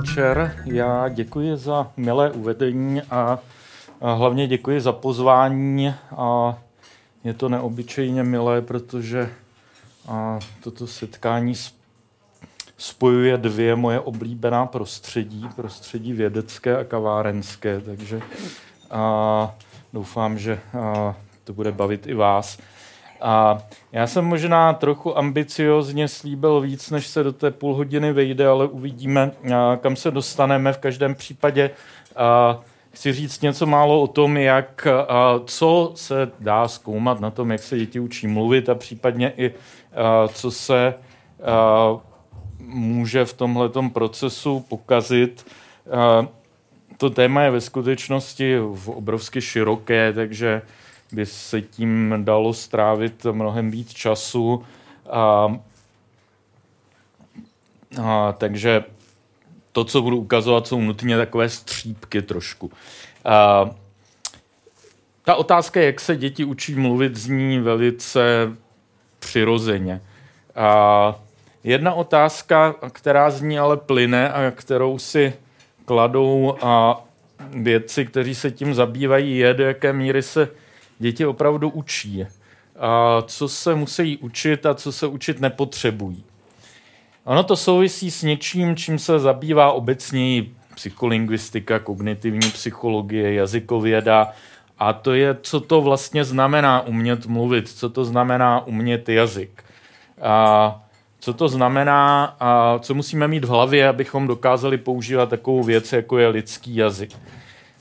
Večer, 0.00 0.56
já 0.64 1.08
děkuji 1.08 1.56
za 1.56 1.90
milé 1.96 2.30
uvedení 2.30 3.02
a, 3.02 3.38
hlavně 4.00 4.46
děkuji 4.46 4.80
za 4.80 4.92
pozvání. 4.92 5.94
A 6.16 6.58
je 7.24 7.34
to 7.34 7.48
neobyčejně 7.48 8.22
milé, 8.22 8.62
protože 8.62 9.30
a 10.08 10.38
toto 10.62 10.86
setkání 10.86 11.54
spojuje 12.78 13.36
dvě 13.36 13.76
moje 13.76 14.00
oblíbená 14.00 14.66
prostředí, 14.66 15.48
prostředí 15.56 16.12
vědecké 16.12 16.76
a 16.76 16.84
kavárenské, 16.84 17.80
takže 17.80 18.20
a 18.90 19.54
doufám, 19.92 20.38
že 20.38 20.60
a 20.80 21.14
to 21.44 21.52
bude 21.52 21.72
bavit 21.72 22.06
i 22.06 22.14
vás. 22.14 22.58
A 23.20 23.58
já 23.92 24.06
jsem 24.06 24.24
možná 24.24 24.72
trochu 24.72 25.18
ambiciozně 25.18 26.08
slíbil 26.08 26.60
víc, 26.60 26.90
než 26.90 27.06
se 27.06 27.22
do 27.22 27.32
té 27.32 27.50
půl 27.50 27.74
hodiny 27.74 28.12
vejde, 28.12 28.46
ale 28.46 28.66
uvidíme, 28.66 29.30
kam 29.80 29.96
se 29.96 30.10
dostaneme. 30.10 30.72
V 30.72 30.78
každém 30.78 31.14
případě 31.14 31.70
chci 32.92 33.12
říct 33.12 33.42
něco 33.42 33.66
málo 33.66 34.02
o 34.02 34.06
tom, 34.06 34.36
jak, 34.36 34.88
co 35.44 35.92
se 35.94 36.30
dá 36.40 36.68
zkoumat 36.68 37.20
na 37.20 37.30
tom, 37.30 37.50
jak 37.50 37.60
se 37.60 37.78
děti 37.78 38.00
učí 38.00 38.26
mluvit 38.26 38.68
a 38.68 38.74
případně 38.74 39.32
i 39.36 39.54
co 40.32 40.50
se 40.50 40.94
může 42.66 43.24
v 43.24 43.32
tomhletom 43.32 43.90
procesu 43.90 44.64
pokazit. 44.68 45.46
To 46.96 47.10
téma 47.10 47.42
je 47.42 47.50
ve 47.50 47.60
skutečnosti 47.60 48.58
obrovsky 48.86 49.40
široké, 49.40 50.12
takže 50.12 50.62
by 51.12 51.26
se 51.26 51.62
tím 51.62 52.14
dalo 52.24 52.54
strávit 52.54 53.26
mnohem 53.32 53.70
víc 53.70 53.92
času. 53.92 54.64
A, 55.10 55.54
a, 58.02 58.32
takže 58.32 58.84
to, 59.72 59.84
co 59.84 60.02
budu 60.02 60.16
ukazovat, 60.16 60.66
jsou 60.66 60.80
nutně 60.80 61.16
takové 61.16 61.48
střípky 61.48 62.22
trošku. 62.22 62.72
A, 63.24 63.70
ta 65.24 65.34
otázka, 65.34 65.80
jak 65.80 66.00
se 66.00 66.16
děti 66.16 66.44
učí 66.44 66.74
mluvit, 66.74 67.16
zní 67.16 67.58
velice 67.58 68.52
přirozeně. 69.18 70.00
A 70.56 71.14
jedna 71.64 71.94
otázka, 71.94 72.74
která 72.92 73.30
zní 73.30 73.58
ale 73.58 73.76
plyne 73.76 74.32
a 74.32 74.50
kterou 74.50 74.98
si 74.98 75.32
kladou 75.84 76.56
a 76.62 77.04
vědci, 77.50 78.06
kteří 78.06 78.34
se 78.34 78.50
tím 78.50 78.74
zabývají, 78.74 79.38
je, 79.38 79.54
do 79.54 79.64
jaké 79.64 79.92
míry 79.92 80.22
se 80.22 80.48
děti 81.00 81.26
opravdu 81.26 81.68
učí. 81.68 82.26
A 82.78 83.22
co 83.22 83.48
se 83.48 83.74
musí 83.74 84.16
učit 84.16 84.66
a 84.66 84.74
co 84.74 84.92
se 84.92 85.06
učit 85.06 85.40
nepotřebují. 85.40 86.24
Ono 87.24 87.42
to 87.42 87.56
souvisí 87.56 88.10
s 88.10 88.22
něčím, 88.22 88.76
čím 88.76 88.98
se 88.98 89.18
zabývá 89.18 89.72
obecněji 89.72 90.54
psycholingvistika, 90.74 91.78
kognitivní 91.78 92.50
psychologie, 92.50 93.34
jazykověda, 93.34 94.32
a 94.78 94.92
to 94.92 95.14
je, 95.14 95.36
co 95.42 95.60
to 95.60 95.80
vlastně 95.80 96.24
znamená 96.24 96.80
umět 96.80 97.26
mluvit, 97.26 97.68
co 97.68 97.90
to 97.90 98.04
znamená 98.04 98.66
umět 98.66 99.08
jazyk. 99.08 99.64
A 100.22 100.82
co 101.18 101.34
to 101.34 101.48
znamená 101.48 102.24
a 102.40 102.78
co 102.78 102.94
musíme 102.94 103.28
mít 103.28 103.44
v 103.44 103.48
hlavě, 103.48 103.88
abychom 103.88 104.26
dokázali 104.26 104.78
používat 104.78 105.28
takovou 105.28 105.62
věc, 105.62 105.92
jako 105.92 106.18
je 106.18 106.28
lidský 106.28 106.76
jazyk. 106.76 107.10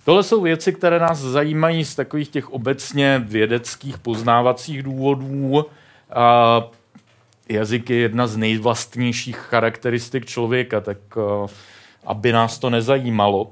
Tohle 0.09 0.23
jsou 0.23 0.41
věci, 0.41 0.73
které 0.73 0.99
nás 0.99 1.19
zajímají 1.19 1.85
z 1.85 1.95
takových 1.95 2.29
těch 2.29 2.49
obecně 2.49 3.21
vědeckých 3.25 3.97
poznávacích 3.97 4.83
důvodů. 4.83 5.65
A 6.13 6.61
jazyk 7.49 7.89
je 7.89 7.97
jedna 7.97 8.27
z 8.27 8.37
nejvlastnějších 8.37 9.37
charakteristik 9.37 10.25
člověka, 10.25 10.81
tak 10.81 10.97
aby 12.05 12.31
nás 12.31 12.59
to 12.59 12.69
nezajímalo. 12.69 13.51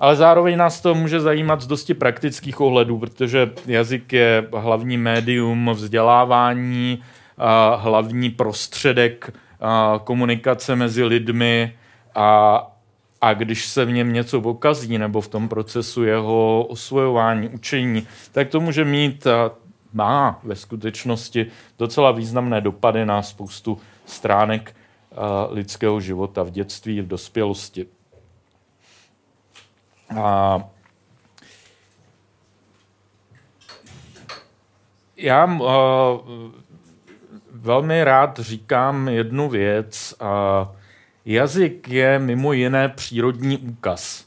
Ale 0.00 0.16
zároveň 0.16 0.56
nás 0.56 0.80
to 0.80 0.94
může 0.94 1.20
zajímat 1.20 1.60
z 1.60 1.66
dosti 1.66 1.94
praktických 1.94 2.60
ohledů, 2.60 2.98
protože 2.98 3.50
jazyk 3.66 4.12
je 4.12 4.48
hlavní 4.56 4.98
médium 4.98 5.70
vzdělávání, 5.74 7.02
hlavní 7.76 8.30
prostředek 8.30 9.30
komunikace 10.04 10.76
mezi 10.76 11.04
lidmi 11.04 11.74
a, 12.14 12.70
a 13.24 13.34
když 13.34 13.66
se 13.66 13.84
v 13.84 13.92
něm 13.92 14.12
něco 14.12 14.40
pokazí 14.40 14.98
nebo 14.98 15.20
v 15.20 15.28
tom 15.28 15.48
procesu 15.48 16.04
jeho 16.04 16.66
osvojování, 16.68 17.48
učení, 17.48 18.06
tak 18.32 18.48
to 18.48 18.60
může 18.60 18.84
mít 18.84 19.26
má 19.92 20.40
ve 20.42 20.56
skutečnosti 20.56 21.46
docela 21.78 22.10
významné 22.10 22.60
dopady 22.60 23.06
na 23.06 23.22
spoustu 23.22 23.80
stránek 24.06 24.76
lidského 25.50 26.00
života 26.00 26.42
v 26.42 26.50
dětství, 26.50 27.00
v 27.00 27.06
dospělosti. 27.06 27.86
A 30.20 30.60
já 35.16 35.44
uh, 35.44 35.60
velmi 37.50 38.04
rád 38.04 38.38
říkám 38.38 39.08
jednu 39.08 39.48
věc. 39.48 40.14
Uh, 40.20 40.83
Jazyk 41.26 41.88
je 41.88 42.18
mimo 42.18 42.52
jiné 42.52 42.88
přírodní 42.88 43.58
úkaz. 43.58 44.26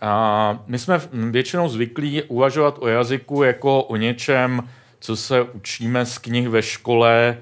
A 0.00 0.64
my 0.66 0.78
jsme 0.78 1.00
většinou 1.12 1.68
zvyklí 1.68 2.22
uvažovat 2.22 2.76
o 2.80 2.88
jazyku 2.88 3.42
jako 3.42 3.82
o 3.82 3.96
něčem, 3.96 4.68
co 5.00 5.16
se 5.16 5.42
učíme 5.42 6.06
z 6.06 6.18
knih 6.18 6.48
ve 6.48 6.62
škole, 6.62 7.38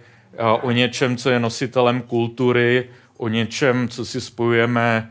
o 0.62 0.70
něčem, 0.70 1.16
co 1.16 1.30
je 1.30 1.38
nositelem 1.38 2.02
kultury, 2.02 2.88
o 3.16 3.28
něčem, 3.28 3.88
co 3.88 4.04
si 4.04 4.20
spojujeme 4.20 5.10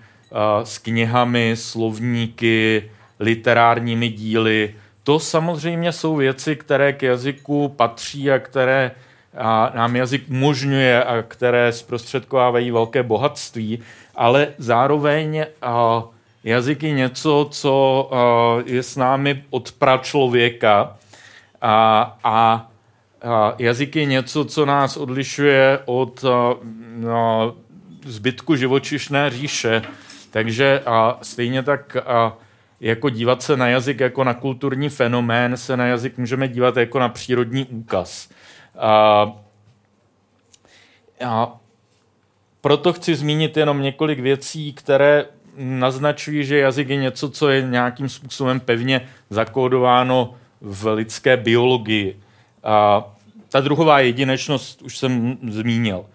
s 0.63 0.77
knihami, 0.77 1.51
slovníky, 1.55 2.91
literárními 3.19 4.09
díly. 4.09 4.75
To 5.03 5.19
samozřejmě 5.19 5.91
jsou 5.91 6.15
věci, 6.15 6.55
které 6.55 6.93
k 6.93 7.03
jazyku 7.03 7.69
patří 7.69 8.31
a 8.31 8.39
které 8.39 8.91
a 9.37 9.71
nám 9.75 9.95
jazyk 9.95 10.23
umožňuje 10.29 11.03
a 11.03 11.21
které 11.21 11.71
zprostředkovávají 11.71 12.71
velké 12.71 13.03
bohatství, 13.03 13.79
ale 14.15 14.47
zároveň 14.57 15.45
a, 15.61 16.03
jazyk 16.43 16.83
je 16.83 16.91
něco, 16.91 17.47
co 17.51 18.09
a, 18.13 18.63
je 18.65 18.83
s 18.83 18.95
námi 18.95 19.43
od 19.49 19.71
pračlověka 19.71 20.97
a, 21.61 22.17
a, 22.23 22.67
a 23.23 23.53
jazyk 23.57 23.95
je 23.95 24.05
něco, 24.05 24.45
co 24.45 24.65
nás 24.65 24.97
odlišuje 24.97 25.79
od 25.85 26.25
a, 26.25 26.55
a, 27.13 27.51
zbytku 28.05 28.55
živočišné 28.55 29.29
říše. 29.29 29.81
Takže 30.31 30.81
a, 30.85 31.17
stejně 31.21 31.63
tak 31.63 31.97
a, 31.97 32.33
jako 32.81 33.09
dívat 33.09 33.41
se 33.41 33.57
na 33.57 33.67
jazyk 33.67 33.99
jako 33.99 34.23
na 34.23 34.33
kulturní 34.33 34.89
fenomén, 34.89 35.57
se 35.57 35.77
na 35.77 35.85
jazyk 35.85 36.17
můžeme 36.17 36.47
dívat 36.47 36.77
jako 36.77 36.99
na 36.99 37.09
přírodní 37.09 37.65
úkaz. 37.65 38.29
A, 38.79 39.33
a 41.25 41.57
proto 42.61 42.93
chci 42.93 43.15
zmínit 43.15 43.57
jenom 43.57 43.81
několik 43.81 44.19
věcí, 44.19 44.73
které 44.73 45.25
naznačují, 45.57 46.45
že 46.45 46.57
jazyk 46.57 46.89
je 46.89 46.95
něco, 46.95 47.29
co 47.29 47.49
je 47.49 47.61
nějakým 47.61 48.09
způsobem 48.09 48.59
pevně 48.59 49.01
zakódováno 49.29 50.33
v 50.61 50.93
lidské 50.93 51.37
biologii. 51.37 52.19
A 52.63 53.03
ta 53.49 53.61
druhová 53.61 53.99
jedinečnost 53.99 54.81
už 54.81 54.97
jsem 54.97 55.37
zmínil. 55.49 56.05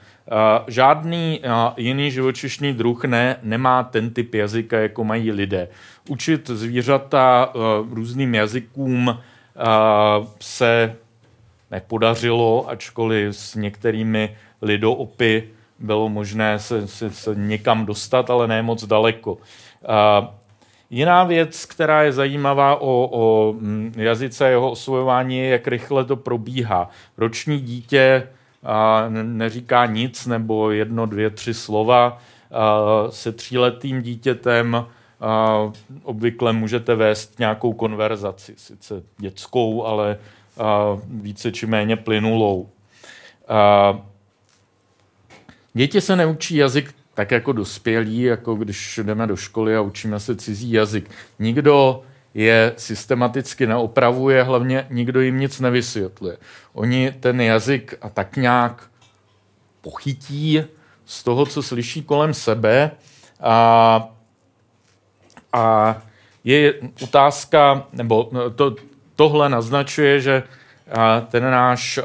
žádný 0.69 1.41
jiný 1.77 2.11
živočišný 2.11 2.73
druh 2.73 3.05
ne, 3.05 3.37
nemá 3.43 3.83
ten 3.83 4.11
typ 4.11 4.35
jazyka, 4.35 4.79
jako 4.79 5.05
mají 5.05 5.33
lidé. 5.33 5.69
Učit 6.09 6.51
zvířata 6.51 7.53
různým 7.91 8.35
jazykům 8.35 9.19
se 10.41 10.97
nepodařilo, 11.71 12.69
ačkoliv 12.69 13.37
s 13.37 13.55
některými 13.55 14.37
lidoopy 14.63 15.49
bylo 15.79 16.09
možné 16.09 16.59
se, 16.59 16.89
se, 16.89 17.11
se 17.11 17.35
někam 17.35 17.87
dostat, 17.87 18.31
ale 18.31 18.49
ne 18.49 18.63
moc 18.63 18.85
daleko. 18.85 19.39
Jiná 20.91 21.25
věc, 21.25 21.65
která 21.65 22.03
je 22.03 22.13
zajímavá 22.13 22.77
o, 22.77 23.09
o 23.13 23.53
mm, 23.53 23.93
jazyce 23.97 24.49
jeho 24.49 24.71
osvojování, 24.71 25.39
je, 25.39 25.49
jak 25.49 25.69
rychle 25.69 26.05
to 26.05 26.17
probíhá. 26.17 26.91
Roční 27.17 27.61
dítě 27.61 28.29
a 28.65 29.05
neříká 29.09 29.87
nic 29.87 30.27
nebo 30.27 30.71
jedno, 30.71 31.07
dvě, 31.07 31.31
tři 31.31 31.55
slova. 31.55 32.19
A 32.51 32.81
se 33.11 33.33
tříletým 33.33 34.03
dítětem 34.03 34.87
a 35.21 35.59
obvykle 36.03 36.53
můžete 36.53 36.95
vést 36.95 37.39
nějakou 37.39 37.73
konverzaci, 37.73 38.55
sice 38.57 39.03
dětskou, 39.19 39.85
ale 39.85 40.13
a 40.13 40.38
více 41.07 41.53
či 41.53 41.67
méně 41.67 41.97
plynulou. 41.97 42.69
Děti 45.73 46.01
se 46.01 46.17
neučí 46.17 46.57
jazyk 46.57 46.95
tak 47.15 47.31
jako 47.31 47.53
dospělí, 47.53 48.23
jako 48.23 48.55
když 48.55 49.01
jdeme 49.03 49.27
do 49.27 49.37
školy 49.37 49.77
a 49.77 49.81
učíme 49.81 50.21
se 50.21 50.37
cizí 50.37 50.73
jazyk. 50.73 51.11
Nikdo 51.39 52.03
je 52.35 52.73
systematicky 52.77 53.67
neopravuje, 53.67 54.43
hlavně 54.43 54.87
nikdo 54.91 55.21
jim 55.21 55.41
nic 55.41 55.61
nevysvětluje. 55.61 56.37
Oni 56.73 57.13
ten 57.21 57.41
jazyk 57.41 57.95
a 58.01 58.09
tak 58.09 58.37
nějak 58.37 58.91
pochytí 59.81 60.65
z 61.05 61.23
toho, 61.23 61.47
co 61.47 61.63
slyší 61.63 62.03
kolem 62.03 62.35
sebe 62.35 62.91
a, 63.41 64.09
a 65.53 65.97
je 66.45 66.75
otázka, 67.03 67.87
nebo 67.93 68.31
to, 68.57 68.77
tohle 69.19 69.49
naznačuje, 69.49 70.21
že 70.21 70.43
ten 71.29 71.51
náš 71.51 72.01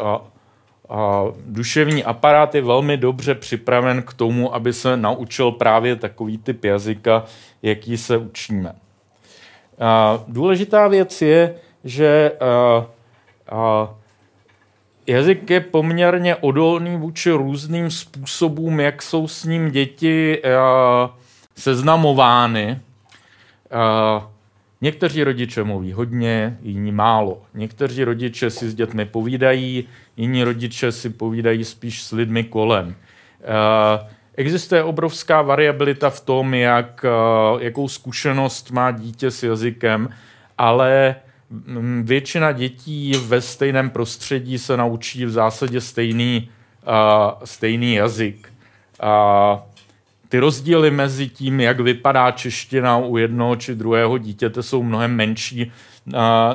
duševní 1.46 2.04
aparát 2.04 2.56
je 2.56 2.62
velmi 2.62 2.98
dobře 2.98 3.36
připraven 3.36 4.02
k 4.02 4.14
tomu, 4.14 4.56
aby 4.56 4.74
se 4.74 4.98
naučil 4.98 5.52
právě 5.52 5.96
takový 5.96 6.38
typ 6.38 6.64
jazyka, 6.64 7.24
jaký 7.62 7.98
se 7.98 8.18
učíme. 8.18 8.76
Důležitá 10.28 10.88
věc 10.88 11.22
je, 11.22 11.56
že 11.84 12.32
jazyk 15.08 15.50
je 15.50 15.60
poměrně 15.60 16.36
odolný 16.36 16.98
vůči 16.98 17.32
různým 17.32 17.92
způsobům, 17.92 18.80
jak 18.80 19.02
jsou 19.02 19.28
s 19.28 19.44
ním 19.44 19.72
děti 19.72 20.42
seznamovány. 21.56 22.82
Někteří 24.84 25.24
rodiče 25.24 25.64
mluví 25.64 25.94
hodně, 25.94 26.58
jiní 26.62 26.92
málo. 26.92 27.42
Někteří 27.54 28.04
rodiče 28.04 28.50
si 28.50 28.70
s 28.70 28.76
dětmi 28.76 29.06
povídají, 29.06 29.88
jiní 30.18 30.44
rodiče 30.44 30.92
si 30.92 31.10
povídají 31.10 31.64
spíš 31.64 32.04
s 32.04 32.12
lidmi 32.12 32.44
kolem. 32.44 32.96
Eh, 33.42 34.08
existuje 34.36 34.84
obrovská 34.84 35.42
variabilita 35.42 36.10
v 36.10 36.22
tom, 36.22 36.54
jak, 36.54 37.06
eh, 37.06 37.64
jakou 37.64 37.88
zkušenost 37.88 38.72
má 38.72 38.92
dítě 38.92 39.32
s 39.32 39.44
jazykem, 39.44 40.10
ale 40.58 41.16
mm, 41.50 42.04
většina 42.06 42.52
dětí 42.52 43.14
ve 43.26 43.42
stejném 43.42 43.90
prostředí 43.90 44.58
se 44.58 44.78
naučí 44.78 45.26
v 45.26 45.32
zásadě 45.32 45.82
stejný, 45.82 46.50
eh, 46.84 47.46
stejný 47.46 47.94
jazyk 47.94 48.54
ty 50.34 50.40
rozdíly 50.40 50.92
mezi 50.92 51.30
tím, 51.30 51.60
jak 51.60 51.80
vypadá 51.80 52.32
čeština 52.32 52.98
u 52.98 53.18
jednoho 53.18 53.56
či 53.56 53.76
druhého 53.76 54.18
dítěte, 54.18 54.64
jsou 54.64 54.84
mnohem 54.84 55.16
menší, 55.16 55.72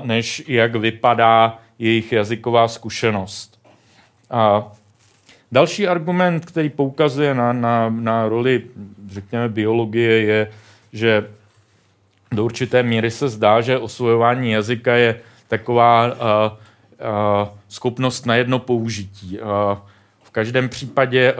než 0.02 0.42
jak 0.48 0.74
vypadá 0.74 1.58
jejich 1.78 2.12
jazyková 2.12 2.68
zkušenost. 2.68 3.60
A 4.30 4.72
další 5.52 5.88
argument, 5.88 6.44
který 6.44 6.68
poukazuje 6.68 7.34
na, 7.34 7.52
na, 7.52 7.88
na 7.88 8.28
roli, 8.28 8.62
řekněme, 9.10 9.48
biologie, 9.48 10.22
je, 10.22 10.50
že 10.92 11.28
do 12.32 12.44
určité 12.44 12.82
míry 12.82 13.10
se 13.10 13.28
zdá, 13.28 13.60
že 13.60 13.78
osvojování 13.78 14.50
jazyka 14.50 14.94
je 14.94 15.20
taková 15.48 16.06
a, 16.06 16.12
a, 16.18 16.52
schopnost 17.68 18.26
na 18.26 18.34
jedno 18.34 18.58
použití. 18.58 19.40
A, 19.40 19.82
každém 20.38 20.68
případě 20.68 21.34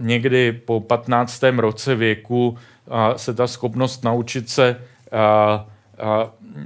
někdy 0.00 0.52
po 0.52 0.80
15. 0.80 1.42
roce 1.56 1.94
věku 1.94 2.58
se 3.16 3.34
ta 3.34 3.46
schopnost 3.46 4.04
naučit 4.04 4.50
se 4.50 4.76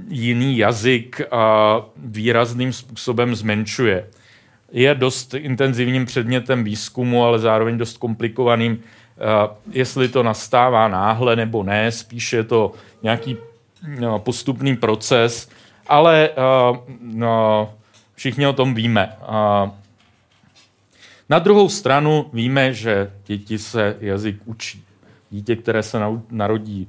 jiný 0.07 0.57
jazyk 0.57 1.21
výrazným 1.97 2.73
způsobem 2.73 3.35
zmenšuje. 3.35 4.07
Je 4.71 4.95
dost 4.95 5.33
intenzivním 5.33 6.05
předmětem 6.05 6.63
výzkumu, 6.63 7.25
ale 7.25 7.39
zároveň 7.39 7.77
dost 7.77 7.97
komplikovaným, 7.97 8.79
jestli 9.71 10.09
to 10.09 10.23
nastává 10.23 10.87
náhle 10.87 11.35
nebo 11.35 11.63
ne, 11.63 11.91
spíše 11.91 12.35
je 12.37 12.43
to 12.43 12.71
nějaký 13.03 13.37
no, 13.99 14.19
postupný 14.19 14.77
proces, 14.77 15.49
ale 15.87 16.29
no, 17.01 17.69
všichni 18.15 18.47
o 18.47 18.53
tom 18.53 18.73
víme. 18.73 19.15
Na 21.29 21.39
druhou 21.39 21.69
stranu 21.69 22.29
víme, 22.33 22.73
že 22.73 23.11
děti 23.25 23.57
se 23.57 23.97
jazyk 23.99 24.41
učí. 24.45 24.83
Dítě, 25.29 25.55
které 25.55 25.83
se 25.83 25.99
narodí 26.31 26.87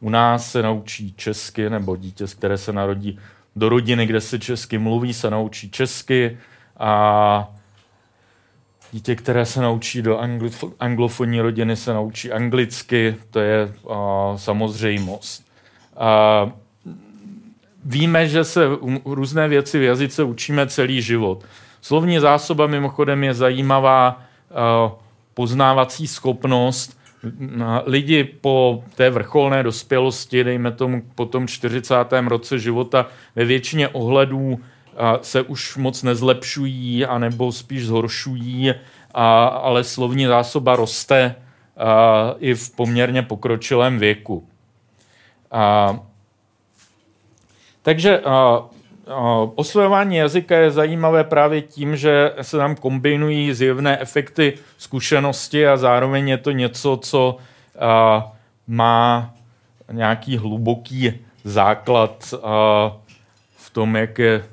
u 0.00 0.10
nás, 0.10 0.50
se 0.50 0.62
naučí 0.62 1.14
česky, 1.16 1.70
nebo 1.70 1.96
dítě, 1.96 2.24
které 2.26 2.58
se 2.58 2.72
narodí 2.72 3.18
do 3.56 3.68
rodiny, 3.68 4.06
kde 4.06 4.20
se 4.20 4.38
česky 4.38 4.78
mluví, 4.78 5.14
se 5.14 5.30
naučí 5.30 5.70
česky 5.70 6.38
a 6.76 7.54
dítě, 8.92 9.16
které 9.16 9.46
se 9.46 9.60
naučí 9.60 10.02
do 10.02 10.20
anglofonní 10.78 11.40
rodiny, 11.40 11.76
se 11.76 11.94
naučí 11.94 12.32
anglicky, 12.32 13.16
to 13.30 13.40
je 13.40 13.74
uh, 13.82 13.94
samozřejmost. 14.36 15.44
Uh, 16.44 16.52
víme, 17.84 18.28
že 18.28 18.44
se 18.44 18.64
různé 19.04 19.48
věci 19.48 19.78
v 19.78 19.82
jazyce 19.82 20.22
učíme 20.22 20.66
celý 20.66 21.02
život. 21.02 21.44
Slovní 21.82 22.18
zásoba 22.18 22.66
mimochodem 22.66 23.24
je 23.24 23.34
zajímavá 23.34 24.20
eh, 24.50 24.54
poznávací 25.34 26.06
schopnost. 26.06 26.98
Lidi 27.84 28.24
po 28.24 28.84
té 28.94 29.10
vrcholné 29.10 29.62
dospělosti, 29.62 30.44
dejme 30.44 30.72
tomu 30.72 31.02
po 31.14 31.26
tom 31.26 31.48
40. 31.48 31.94
roce 32.26 32.58
života, 32.58 33.06
ve 33.36 33.44
většině 33.44 33.88
ohledů 33.88 34.60
eh, 34.60 34.96
se 35.22 35.42
už 35.42 35.76
moc 35.76 36.02
nezlepšují, 36.02 37.06
anebo 37.06 37.52
spíš 37.52 37.86
zhoršují, 37.86 38.74
ale 39.14 39.84
slovní 39.84 40.26
zásoba 40.26 40.76
roste 40.76 41.34
eh, 41.34 41.82
i 42.38 42.54
v 42.54 42.70
poměrně 42.70 43.22
pokročilém 43.22 43.98
věku. 43.98 44.48
Takže 47.82 48.22
Osvojování 49.54 50.16
jazyka 50.16 50.56
je 50.56 50.70
zajímavé 50.70 51.24
právě 51.24 51.62
tím, 51.62 51.96
že 51.96 52.34
se 52.42 52.56
tam 52.56 52.76
kombinují 52.76 53.54
zjevné 53.54 54.00
efekty 54.00 54.58
zkušenosti 54.78 55.68
a 55.68 55.76
zároveň 55.76 56.28
je 56.28 56.38
to 56.38 56.50
něco, 56.50 56.98
co 57.02 57.36
má 58.66 59.30
nějaký 59.92 60.36
hluboký 60.36 61.12
základ 61.44 62.34
v 63.56 63.70
tom, 63.72 63.96
jak 63.96 64.18
je 64.18 64.44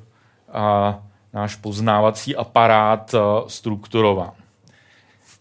náš 1.34 1.56
poznávací 1.56 2.36
aparát 2.36 3.16
strukturován. 3.48 4.32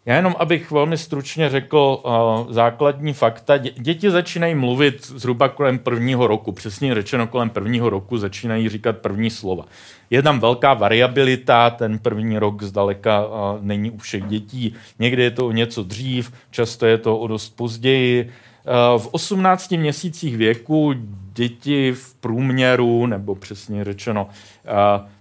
Já 0.07 0.17
jenom, 0.17 0.35
abych 0.39 0.71
velmi 0.71 0.99
stručně 0.99 1.49
řekl 1.49 2.01
uh, 2.05 2.53
základní 2.53 3.13
fakta. 3.13 3.57
Děti 3.57 4.11
začínají 4.11 4.55
mluvit 4.55 5.07
zhruba 5.07 5.49
kolem 5.49 5.79
prvního 5.79 6.27
roku, 6.27 6.53
přesně 6.53 6.95
řečeno 6.95 7.27
kolem 7.27 7.51
prvního 7.51 7.91
roku 7.91 8.19
začínají 8.19 8.69
říkat 8.69 8.99
první 8.99 9.31
slova. 9.31 9.65
Je 10.11 10.23
tam 10.23 10.41
velká 10.41 10.75
variabilita, 10.75 11.71
ten 11.71 11.99
první 11.99 12.39
rok 12.39 12.63
zdaleka 12.63 13.27
uh, 13.27 13.33
není 13.61 13.91
u 13.91 13.99
všech 13.99 14.25
dětí. 14.25 14.75
Někdy 14.99 15.23
je 15.23 15.31
to 15.31 15.47
o 15.47 15.53
něco 15.53 15.83
dřív, 15.83 16.33
často 16.51 16.87
je 16.87 16.99
to 16.99 17.19
o 17.19 17.27
dost 17.27 17.57
později. 17.57 18.25
Uh, 18.25 19.03
v 19.03 19.09
18 19.11 19.71
měsících 19.71 20.37
věku 20.37 20.95
děti 21.33 21.93
v 21.93 22.15
průměru, 22.15 23.07
nebo 23.07 23.35
přesně 23.35 23.85
řečeno, 23.85 24.29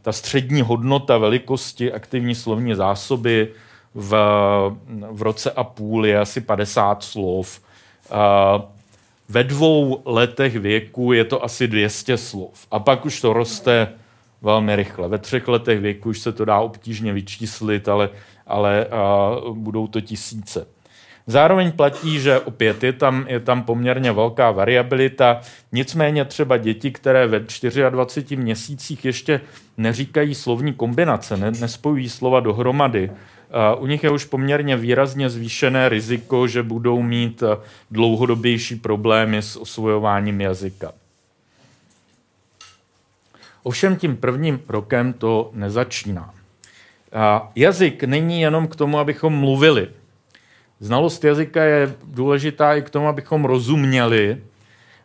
ta 0.01 0.11
střední 0.11 0.61
hodnota 0.61 1.17
velikosti 1.17 1.93
aktivní 1.93 2.35
slovní 2.35 2.75
zásoby 2.75 3.47
v, 3.99 4.15
v 5.11 5.21
roce 5.21 5.51
a 5.51 5.63
půl 5.63 6.05
je 6.05 6.19
asi 6.19 6.41
50 6.41 7.03
slov. 7.03 7.61
Ve 9.29 9.43
dvou 9.43 10.01
letech 10.05 10.59
věku 10.59 11.13
je 11.13 11.25
to 11.25 11.43
asi 11.43 11.67
200 11.67 12.17
slov. 12.17 12.67
A 12.71 12.79
pak 12.79 13.05
už 13.05 13.21
to 13.21 13.33
roste 13.33 13.87
velmi 14.41 14.75
rychle. 14.75 15.07
Ve 15.07 15.17
třech 15.17 15.47
letech 15.47 15.79
věku 15.79 16.09
už 16.09 16.19
se 16.19 16.31
to 16.31 16.45
dá 16.45 16.59
obtížně 16.59 17.13
vyčíslit, 17.13 17.87
ale, 17.87 18.09
ale 18.47 18.87
budou 19.53 19.87
to 19.87 20.01
tisíce. 20.01 20.67
Zároveň 21.27 21.71
platí, 21.71 22.19
že 22.19 22.39
opět 22.39 22.83
je 22.83 22.93
tam, 22.93 23.25
je 23.27 23.39
tam 23.39 23.63
poměrně 23.63 24.11
velká 24.11 24.51
variabilita, 24.51 25.41
nicméně 25.71 26.25
třeba 26.25 26.57
děti, 26.57 26.91
které 26.91 27.27
ve 27.27 27.39
24 27.89 28.35
měsících 28.35 29.05
ještě 29.05 29.41
neříkají 29.77 30.35
slovní 30.35 30.73
kombinace, 30.73 31.37
ne, 31.37 31.51
nespojují 31.51 32.09
slova 32.09 32.39
dohromady, 32.39 33.11
u 33.77 33.87
nich 33.87 34.03
je 34.03 34.09
už 34.09 34.25
poměrně 34.25 34.77
výrazně 34.77 35.29
zvýšené 35.29 35.89
riziko, 35.89 36.47
že 36.47 36.63
budou 36.63 37.01
mít 37.01 37.43
dlouhodobější 37.91 38.75
problémy 38.75 39.37
s 39.37 39.55
osvojováním 39.55 40.41
jazyka. 40.41 40.91
Ovšem 43.63 43.95
tím 43.95 44.17
prvním 44.17 44.59
rokem 44.67 45.13
to 45.13 45.51
nezačíná. 45.53 46.33
Jazyk 47.55 48.03
není 48.03 48.41
jenom 48.41 48.67
k 48.67 48.75
tomu, 48.75 48.99
abychom 48.99 49.33
mluvili. 49.33 49.89
Znalost 50.79 51.23
jazyka 51.23 51.63
je 51.63 51.95
důležitá 52.03 52.75
i 52.75 52.81
k 52.81 52.89
tomu, 52.89 53.07
abychom 53.07 53.45
rozuměli. 53.45 54.43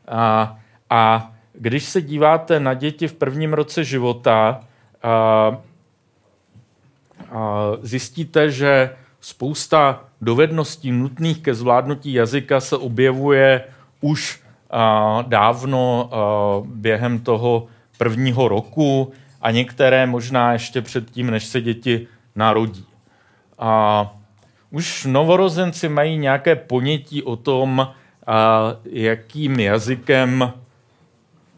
A, 0.08 0.58
a 0.90 1.32
když 1.52 1.84
se 1.84 2.02
díváte 2.02 2.60
na 2.60 2.74
děti 2.74 3.08
v 3.08 3.12
prvním 3.12 3.52
roce 3.52 3.84
života, 3.84 4.60
a 5.02 5.56
zjistíte, 7.82 8.50
že 8.50 8.90
spousta 9.20 10.04
dovedností 10.20 10.92
nutných 10.92 11.38
ke 11.38 11.54
zvládnutí 11.54 12.12
jazyka 12.12 12.60
se 12.60 12.76
objevuje 12.76 13.64
už 14.00 14.40
dávno 15.22 16.10
během 16.66 17.18
toho 17.18 17.66
prvního 17.98 18.48
roku 18.48 19.12
a 19.40 19.50
některé 19.50 20.06
možná 20.06 20.52
ještě 20.52 20.82
předtím, 20.82 21.30
než 21.30 21.44
se 21.44 21.60
děti 21.60 22.06
narodí. 22.36 22.84
A 23.58 24.12
už 24.70 25.04
novorozenci 25.04 25.88
mají 25.88 26.18
nějaké 26.18 26.56
ponětí 26.56 27.22
o 27.22 27.36
tom, 27.36 27.88
a 28.26 28.62
jakým 28.84 29.60
jazykem 29.60 30.52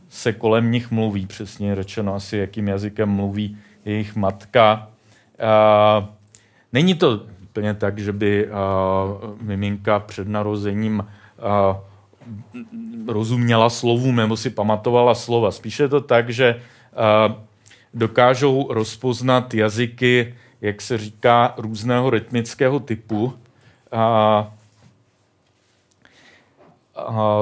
se 0.08 0.32
kolem 0.32 0.70
nich 0.70 0.90
mluví, 0.90 1.26
přesně 1.26 1.74
řečeno 1.74 2.14
asi, 2.14 2.36
jakým 2.36 2.68
jazykem 2.68 3.08
mluví 3.08 3.58
jejich 3.84 4.16
matka. 4.16 4.88
A 5.40 6.08
není 6.72 6.94
to 6.94 7.20
úplně 7.42 7.74
tak, 7.74 7.98
že 7.98 8.12
by 8.12 8.48
a, 8.50 8.60
miminka 9.40 9.98
před 9.98 10.28
narozením 10.28 11.06
a, 11.42 11.80
rozuměla 13.08 13.70
slovům 13.70 14.16
nebo 14.16 14.36
si 14.36 14.50
pamatovala 14.50 15.14
slova. 15.14 15.50
Spíše 15.50 15.82
je 15.82 15.88
to 15.88 16.00
tak, 16.00 16.30
že 16.30 16.60
a, 16.96 17.34
dokážou 17.94 18.72
rozpoznat 18.72 19.54
jazyky 19.54 20.34
jak 20.64 20.82
se 20.82 20.98
říká, 20.98 21.54
různého 21.56 22.10
rytmického 22.10 22.80
typu. 22.80 23.34
A, 23.92 24.54
a 26.96 27.40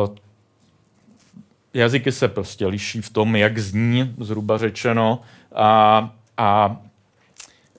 jazyky 1.75 2.13
se 2.13 2.29
prostě 2.29 2.67
liší 2.67 3.03
v 3.03 3.11
tom, 3.11 3.37
jak 3.37 3.59
zní, 3.59 4.15
zhruba 4.21 4.59
řečeno. 4.59 5.21
A, 5.55 6.11
a, 6.37 6.77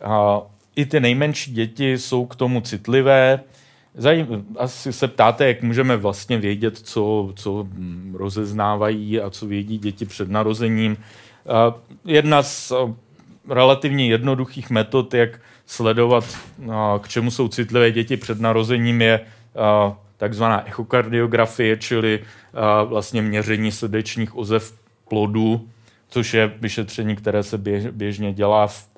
a 0.03 0.41
i 0.75 0.85
ty 0.85 0.99
nejmenší 0.99 1.53
děti 1.53 1.97
jsou 1.97 2.25
k 2.25 2.35
tomu 2.35 2.61
citlivé. 2.61 3.39
Zajím, 3.95 4.45
asi 4.57 4.93
se 4.93 5.07
ptáte, 5.07 5.47
jak 5.47 5.61
můžeme 5.61 5.97
vlastně 5.97 6.37
vědět, 6.37 6.77
co, 6.77 7.31
co 7.35 7.67
rozeznávají 8.13 9.21
a 9.21 9.29
co 9.29 9.45
vědí 9.45 9.77
děti 9.77 10.05
před 10.05 10.29
narozením. 10.29 10.97
Jedna 12.05 12.43
z 12.43 12.73
relativně 13.49 14.07
jednoduchých 14.07 14.69
metod, 14.69 15.13
jak 15.13 15.39
sledovat, 15.65 16.37
k 17.01 17.07
čemu 17.07 17.31
jsou 17.31 17.47
citlivé 17.47 17.91
děti 17.91 18.17
před 18.17 18.41
narozením, 18.41 19.01
je 19.01 19.19
takzvaná 20.17 20.67
echokardiografie, 20.67 21.77
čili 21.77 22.19
vlastně 22.85 23.21
měření 23.21 23.71
srdečních 23.71 24.37
ozev 24.37 24.73
plodu, 25.09 25.69
což 26.09 26.33
je 26.33 26.51
vyšetření, 26.61 27.15
které 27.15 27.43
se 27.43 27.57
běž, 27.57 27.85
běžně 27.85 28.33
dělá 28.33 28.67
v 28.67 28.92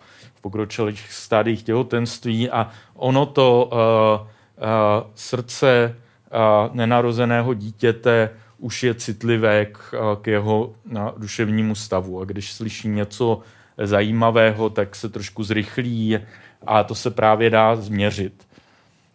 pokročilých 0.46 1.12
stádiích 1.12 1.64
těhotenství 1.64 2.50
a 2.50 2.70
ono 2.94 3.26
to 3.26 3.66
uh, 3.66 3.78
uh, 4.22 5.10
srdce 5.16 5.96
uh, 5.96 6.76
nenarozeného 6.76 7.54
dítěte 7.54 8.30
už 8.58 8.84
je 8.84 8.94
citlivé 8.94 9.66
k, 9.66 9.94
k 10.22 10.28
jeho 10.28 10.74
duševnímu 11.18 11.76
stavu. 11.76 12.22
A 12.22 12.26
když 12.26 12.54
slyší 12.54 12.88
něco 12.88 13.42
zajímavého, 13.78 14.70
tak 14.70 14.96
se 14.96 15.10
trošku 15.10 15.44
zrychlí 15.44 16.20
a 16.68 16.84
to 16.84 16.96
se 16.96 17.12
právě 17.12 17.50
dá 17.50 17.76
změřit. 17.76 18.48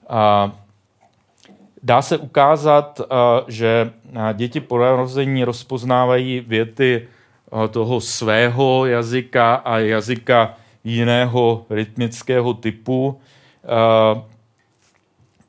A 0.09 0.53
dá 1.83 2.03
se 2.03 2.19
ukázat, 2.19 3.01
že 3.49 3.91
děti 4.35 4.61
po 4.61 4.79
narození 4.79 5.45
rozpoznávají 5.45 6.41
věty 6.41 7.09
toho 7.71 8.01
svého 8.01 8.87
jazyka 8.87 9.55
a 9.55 9.79
jazyka 9.79 10.60
jiného 10.85 11.67
rytmického 11.71 12.55
typu 12.55 13.21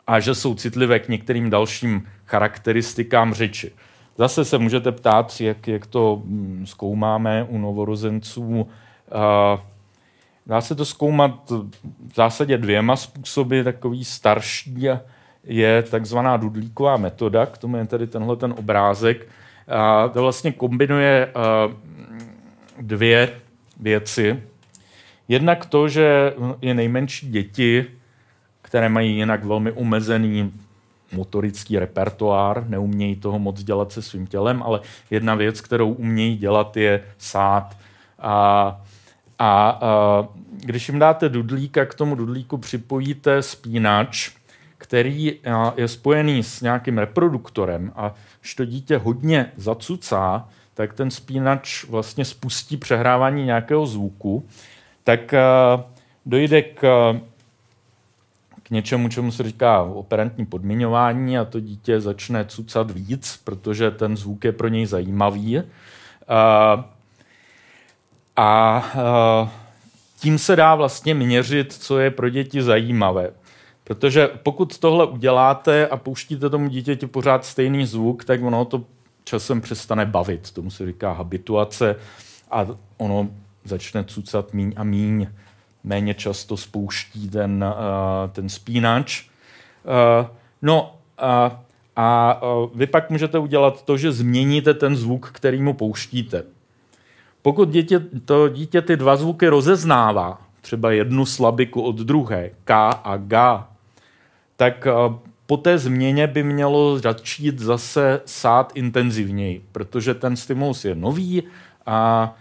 a 0.08 0.20
že 0.20 0.36
jsou 0.36 0.56
citlivé 0.56 1.00
k 1.00 1.10
některým 1.10 1.50
dalším 1.50 2.08
charakteristikám 2.26 3.34
řeči. 3.34 3.72
Zase 4.18 4.46
se 4.46 4.58
můžete 4.58 4.92
ptát, 4.92 5.42
jak, 5.42 5.68
jak 5.68 5.86
to 5.86 6.22
hm, 6.26 6.66
zkoumáme 6.66 7.44
u 7.44 7.58
novorozenců 7.58 8.68
Dá 10.46 10.62
se 10.62 10.76
to 10.76 10.86
zkoumat 10.86 11.52
v 12.08 12.16
zásadě 12.16 12.58
dvěma 12.58 12.96
způsoby. 12.96 13.62
Takový 13.62 14.06
starší 14.06 14.76
je 15.44 15.84
takzvaná 15.84 16.38
dudlíková 16.38 16.98
metoda, 16.98 17.46
k 17.46 17.58
tomu 17.58 17.78
je 17.78 17.88
tady 17.88 18.08
tenhle 18.08 18.36
ten 18.36 18.54
obrázek. 18.58 19.28
A 19.68 20.08
to 20.08 20.22
vlastně 20.22 20.52
kombinuje 20.52 21.34
dvě 22.82 23.40
věci. 23.80 24.44
Jednak 25.32 25.66
to, 25.66 25.88
že 25.88 26.34
je 26.62 26.74
nejmenší 26.74 27.30
děti, 27.30 27.86
které 28.62 28.90
mají 28.90 29.16
jinak 29.16 29.44
velmi 29.44 29.72
omezený 29.72 30.52
motorický 31.12 31.80
repertoár, 31.80 32.66
neumějí 32.68 33.16
toho 33.16 33.40
moc 33.40 33.64
dělat 33.64 33.92
se 33.92 34.02
svým 34.02 34.28
tělem, 34.28 34.64
ale 34.64 34.82
jedna 35.10 35.36
věc, 35.36 35.62
kterou 35.62 35.94
umějí 35.94 36.38
dělat, 36.38 36.78
je 36.78 37.04
sát. 37.18 37.78
A 38.20 38.82
a 39.40 39.80
když 40.52 40.88
jim 40.88 41.00
dáte 41.00 41.30
dudlíka, 41.30 41.86
k 41.86 41.94
tomu 41.94 42.16
dudlíku 42.16 42.58
připojíte 42.58 43.42
spínač, 43.42 44.32
který 44.78 45.40
je 45.76 45.88
spojený 45.88 46.44
s 46.44 46.62
nějakým 46.62 46.98
reproduktorem 46.98 47.92
a 47.96 48.14
když 48.42 48.56
to 48.56 48.66
dítě 48.66 48.98
hodně 48.98 49.52
zacucá, 49.56 50.50
tak 50.74 50.94
ten 50.94 51.12
spínač 51.12 51.84
vlastně 51.84 52.26
spustí 52.26 52.78
přehrávání 52.78 53.46
nějakého 53.46 53.86
zvuku, 53.88 54.46
tak 55.04 55.34
dojde 56.26 56.62
k, 56.62 57.14
k 58.64 58.70
něčemu, 58.70 59.10
čemu 59.10 59.32
se 59.32 59.44
říká 59.44 59.82
operantní 59.82 60.46
podmiňování 60.46 61.38
a 61.38 61.46
to 61.46 61.60
dítě 61.60 62.02
začne 62.02 62.46
cucat 62.46 62.92
víc, 62.92 63.42
protože 63.44 63.92
ten 63.92 64.18
zvuk 64.18 64.44
je 64.44 64.52
pro 64.52 64.68
něj 64.68 64.86
zajímavý. 64.86 65.62
A 68.36 68.92
uh, 69.44 69.50
tím 70.20 70.38
se 70.38 70.56
dá 70.56 70.76
vlastně 70.76 71.14
měřit, 71.14 71.74
co 71.74 72.00
je 72.00 72.12
pro 72.12 72.30
děti 72.30 72.64
zajímavé. 72.64 73.32
Protože 73.84 74.28
pokud 74.28 74.78
tohle 74.78 75.06
uděláte 75.06 75.88
a 75.88 75.98
pouštíte 75.98 76.50
tomu 76.50 76.70
dítěti 76.70 77.08
pořád 77.08 77.46
stejný 77.46 77.86
zvuk, 77.86 78.26
tak 78.26 78.44
ono 78.44 78.66
to 78.66 78.84
časem 79.24 79.62
přestane 79.62 80.06
bavit. 80.06 80.52
Tomu 80.52 80.72
se 80.72 80.86
říká 80.86 81.14
habituace 81.14 81.96
a 82.52 82.68
ono 82.98 83.30
začne 83.64 84.04
cucat 84.04 84.54
míň 84.54 84.74
a 84.76 84.84
míň. 84.84 85.28
Méně 85.84 86.14
často 86.14 86.58
spouští 86.58 87.30
ten, 87.30 87.66
uh, 87.68 88.32
ten 88.32 88.50
spínač. 88.50 89.24
Uh, 89.84 90.28
no 90.62 90.96
uh, 91.22 91.58
a 91.96 92.42
uh, 92.42 92.70
vy 92.76 92.88
pak 92.88 93.10
můžete 93.10 93.40
udělat 93.40 93.86
to, 93.86 93.98
že 93.98 94.12
změníte 94.12 94.74
ten 94.74 94.96
zvuk, 94.96 95.30
který 95.32 95.62
mu 95.62 95.74
pouštíte. 95.74 96.44
Pokud 97.42 97.70
dítě, 97.70 98.00
to 98.26 98.50
dítě 98.50 98.82
ty 98.82 98.98
dva 98.98 99.16
zvuky 99.16 99.48
rozeznává, 99.48 100.42
třeba 100.62 100.92
jednu 100.92 101.26
slabiku 101.26 101.82
od 101.82 101.96
druhé, 101.96 102.50
K 102.64 102.90
a 102.90 103.18
G, 103.18 103.64
tak 104.56 104.88
po 105.46 105.58
té 105.58 105.78
změně 105.78 106.28
by 106.28 106.44
mělo 106.44 107.00
začít 107.00 107.60
zase 107.60 108.22
sát 108.26 108.72
intenzivněji, 108.76 109.66
protože 109.72 110.14
ten 110.14 110.36
stimulus 110.36 110.86
je 110.86 110.96
nový 110.96 111.44
a 111.86 112.34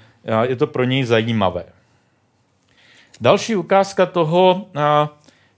je 0.43 0.57
to 0.57 0.67
pro 0.67 0.85
něj 0.85 1.05
zajímavé. 1.05 1.65
Další 3.21 3.57
ukázka 3.57 4.07
toho, 4.07 4.67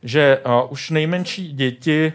že 0.02 0.38
už 0.68 0.90
nejmenší 0.90 1.52
děti, 1.52 2.12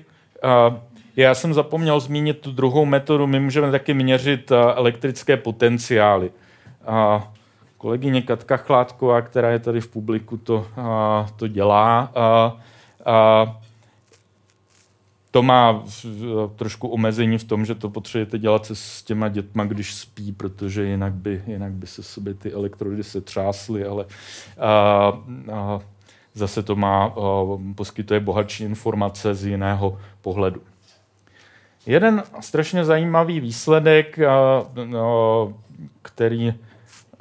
já 1.16 1.36
jsem 1.36 1.54
zapomněl 1.54 2.00
zmínit 2.00 2.40
tu 2.40 2.52
druhou 2.52 2.86
metodu, 2.86 3.28
my 3.28 3.40
můžeme 3.40 3.72
taky 3.72 3.94
měřit 3.94 4.52
elektrické 4.52 5.38
potenciály. 5.38 6.32
Kolegyně 7.78 8.22
Katka 8.22 8.58
Chládková, 8.58 9.22
která 9.22 9.50
je 9.50 9.60
tady 9.60 9.82
v 9.82 9.88
publiku, 9.88 10.38
to, 10.38 10.68
to 11.36 11.48
dělá. 11.48 12.12
To 15.38 15.44
má 15.44 15.84
trošku 16.56 16.88
omezení 16.88 17.38
v 17.38 17.44
tom, 17.44 17.66
že 17.66 17.76
to 17.76 17.90
potřebujete 17.90 18.38
dělat 18.38 18.66
se 18.66 18.76
s 18.76 19.04
těma 19.04 19.30
dětma, 19.30 19.64
když 19.64 19.94
spí, 19.96 20.32
protože 20.32 20.86
jinak 20.86 21.14
by, 21.14 21.44
jinak 21.48 21.72
by 21.72 21.88
se 21.88 22.04
sobě 22.04 22.34
ty 22.34 22.52
elektrody 22.52 23.04
se 23.04 23.22
třásly, 23.22 23.86
ale 23.86 24.06
a, 24.60 25.14
a, 25.54 25.80
zase 26.34 26.64
to 26.64 26.76
má, 26.76 27.06
a, 27.06 27.12
poskytuje 27.76 28.20
bohatší 28.20 28.64
informace 28.64 29.36
z 29.36 29.46
jiného 29.46 29.98
pohledu. 30.22 30.62
Jeden 31.86 32.24
strašně 32.40 32.86
zajímavý 32.86 33.40
výsledek, 33.40 34.20
a, 34.20 34.30
a, 34.30 34.66
který 36.02 36.54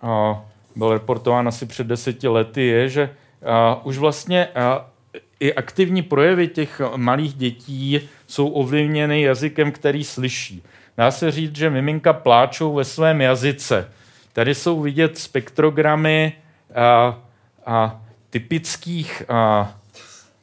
a, 0.02 0.44
byl 0.76 0.92
reportován 0.92 1.48
asi 1.48 1.66
před 1.66 1.86
deseti 1.86 2.28
lety, 2.28 2.66
je, 2.66 2.88
že 2.88 3.10
a, 3.46 3.84
už 3.84 3.98
vlastně 3.98 4.46
a, 4.46 4.86
i 5.40 5.54
aktivní 5.54 6.02
projevy 6.02 6.48
těch 6.48 6.80
malých 6.96 7.34
dětí 7.34 8.00
jsou 8.26 8.48
ovlivněny 8.48 9.22
jazykem, 9.22 9.72
který 9.72 10.04
slyší. 10.04 10.62
Dá 10.96 11.10
se 11.10 11.30
říct, 11.30 11.56
že 11.56 11.70
miminka 11.70 12.12
pláčou 12.12 12.74
ve 12.74 12.84
svém 12.84 13.20
jazyce. 13.20 13.90
Tady 14.32 14.54
jsou 14.54 14.80
vidět 14.80 15.18
spektrogramy 15.18 16.32
a, 16.74 17.18
a 17.66 18.02
typických 18.30 19.22
a, 19.28 19.74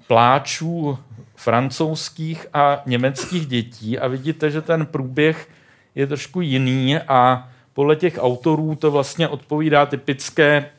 pláčů 0.07 0.99
francouzských 1.35 2.47
a 2.53 2.81
německých 2.85 3.45
dětí 3.45 3.99
a 3.99 4.07
vidíte, 4.07 4.51
že 4.51 4.61
ten 4.61 4.85
průběh 4.85 5.49
je 5.95 6.07
trošku 6.07 6.41
jiný 6.41 6.97
a 6.97 7.49
podle 7.73 7.95
těch 7.95 8.17
autorů 8.19 8.75
to 8.75 8.91
vlastně 8.91 9.27
odpovídá 9.27 9.85
typické 9.85 10.69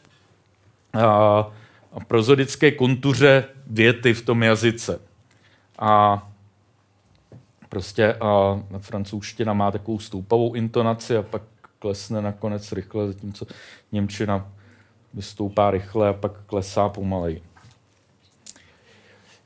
a, 1.02 1.50
prozodické 2.06 2.70
kontuře 2.70 3.44
věty 3.66 4.14
v 4.14 4.22
tom 4.22 4.42
jazyce. 4.42 5.00
A 5.78 6.22
prostě 7.68 8.14
a 8.14 8.62
francouzština 8.78 9.52
má 9.52 9.70
takovou 9.70 9.98
stoupavou 9.98 10.54
intonaci 10.54 11.16
a 11.16 11.22
pak 11.22 11.42
klesne 11.78 12.22
nakonec 12.22 12.72
rychle, 12.72 13.06
zatímco 13.06 13.46
Němčina 13.92 14.48
vystoupá 15.14 15.70
rychle 15.70 16.08
a 16.08 16.12
pak 16.12 16.32
klesá 16.46 16.88
pomalej. 16.88 17.42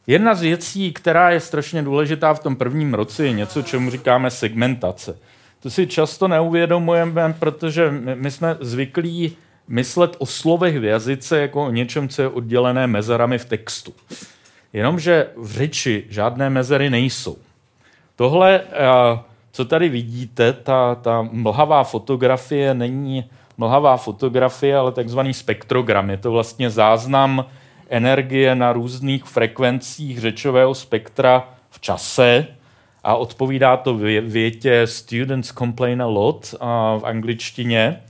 Jedna 0.06 0.34
z 0.34 0.40
věcí, 0.40 0.92
která 0.92 1.30
je 1.30 1.40
strašně 1.40 1.82
důležitá 1.82 2.34
v 2.34 2.40
tom 2.40 2.56
prvním 2.56 2.94
roce, 2.94 3.26
je 3.26 3.32
něco, 3.32 3.62
čemu 3.62 3.90
říkáme 3.90 4.30
segmentace. 4.30 5.18
To 5.60 5.70
si 5.70 5.86
často 5.86 6.28
neuvědomujeme, 6.28 7.34
protože 7.38 7.90
my 8.14 8.30
jsme 8.30 8.56
zvyklí 8.60 9.36
myslet 9.68 10.16
o 10.18 10.26
slovech 10.26 10.78
v 10.78 10.84
jazyce 10.84 11.40
jako 11.40 11.66
o 11.66 11.70
něčem, 11.70 12.08
co 12.08 12.22
je 12.22 12.28
oddělené 12.28 12.86
mezerami 12.86 13.38
v 13.38 13.44
textu. 13.44 13.94
Jenomže 14.72 15.26
v 15.36 15.50
řeči 15.50 16.04
žádné 16.08 16.50
mezery 16.50 16.90
nejsou. 16.90 17.36
Tohle, 18.16 18.60
eh, 18.60 19.18
co 19.52 19.64
tady 19.64 19.88
vidíte, 19.88 20.52
ta, 20.52 20.94
ta 20.94 21.28
mlhavá 21.32 21.84
fotografie 21.84 22.74
není 22.74 23.24
mlhavá 23.56 23.96
fotografie, 23.96 24.76
ale 24.76 24.92
takzvaný 24.92 25.34
spektrogram. 25.34 26.10
Je 26.10 26.16
to 26.16 26.30
vlastně 26.30 26.70
záznam 26.70 27.44
energie 27.88 28.54
na 28.54 28.72
různých 28.72 29.24
frekvencích 29.24 30.20
řečového 30.20 30.74
spektra 30.74 31.48
v 31.70 31.80
čase 31.80 32.46
a 33.04 33.14
odpovídá 33.14 33.76
to 33.76 33.94
větě 34.20 34.86
students 34.86 35.52
complain 35.52 36.02
a 36.02 36.06
lot 36.06 36.54
v 36.98 37.04
angličtině. 37.04 38.02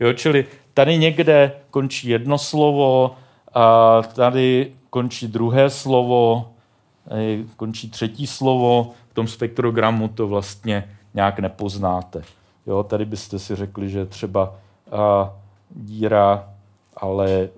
Jo, 0.00 0.12
čili 0.12 0.44
tady 0.76 0.98
někde 0.98 1.52
končí 1.70 2.08
jedno 2.08 2.38
slovo, 2.38 3.16
a 3.54 4.02
tady 4.02 4.72
končí 4.90 5.28
druhé 5.28 5.70
slovo, 5.70 6.48
končí 7.56 7.90
třetí 7.90 8.26
slovo, 8.26 8.90
v 9.10 9.14
tom 9.14 9.28
spektrogramu 9.28 10.08
to 10.08 10.28
vlastně 10.28 10.96
nějak 11.14 11.38
nepoznáte. 11.38 12.22
Jo, 12.66 12.82
tady 12.82 13.04
byste 13.04 13.38
si 13.38 13.56
řekli, 13.56 13.90
že 13.90 14.06
třeba 14.06 14.54
a, 14.92 15.32
díra, 15.70 16.48
ale 16.96 17.28
a, 17.30 17.48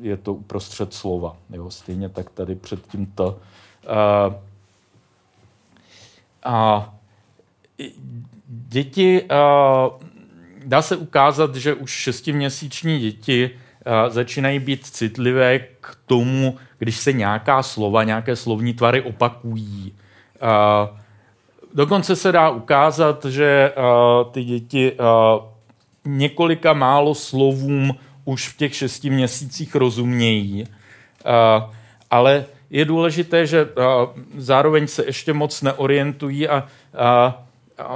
je 0.00 0.16
to 0.16 0.34
uprostřed 0.34 0.94
slova. 0.94 1.36
Jo, 1.50 1.70
stejně 1.70 2.08
tak 2.08 2.30
tady 2.30 2.54
před 2.54 2.86
tímto. 2.86 3.38
A, 3.88 4.34
a 6.44 6.94
děti 8.46 9.30
a, 9.30 9.90
dá 10.64 10.82
se 10.82 10.96
ukázat, 10.96 11.56
že 11.56 11.74
už 11.74 11.90
šestiměsíční 11.90 13.00
děti 13.00 13.50
uh, 13.50 14.12
začínají 14.12 14.58
být 14.58 14.86
citlivé 14.86 15.58
k 15.58 15.96
tomu, 16.06 16.56
když 16.78 16.96
se 16.96 17.12
nějaká 17.12 17.62
slova, 17.62 18.04
nějaké 18.04 18.36
slovní 18.36 18.74
tvary 18.74 19.02
opakují. 19.02 19.94
Uh, 20.42 20.98
dokonce 21.74 22.16
se 22.16 22.32
dá 22.32 22.50
ukázat, 22.50 23.24
že 23.24 23.72
uh, 23.76 24.32
ty 24.32 24.44
děti 24.44 24.92
několika 26.04 26.72
málo 26.72 27.14
slovům 27.14 27.94
už 28.24 28.48
v 28.48 28.56
těch 28.56 28.74
šesti 28.74 29.10
měsících 29.10 29.74
rozumějí. 29.74 30.64
Ale 32.10 32.44
je 32.70 32.84
důležité, 32.84 33.46
že 33.46 33.68
zároveň 34.36 34.86
se 34.86 35.04
ještě 35.04 35.32
moc 35.32 35.62
neorientují 35.62 36.48
a 36.48 36.68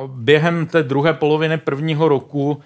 během 0.06 0.66
té 0.66 0.82
druhé 0.82 1.12
poloviny 1.12 1.58
prvního 1.58 2.08
roku 2.08 2.60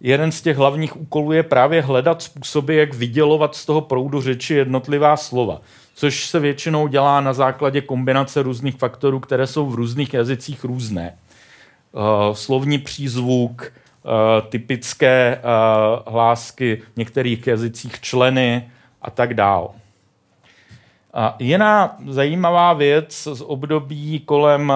jeden 0.00 0.32
z 0.32 0.42
těch 0.42 0.56
hlavních 0.56 1.00
úkolů 1.00 1.32
je 1.32 1.42
právě 1.42 1.82
hledat 1.82 2.22
způsoby, 2.22 2.78
jak 2.78 2.94
vydělovat 2.94 3.54
z 3.54 3.66
toho 3.66 3.80
proudu 3.80 4.20
řeči 4.20 4.54
jednotlivá 4.54 5.16
slova, 5.16 5.60
což 5.94 6.26
se 6.26 6.40
většinou 6.40 6.86
dělá 6.86 7.20
na 7.20 7.32
základě 7.32 7.80
kombinace 7.80 8.42
různých 8.42 8.76
faktorů, 8.76 9.20
které 9.20 9.46
jsou 9.46 9.66
v 9.66 9.74
různých 9.74 10.14
jazycích 10.14 10.64
různé. 10.64 11.18
Slovní 12.32 12.78
přízvuk, 12.78 13.72
typické 14.48 15.40
hlásky 16.06 16.82
v 16.94 16.96
některých 16.96 17.46
jazycích 17.46 18.00
členy 18.00 18.70
a 19.02 19.10
tak 19.10 19.34
dále. 19.34 19.68
Jiná 21.38 21.96
zajímavá 22.08 22.72
věc 22.72 23.28
z 23.32 23.40
období 23.40 24.20
kolem 24.20 24.72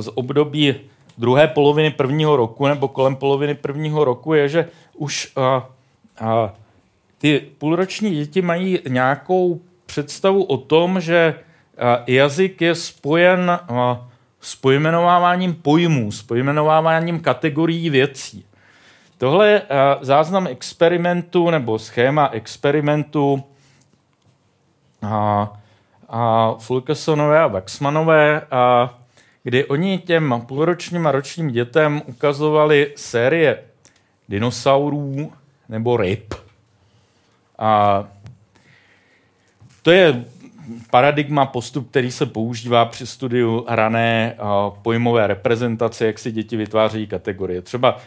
z 0.00 0.08
období 0.14 0.74
druhé 1.18 1.48
poloviny 1.48 1.90
prvního 1.90 2.36
roku 2.36 2.66
nebo 2.66 2.88
kolem 2.88 3.16
poloviny 3.16 3.54
prvního 3.54 4.04
roku 4.04 4.34
je, 4.34 4.48
že 4.48 4.68
už 4.96 5.32
a, 5.36 5.68
a, 6.20 6.52
ty 7.18 7.42
půlroční 7.58 8.10
děti 8.10 8.42
mají 8.42 8.78
nějakou 8.88 9.60
představu 9.86 10.44
o 10.44 10.56
tom, 10.56 11.00
že 11.00 11.34
a, 11.78 12.02
jazyk 12.06 12.60
je 12.60 12.74
spojen 12.74 13.50
a, 13.50 14.08
s 14.40 14.56
pojmenováváním 14.56 15.54
pojmů, 15.54 16.12
s 16.12 16.22
pojmenováváním 16.22 17.20
kategorií 17.20 17.90
věcí. 17.90 18.44
Tohle 19.18 19.48
je 19.48 19.62
záznam 20.00 20.46
experimentu 20.46 21.50
nebo 21.50 21.78
schéma 21.78 22.28
experimentu 22.32 23.44
a, 25.02 25.52
a 26.12 26.54
Fulkersonové 26.58 27.40
a 27.40 27.46
Waxmanové, 27.46 28.40
a, 28.50 28.94
kdy 29.42 29.64
oni 29.64 29.98
těm 29.98 30.42
půlročním 30.46 31.06
a 31.06 31.12
ročním 31.12 31.50
dětem 31.50 32.02
ukazovali 32.06 32.92
série 32.96 33.58
dinosaurů 34.28 35.32
nebo 35.68 35.96
ryb. 35.96 36.34
A 37.58 38.04
to 39.82 39.90
je 39.90 40.24
paradigma, 40.90 41.46
postup, 41.46 41.90
který 41.90 42.10
se 42.10 42.26
používá 42.26 42.84
při 42.84 43.06
studiu 43.06 43.64
rané 43.68 44.36
pojmové 44.82 45.26
reprezentace, 45.26 46.06
jak 46.06 46.18
si 46.18 46.32
děti 46.32 46.56
vytváří 46.56 47.06
kategorie. 47.06 47.62
Třeba 47.62 47.98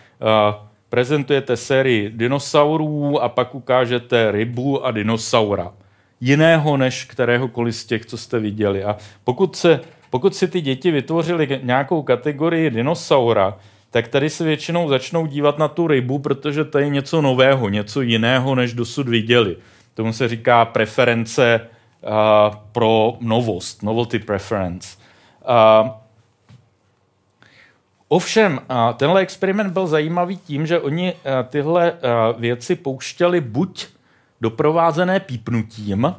prezentujete 0.89 1.57
sérii 1.57 2.09
dinosaurů 2.09 3.21
a 3.21 3.29
pak 3.29 3.55
ukážete 3.55 4.31
rybu 4.31 4.85
a 4.85 4.91
dinosaura 4.91 5.71
jiného 6.21 6.77
než 6.77 7.05
kteréhokoliv 7.05 7.75
z 7.75 7.85
těch, 7.85 8.05
co 8.05 8.17
jste 8.17 8.39
viděli. 8.39 8.83
A 8.83 8.97
pokud, 9.23 9.55
se, 9.55 9.79
pokud 10.09 10.35
si 10.35 10.47
ty 10.47 10.61
děti 10.61 10.91
vytvořily 10.91 11.59
nějakou 11.63 12.01
kategorii 12.01 12.69
dinosaura, 12.69 13.57
tak 13.91 14.07
tady 14.07 14.29
se 14.29 14.43
většinou 14.43 14.89
začnou 14.89 15.25
dívat 15.25 15.57
na 15.57 15.67
tu 15.67 15.87
rybu, 15.87 16.19
protože 16.19 16.65
to 16.65 16.79
je 16.79 16.89
něco 16.89 17.21
nového, 17.21 17.69
něco 17.69 18.01
jiného, 18.01 18.55
než 18.55 18.73
dosud 18.73 19.09
viděli. 19.09 19.57
Tomu 19.93 20.13
se 20.13 20.27
říká 20.27 20.65
preference 20.65 21.61
uh, 22.01 22.55
pro 22.71 23.17
novost, 23.21 23.83
novelty 23.83 24.19
preference. 24.19 24.97
Uh, 25.83 25.89
Ovšem, 28.07 28.59
tenhle 28.97 29.21
experiment 29.21 29.73
byl 29.73 29.87
zajímavý 29.87 30.37
tím, 30.37 30.67
že 30.67 30.79
oni 30.79 31.13
tyhle 31.49 31.93
věci 32.37 32.75
pouštěli 32.75 33.41
buď 33.41 33.87
doprovázené 34.45 35.19
pípnutím, 35.19 36.15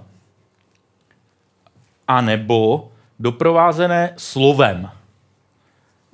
anebo 2.09 2.91
doprovázené 3.19 4.15
slovem. 4.17 4.91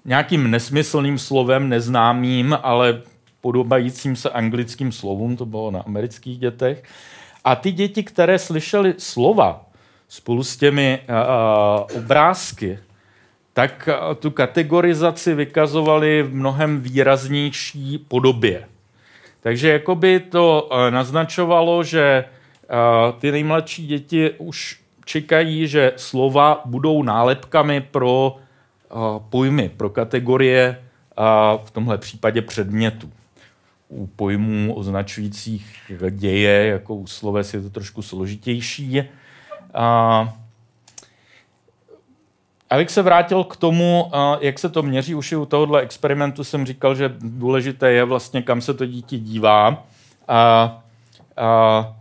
Nějakým 0.04 0.50
nesmyslným 0.50 1.18
slovem, 1.18 1.68
neznámým, 1.68 2.58
ale 2.62 3.02
podobajícím 3.40 4.16
se 4.16 4.30
anglickým 4.30 4.92
slovům, 4.92 5.36
to 5.36 5.46
bylo 5.46 5.70
na 5.70 5.80
amerických 5.80 6.38
dětech. 6.38 6.84
A 7.44 7.56
ty 7.56 7.72
děti, 7.72 8.02
které 8.02 8.38
slyšely 8.38 8.94
slova 8.98 9.64
spolu 10.08 10.44
s 10.44 10.56
těmi 10.56 11.00
uh, 11.00 11.98
obrázky, 11.98 12.78
tak 13.52 13.88
tu 14.18 14.30
kategorizaci 14.30 15.34
vykazovali 15.34 16.22
v 16.22 16.34
mnohem 16.34 16.80
výraznější 16.80 17.98
podobě. 17.98 18.68
Takže 19.42 19.68
jakoby 19.68 20.20
to 20.20 20.70
naznačovalo, 20.90 21.84
že 21.84 22.24
ty 23.18 23.32
nejmladší 23.32 23.86
děti 23.86 24.30
už 24.38 24.80
čekají, 25.04 25.66
že 25.66 25.92
slova 25.96 26.62
budou 26.64 27.02
nálepkami 27.02 27.80
pro 27.80 28.36
pojmy, 29.30 29.68
pro 29.68 29.90
kategorie 29.90 30.82
v 31.64 31.70
tomhle 31.70 31.98
případě 31.98 32.42
předmětu. 32.42 33.10
U 33.88 34.06
pojmů 34.06 34.74
označujících 34.74 35.92
děje, 36.10 36.66
jako 36.66 36.94
u 36.94 37.06
sloves, 37.06 37.54
je 37.54 37.60
to 37.60 37.70
trošku 37.70 38.02
složitější. 38.02 39.02
A 39.74 40.34
Abych 42.72 42.90
se 42.90 43.02
vrátil 43.02 43.44
k 43.44 43.56
tomu, 43.56 44.10
jak 44.40 44.58
se 44.58 44.68
to 44.68 44.82
měří, 44.82 45.14
už 45.14 45.32
i 45.32 45.36
u 45.36 45.46
tohohle 45.46 45.80
experimentu 45.80 46.44
jsem 46.44 46.66
říkal, 46.66 46.94
že 46.94 47.14
důležité 47.18 47.92
je 47.92 48.04
vlastně, 48.04 48.42
kam 48.42 48.60
se 48.60 48.74
to 48.74 48.86
dítě 48.86 49.18
dívá. 49.18 49.84
A, 50.28 50.82
a 51.36 51.96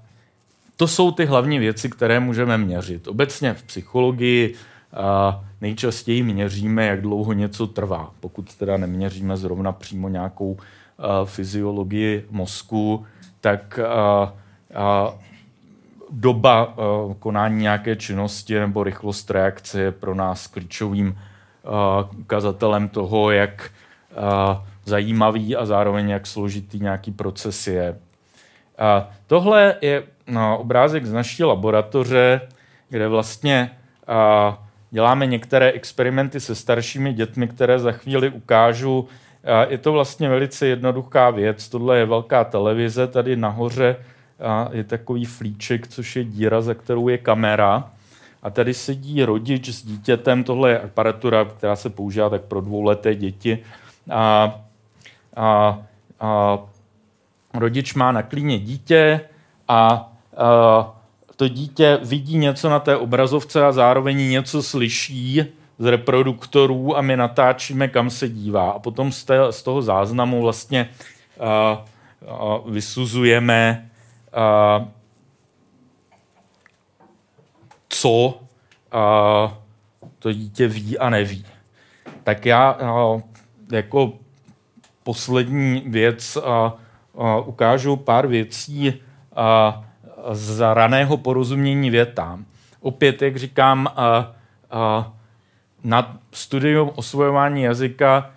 to 0.76 0.88
jsou 0.88 1.12
ty 1.12 1.26
hlavní 1.26 1.60
věci, 1.60 1.90
které 1.90 2.20
můžeme 2.20 2.58
měřit. 2.58 3.08
Obecně 3.08 3.54
v 3.54 3.64
psychologii 3.64 4.54
a 4.94 5.44
nejčastěji 5.62 6.24
měříme, 6.24 6.86
jak 6.86 7.02
dlouho 7.02 7.34
něco 7.34 7.68
trvá. 7.68 8.12
Pokud 8.20 8.56
teda 8.56 8.78
neměříme 8.78 9.38
zrovna 9.38 9.72
přímo 9.72 10.10
nějakou 10.10 10.58
a, 10.98 11.26
fyziologii 11.26 12.26
mozku, 12.30 13.06
tak 13.42 13.80
a, 13.80 14.34
a, 14.76 15.14
doba 16.12 16.78
uh, 16.78 17.14
konání 17.14 17.62
nějaké 17.62 17.96
činnosti 17.96 18.60
nebo 18.60 18.84
rychlost 18.84 19.32
reakce 19.32 19.82
je 19.82 19.92
pro 19.92 20.16
nás 20.16 20.48
klíčovým 20.48 21.08
uh, 21.08 22.20
ukazatelem 22.20 22.90
toho, 22.90 23.32
jak 23.32 23.72
uh, 24.18 24.58
zajímavý 24.86 25.56
a 25.56 25.66
zároveň 25.66 26.10
jak 26.10 26.28
složitý 26.28 26.80
nějaký 26.80 27.12
proces 27.12 27.68
je. 27.68 28.00
Tohle 29.28 29.76
je 29.82 30.04
no, 30.28 30.58
obrázek 30.58 31.06
z 31.06 31.14
naší 31.14 31.44
laboratoře, 31.44 32.42
kde 32.90 33.08
vlastně 33.08 33.72
děláme 34.92 35.26
některé 35.26 35.72
experimenty 35.72 36.40
se 36.40 36.56
staršími 36.56 37.14
dětmi, 37.14 37.48
které 37.48 37.80
za 37.80 37.92
chvíli 37.92 38.30
ukážu. 38.30 39.08
Je 39.68 39.78
to 39.78 39.92
vlastně 39.92 40.30
velice 40.30 40.68
jednoduchá 40.68 41.30
věc. 41.30 41.70
Tohle 41.70 41.98
je 41.98 42.06
velká 42.06 42.44
televize 42.44 43.08
tady 43.08 43.36
nahoře 43.36 43.96
a 44.42 44.70
je 44.72 44.84
takový 44.84 45.26
flíček, 45.26 45.88
což 45.88 46.16
je 46.16 46.24
díra, 46.24 46.62
za 46.62 46.74
kterou 46.74 47.08
je 47.08 47.18
kamera. 47.18 47.92
A 48.44 48.50
tady 48.50 48.74
sedí 48.74 49.24
rodič 49.24 49.70
s 49.70 49.86
dítětem, 49.86 50.44
tohle 50.44 50.70
je 50.70 50.80
aparatura, 50.80 51.46
která 51.46 51.76
se 51.76 51.90
používá 51.90 52.30
tak 52.30 52.42
pro 52.42 52.62
dvouleté 52.62 53.16
děti. 53.16 53.60
A, 54.10 54.56
a, 55.36 55.80
a 56.20 56.60
rodič 57.54 57.94
má 57.94 58.12
na 58.12 58.24
klíně 58.24 58.60
dítě 58.60 59.22
a, 59.68 60.12
a 60.38 60.98
to 61.36 61.48
dítě 61.48 62.00
vidí 62.04 62.38
něco 62.38 62.70
na 62.70 62.80
té 62.80 62.98
obrazovce 62.98 63.66
a 63.66 63.72
zároveň 63.72 64.30
něco 64.30 64.64
slyší 64.64 65.44
z 65.80 65.86
reproduktorů 65.86 66.98
a 66.98 67.02
my 67.02 67.18
natáčíme, 67.18 67.88
kam 67.88 68.10
se 68.10 68.30
dívá. 68.30 68.72
A 68.72 68.80
potom 68.80 69.12
z, 69.12 69.24
té, 69.24 69.38
z 69.50 69.64
toho 69.64 69.82
záznamu 69.82 70.42
vlastně 70.42 70.90
a 72.28 72.58
vysuzujeme, 72.66 73.90
co 77.90 78.40
to 80.20 80.34
dítě 80.34 80.68
ví 80.68 81.00
a 81.00 81.10
neví. 81.10 81.46
Tak 82.24 82.46
já 82.46 82.78
jako 83.72 84.14
poslední 85.04 85.84
věc 85.88 86.38
ukážu 87.46 87.96
pár 87.96 88.28
věcí 88.28 89.02
z 90.32 90.74
raného 90.74 91.18
porozumění 91.18 91.90
větám. 91.90 92.46
Opět, 92.80 93.22
jak 93.22 93.36
říkám, 93.38 93.88
na 95.84 96.18
studium 96.32 96.92
osvojování 96.96 97.64
jazyka 97.64 98.32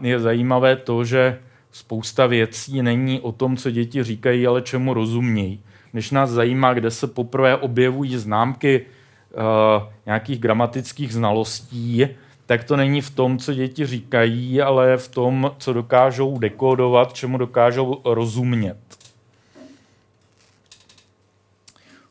je 0.00 0.20
zajímavé 0.20 0.76
to, 0.76 1.04
že 1.04 1.40
spousta 1.78 2.26
věcí 2.26 2.82
není 2.82 3.20
o 3.20 3.32
tom, 3.32 3.56
co 3.56 3.70
děti 3.70 4.04
říkají, 4.04 4.46
ale 4.46 4.62
čemu 4.62 4.94
rozumějí. 4.94 5.60
Když 5.92 6.10
nás 6.10 6.30
zajímá, 6.30 6.74
kde 6.74 6.90
se 6.90 7.06
poprvé 7.06 7.56
objevují 7.56 8.16
známky 8.16 8.86
uh, 8.86 9.82
nějakých 10.06 10.38
gramatických 10.40 11.12
znalostí, 11.12 12.08
tak 12.46 12.64
to 12.64 12.76
není 12.76 13.00
v 13.00 13.10
tom, 13.10 13.38
co 13.38 13.54
děti 13.54 13.86
říkají, 13.86 14.62
ale 14.62 14.96
v 14.96 15.08
tom, 15.08 15.54
co 15.58 15.72
dokážou 15.72 16.38
dekodovat, 16.38 17.12
čemu 17.12 17.38
dokážou 17.38 18.00
rozumět. 18.04 18.78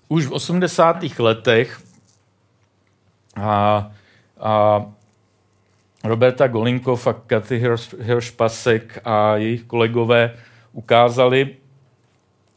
Už 0.08 0.26
v 0.26 0.32
80. 0.32 0.98
letech 1.20 1.82
a, 3.36 3.92
a 4.40 4.86
Roberta 6.08 6.48
Golinkov 6.48 7.08
a 7.08 7.14
Kathy 7.14 7.64
Hirsch-Pasek 8.00 8.82
a 9.06 9.36
jejich 9.36 9.64
kolegové 9.64 10.34
ukázali 10.74 11.56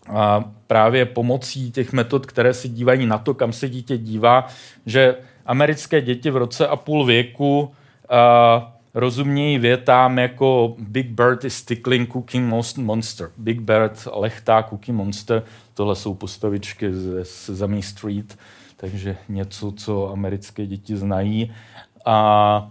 a 0.09 0.45
právě 0.67 1.05
pomocí 1.05 1.73
těch 1.73 1.93
metod, 1.93 2.27
které 2.27 2.55
se 2.55 2.69
dívají 2.69 3.07
na 3.07 3.19
to, 3.19 3.35
kam 3.35 3.53
se 3.53 3.69
dítě 3.69 3.99
dívá, 3.99 4.47
že 4.87 5.17
americké 5.47 6.01
děti 6.01 6.31
v 6.31 6.37
roce 6.37 6.69
a 6.69 6.77
půl 6.77 7.05
věku 7.05 7.73
a, 8.09 8.77
rozumějí 8.95 9.59
větám 9.59 10.19
jako 10.19 10.75
Big 10.79 11.07
Bird 11.07 11.45
is 11.45 11.63
tickling 11.63 12.13
Cooking 12.13 12.55
Monster. 12.77 13.31
Big 13.37 13.61
Bird 13.61 14.09
lechtá 14.13 14.63
Cookie 14.63 14.95
Monster. 14.95 15.43
Tohle 15.75 15.97
jsou 15.97 16.15
postavičky 16.15 16.95
ze 16.95 17.25
Sesame 17.25 17.83
Street, 17.83 18.39
takže 18.77 19.17
něco, 19.29 19.73
co 19.73 20.13
americké 20.13 20.67
děti 20.67 20.97
znají. 20.97 21.53
A 22.05 22.71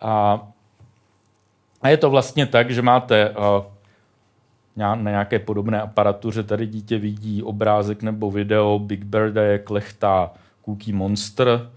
a, 0.00 0.46
a 1.82 1.88
je 1.88 1.96
to 1.96 2.10
vlastně 2.10 2.46
tak, 2.46 2.70
že 2.70 2.82
máte 2.82 3.30
uh, 3.30 3.36
na 4.76 4.94
nějaké 4.94 5.38
podobné 5.38 5.80
aparatuře, 5.80 6.42
tady 6.42 6.66
dítě 6.66 6.98
vidí 6.98 7.42
obrázek 7.42 8.02
nebo 8.02 8.30
video 8.30 8.78
Big 8.78 9.04
Birda, 9.04 9.42
jak 9.42 9.70
lechtá 9.70 10.30
Cookie 10.64 10.96
Monster, 10.96 11.70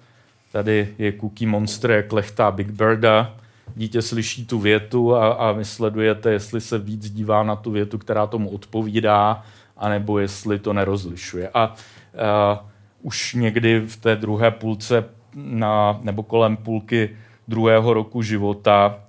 tady 0.52 0.96
je 0.98 1.12
Cookie 1.12 1.50
Monster, 1.50 1.92
jak 1.92 2.14
lechtá 2.14 2.52
Big 2.52 2.70
Birda, 2.70 3.36
dítě 3.76 4.02
slyší 4.02 4.46
tu 4.46 4.60
větu 4.60 5.16
a, 5.16 5.28
a 5.28 5.52
vy 5.52 5.66
sledujete, 5.66 6.32
jestli 6.32 6.62
se 6.62 6.80
víc 6.80 7.10
dívá 7.10 7.44
na 7.44 7.56
tu 7.56 7.72
větu, 7.72 7.98
která 7.98 8.28
tomu 8.28 8.50
odpovídá, 8.50 9.44
anebo 9.78 10.20
jestli 10.20 10.60
to 10.60 10.74
nerozlišuje. 10.74 11.50
A 11.54 11.74
uh, 11.74 12.68
už 13.02 13.34
někdy 13.34 13.80
v 13.80 13.98
té 13.98 14.16
druhé 14.16 14.52
půlce 14.52 15.06
na, 15.36 16.00
nebo 16.02 16.24
kolem 16.24 16.58
půlky 16.58 17.18
druhého 17.48 17.94
roku 17.94 18.22
života 18.22 19.00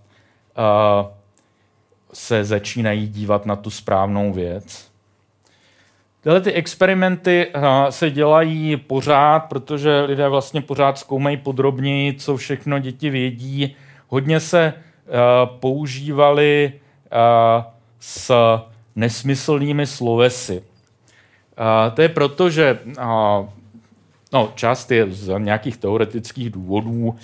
se 2.12 2.44
začínají 2.44 3.08
dívat 3.08 3.46
na 3.46 3.56
tu 3.56 3.70
správnou 3.70 4.32
věc. 4.32 4.94
Tyhle 6.20 6.40
ty 6.40 6.52
experimenty 6.52 7.52
se 7.90 8.10
dělají 8.10 8.76
pořád, 8.76 9.40
protože 9.40 10.00
lidé 10.00 10.28
vlastně 10.28 10.60
pořád 10.60 10.98
zkoumají 10.98 11.36
podrobněji, 11.36 12.14
co 12.14 12.36
všechno 12.36 12.78
děti 12.78 13.10
vědí. 13.10 13.76
Hodně 14.08 14.40
se 14.40 14.72
používali 15.60 16.72
s 18.00 18.32
nesmyslnými 18.96 19.86
slovesy. 19.86 20.62
To 21.94 22.02
je 22.02 22.08
proto, 22.08 22.50
že 22.50 22.78
no, 24.32 24.52
část 24.54 24.90
je 24.90 25.12
z 25.12 25.38
nějakých 25.38 25.76
teoretických 25.76 26.50
důvodů, 26.50 27.16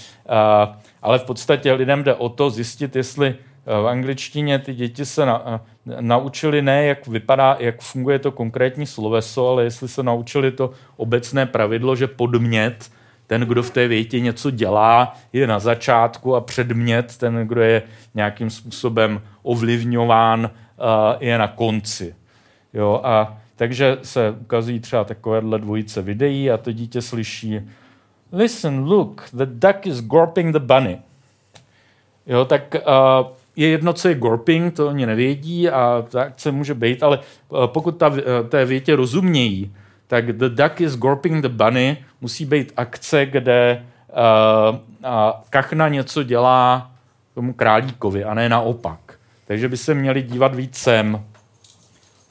ale 1.02 1.18
v 1.18 1.24
podstatě 1.24 1.72
lidem 1.72 2.04
jde 2.04 2.14
o 2.14 2.28
to 2.28 2.50
zjistit, 2.50 2.96
jestli 2.96 3.28
eh, 3.28 3.82
v 3.82 3.86
angličtině 3.86 4.58
ty 4.58 4.74
děti 4.74 5.06
se 5.06 5.26
na, 5.26 5.42
eh, 5.46 5.96
naučili 6.00 6.62
ne, 6.62 6.84
jak 6.84 7.06
vypadá, 7.06 7.56
jak 7.58 7.80
funguje 7.80 8.18
to 8.18 8.32
konkrétní 8.32 8.86
sloveso, 8.86 9.48
ale 9.48 9.64
jestli 9.64 9.88
se 9.88 10.02
naučili 10.02 10.52
to 10.52 10.70
obecné 10.96 11.46
pravidlo, 11.46 11.96
že 11.96 12.06
podmět, 12.06 12.90
ten, 13.26 13.40
kdo 13.40 13.62
v 13.62 13.70
té 13.70 13.88
větě 13.88 14.20
něco 14.20 14.50
dělá, 14.50 15.16
je 15.32 15.46
na 15.46 15.58
začátku 15.58 16.36
a 16.36 16.40
předmět, 16.40 17.16
ten, 17.16 17.48
kdo 17.48 17.60
je 17.60 17.82
nějakým 18.14 18.50
způsobem 18.50 19.22
ovlivňován, 19.42 20.50
eh, 20.50 21.16
je 21.20 21.38
na 21.38 21.48
konci. 21.48 22.14
Jo, 22.74 23.00
a 23.04 23.36
takže 23.56 23.98
se 24.02 24.30
ukazují 24.40 24.80
třeba 24.80 25.04
takovéhle 25.04 25.58
dvojice 25.58 26.02
videí 26.02 26.50
a 26.50 26.56
to 26.56 26.72
dítě 26.72 27.02
slyší 27.02 27.60
listen, 28.32 28.84
look, 28.84 29.28
the 29.32 29.46
duck 29.46 29.86
is 29.86 30.00
gorping 30.00 30.52
the 30.52 30.58
bunny. 30.58 30.98
Jo, 32.26 32.44
tak 32.44 32.74
uh, 32.74 33.26
je 33.56 33.68
jedno, 33.68 33.92
co 33.92 34.08
je 34.08 34.14
gorping, 34.14 34.74
to 34.74 34.88
oni 34.88 35.06
nevědí 35.06 35.68
a 35.68 36.04
tak 36.08 36.32
se 36.36 36.52
může 36.52 36.74
být, 36.74 37.02
ale 37.02 37.18
uh, 37.48 37.66
pokud 37.66 37.96
ta, 37.96 38.08
uh, 38.08 38.16
té 38.48 38.64
větě 38.64 38.96
rozumějí, 38.96 39.72
tak 40.06 40.32
The 40.32 40.48
Duck 40.48 40.80
is 40.80 40.96
Gorping 40.96 41.42
the 41.42 41.48
Bunny 41.48 41.96
musí 42.20 42.44
být 42.44 42.72
akce, 42.76 43.26
kde 43.26 43.86
uh, 44.08 44.76
uh, 44.76 45.10
kachna 45.50 45.88
něco 45.88 46.22
dělá 46.22 46.90
tomu 47.34 47.52
králíkovi 47.52 48.24
a 48.24 48.34
ne 48.34 48.48
naopak. 48.48 48.98
Takže 49.46 49.68
by 49.68 49.76
se 49.76 49.94
měli 49.94 50.22
dívat 50.22 50.54
víc 50.54 50.76
sem. 50.76 51.24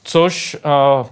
Což 0.02 0.56
uh, 1.00 1.06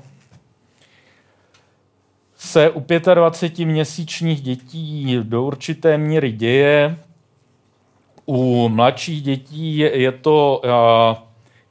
se 2.48 2.70
u 2.70 2.80
25-měsíčních 2.80 4.40
dětí 4.40 5.20
do 5.22 5.42
určité 5.42 5.98
míry 5.98 6.32
děje. 6.32 6.96
U 8.26 8.68
mladších 8.68 9.22
dětí 9.22 9.78
je 9.78 10.12
to, 10.12 10.62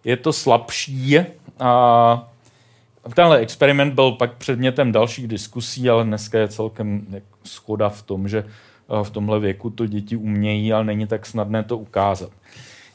je 0.04 0.18
to 0.18 0.34
slabší. 0.34 1.18
Tenhle 3.14 3.38
experiment 3.38 3.94
byl 3.94 4.12
pak 4.12 4.38
předmětem 4.38 4.92
dalších 4.92 5.28
diskusí, 5.28 5.90
ale 5.90 6.04
dneska 6.04 6.40
je 6.40 6.48
celkem 6.48 7.08
schoda 7.44 7.90
v 7.90 8.02
tom, 8.02 8.28
že 8.28 8.44
v 9.04 9.10
tomhle 9.10 9.40
věku 9.40 9.70
to 9.70 9.86
děti 9.86 10.16
umějí, 10.16 10.74
ale 10.74 10.84
není 10.84 11.08
tak 11.08 11.26
snadné 11.26 11.64
to 11.64 11.78
ukázat. 11.78 12.30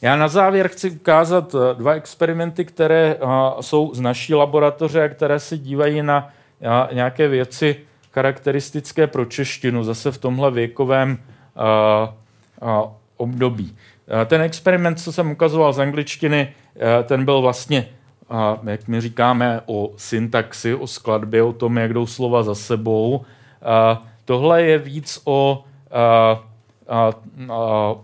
Já 0.02 0.16
na 0.16 0.28
závěr 0.28 0.68
chci 0.68 0.90
ukázat 0.90 1.54
dva 1.74 1.92
experimenty, 1.92 2.64
které 2.64 3.16
jsou 3.60 3.94
z 3.94 4.00
naší 4.00 4.34
laboratoře 4.34 5.04
a 5.04 5.08
které 5.08 5.38
se 5.38 5.58
dívají 5.58 6.02
na 6.02 6.30
nějaké 6.92 7.28
věci 7.28 7.76
charakteristické 8.12 9.06
pro 9.06 9.24
češtinu, 9.24 9.84
zase 9.84 10.12
v 10.12 10.18
tomhle 10.18 10.50
věkovém 10.50 11.18
období. 13.16 13.76
Ten 14.26 14.40
experiment, 14.40 15.00
co 15.00 15.12
jsem 15.12 15.30
ukazoval 15.30 15.72
z 15.72 15.80
angličtiny, 15.80 16.52
ten 17.04 17.24
byl 17.24 17.40
vlastně, 17.40 17.88
jak 18.66 18.88
my 18.88 19.00
říkáme, 19.00 19.60
o 19.66 19.90
syntaxi, 19.96 20.74
o 20.74 20.86
skladbě, 20.86 21.42
o 21.42 21.52
tom, 21.52 21.76
jak 21.76 21.92
jdou 21.92 22.06
slova 22.06 22.42
za 22.42 22.54
sebou. 22.54 23.24
Tohle 24.24 24.62
je 24.62 24.78
víc 24.78 25.20
o 25.24 25.64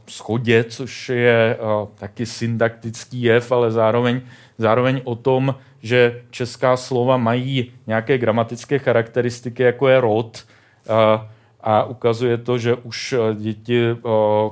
schodě, 0.08 0.64
což 0.64 1.08
je 1.08 1.58
taky 1.94 2.26
syntaktický 2.26 3.22
jev, 3.22 3.52
ale 3.52 3.70
zároveň, 3.70 4.20
zároveň 4.58 5.00
o 5.04 5.14
tom, 5.14 5.54
že 5.82 6.22
česká 6.30 6.76
slova 6.76 7.16
mají 7.16 7.72
nějaké 7.86 8.18
gramatické 8.18 8.78
charakteristiky, 8.78 9.62
jako 9.62 9.88
je 9.88 10.00
rod, 10.00 10.44
a, 10.88 11.28
a 11.60 11.84
ukazuje 11.84 12.38
to, 12.38 12.58
že 12.58 12.74
už 12.74 13.14
děti 13.34 13.82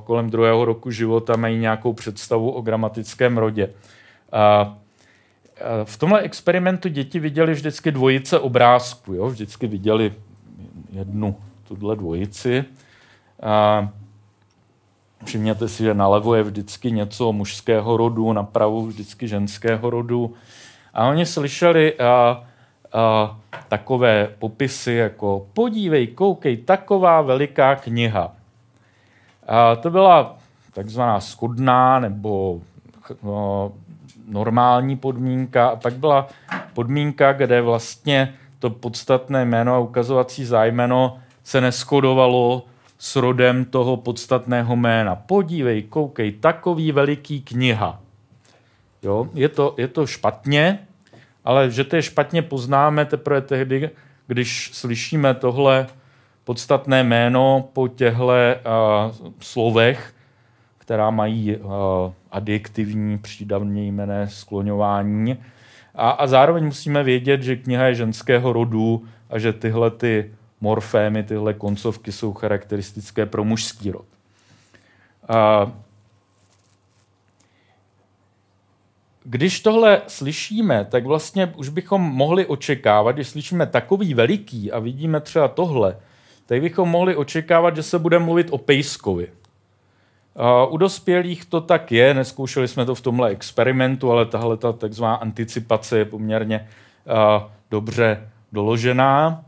kolem 0.04 0.30
druhého 0.30 0.64
roku 0.64 0.90
života 0.90 1.36
mají 1.36 1.58
nějakou 1.58 1.92
představu 1.92 2.50
o 2.50 2.60
gramatickém 2.60 3.38
rodě. 3.38 3.70
A, 4.32 4.76
v 5.84 5.96
tomhle 5.96 6.20
experimentu 6.20 6.88
děti 6.88 7.18
viděli 7.18 7.52
vždycky 7.52 7.92
dvojice 7.92 8.38
obrázků. 8.38 9.14
Jo? 9.14 9.26
Vždycky 9.26 9.66
viděli 9.66 10.12
jednu 10.92 11.36
tuhle 11.68 11.96
dvojici. 11.96 12.64
A 13.42 13.88
všimněte 15.24 15.68
si, 15.68 15.82
že 15.82 15.94
nalevo 15.94 16.34
je 16.34 16.42
vždycky 16.42 16.92
něco 16.92 17.32
mužského 17.32 17.96
rodu, 17.96 18.32
napravo 18.32 18.86
vždycky 18.86 19.28
ženského 19.28 19.90
rodu. 19.90 20.34
A 20.96 21.08
oni 21.08 21.26
slyšeli 21.26 21.98
a, 21.98 22.44
a, 22.92 23.36
takové 23.68 24.28
popisy 24.38 24.92
jako 24.92 25.46
podívej, 25.52 26.06
koukej, 26.06 26.56
taková 26.56 27.20
veliká 27.20 27.76
kniha. 27.76 28.32
A 29.48 29.76
to 29.76 29.90
byla 29.90 30.36
takzvaná 30.72 31.20
schodná 31.20 32.00
nebo 32.00 32.60
no, 33.22 33.72
normální 34.28 34.96
podmínka. 34.96 35.68
A 35.68 35.76
pak 35.76 35.94
byla 35.94 36.26
podmínka, 36.74 37.32
kde 37.32 37.60
vlastně 37.62 38.34
to 38.58 38.70
podstatné 38.70 39.44
jméno 39.44 39.74
a 39.74 39.78
ukazovací 39.78 40.44
zájmeno 40.44 41.18
se 41.44 41.60
neskodovalo 41.60 42.62
s 42.98 43.16
rodem 43.16 43.64
toho 43.64 43.96
podstatného 43.96 44.76
jména. 44.76 45.16
Podívej, 45.16 45.82
koukej, 45.82 46.32
takový 46.32 46.92
veliký 46.92 47.42
kniha. 47.42 48.00
Jo? 49.02 49.28
Je, 49.34 49.48
to, 49.48 49.74
je 49.76 49.88
to 49.88 50.06
špatně, 50.06 50.85
ale 51.46 51.70
že 51.70 51.84
to 51.84 51.96
je 51.96 52.02
špatně 52.02 52.42
poznáme 52.42 53.04
teprve 53.04 53.40
tehdy, 53.40 53.90
když 54.26 54.70
slyšíme 54.72 55.34
tohle 55.34 55.86
podstatné 56.44 57.04
jméno 57.04 57.68
po 57.72 57.88
těchto 57.88 58.26
uh, 58.26 58.32
slovech, 59.40 60.14
která 60.78 61.10
mají 61.10 61.56
uh, 61.56 61.70
adjektivní 62.30 63.18
přídavně 63.18 63.86
jmené 63.86 64.28
skloňování. 64.28 65.38
A, 65.94 66.10
a 66.10 66.26
zároveň 66.26 66.64
musíme 66.64 67.02
vědět, 67.02 67.42
že 67.42 67.56
kniha 67.56 67.84
je 67.86 67.94
ženského 67.94 68.52
rodu 68.52 69.04
a 69.30 69.38
že 69.38 69.52
tyhle 69.52 69.90
ty 69.90 70.30
morfémy, 70.60 71.22
tyhle 71.22 71.54
koncovky 71.54 72.12
jsou 72.12 72.32
charakteristické 72.32 73.26
pro 73.26 73.44
mužský 73.44 73.90
rod. 73.90 74.06
Uh, 75.30 75.70
když 79.28 79.60
tohle 79.60 80.02
slyšíme, 80.06 80.86
tak 80.90 81.06
vlastně 81.06 81.52
už 81.56 81.68
bychom 81.68 82.02
mohli 82.02 82.46
očekávat, 82.46 83.12
když 83.12 83.28
slyšíme 83.28 83.66
takový 83.66 84.14
veliký 84.14 84.72
a 84.72 84.78
vidíme 84.78 85.20
třeba 85.20 85.48
tohle, 85.48 85.96
tak 86.46 86.60
bychom 86.60 86.88
mohli 86.88 87.16
očekávat, 87.16 87.76
že 87.76 87.82
se 87.82 87.98
bude 87.98 88.18
mluvit 88.18 88.46
o 88.50 88.58
pejskovi. 88.58 89.28
U 90.68 90.76
dospělých 90.76 91.44
to 91.44 91.60
tak 91.60 91.92
je, 91.92 92.14
neskoušeli 92.14 92.68
jsme 92.68 92.84
to 92.84 92.94
v 92.94 93.00
tomhle 93.00 93.30
experimentu, 93.30 94.12
ale 94.12 94.26
tahle 94.26 94.56
ta 94.56 94.72
takzvaná 94.72 95.14
anticipace 95.14 95.98
je 95.98 96.04
poměrně 96.04 96.68
dobře 97.70 98.28
doložená. 98.52 99.44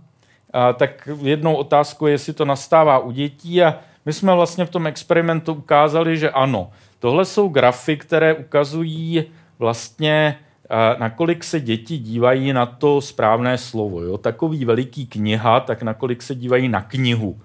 Tak 0.77 1.09
jednou 1.23 1.55
otázkou 1.55 2.07
je, 2.07 2.13
jestli 2.13 2.33
to 2.33 2.45
nastává 2.45 2.99
u 2.99 3.11
dětí 3.11 3.63
a 3.63 3.79
my 4.07 4.13
jsme 4.13 4.35
vlastně 4.35 4.65
v 4.65 4.71
tom 4.71 4.87
experimentu 4.87 5.53
ukázali, 5.53 6.19
že 6.19 6.31
ano. 6.31 6.71
Tohle 6.99 7.25
jsou 7.25 7.49
grafy, 7.49 7.97
které 7.97 8.35
ukazují 8.35 9.25
vlastně 9.59 10.39
nakolik 10.99 11.45
se 11.45 11.61
děti 11.61 11.99
dívají 11.99 12.53
na 12.53 12.67
to 12.67 13.01
správné 13.01 13.59
slovo. 13.59 14.03
Jo? 14.03 14.19
Takový 14.19 14.65
veliký 14.65 15.07
kniha, 15.07 15.61
tak 15.61 15.83
nakolik 15.83 16.23
se 16.23 16.35
dívají 16.35 16.69
na 16.69 16.83
knihu. 16.83 17.41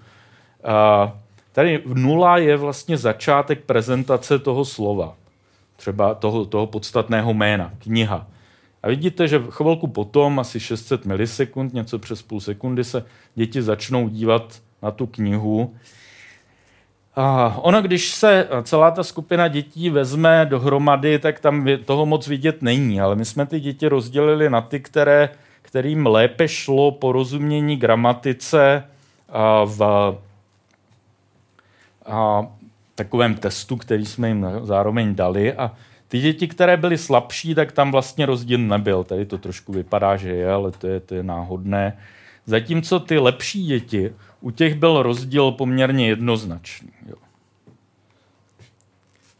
Tady 1.51 1.81
v 1.85 1.97
nula 1.97 2.37
je 2.37 2.57
vlastně 2.57 2.97
začátek 2.97 3.63
prezentace 3.63 4.39
toho 4.39 4.65
slova. 4.65 5.15
Třeba 5.75 6.13
toho, 6.13 6.45
toho 6.45 6.67
podstatného 6.67 7.33
jména, 7.33 7.71
kniha. 7.79 8.27
A 8.83 8.87
vidíte, 8.87 9.27
že 9.27 9.43
chvilku 9.49 9.87
potom, 9.87 10.39
asi 10.39 10.59
600 10.59 11.05
milisekund, 11.05 11.73
něco 11.73 11.99
přes 11.99 12.21
půl 12.21 12.39
sekundy, 12.39 12.83
se 12.83 13.05
děti 13.35 13.61
začnou 13.61 14.09
dívat 14.09 14.61
na 14.81 14.91
tu 14.91 15.05
knihu 15.05 15.75
ono, 17.55 17.81
když 17.81 18.11
se 18.11 18.47
celá 18.63 18.91
ta 18.91 19.03
skupina 19.03 19.47
dětí 19.47 19.89
vezme 19.89 20.45
dohromady, 20.49 21.19
tak 21.19 21.39
tam 21.39 21.67
toho 21.85 22.05
moc 22.05 22.27
vidět 22.27 22.61
není, 22.61 23.01
ale 23.01 23.15
my 23.15 23.25
jsme 23.25 23.45
ty 23.45 23.59
děti 23.59 23.87
rozdělili 23.87 24.49
na 24.49 24.61
ty, 24.61 24.79
které, 24.79 25.29
kterým 25.61 26.05
lépe 26.05 26.47
šlo 26.47 26.91
porozumění 26.91 27.77
gramatice 27.77 28.83
v 29.65 30.17
takovém 32.95 33.35
testu, 33.35 33.77
který 33.77 34.05
jsme 34.05 34.27
jim 34.27 34.47
zároveň 34.63 35.15
dali. 35.15 35.53
A 35.53 35.71
ty 36.07 36.19
děti, 36.19 36.47
které 36.47 36.77
byly 36.77 36.97
slabší, 36.97 37.55
tak 37.55 37.71
tam 37.71 37.91
vlastně 37.91 38.25
rozdíl 38.25 38.59
nebyl. 38.59 39.03
Tady 39.03 39.25
to 39.25 39.37
trošku 39.37 39.73
vypadá, 39.73 40.17
že 40.17 40.29
je, 40.29 40.51
ale 40.51 40.71
to 40.71 40.87
je, 40.87 40.99
to 40.99 41.15
je 41.15 41.23
náhodné. 41.23 41.97
Zatímco 42.45 42.99
ty 42.99 43.19
lepší 43.19 43.65
děti 43.65 44.13
u 44.43 44.51
těch 44.51 44.75
byl 44.75 45.03
rozdíl 45.03 45.51
poměrně 45.51 46.07
jednoznačný. 46.07 46.89
Jo. 47.09 47.15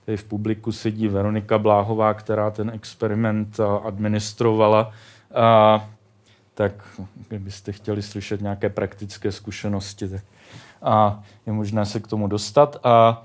Tady 0.05 0.17
v 0.17 0.23
publiku 0.23 0.71
sedí 0.71 1.07
Veronika 1.07 1.57
Bláhová, 1.57 2.13
která 2.13 2.51
ten 2.51 2.69
experiment 2.69 3.59
administrovala. 3.83 4.91
A, 5.35 5.89
tak 6.53 6.71
kdybyste 7.27 7.71
chtěli 7.71 8.01
slyšet 8.01 8.41
nějaké 8.41 8.69
praktické 8.69 9.31
zkušenosti, 9.31 10.09
tak 10.09 10.21
a 10.81 11.23
je 11.45 11.53
možné 11.53 11.85
se 11.85 11.99
k 11.99 12.07
tomu 12.07 12.27
dostat. 12.27 12.77
A, 12.83 13.23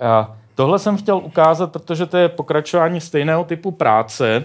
a 0.00 0.36
tohle 0.54 0.78
jsem 0.78 0.96
chtěl 0.96 1.16
ukázat, 1.16 1.72
protože 1.72 2.06
to 2.06 2.16
je 2.16 2.28
pokračování 2.28 3.00
stejného 3.00 3.44
typu 3.44 3.70
práce, 3.70 4.44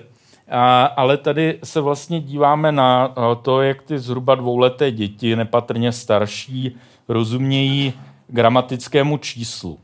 ale 0.95 1.17
tady 1.17 1.59
se 1.63 1.81
vlastně 1.81 2.19
díváme 2.19 2.71
na 2.71 3.15
to, 3.41 3.61
jak 3.61 3.81
ty 3.81 3.99
zhruba 3.99 4.35
dvouleté 4.35 4.91
děti, 4.91 5.35
nepatrně 5.35 5.91
starší, 5.91 6.75
rozumějí 7.07 7.93
gramatickému 8.27 9.17
číslu. 9.17 9.79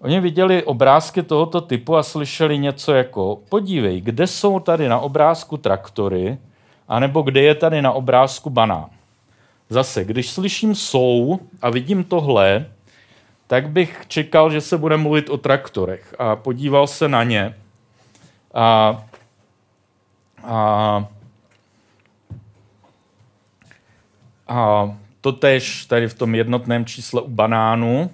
Oni 0.00 0.20
viděli 0.20 0.62
obrázky 0.62 1.22
tohoto 1.22 1.60
typu 1.60 1.96
a 1.96 2.02
slyšeli 2.02 2.58
něco 2.58 2.92
jako 2.92 3.38
podívej, 3.48 4.00
kde 4.00 4.26
jsou 4.26 4.60
tady 4.60 4.88
na 4.88 4.98
obrázku 4.98 5.56
traktory, 5.56 6.38
anebo 6.88 7.22
kde 7.22 7.42
je 7.42 7.54
tady 7.54 7.82
na 7.82 7.92
obrázku 7.92 8.50
banán. 8.50 8.86
Zase, 9.68 10.04
když 10.04 10.30
slyším 10.30 10.74
jsou 10.74 11.38
a 11.62 11.70
vidím 11.70 12.04
tohle, 12.04 12.66
tak 13.46 13.70
bych 13.70 14.04
čekal, 14.08 14.50
že 14.50 14.60
se 14.60 14.78
bude 14.78 14.96
mluvit 14.96 15.30
o 15.30 15.36
traktorech 15.36 16.14
a 16.18 16.36
podíval 16.36 16.86
se 16.86 17.08
na 17.08 17.22
ně. 17.22 17.54
A 18.54 19.04
a 20.44 21.08
A 24.48 24.96
to 25.20 25.32
tež 25.32 25.84
tady 25.84 26.08
v 26.08 26.14
tom 26.14 26.34
jednotném 26.34 26.84
čísle 26.84 27.22
u 27.22 27.28
banánu. 27.28 28.10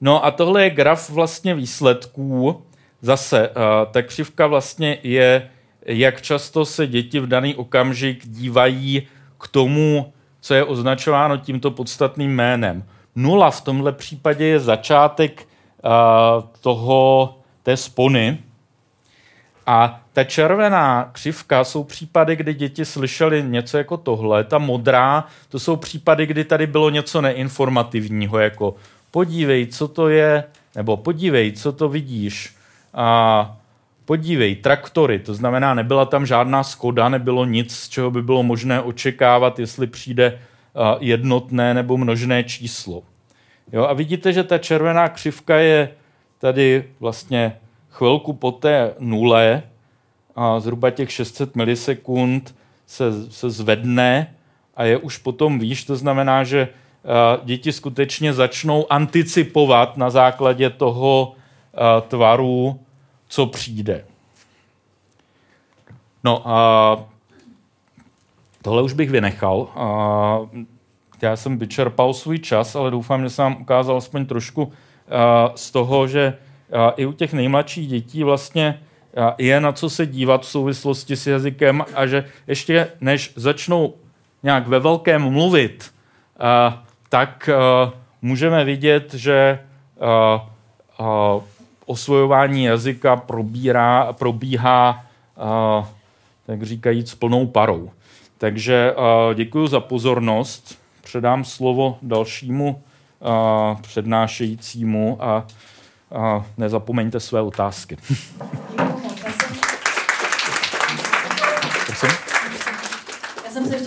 No 0.00 0.24
a 0.24 0.30
tohle 0.30 0.62
je 0.62 0.70
graf 0.70 1.10
vlastně 1.10 1.54
výsledků. 1.54 2.62
Zase, 3.02 3.50
ta 3.90 4.02
křivka 4.02 4.46
vlastně 4.46 4.98
je, 5.02 5.50
jak 5.82 6.22
často 6.22 6.64
se 6.64 6.86
děti 6.86 7.20
v 7.20 7.26
daný 7.26 7.54
okamžik 7.54 8.28
dívají 8.28 9.08
k 9.38 9.48
tomu, 9.48 10.12
co 10.40 10.54
je 10.54 10.64
označováno 10.64 11.36
tímto 11.36 11.70
podstatným 11.70 12.34
jménem. 12.34 12.84
Nula 13.14 13.50
v 13.50 13.60
tomhle 13.60 13.92
případě 13.92 14.44
je 14.44 14.60
začátek 14.60 15.48
toho, 16.60 17.34
té 17.62 17.76
spony. 17.76 18.38
A 19.66 19.99
ta 20.12 20.24
červená 20.24 21.10
křivka 21.12 21.64
jsou 21.64 21.84
případy, 21.84 22.36
kdy 22.36 22.54
děti 22.54 22.84
slyšeli 22.84 23.42
něco 23.42 23.78
jako 23.78 23.96
tohle. 23.96 24.44
Ta 24.44 24.58
modrá, 24.58 25.24
to 25.48 25.58
jsou 25.58 25.76
případy, 25.76 26.26
kdy 26.26 26.44
tady 26.44 26.66
bylo 26.66 26.90
něco 26.90 27.20
neinformativního, 27.20 28.38
jako 28.38 28.74
podívej, 29.10 29.66
co 29.66 29.88
to 29.88 30.08
je, 30.08 30.44
nebo 30.76 30.96
podívej, 30.96 31.52
co 31.52 31.72
to 31.72 31.88
vidíš. 31.88 32.54
A 32.94 33.56
podívej, 34.04 34.56
traktory, 34.56 35.18
to 35.18 35.34
znamená, 35.34 35.74
nebyla 35.74 36.04
tam 36.04 36.26
žádná 36.26 36.62
skoda, 36.62 37.08
nebylo 37.08 37.44
nic, 37.44 37.76
z 37.76 37.88
čeho 37.88 38.10
by 38.10 38.22
bylo 38.22 38.42
možné 38.42 38.80
očekávat, 38.80 39.58
jestli 39.58 39.86
přijde 39.86 40.38
jednotné 41.00 41.74
nebo 41.74 41.96
množné 41.96 42.44
číslo. 42.44 43.02
Jo, 43.72 43.84
a 43.84 43.92
vidíte, 43.92 44.32
že 44.32 44.44
ta 44.44 44.58
červená 44.58 45.08
křivka 45.08 45.56
je 45.56 45.90
tady 46.38 46.84
vlastně 47.00 47.56
chvilku 47.90 48.32
po 48.32 48.52
té 48.52 48.94
nule, 48.98 49.62
a 50.40 50.60
zhruba 50.60 50.90
těch 50.90 51.12
600 51.12 51.56
milisekund 51.56 52.54
se, 52.86 53.32
se 53.32 53.50
zvedne 53.50 54.34
a 54.76 54.84
je 54.84 54.96
už 54.96 55.18
potom 55.18 55.58
výš. 55.58 55.84
To 55.84 55.96
znamená, 55.96 56.44
že 56.44 56.68
děti 57.44 57.72
skutečně 57.72 58.32
začnou 58.32 58.92
anticipovat 58.92 59.96
na 59.96 60.10
základě 60.10 60.70
toho 60.70 61.34
tvaru, 62.08 62.80
co 63.28 63.46
přijde. 63.46 64.04
No 66.24 66.48
a 66.48 66.96
tohle 68.62 68.82
už 68.82 68.92
bych 68.92 69.10
vynechal. 69.10 69.68
Já 71.22 71.36
jsem 71.36 71.58
vyčerpal 71.58 72.14
svůj 72.14 72.38
čas, 72.38 72.76
ale 72.76 72.90
doufám, 72.90 73.22
že 73.22 73.30
jsem 73.30 73.42
vám 73.42 73.62
ukázal 73.62 73.96
aspoň 73.96 74.26
trošku 74.26 74.72
z 75.54 75.70
toho, 75.70 76.08
že 76.08 76.38
i 76.96 77.06
u 77.06 77.12
těch 77.12 77.32
nejmladších 77.32 77.88
dětí 77.88 78.24
vlastně 78.24 78.82
je 79.38 79.60
na 79.60 79.72
co 79.72 79.90
se 79.90 80.06
dívat 80.06 80.42
v 80.42 80.48
souvislosti 80.48 81.16
s 81.16 81.26
jazykem 81.26 81.84
a 81.94 82.06
že 82.06 82.24
ještě 82.46 82.88
než 83.00 83.32
začnou 83.36 83.94
nějak 84.42 84.68
ve 84.68 84.78
velkém 84.78 85.22
mluvit, 85.22 85.94
tak 87.08 87.50
můžeme 88.22 88.64
vidět, 88.64 89.14
že 89.14 89.58
osvojování 91.86 92.64
jazyka 92.64 93.16
probírá, 93.16 94.12
probíhá, 94.12 95.04
tak 96.46 96.62
říkajíc, 96.62 97.14
plnou 97.14 97.46
parou. 97.46 97.90
Takže 98.38 98.94
děkuji 99.34 99.66
za 99.66 99.80
pozornost. 99.80 100.78
Předám 101.02 101.44
slovo 101.44 101.98
dalšímu 102.02 102.82
přednášejícímu 103.82 105.18
a 105.20 105.46
a 106.14 106.44
nezapomeňte 106.58 107.20
své 107.20 107.40
otázky. 107.40 107.96
Prosím? 111.86 112.08
Já 113.44 113.50
jsem 113.50 113.66
se 113.66 113.78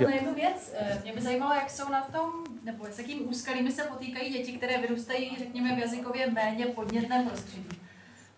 zeptat 0.00 0.10
na 0.10 0.16
jednu 0.16 0.34
věc. 0.34 0.74
Eh, 0.78 1.00
mě 1.02 1.12
by 1.12 1.20
zajímalo, 1.20 1.54
jak 1.54 1.70
jsou 1.70 1.88
na 1.90 2.02
tom, 2.02 2.30
nebo 2.64 2.84
s 2.90 2.98
jakým 2.98 3.28
úskalými 3.28 3.72
se 3.72 3.82
potýkají 3.82 4.32
děti, 4.32 4.52
které 4.52 4.78
vyrůstají, 4.78 5.36
řekněme, 5.38 5.76
v 5.76 5.78
jazykově 5.78 6.30
méně 6.30 6.66
podnětném 6.66 7.28
prostředí. 7.28 7.68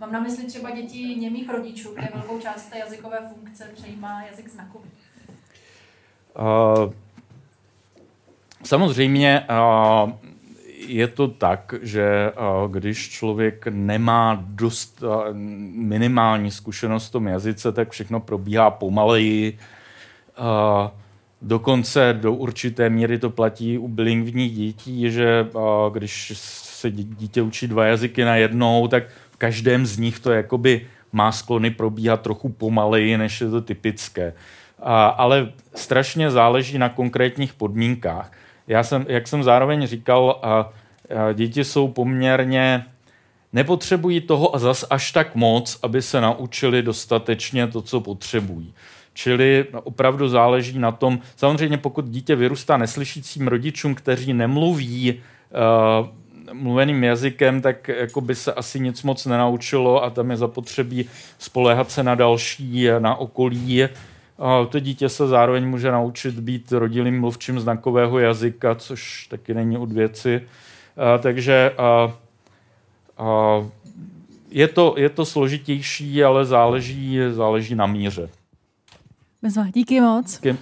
Mám 0.01 0.13
na 0.13 0.21
mysli 0.21 0.45
třeba 0.45 0.71
děti 0.71 0.99
němých 0.99 1.51
rodičů, 1.51 1.95
kde 1.95 2.09
velkou 2.15 2.41
část 2.41 2.65
té 2.65 2.79
jazykové 2.79 3.19
funkce 3.35 3.71
přejímá 3.75 4.23
jazyk 4.23 4.49
znakový. 4.49 4.91
Uh, 6.39 6.93
samozřejmě 8.65 9.47
uh, 9.51 10.13
je 10.87 11.09
to 11.09 11.29
tak, 11.29 11.75
že 11.83 12.33
když 12.71 13.11
člověk 13.11 13.67
nemá 13.71 14.45
dost 14.47 15.03
minimální 15.73 16.51
zkušenost 16.51 17.09
v 17.09 17.13
tom 17.13 17.27
jazyce, 17.27 17.73
tak 17.73 17.91
všechno 17.91 18.21
probíhá 18.21 18.71
pomaleji. 18.71 19.59
Dokonce 21.43 22.19
do 22.21 22.33
určité 22.33 22.91
míry 22.91 23.19
to 23.19 23.31
platí 23.31 23.79
u 23.79 23.89
bilingvních 23.89 24.57
dětí, 24.57 25.11
že 25.11 25.47
když 25.93 26.33
se 26.37 26.91
dítě 26.91 27.43
učí 27.43 27.69
dva 27.69 27.85
jazyky 27.85 28.25
na 28.25 28.37
jednou, 28.37 28.89
tak 28.89 29.05
v 29.31 29.37
každém 29.37 29.87
z 29.87 29.99
nich 29.99 30.19
to 30.19 30.33
jakoby 30.33 30.87
má 31.13 31.33
sklony 31.33 31.71
probíhat 31.71 32.21
trochu 32.21 32.49
pomaleji, 32.49 33.17
než 33.17 33.41
je 33.41 33.51
to 33.51 33.61
typické. 33.61 34.33
Ale 35.17 35.53
strašně 35.75 36.31
záleží 36.31 36.79
na 36.79 36.89
konkrétních 36.89 37.55
podmínkách 37.55 38.33
já 38.69 38.83
jsem, 38.83 39.07
jak 39.09 39.29
jsem 39.29 39.43
zároveň 39.43 39.87
říkal, 39.87 40.41
a, 40.43 40.49
a 40.51 40.73
děti 41.33 41.65
jsou 41.65 41.89
poměrně 41.89 42.85
nepotřebují 43.53 44.21
toho 44.21 44.55
a 44.55 44.59
zas 44.59 44.85
až 44.91 45.13
tak 45.13 45.35
moc, 45.35 45.79
aby 45.83 46.03
se 46.03 46.21
naučili 46.21 46.83
dostatečně 46.83 47.67
to, 47.67 47.83
co 47.83 48.01
potřebují. 48.01 48.75
Čili 49.15 49.67
opravdu 49.73 50.29
záleží 50.29 50.79
na 50.79 50.93
tom, 50.93 51.19
samozřejmě 51.37 51.79
pokud 51.79 52.05
dítě 52.05 52.37
vyrůstá 52.37 52.77
neslyšícím 52.77 53.49
rodičům, 53.49 53.95
kteří 53.95 54.33
nemluví 54.33 55.21
uh, 56.01 56.09
mluveným 56.53 57.05
jazykem, 57.05 57.63
tak 57.63 57.89
jako 57.89 58.21
by 58.21 58.35
se 58.35 58.53
asi 58.53 58.81
nic 58.81 59.03
moc 59.03 59.27
nenaučilo 59.27 60.05
a 60.05 60.11
tam 60.11 60.31
je 60.31 60.37
zapotřebí 60.37 61.05
spoléhat 61.39 61.91
se 61.91 62.03
na 62.03 62.15
další, 62.15 62.87
na 62.99 63.15
okolí, 63.15 63.85
to 64.69 64.79
dítě 64.81 65.09
se 65.09 65.27
zároveň 65.27 65.69
může 65.69 65.93
naučit 65.93 66.35
být 66.41 66.73
rodilým 66.73 67.21
mluvčím 67.21 67.61
znakového 67.61 68.19
jazyka, 68.19 68.75
což 68.75 69.27
taky 69.27 69.55
není 69.55 69.79
od 69.79 69.93
věci. 69.93 70.43
Takže 71.21 71.73
je 74.51 74.69
to, 74.69 74.95
je 74.97 75.09
to 75.09 75.25
složitější, 75.25 76.25
ale 76.25 76.45
záleží, 76.45 77.19
záleží 77.31 77.75
na 77.75 77.87
míře. 77.87 78.29
Bezva, 79.43 79.67
díky 79.75 80.01
moc. 80.01 80.33
Díky. 80.33 80.57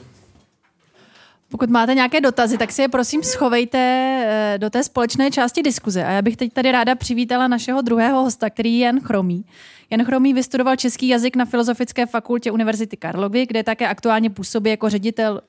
Pokud 1.51 1.71
máte 1.71 1.95
nějaké 1.95 2.21
dotazy, 2.21 2.59
tak 2.59 2.73
si 2.73 2.83
je 2.83 2.89
prosím 2.89 3.23
schovejte 3.23 3.79
eh, 3.79 4.59
do 4.59 4.71
té 4.71 4.85
společné 4.85 5.31
části 5.31 5.63
diskuze. 5.63 6.05
A 6.05 6.11
já 6.11 6.23
bych 6.23 6.37
teď 6.37 6.53
tady 6.53 6.73
ráda 6.73 6.95
přivítala 6.95 7.49
našeho 7.49 7.83
druhého 7.83 8.23
hosta, 8.25 8.51
který 8.51 8.79
je 8.79 8.87
Jan 8.87 9.01
Chromý. 9.01 9.45
Jan 9.91 10.05
Chromý 10.05 10.35
vystudoval 10.35 10.77
český 10.77 11.09
jazyk 11.09 11.37
na 11.37 11.45
Filozofické 11.45 12.07
fakultě 12.07 12.51
Univerzity 12.51 12.97
Karlovy, 12.97 13.47
kde 13.47 13.63
také 13.63 13.89
aktuálně 13.89 14.31
působí 14.31 14.71
jako 14.71 14.89
ředitel 14.91 15.41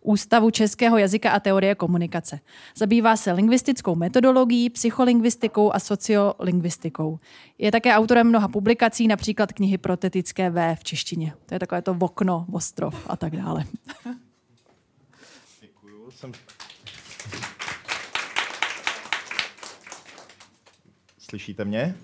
Ústavu 0.00 0.50
českého 0.50 0.98
jazyka 0.98 1.30
a 1.30 1.40
teorie 1.40 1.74
komunikace. 1.74 2.40
Zabývá 2.76 3.16
se 3.16 3.32
lingvistickou 3.32 3.94
metodologií, 3.94 4.70
psycholingvistikou 4.70 5.74
a 5.74 5.78
sociolingvistikou. 5.78 7.18
Je 7.58 7.72
také 7.72 7.94
autorem 7.94 8.28
mnoha 8.28 8.48
publikací, 8.48 9.08
například 9.08 9.52
knihy 9.52 9.78
Protetické 9.78 10.50
V 10.50 10.74
v 10.74 10.84
češtině. 10.84 11.32
To 11.46 11.54
je 11.54 11.58
takové 11.58 11.82
to 11.82 11.96
okno, 12.00 12.46
ostrov 12.52 13.06
a 13.06 13.16
tak 13.16 13.36
dále. 13.36 13.64
Děkuju. 15.60 16.10
Jsem... 16.10 16.32
Slyšíte 21.18 21.64
mě? 21.64 21.94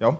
Jo? 0.00 0.18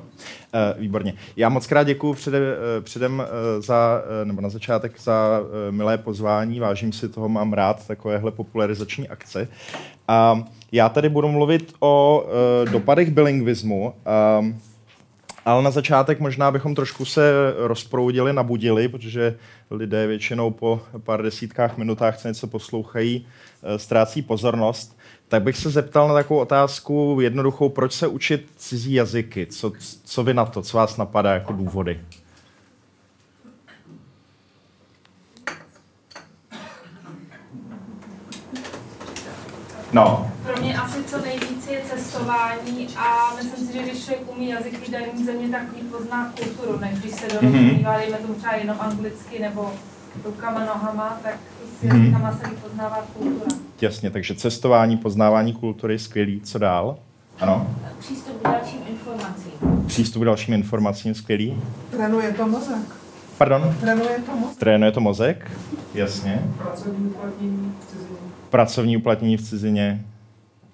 E, 0.52 0.80
výborně. 0.80 1.14
Já 1.36 1.48
moc 1.48 1.66
krát 1.66 1.82
děkuji 1.82 2.14
předem, 2.14 2.42
eh, 2.42 2.80
předem 2.80 3.22
eh, 3.22 3.60
za, 3.62 4.02
nebo 4.24 4.40
na 4.40 4.48
začátek 4.48 5.00
za 5.00 5.40
milé 5.70 5.98
pozvání. 5.98 6.60
Vážím 6.60 6.92
si 6.92 7.08
toho, 7.08 7.28
mám 7.28 7.52
rád 7.52 7.86
takovéhle 7.86 8.30
popularizační 8.30 9.08
akce. 9.08 9.48
A 10.08 10.42
já 10.72 10.88
tady 10.88 11.08
budu 11.08 11.28
mluvit 11.28 11.74
o 11.80 12.26
dopadech 12.70 13.10
bilingvismu. 13.10 13.94
Ale 15.44 15.62
na 15.62 15.70
začátek 15.70 16.20
možná 16.20 16.50
bychom 16.50 16.74
trošku 16.74 17.04
se 17.04 17.32
rozproudili, 17.56 18.32
nabudili, 18.32 18.88
protože 18.88 19.36
lidé 19.70 20.06
většinou 20.06 20.50
po 20.50 20.80
pár 21.04 21.22
desítkách 21.22 21.76
minutách, 21.76 22.18
co 22.18 22.28
něco 22.28 22.46
poslouchají, 22.46 23.26
ztrácí 23.76 24.22
pozornost 24.22 24.97
tak 25.28 25.42
bych 25.42 25.56
se 25.56 25.70
zeptal 25.70 26.08
na 26.08 26.14
takovou 26.14 26.40
otázku 26.40 27.18
jednoduchou, 27.20 27.68
proč 27.68 27.92
se 27.92 28.06
učit 28.06 28.48
cizí 28.56 28.92
jazyky? 28.92 29.46
Co, 29.46 29.72
co 30.04 30.24
vy 30.24 30.34
na 30.34 30.44
to, 30.44 30.62
co 30.62 30.76
vás 30.76 30.96
napadá 30.96 31.34
jako 31.34 31.52
důvody? 31.52 32.00
No. 39.92 40.30
Pro 40.46 40.62
mě 40.62 40.78
asi 40.78 41.04
co 41.04 41.20
nejvíc 41.20 41.66
je 41.70 41.80
cestování 41.90 42.88
a 42.96 43.34
myslím 43.36 43.66
si, 43.66 43.72
že 43.72 43.82
když 43.82 44.04
člověk 44.04 44.30
umí 44.36 44.48
jazyky 44.48 44.90
daný 44.90 45.24
země, 45.24 45.48
tak 45.48 45.62
líp 45.76 45.90
pozná 45.90 46.32
kulturu, 46.36 46.78
než 46.78 46.98
když 46.98 47.12
se 47.12 47.26
dorozumívá, 47.28 47.92
mm-hmm. 47.92 47.98
dejme 47.98 48.16
tomu 48.16 48.34
třeba 48.34 48.54
jenom 48.54 48.76
anglicky 48.80 49.38
nebo 49.38 49.72
rukama, 50.24 50.64
nohama, 50.64 51.18
tak 51.22 51.34
s 51.80 51.84
jazykama 51.84 52.32
se 52.32 52.50
vypoznává 52.50 53.06
kultura. 53.14 53.67
Jasně, 53.80 54.10
takže 54.10 54.34
cestování, 54.34 54.96
poznávání 54.96 55.52
kultury, 55.52 55.98
skvělý. 55.98 56.40
Co 56.40 56.58
dál? 56.58 56.98
Ano, 57.40 57.76
Přístup 57.98 58.40
k 58.40 58.44
dalším 58.44 58.80
informacím. 58.88 59.52
přístup 59.86 60.22
k 60.22 60.24
dalším 60.24 60.54
informacím, 60.54 61.14
skvělý. 61.14 61.60
Trénuje 61.90 62.32
to 62.32 62.46
mozek. 62.48 62.76
Pardon? 63.38 63.74
Trénuje 63.80 64.18
to 64.26 64.36
mozek. 64.36 64.58
Trénuje 64.58 64.92
to 64.92 65.00
mozek? 65.00 65.50
Jasně. 65.94 66.42
Pracovní 66.58 67.06
uplatnění 67.06 67.72
v 67.80 67.86
cizině. 67.90 68.18
Pracovní 68.50 68.96
uplatnění 68.96 69.36
v 69.36 69.42
cizině. 69.42 70.04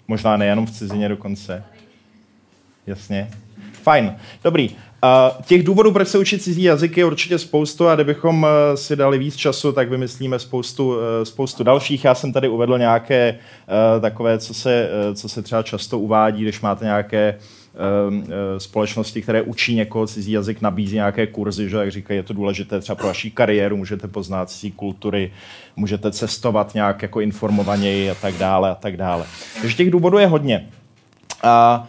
Možná 0.08 0.36
nejenom 0.36 0.66
v 0.66 0.70
cizině 0.70 1.08
dokonce. 1.08 1.64
Jasně. 2.86 3.30
Fajn, 3.82 4.16
dobrý. 4.44 4.76
Uh, 5.04 5.42
těch 5.46 5.62
důvodů, 5.62 5.92
proč 5.92 6.08
se 6.08 6.18
učit 6.18 6.42
cizí 6.42 6.62
jazyky, 6.62 7.00
je 7.00 7.04
určitě 7.04 7.38
spoustu 7.38 7.88
a 7.88 7.94
kdybychom 7.94 8.42
uh, 8.42 8.48
si 8.74 8.96
dali 8.96 9.18
víc 9.18 9.36
času, 9.36 9.72
tak 9.72 9.90
vymyslíme 9.90 10.38
spoustu, 10.38 10.88
uh, 10.88 10.96
spoustu 11.22 11.64
dalších. 11.64 12.04
Já 12.04 12.14
jsem 12.14 12.32
tady 12.32 12.48
uvedl 12.48 12.78
nějaké 12.78 13.38
uh, 13.94 14.02
takové, 14.02 14.38
co 14.38 14.54
se, 14.54 14.88
co 15.14 15.28
se 15.28 15.42
třeba 15.42 15.62
často 15.62 15.98
uvádí, 15.98 16.42
když 16.42 16.60
máte 16.60 16.84
nějaké 16.84 17.38
uh, 17.38 18.14
společnosti, 18.58 19.22
které 19.22 19.42
učí 19.42 19.74
někoho 19.74 20.06
cizí 20.06 20.32
jazyk, 20.32 20.60
nabízí 20.60 20.94
nějaké 20.94 21.26
kurzy, 21.26 21.68
že 21.68 21.76
jak 21.76 21.90
říkají, 21.90 22.18
je 22.18 22.22
to 22.22 22.32
důležité 22.32 22.80
třeba 22.80 22.96
pro 22.96 23.06
vaši 23.06 23.30
kariéru, 23.30 23.76
můžete 23.76 24.08
poznat 24.08 24.50
cizí 24.50 24.70
kultury, 24.72 25.32
můžete 25.76 26.12
cestovat 26.12 26.74
nějak 26.74 27.02
jako 27.02 27.20
informovaněji 27.20 28.10
a 28.10 28.14
tak 28.14 28.34
dále 28.34 28.70
a 28.70 28.74
tak 28.74 28.96
dále. 28.96 29.26
Takže 29.60 29.76
těch 29.76 29.90
důvodů 29.90 30.18
je 30.18 30.26
hodně. 30.26 30.68
A 31.42 31.86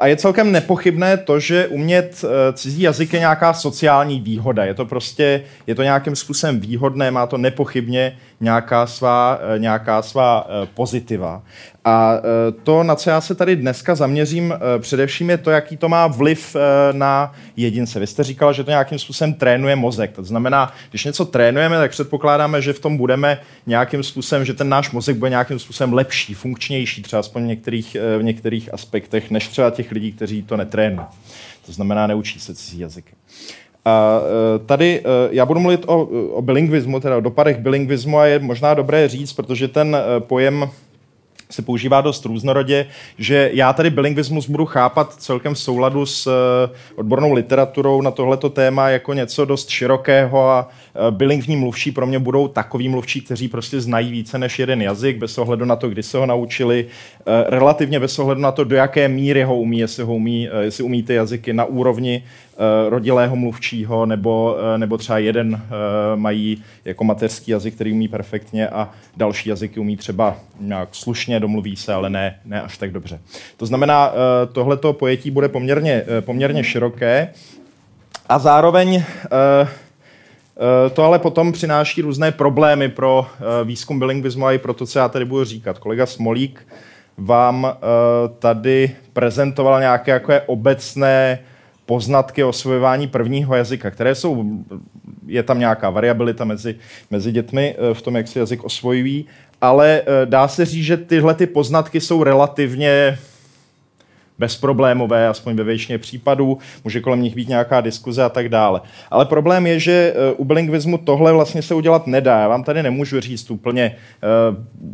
a 0.00 0.06
je 0.06 0.16
celkem 0.16 0.52
nepochybné 0.52 1.16
to, 1.16 1.40
že 1.40 1.66
umět 1.66 2.24
eh, 2.24 2.52
cizí 2.52 2.82
jazyk 2.82 3.12
je 3.12 3.18
nějaká 3.18 3.52
sociální 3.52 4.20
výhoda. 4.20 4.64
Je 4.64 4.74
to 4.74 4.84
prostě, 4.84 5.42
je 5.66 5.74
to 5.74 5.82
nějakým 5.82 6.16
způsobem 6.16 6.60
výhodné, 6.60 7.10
má 7.10 7.26
to 7.26 7.38
nepochybně 7.38 8.16
nějaká 8.40 8.86
svá, 8.86 9.38
eh, 9.54 9.58
nějaká 9.58 10.02
svá 10.02 10.46
eh, 10.48 10.68
pozitiva. 10.74 11.42
A 11.84 12.14
to, 12.62 12.82
na 12.82 12.96
co 12.96 13.10
já 13.10 13.20
se 13.20 13.34
tady 13.34 13.56
dneska 13.56 13.94
zaměřím, 13.94 14.54
především 14.78 15.30
je 15.30 15.38
to, 15.38 15.50
jaký 15.50 15.76
to 15.76 15.88
má 15.88 16.06
vliv 16.06 16.56
na 16.92 17.32
jedince. 17.56 18.00
Vy 18.00 18.06
jste 18.06 18.24
říkal, 18.24 18.52
že 18.52 18.64
to 18.64 18.70
nějakým 18.70 18.98
způsobem 18.98 19.34
trénuje 19.34 19.76
mozek. 19.76 20.12
To 20.12 20.24
znamená, 20.24 20.72
když 20.90 21.04
něco 21.04 21.24
trénujeme, 21.24 21.76
tak 21.76 21.90
předpokládáme, 21.90 22.62
že 22.62 22.72
v 22.72 22.80
tom 22.80 22.96
budeme 22.96 23.38
nějakým 23.66 24.02
způsobem, 24.02 24.44
že 24.44 24.54
ten 24.54 24.68
náš 24.68 24.90
mozek 24.90 25.16
bude 25.16 25.30
nějakým 25.30 25.58
způsobem 25.58 25.92
lepší, 25.92 26.34
funkčnější, 26.34 27.02
třeba 27.02 27.20
aspoň 27.20 27.42
v 27.42 27.46
některých, 27.46 27.96
v 28.18 28.22
některých 28.22 28.74
aspektech, 28.74 29.30
než 29.30 29.48
třeba 29.48 29.70
těch 29.70 29.92
lidí, 29.92 30.12
kteří 30.12 30.42
to 30.42 30.56
netrénují. 30.56 31.06
To 31.66 31.72
znamená, 31.72 32.06
neučí 32.06 32.40
se 32.40 32.54
cizí 32.54 32.78
jazyky. 32.78 33.12
A 33.84 34.20
tady 34.66 35.02
já 35.30 35.46
budu 35.46 35.60
mluvit 35.60 35.84
o, 35.86 36.02
o 36.32 36.42
bilingvismu, 36.42 37.00
teda 37.00 37.16
o 37.16 37.20
dopadech 37.20 37.58
bilingvismu 37.58 38.18
a 38.18 38.26
je 38.26 38.38
možná 38.38 38.74
dobré 38.74 39.08
říct, 39.08 39.32
protože 39.32 39.68
ten 39.68 39.96
pojem 40.18 40.70
se 41.52 41.62
používá 41.62 42.00
dost 42.00 42.24
různorodě, 42.24 42.86
že 43.18 43.50
já 43.52 43.72
tady 43.72 43.90
bilingvismus 43.90 44.48
budu 44.48 44.66
chápat 44.66 45.14
celkem 45.14 45.54
v 45.54 45.58
souladu 45.58 46.06
s 46.06 46.28
odbornou 46.96 47.32
literaturou 47.32 48.02
na 48.02 48.10
tohleto 48.10 48.50
téma 48.50 48.88
jako 48.88 49.12
něco 49.12 49.44
dost 49.44 49.68
širokého 49.68 50.48
a 50.50 50.68
bilingvní 51.10 51.56
mluvčí 51.56 51.92
pro 51.92 52.06
mě 52.06 52.18
budou 52.18 52.48
takový 52.48 52.88
mluvčí, 52.88 53.20
kteří 53.20 53.48
prostě 53.48 53.80
znají 53.80 54.10
více 54.10 54.38
než 54.38 54.58
jeden 54.58 54.82
jazyk, 54.82 55.18
bez 55.18 55.38
ohledu 55.38 55.64
na 55.64 55.76
to, 55.76 55.88
kdy 55.88 56.02
se 56.02 56.18
ho 56.18 56.26
naučili, 56.26 56.86
relativně 57.46 58.00
bez 58.00 58.18
ohledu 58.18 58.40
na 58.40 58.52
to, 58.52 58.64
do 58.64 58.76
jaké 58.76 59.08
míry 59.08 59.42
ho 59.42 59.56
umí, 59.56 59.78
jestli, 59.78 60.04
ho 60.04 60.14
umí, 60.14 60.48
jestli 60.60 60.84
umí 60.84 61.02
ty 61.02 61.14
jazyky 61.14 61.52
na 61.52 61.64
úrovni 61.64 62.24
rodilého 62.88 63.36
mluvčího, 63.36 64.06
nebo, 64.06 64.56
nebo 64.76 64.98
třeba 64.98 65.18
jeden 65.18 65.62
mají 66.14 66.62
jako 66.84 67.04
mateřský 67.04 67.50
jazyk, 67.50 67.74
který 67.74 67.92
umí 67.92 68.08
perfektně 68.08 68.68
a 68.68 68.90
další 69.16 69.48
jazyky 69.48 69.80
umí 69.80 69.96
třeba 69.96 70.36
nějak 70.60 70.88
slušně, 70.92 71.40
domluví 71.40 71.76
se, 71.76 71.94
ale 71.94 72.10
ne, 72.10 72.38
ne 72.44 72.62
až 72.62 72.78
tak 72.78 72.92
dobře. 72.92 73.20
To 73.56 73.66
znamená, 73.66 74.12
tohleto 74.52 74.92
pojetí 74.92 75.30
bude 75.30 75.48
poměrně, 75.48 76.04
poměrně 76.20 76.64
široké 76.64 77.28
a 78.28 78.38
zároveň 78.38 79.02
to 80.92 81.02
ale 81.02 81.18
potom 81.18 81.52
přináší 81.52 82.02
různé 82.02 82.32
problémy 82.32 82.88
pro 82.88 83.26
výzkum 83.64 83.98
bilingvismu 83.98 84.46
a 84.46 84.52
i 84.52 84.58
pro 84.58 84.74
to, 84.74 84.86
co 84.86 84.98
já 84.98 85.08
tady 85.08 85.24
budu 85.24 85.44
říkat. 85.44 85.78
Kolega 85.78 86.06
Smolík 86.06 86.66
vám 87.18 87.76
tady 88.38 88.90
prezentoval 89.12 89.80
nějaké 89.80 90.10
jako 90.10 90.32
obecné 90.46 91.38
poznatky 91.86 92.44
o 92.44 92.48
osvojování 92.48 93.08
prvního 93.08 93.54
jazyka, 93.54 93.90
které 93.90 94.14
jsou, 94.14 94.44
je 95.26 95.42
tam 95.42 95.58
nějaká 95.58 95.90
variabilita 95.90 96.44
mezi, 96.44 96.74
mezi 97.10 97.32
dětmi 97.32 97.76
v 97.92 98.02
tom, 98.02 98.16
jak 98.16 98.28
si 98.28 98.38
jazyk 98.38 98.64
osvojují, 98.64 99.26
ale 99.60 100.02
dá 100.24 100.48
se 100.48 100.64
říct, 100.64 100.84
že 100.84 100.96
tyhle 100.96 101.34
ty 101.34 101.46
poznatky 101.46 102.00
jsou 102.00 102.22
relativně 102.22 103.18
bezproblémové, 104.42 105.28
aspoň 105.28 105.54
ve 105.54 105.64
většině 105.64 105.98
případů, 105.98 106.58
může 106.84 107.00
kolem 107.00 107.22
nich 107.22 107.34
být 107.34 107.48
nějaká 107.48 107.80
diskuze 107.80 108.24
a 108.24 108.28
tak 108.28 108.48
dále. 108.48 108.80
Ale 109.10 109.24
problém 109.24 109.66
je, 109.66 109.78
že 109.78 110.14
u 110.36 110.44
bilingvismu 110.44 110.98
tohle 110.98 111.32
vlastně 111.32 111.62
se 111.62 111.74
udělat 111.74 112.06
nedá. 112.06 112.40
Já 112.40 112.48
vám 112.48 112.64
tady 112.64 112.82
nemůžu 112.82 113.20
říct 113.20 113.50
úplně, 113.50 113.96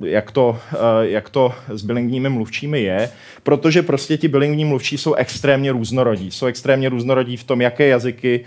jak 0.04 0.30
to, 0.30 0.56
jak 1.00 1.30
to 1.30 1.52
s 1.68 1.82
bilingvními 1.82 2.28
mluvčími 2.28 2.82
je, 2.82 3.10
protože 3.42 3.82
prostě 3.82 4.16
ti 4.16 4.28
bilingvní 4.28 4.64
mluvčí 4.64 4.98
jsou 4.98 5.14
extrémně 5.14 5.72
různorodí. 5.72 6.30
Jsou 6.30 6.46
extrémně 6.46 6.88
různorodí 6.88 7.36
v 7.36 7.44
tom, 7.44 7.60
jaké 7.60 7.88
jazyky 7.88 8.44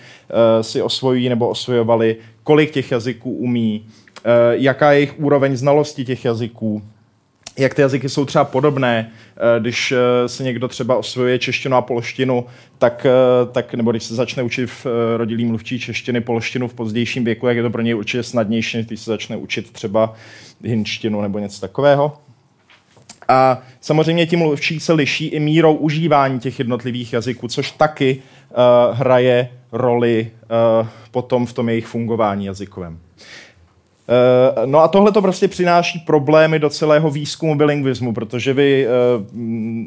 si 0.62 0.82
osvojují 0.82 1.30
nebo 1.30 1.50
osvojovali, 1.50 2.16
kolik 2.44 2.72
těch 2.72 2.92
jazyků 2.92 3.32
umí, 3.32 3.86
jaká 4.52 4.92
je 4.92 4.98
jejich 4.98 5.20
úroveň 5.20 5.58
znalosti 5.58 6.06
těch 6.06 6.26
jazyků, 6.26 6.82
jak 7.58 7.74
ty 7.74 7.82
jazyky 7.82 8.10
jsou 8.10 8.26
třeba 8.26 8.46
podobné, 8.46 9.12
když 9.60 9.94
se 10.28 10.44
někdo 10.44 10.68
třeba 10.68 10.96
osvojuje 10.96 11.40
češtinu 11.40 11.76
a 11.76 11.82
polštinu, 11.82 12.46
tak, 12.78 13.06
tak 13.52 13.74
nebo 13.74 13.92
když 13.92 14.04
se 14.04 14.16
začne 14.16 14.44
učit 14.44 14.66
v 14.66 14.86
rodilý 15.18 15.46
mluvčí 15.46 15.80
češtiny, 15.80 16.22
polštinu 16.22 16.68
v 16.68 16.74
pozdějším 16.74 17.24
věku, 17.24 17.48
jak 17.48 17.58
je 17.58 17.64
to 17.64 17.70
pro 17.70 17.82
něj 17.82 17.96
určitě 17.96 18.24
snadnější, 18.24 18.84
když 18.84 19.00
se 19.00 19.12
začne 19.12 19.38
učit 19.38 19.72
třeba 19.72 20.14
hinštinu 20.64 21.22
nebo 21.22 21.40
něco 21.40 21.62
takového. 21.62 22.18
A 23.28 23.62
samozřejmě 23.82 24.26
ti 24.26 24.36
mluvčí 24.36 24.80
se 24.80 24.94
liší 24.94 25.28
i 25.28 25.40
mírou 25.40 25.74
užívání 25.74 26.40
těch 26.40 26.60
jednotlivých 26.60 27.14
jazyků, 27.14 27.48
což 27.48 27.72
taky 27.72 28.22
uh, 28.50 28.98
hraje 28.98 29.50
roli 29.72 30.32
uh, 30.82 30.88
potom 31.12 31.46
v 31.46 31.54
tom 31.54 31.70
jejich 31.70 31.86
fungování 31.86 32.46
jazykovém. 32.46 33.00
No 34.66 34.80
a 34.80 34.88
tohle 34.88 35.12
to 35.12 35.22
prostě 35.22 35.48
přináší 35.48 36.00
problémy 36.00 36.60
do 36.60 36.70
celého 36.70 37.12
výzkumu 37.12 37.56
bilingvismu, 37.56 38.14
protože 38.14 38.54
vy 38.54 38.88
uh, 38.88 39.38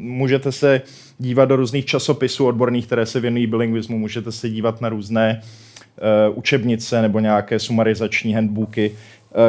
můžete 0.01 0.51
se 0.51 0.81
dívat 1.17 1.45
do 1.45 1.55
různých 1.55 1.85
časopisů 1.85 2.45
odborných, 2.45 2.85
které 2.85 3.05
se 3.05 3.19
věnují 3.19 3.47
bilingvismu, 3.47 3.97
můžete 3.97 4.31
se 4.31 4.49
dívat 4.49 4.81
na 4.81 4.89
různé 4.89 5.41
uh, 5.41 6.37
učebnice 6.37 7.01
nebo 7.01 7.19
nějaké 7.19 7.59
sumarizační 7.59 8.33
handbooky, 8.33 8.91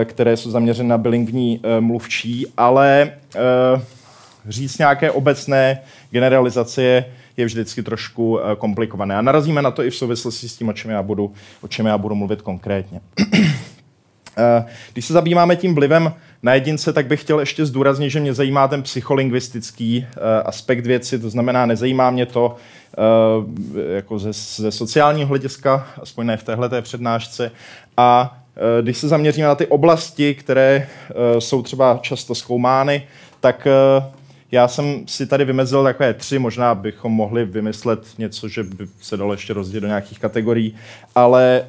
které 0.04 0.36
jsou 0.36 0.50
zaměřené 0.50 0.88
na 0.88 0.98
bilingvní 0.98 1.60
mluvčí, 1.80 2.46
ale 2.56 3.12
říct 4.48 4.78
nějaké 4.78 5.10
obecné 5.10 5.80
generalizace 6.10 6.82
je, 6.82 7.04
je 7.36 7.44
vždycky 7.44 7.82
trošku 7.82 8.38
komplikované. 8.58 9.16
A 9.16 9.22
narazíme 9.22 9.62
na 9.62 9.70
to 9.70 9.84
i 9.84 9.90
v 9.90 9.96
souvislosti 9.96 10.48
s 10.48 10.56
tím, 10.56 10.68
o 10.68 10.72
čem 10.72 10.90
já 10.90 11.02
budu, 11.02 11.32
o 11.62 11.68
čem 11.68 11.86
já 11.86 11.98
budu 11.98 12.14
mluvit 12.14 12.42
konkrétně. 12.42 13.00
Když 14.92 15.04
se 15.04 15.12
zabýváme 15.12 15.56
tím 15.56 15.74
vlivem 15.74 16.12
na 16.42 16.54
jedince, 16.54 16.92
tak 16.92 17.06
bych 17.06 17.20
chtěl 17.20 17.40
ještě 17.40 17.66
zdůraznit, 17.66 18.10
že 18.10 18.20
mě 18.20 18.34
zajímá 18.34 18.68
ten 18.68 18.82
psycholingvistický 18.82 20.06
aspekt 20.44 20.86
věci, 20.86 21.18
to 21.18 21.30
znamená, 21.30 21.66
nezajímá 21.66 22.10
mě 22.10 22.26
to 22.26 22.56
jako 23.94 24.18
ze, 24.18 24.32
ze 24.32 24.70
sociálního 24.70 25.28
hlediska, 25.28 25.86
aspoň 26.02 26.26
ne 26.26 26.36
v 26.36 26.44
téhle 26.44 26.82
přednášce. 26.82 27.50
A 27.96 28.38
když 28.82 28.98
se 28.98 29.08
zaměříme 29.08 29.46
na 29.46 29.54
ty 29.54 29.66
oblasti, 29.66 30.34
které 30.34 30.88
jsou 31.38 31.62
třeba 31.62 31.98
často 32.02 32.34
zkoumány, 32.34 33.02
tak 33.40 33.68
já 34.52 34.68
jsem 34.68 35.08
si 35.08 35.26
tady 35.26 35.44
vymezil 35.44 35.84
takové 35.84 36.14
tři, 36.14 36.38
možná 36.38 36.74
bychom 36.74 37.12
mohli 37.12 37.44
vymyslet 37.44 38.06
něco, 38.18 38.48
že 38.48 38.62
by 38.62 38.86
se 39.00 39.16
dalo 39.16 39.32
ještě 39.32 39.52
rozdělit 39.52 39.80
do 39.80 39.86
nějakých 39.86 40.18
kategorií, 40.18 40.74
ale 41.14 41.62
uh, 41.62 41.66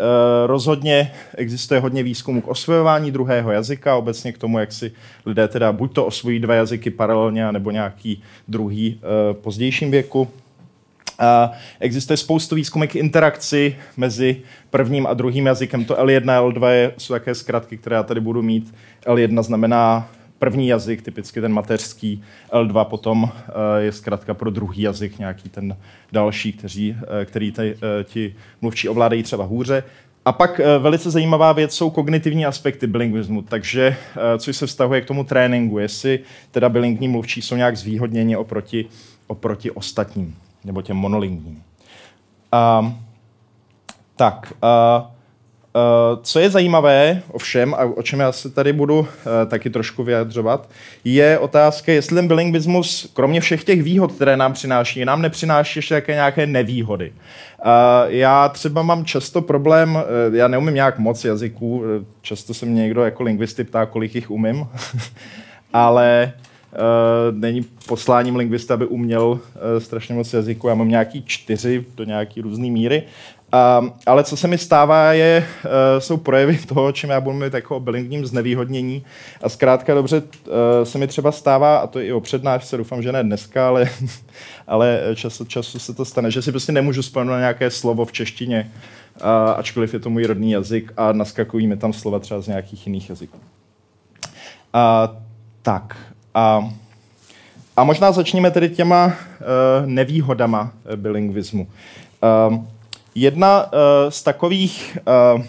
rozhodně 0.48 1.12
existuje 1.38 1.80
hodně 1.80 2.04
výzkumů 2.04 2.42
k 2.42 2.48
osvojování 2.48 3.12
druhého 3.12 3.52
jazyka, 3.52 3.96
obecně 3.96 4.32
k 4.32 4.38
tomu, 4.38 4.60
jak 4.60 4.72
si 4.72 4.92
lidé 5.26 5.48
teda 5.48 5.72
buď 5.72 5.94
to 5.94 6.06
osvojí 6.06 6.40
dva 6.40 6.56
jazyky 6.56 6.90
paralelně, 6.90 7.52
nebo 7.52 7.72
nějaký 7.72 8.24
druhý 8.48 9.00
uh, 9.02 9.42
pozdějším 9.42 9.92
věku. 9.92 10.22
Uh, 10.22 11.56
existuje 11.80 12.18
spoustu 12.18 12.56
výzkumů 12.56 12.88
k 12.88 12.96
interakci 12.96 13.76
mezi 13.98 14.42
prvním 14.70 15.08
a 15.08 15.14
druhým 15.14 15.46
jazykem. 15.46 15.86
To 15.86 15.96
L1 15.96 16.32
a 16.32 16.42
L2 16.42 16.68
je, 16.70 16.92
jsou 16.98 17.14
také 17.14 17.36
zkratky, 17.36 17.78
které 17.78 17.96
já 17.96 18.04
tady 18.04 18.20
budu 18.20 18.42
mít. 18.42 18.74
L1 19.06 19.44
znamená 19.44 20.10
první 20.40 20.68
jazyk, 20.68 21.02
typicky 21.02 21.42
ten 21.42 21.54
mateřský, 21.54 22.24
L2 22.52 22.86
potom 22.86 23.30
je 23.78 23.92
zkrátka 23.92 24.34
pro 24.34 24.50
druhý 24.50 24.82
jazyk, 24.82 25.20
nějaký 25.20 25.50
ten 25.50 25.78
další, 26.12 26.54
kteří, 26.54 26.96
který 27.26 27.52
ty, 27.52 27.78
ti 28.04 28.36
mluvčí 28.62 28.90
ovládají 28.90 29.24
třeba 29.24 29.44
hůře. 29.44 29.84
A 30.28 30.32
pak 30.32 30.60
eh, 30.60 30.80
velice 30.80 31.12
zajímavá 31.12 31.52
věc 31.52 31.76
jsou 31.76 31.90
kognitivní 31.90 32.46
aspekty 32.46 32.88
bilingvismu, 32.88 33.42
takže 33.42 33.98
eh, 34.16 34.40
což 34.40 34.58
se 34.58 34.68
vztahuje 34.68 35.02
k 35.02 35.06
tomu 35.06 35.24
tréninku, 35.24 35.80
jestli 35.80 36.20
teda 36.52 36.70
bilingní 36.70 37.08
mluvčí 37.08 37.42
jsou 37.42 37.56
nějak 37.56 37.78
zvýhodněni 37.78 38.38
oproti, 38.38 38.86
oproti 39.28 39.72
ostatním, 39.72 40.36
nebo 40.64 40.82
těm 40.82 40.98
monolingním. 40.98 41.64
Um, 42.80 43.00
tak, 44.16 44.54
uh, 44.64 44.70
Uh, 44.70 45.17
co 46.22 46.40
je 46.40 46.50
zajímavé, 46.50 47.22
ovšem, 47.32 47.74
a 47.74 47.84
o 47.84 48.04
čem 48.04 48.20
já 48.20 48.32
se 48.32 48.50
tady 48.50 48.74
budu 48.74 49.00
uh, 49.00 49.06
taky 49.48 49.70
trošku 49.70 50.04
vyjadřovat, 50.04 50.70
je 51.04 51.40
otázka, 51.40 51.92
jestli 51.92 52.16
ten 52.16 52.28
bilingvismus, 52.28 53.12
kromě 53.14 53.42
všech 53.42 53.64
těch 53.64 53.84
výhod, 53.84 54.12
které 54.12 54.38
nám 54.38 54.54
přináší, 54.54 55.06
nám 55.06 55.22
nepřináší 55.22 55.80
ještě 55.80 55.96
také 55.96 56.14
nějaké 56.14 56.48
nevýhody. 56.48 57.12
Uh, 57.12 57.72
já 58.08 58.50
třeba 58.50 58.82
mám 58.82 59.06
často 59.06 59.42
problém, 59.42 59.98
já 60.34 60.48
neumím 60.48 60.74
nějak 60.74 61.00
moc 61.00 61.26
jazyků, 61.26 61.84
často 62.22 62.54
se 62.54 62.66
mě 62.66 62.82
někdo 62.82 63.04
jako 63.04 63.24
lingvisty 63.24 63.64
ptá, 63.64 63.86
kolik 63.86 64.16
jich 64.16 64.32
umím, 64.32 64.68
ale 65.74 66.34
Uh, 66.72 67.38
není 67.38 67.66
posláním 67.88 68.36
lingvista, 68.36 68.74
aby 68.74 68.86
uměl 68.86 69.24
uh, 69.24 69.40
strašně 69.80 70.16
moc 70.16 70.34
jazyků. 70.34 70.68
Já 70.68 70.76
mám 70.76 70.90
nějaký 70.90 71.24
čtyři 71.26 71.86
do 71.96 72.04
nějaký 72.04 72.42
různé 72.42 72.68
míry. 72.70 73.04
Um, 73.54 73.94
ale 74.06 74.24
co 74.24 74.38
se 74.38 74.48
mi 74.48 74.58
stává, 74.58 75.14
je, 75.14 75.48
uh, 75.66 75.72
jsou 76.00 76.18
projevy 76.18 76.58
toho, 76.68 76.86
o 76.86 76.92
čem 76.92 77.10
já 77.10 77.22
budu 77.22 77.34
mluvit 77.34 77.54
jako 77.54 77.78
o 77.78 77.84
znevýhodnění. 78.24 79.06
A 79.42 79.50
zkrátka 79.50 79.94
dobře 79.94 80.22
uh, 80.22 80.54
se 80.84 80.98
mi 80.98 81.08
třeba 81.08 81.32
stává, 81.32 81.78
a 81.78 81.88
to 81.88 82.00
i 82.00 82.14
o 82.14 82.22
přednášce, 82.22 82.78
doufám, 82.78 83.02
že 83.02 83.12
ne 83.12 83.24
dneska, 83.24 83.68
ale, 83.68 83.90
ale 84.68 85.02
čas 85.16 85.42
od 85.42 85.50
času 85.50 85.80
se 85.80 85.94
to 85.94 86.06
stane, 86.06 86.32
že 86.32 86.42
si 86.42 86.52
prostě 86.52 86.72
nemůžu 86.72 87.02
na 87.24 87.40
nějaké 87.40 87.72
slovo 87.72 88.06
v 88.06 88.12
češtině, 88.12 88.72
uh, 89.16 89.28
ačkoliv 89.56 89.94
je 89.94 90.00
to 90.00 90.10
můj 90.10 90.26
rodný 90.26 90.52
jazyk 90.52 90.94
a 90.98 91.12
naskakují 91.12 91.68
mi 91.68 91.78
tam 91.78 91.94
slova 91.94 92.20
třeba 92.20 92.42
z 92.42 92.48
nějakých 92.48 92.88
jiných 92.88 93.10
jazyků. 93.10 93.38
Uh, 93.38 95.16
tak. 95.62 95.98
Uh, 96.60 96.70
a 97.78 97.84
možná 97.84 98.12
začněme 98.12 98.52
tedy 98.52 98.70
těma 98.70 99.06
uh, 99.06 99.14
nevýhodama 99.86 100.72
bilingvismu. 100.96 101.68
Uh, 102.48 102.64
Jedna 103.20 103.64
uh, 103.64 103.70
z 104.10 104.24
takových 104.24 104.98
uh, 105.36 105.42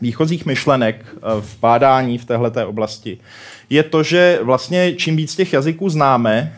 výchozích 0.00 0.46
myšlenek 0.46 1.04
uh, 1.14 1.40
v 1.40 1.60
bádání 1.60 2.18
v 2.18 2.24
této 2.24 2.68
oblasti 2.68 3.18
je 3.70 3.82
to, 3.82 4.02
že 4.02 4.38
vlastně 4.42 4.94
čím 4.94 5.16
víc 5.16 5.36
těch 5.36 5.52
jazyků 5.52 5.88
známe, 5.88 6.56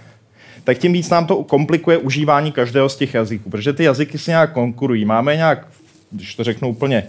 tak 0.65 0.79
tím 0.79 0.93
víc 0.93 1.11
nám 1.11 1.27
to 1.27 1.45
komplikuje 1.45 1.99
užívání 1.99 2.53
každého 2.53 2.89
z 2.89 2.97
těch 2.97 3.15
jazyků, 3.15 3.51
protože 3.51 3.73
ty 3.73 3.85
jazyky 3.85 4.19
si 4.19 4.31
nějak 4.31 4.53
konkurují. 4.53 5.05
Máme 5.05 5.37
nějak, 5.37 5.69
když 6.15 6.35
to 6.35 6.45
řeknu 6.45 6.69
úplně 6.69 7.09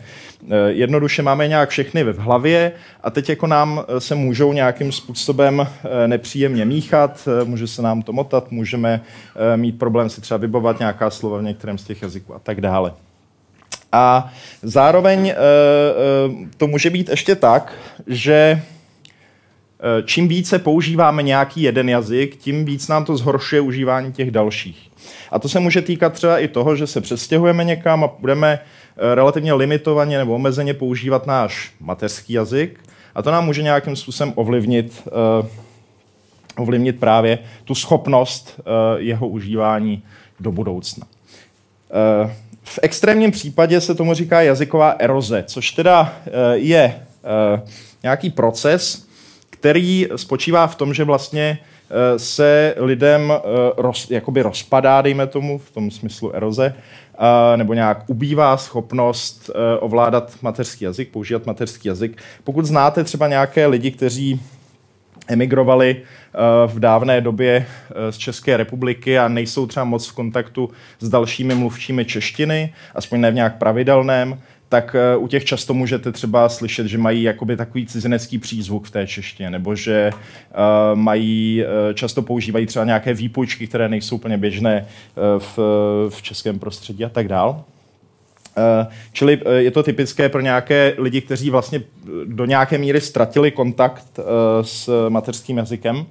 Eh, 0.49 0.71
jednoduše 0.71 1.21
máme 1.21 1.47
nějak 1.47 1.69
všechny 1.69 2.03
v 2.03 2.17
hlavě 2.17 2.71
a 3.03 3.09
teď 3.09 3.29
jako 3.29 3.47
nám 3.47 3.85
eh, 3.87 3.99
se 3.99 4.15
můžou 4.15 4.53
nějakým 4.53 4.91
způsobem 4.91 5.67
eh, 5.67 6.07
nepříjemně 6.07 6.65
míchat, 6.65 7.27
může 7.43 7.67
se 7.67 7.81
nám 7.81 8.01
to 8.01 8.13
motat, 8.13 8.51
můžeme 8.51 9.01
mít 9.55 9.79
problém 9.79 10.09
si 10.09 10.21
třeba 10.21 10.37
vybovat 10.37 10.79
nějaká 10.79 11.09
slova 11.09 11.37
v 11.37 11.43
některém 11.43 11.77
z 11.77 11.83
těch 11.83 12.01
jazyků 12.01 12.35
a 12.35 12.39
tak 12.39 12.61
dále. 12.61 12.93
A 13.91 14.33
zároveň 14.61 15.33
to 16.57 16.67
může 16.67 16.89
být 16.89 17.09
ještě 17.09 17.35
tak, 17.35 17.73
že 18.07 18.61
čím 20.05 20.27
více 20.27 20.59
používáme 20.59 21.23
nějaký 21.23 21.61
jeden 21.61 21.89
jazyk, 21.89 22.35
tím 22.35 22.65
víc 22.65 22.87
nám 22.87 23.05
to 23.05 23.17
zhoršuje 23.17 23.61
užívání 23.61 24.13
těch 24.13 24.31
dalších. 24.31 24.91
A 25.31 25.39
to 25.39 25.49
se 25.49 25.59
může 25.59 25.81
týkat 25.81 26.13
třeba 26.13 26.39
i 26.39 26.47
toho, 26.47 26.75
že 26.75 26.87
se 26.87 27.01
přestěhujeme 27.01 27.63
někam 27.63 28.03
a 28.03 28.09
budeme 28.19 28.59
relativně 28.97 29.53
limitovaně 29.53 30.17
nebo 30.17 30.35
omezeně 30.35 30.73
používat 30.73 31.27
náš 31.27 31.71
mateřský 31.79 32.33
jazyk 32.33 32.79
a 33.15 33.21
to 33.21 33.31
nám 33.31 33.45
může 33.45 33.63
nějakým 33.63 33.95
způsobem 33.95 34.33
ovlivnit, 34.35 35.07
uh, 35.39 35.47
ovlivnit 36.57 36.99
právě 36.99 37.39
tu 37.63 37.75
schopnost 37.75 38.59
uh, 38.59 38.63
jeho 38.97 39.27
užívání 39.27 40.03
do 40.39 40.51
budoucna. 40.51 41.07
Uh, 42.25 42.31
v 42.63 42.79
extrémním 42.81 43.31
případě 43.31 43.81
se 43.81 43.95
tomu 43.95 44.13
říká 44.13 44.41
jazyková 44.41 44.91
eroze, 44.91 45.43
což 45.47 45.71
teda 45.71 46.13
je 46.53 47.01
nějaký 48.03 48.29
proces, 48.29 49.07
který 49.49 50.07
spočívá 50.15 50.67
v 50.67 50.75
tom, 50.75 50.93
že 50.93 51.03
vlastně 51.03 51.59
se 52.17 52.75
lidem 52.77 53.33
roz, 53.77 54.09
jakoby 54.09 54.41
rozpadá, 54.41 55.01
dejme 55.01 55.27
tomu, 55.27 55.57
v 55.57 55.71
tom 55.71 55.91
smyslu 55.91 56.35
eroze, 56.35 56.75
nebo 57.55 57.73
nějak 57.73 58.03
ubývá 58.07 58.57
schopnost 58.57 59.49
e, 59.49 59.77
ovládat 59.79 60.31
mateřský 60.41 60.85
jazyk, 60.85 61.09
používat 61.09 61.45
mateřský 61.45 61.87
jazyk. 61.87 62.17
Pokud 62.43 62.65
znáte 62.65 63.03
třeba 63.03 63.27
nějaké 63.27 63.67
lidi, 63.67 63.91
kteří 63.91 64.41
emigrovali 65.27 65.89
e, 65.95 65.97
v 66.67 66.79
dávné 66.79 67.21
době 67.21 67.55
e, 67.55 68.11
z 68.11 68.17
České 68.17 68.57
republiky 68.57 69.19
a 69.19 69.27
nejsou 69.27 69.67
třeba 69.67 69.83
moc 69.83 70.07
v 70.07 70.13
kontaktu 70.13 70.69
s 70.99 71.09
dalšími 71.09 71.55
mluvčími 71.55 72.05
češtiny, 72.05 72.73
aspoň 72.95 73.21
ne 73.21 73.31
v 73.31 73.35
nějak 73.35 73.57
pravidelném, 73.57 74.39
tak 74.69 74.95
eh, 74.95 75.17
u 75.17 75.27
těch 75.27 75.45
často 75.45 75.73
můžete 75.73 76.11
třeba 76.11 76.49
slyšet, 76.49 76.87
že 76.87 76.97
mají 76.97 77.23
jakoby 77.23 77.57
takový 77.57 77.85
cizinecký 77.85 78.37
přízvuk 78.37 78.87
v 78.87 78.91
té 78.91 79.07
češtině, 79.07 79.49
nebo 79.49 79.75
že 79.75 80.09
uh, 80.13 80.99
mají, 80.99 81.63
uh, 81.63 81.93
často 81.93 82.21
používají 82.21 82.65
třeba 82.65 82.85
nějaké 82.85 83.13
výpůjčky, 83.13 83.67
které 83.67 83.89
nejsou 83.89 84.15
úplně 84.15 84.37
běžné 84.37 84.85
v, 85.37 85.59
v 86.09 86.21
českém 86.21 86.59
prostředí 86.59 87.05
a 87.05 87.09
tak 87.09 87.27
dál. 87.27 87.63
Čili 89.11 89.41
je 89.57 89.71
to 89.71 89.83
typické 89.83 90.29
pro 90.29 90.41
nějaké 90.41 90.93
lidi, 90.97 91.21
kteří 91.21 91.49
vlastně 91.49 91.81
do 92.25 92.45
nějaké 92.45 92.77
míry 92.77 93.01
ztratili 93.01 93.51
kontakt 93.51 94.19
s 94.61 95.09
mateřským 95.09 95.57
jazykem. 95.57 96.05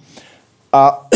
A 0.73 1.09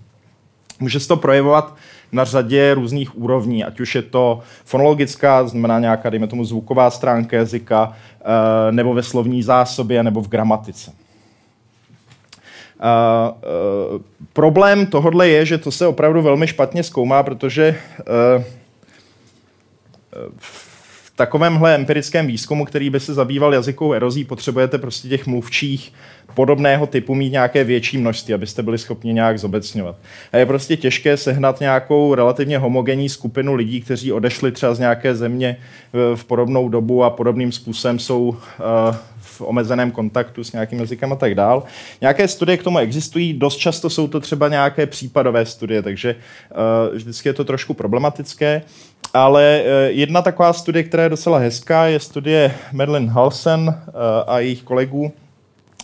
může 0.80 1.00
se 1.00 1.08
to 1.08 1.16
projevovat 1.16 1.76
na 2.12 2.24
řadě 2.24 2.74
různých 2.74 3.18
úrovní, 3.18 3.64
ať 3.64 3.80
už 3.80 3.94
je 3.94 4.02
to 4.02 4.40
fonologická, 4.64 5.46
znamená 5.46 5.78
nějaká, 5.78 6.10
dejme 6.10 6.26
tomu, 6.26 6.44
zvuková 6.44 6.90
stránka 6.90 7.36
jazyka, 7.36 7.92
eh, 8.20 8.72
nebo 8.72 8.94
ve 8.94 9.02
slovní 9.02 9.42
zásobě, 9.42 10.02
nebo 10.02 10.20
v 10.20 10.28
gramatice. 10.28 10.92
Uh, 12.78 13.34
uh, 13.94 14.02
problém 14.32 14.86
tohodle 14.86 15.28
je, 15.28 15.46
že 15.46 15.58
to 15.58 15.70
se 15.70 15.86
opravdu 15.86 16.22
velmi 16.22 16.46
špatně 16.46 16.82
zkoumá, 16.82 17.22
protože 17.22 17.76
uh, 18.36 18.44
takovémhle 21.18 21.74
empirickém 21.74 22.26
výzkumu, 22.26 22.64
který 22.64 22.90
by 22.90 23.00
se 23.00 23.14
zabýval 23.14 23.54
jazykovou 23.54 23.92
erozí, 23.92 24.24
potřebujete 24.24 24.78
prostě 24.78 25.08
těch 25.08 25.26
mluvčích 25.26 25.92
podobného 26.34 26.86
typu 26.86 27.14
mít 27.14 27.30
nějaké 27.30 27.64
větší 27.64 27.98
množství, 27.98 28.34
abyste 28.34 28.62
byli 28.62 28.78
schopni 28.78 29.12
nějak 29.12 29.38
zobecňovat. 29.38 29.96
A 30.32 30.36
je 30.36 30.46
prostě 30.46 30.76
těžké 30.76 31.16
sehnat 31.16 31.60
nějakou 31.60 32.14
relativně 32.14 32.58
homogenní 32.58 33.08
skupinu 33.08 33.54
lidí, 33.54 33.80
kteří 33.80 34.12
odešli 34.12 34.52
třeba 34.52 34.74
z 34.74 34.78
nějaké 34.78 35.14
země 35.14 35.56
v 36.14 36.24
podobnou 36.24 36.68
dobu 36.68 37.04
a 37.04 37.10
podobným 37.10 37.52
způsobem 37.52 37.98
jsou 37.98 38.36
eh, 38.36 38.96
v 39.38 39.40
omezeném 39.40 39.90
kontaktu 39.90 40.44
s 40.44 40.52
nějakým 40.52 40.78
jazykem 40.78 41.12
a 41.12 41.16
tak 41.16 41.34
dál. 41.34 41.62
Nějaké 42.00 42.28
studie 42.28 42.56
k 42.56 42.62
tomu 42.62 42.78
existují, 42.78 43.32
dost 43.32 43.56
často 43.56 43.90
jsou 43.90 44.08
to 44.08 44.20
třeba 44.20 44.48
nějaké 44.48 44.86
případové 44.86 45.46
studie, 45.46 45.82
takže 45.82 46.14
uh, 46.14 46.96
vždycky 46.96 47.28
je 47.28 47.32
to 47.32 47.44
trošku 47.44 47.74
problematické. 47.74 48.62
Ale 49.14 49.62
uh, 49.62 49.96
jedna 49.96 50.22
taková 50.22 50.52
studie, 50.52 50.82
která 50.82 51.02
je 51.02 51.08
docela 51.08 51.38
hezká, 51.38 51.86
je 51.86 52.00
studie 52.00 52.54
Madeline 52.72 53.10
Halsen 53.10 53.68
uh, 53.68 53.94
a 54.26 54.38
jejich 54.38 54.62
kolegů 54.62 55.12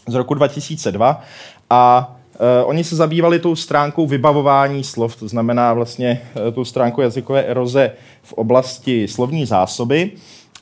z 0.08 0.14
roku 0.14 0.34
2002 0.34 1.22
a 1.70 2.10
Uh, 2.34 2.68
oni 2.70 2.84
se 2.84 2.96
zabývali 2.96 3.38
tou 3.38 3.56
stránkou 3.56 4.06
vybavování 4.06 4.84
slov, 4.84 5.16
to 5.16 5.28
znamená 5.28 5.72
vlastně 5.72 6.22
tou 6.54 6.64
stránkou 6.64 7.00
jazykové 7.00 7.42
eroze 7.42 7.90
v 8.22 8.32
oblasti 8.32 9.08
slovní 9.08 9.46
zásoby. 9.46 10.10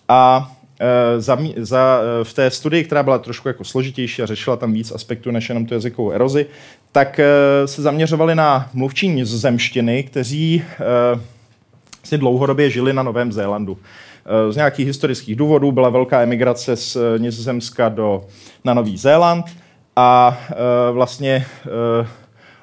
A 0.09 0.53
za, 1.19 1.39
za, 1.57 2.01
v 2.23 2.33
té 2.35 2.51
studii, 2.51 2.85
která 2.85 3.03
byla 3.03 3.19
trošku 3.19 3.49
jako 3.49 3.65
složitější 3.65 4.23
a 4.23 4.27
řešila 4.27 4.57
tam 4.57 4.73
víc 4.73 4.93
aspektů 4.93 5.31
než 5.31 5.49
jenom 5.49 5.67
tu 5.67 5.75
jazykovou 5.75 6.11
erozi, 6.11 6.47
tak 6.93 7.21
se 7.67 7.83
zaměřovali 7.83 8.35
na 8.35 8.71
mluvčí 8.75 9.09
nizozemštiny, 9.09 10.03
kteří 10.03 10.63
si 12.13 12.19
dlouhodobě 12.19 12.71
žili 12.71 12.93
na 12.93 13.03
Novém 13.03 13.33
Zélandu. 13.33 13.79
Z 14.51 14.57
nějakých 14.57 14.87
historických 14.87 15.37
důvodů 15.37 15.73
byla 15.73 15.89
velká 15.89 16.23
emigrace 16.23 16.77
z 16.77 16.97
Nizozemska 17.19 17.89
do 17.89 18.25
na 18.65 18.75
Nový 18.75 18.97
Zéland 18.97 19.47
a 19.97 20.39
uh, 20.51 20.95
vlastně 20.95 21.47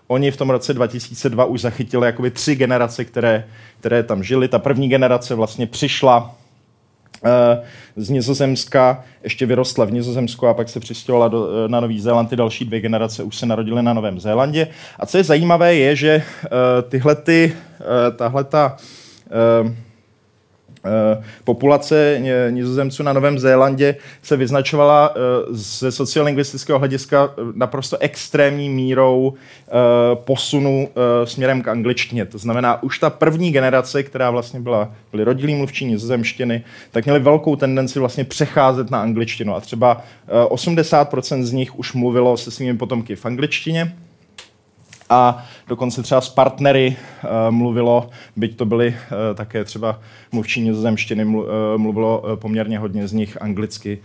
oni 0.08 0.32
v 0.32 0.38
tom 0.38 0.50
roce 0.50 0.74
2002 0.74 1.46
už 1.46 1.62
zachytili 1.62 2.06
jakoby 2.06 2.32
tři 2.32 2.56
generace, 2.56 3.06
které, 3.06 3.44
které 3.80 4.04
tam 4.04 4.24
žili. 4.24 4.48
Ta 4.48 4.60
první 4.60 4.90
generace 4.90 5.36
vlastně 5.36 5.68
přišla 5.68 6.36
z 7.96 8.10
Nizozemska, 8.10 9.04
ještě 9.24 9.46
vyrostla 9.46 9.86
v 9.86 9.92
Nizozemsku 9.92 10.48
a 10.48 10.54
pak 10.54 10.70
se 10.70 10.80
přistěhovala 10.80 11.32
na 11.68 11.80
Nový 11.80 12.00
Zéland. 12.00 12.30
Ty 12.30 12.36
další 12.36 12.66
dvě 12.66 12.80
generace 12.80 13.24
už 13.24 13.36
se 13.36 13.46
narodily 13.46 13.84
na 13.84 13.94
Novém 13.94 14.20
Zélandě. 14.20 14.68
A 15.00 15.06
co 15.06 15.18
je 15.18 15.24
zajímavé, 15.24 15.76
je, 15.76 15.96
že 15.96 16.24
tyhle 16.90 17.16
ty, 17.16 17.54
tahle 18.18 18.44
ta 18.44 18.78
Eh, 18.78 18.99
populace 21.44 22.22
nizozemců 22.50 23.04
na 23.04 23.14
Novém 23.14 23.40
Zélandě 23.40 23.96
se 24.22 24.38
vyznačovala 24.38 25.14
eh, 25.16 25.20
ze 25.50 25.92
sociolingvistického 25.92 26.80
hlediska 26.80 27.30
eh, 27.32 27.42
naprosto 27.56 27.98
extrémní 27.98 28.70
mírou 28.70 29.34
posunu 30.14 30.90
směrem 31.24 31.62
k 31.62 31.68
angličtině. 31.68 32.26
To 32.26 32.38
znamená, 32.38 32.84
už 32.84 33.00
ta 33.00 33.10
první 33.10 33.52
generace, 33.52 34.04
která 34.04 34.32
vlastně 34.32 34.60
byla, 34.60 34.92
byly 35.12 35.24
rodilí 35.24 35.56
mluvčí 35.56 35.86
nizozemštiny, 35.86 36.64
tak 36.92 37.06
měli 37.06 37.20
velkou 37.20 37.56
tendenci 37.56 38.00
vlastně 38.00 38.24
přecházet 38.24 38.92
na 38.92 39.02
angličtinu. 39.02 39.56
A 39.56 39.62
třeba 39.62 40.02
80% 40.50 41.44
z 41.44 41.52
nich 41.52 41.80
už 41.80 41.94
mluvilo 41.94 42.38
se 42.38 42.52
svými 42.52 42.78
potomky 42.78 43.16
v 43.16 43.26
angličtině, 43.26 43.96
a 45.10 45.46
dokonce 45.68 46.04
třeba 46.04 46.22
s 46.22 46.30
partnery 46.30 46.96
uh, 47.24 47.30
mluvilo, 47.50 48.10
byť 48.36 48.58
to 48.58 48.66
byly 48.66 48.88
uh, 48.88 49.36
také 49.36 49.64
třeba 49.64 50.00
mluvčí 50.32 50.62
nizozemštiny, 50.62 51.26
uh, 51.26 51.44
mluvilo 51.78 52.24
poměrně 52.36 52.80
hodně 52.80 53.08
z 53.08 53.14
nich 53.14 53.42
anglicky 53.42 54.00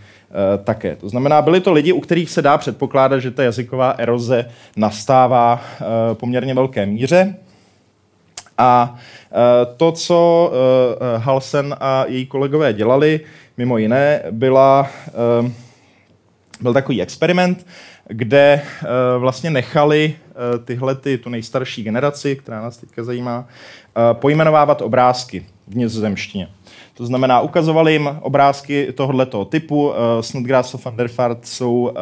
také. 0.64 0.96
To 0.96 1.09
znamená, 1.09 1.42
byli 1.42 1.61
to 1.61 1.72
lidi, 1.72 1.92
u 1.92 2.00
kterých 2.00 2.30
se 2.30 2.42
dá 2.42 2.59
předpokládat, 2.59 3.18
že 3.18 3.30
ta 3.30 3.42
jazyková 3.42 3.90
eroze 3.90 4.50
nastává 4.76 5.61
poměrně 6.12 6.55
velké 6.55 6.86
míře. 6.86 7.34
A 8.59 8.96
to, 9.76 9.92
co 9.92 10.50
Halsen 11.16 11.76
a 11.80 12.05
její 12.09 12.26
kolegové 12.26 12.72
dělali, 12.72 13.20
mimo 13.57 13.78
jiné, 13.78 14.22
byla, 14.30 14.88
byl 16.65 16.73
takový 16.73 17.03
experiment, 17.03 17.67
kde 18.09 18.62
vlastně 19.19 19.51
nechali 19.51 20.15
Eh, 20.35 20.59
tyhle, 20.59 20.95
ty, 20.95 21.19
tu 21.19 21.31
nejstarší 21.31 21.83
generaci, 21.83 22.37
která 22.37 22.62
nás 22.62 22.77
teďka 22.77 23.05
zajímá, 23.05 23.47
eh, 23.47 24.15
pojmenovávat 24.15 24.83
obrázky 24.83 25.47
v 25.69 25.77
nizozemštině. 25.77 26.49
To 26.95 27.07
znamená, 27.07 27.41
ukazovali 27.41 27.93
jim 27.93 28.11
obrázky 28.21 28.93
tohoto 28.93 29.45
typu. 29.45 29.93
Eh, 29.93 30.23
Snodgrass 30.23 30.77
der 30.97 31.11
Vaart 31.19 31.47
jsou, 31.47 31.93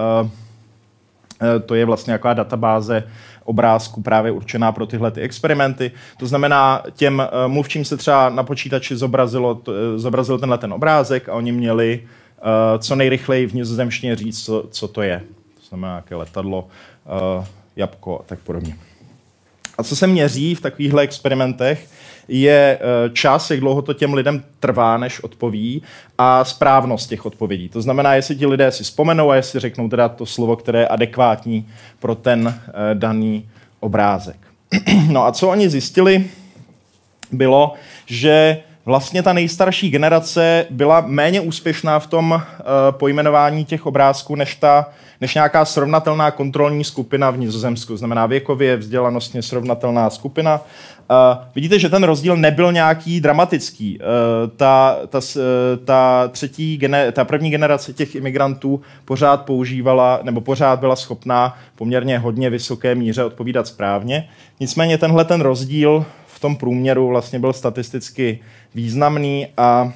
to 1.66 1.74
je 1.74 1.84
vlastně 1.84 2.10
nějaká 2.10 2.34
databáze 2.34 3.04
obrázků 3.44 4.02
právě 4.02 4.32
určená 4.32 4.72
pro 4.72 4.86
tyhle 4.86 5.10
ty 5.10 5.20
experimenty. 5.20 5.90
To 6.18 6.26
znamená, 6.26 6.82
těm 6.92 7.22
mluvčím 7.46 7.84
se 7.84 7.96
třeba 7.96 8.28
na 8.28 8.42
počítači 8.42 8.96
zobrazilo, 8.96 9.60
zobrazil 9.96 10.38
tenhle 10.38 10.58
ten 10.58 10.72
obrázek 10.72 11.28
a 11.28 11.34
oni 11.34 11.52
měli 11.52 12.00
co 12.78 12.94
nejrychleji 12.94 13.46
v 13.46 13.54
nizozemštině 13.54 14.16
říct, 14.16 14.44
co, 14.44 14.64
co 14.70 14.88
to 14.88 15.02
je. 15.02 15.22
To 15.60 15.66
znamená, 15.68 15.96
jaké 15.96 16.14
letadlo, 16.14 16.68
jabko 17.76 18.20
a 18.20 18.22
tak 18.22 18.38
podobně. 18.38 18.76
A 19.78 19.82
co 19.82 19.96
se 19.96 20.06
měří 20.06 20.54
v 20.54 20.60
takovýchhle 20.60 21.02
experimentech, 21.02 21.88
je 22.28 22.78
eh, 22.80 23.10
čas, 23.10 23.50
jak 23.50 23.60
dlouho 23.60 23.82
to 23.82 23.94
těm 23.94 24.14
lidem 24.14 24.44
trvá, 24.60 24.96
než 24.96 25.20
odpoví, 25.20 25.82
a 26.18 26.44
správnost 26.44 27.08
těch 27.08 27.26
odpovědí. 27.26 27.68
To 27.68 27.82
znamená, 27.82 28.14
jestli 28.14 28.36
ti 28.36 28.46
lidé 28.46 28.72
si 28.72 28.84
vzpomenou 28.84 29.30
a 29.30 29.36
jestli 29.36 29.60
řeknou 29.60 29.88
teda 29.88 30.08
to 30.08 30.26
slovo, 30.26 30.56
které 30.56 30.78
je 30.78 30.88
adekvátní 30.88 31.68
pro 31.98 32.14
ten 32.14 32.54
eh, 32.68 32.72
daný 32.94 33.48
obrázek. 33.80 34.36
No 35.08 35.26
a 35.26 35.32
co 35.32 35.48
oni 35.48 35.70
zjistili, 35.70 36.24
bylo, 37.32 37.74
že 38.06 38.62
vlastně 38.86 39.22
ta 39.22 39.32
nejstarší 39.32 39.90
generace 39.90 40.66
byla 40.70 41.04
méně 41.06 41.40
úspěšná 41.40 41.98
v 41.98 42.06
tom 42.06 42.30
uh, 42.30 42.40
pojmenování 42.90 43.64
těch 43.64 43.86
obrázků, 43.86 44.34
než 44.34 44.54
ta 44.54 44.86
než 45.20 45.34
nějaká 45.34 45.64
srovnatelná 45.64 46.30
kontrolní 46.30 46.84
skupina 46.84 47.30
v 47.30 47.38
Nizozemsku. 47.38 47.96
Znamená 47.96 48.26
věkově, 48.26 48.76
vzdělanostně 48.76 49.42
srovnatelná 49.42 50.10
skupina. 50.10 50.60
Uh, 50.60 51.44
vidíte, 51.54 51.78
že 51.78 51.88
ten 51.88 52.04
rozdíl 52.04 52.36
nebyl 52.36 52.72
nějaký 52.72 53.20
dramatický. 53.20 53.98
Uh, 53.98 54.50
ta, 54.56 54.96
ta, 55.08 55.20
ta, 55.84 56.28
třetí 56.28 56.76
gene, 56.76 57.12
ta 57.12 57.24
první 57.24 57.50
generace 57.50 57.92
těch 57.92 58.14
imigrantů 58.14 58.80
pořád 59.04 59.42
používala, 59.42 60.20
nebo 60.22 60.40
pořád 60.40 60.80
byla 60.80 60.96
schopná 60.96 61.58
poměrně 61.76 62.18
hodně 62.18 62.50
vysoké 62.50 62.94
míře 62.94 63.24
odpovídat 63.24 63.66
správně. 63.66 64.28
Nicméně 64.60 64.98
tenhle 64.98 65.24
ten 65.24 65.40
rozdíl 65.40 66.04
tom 66.42 66.56
průměru 66.56 67.08
vlastně 67.08 67.38
byl 67.38 67.52
statisticky 67.52 68.38
významný 68.74 69.46
a 69.56 69.82
uh, 69.82 69.92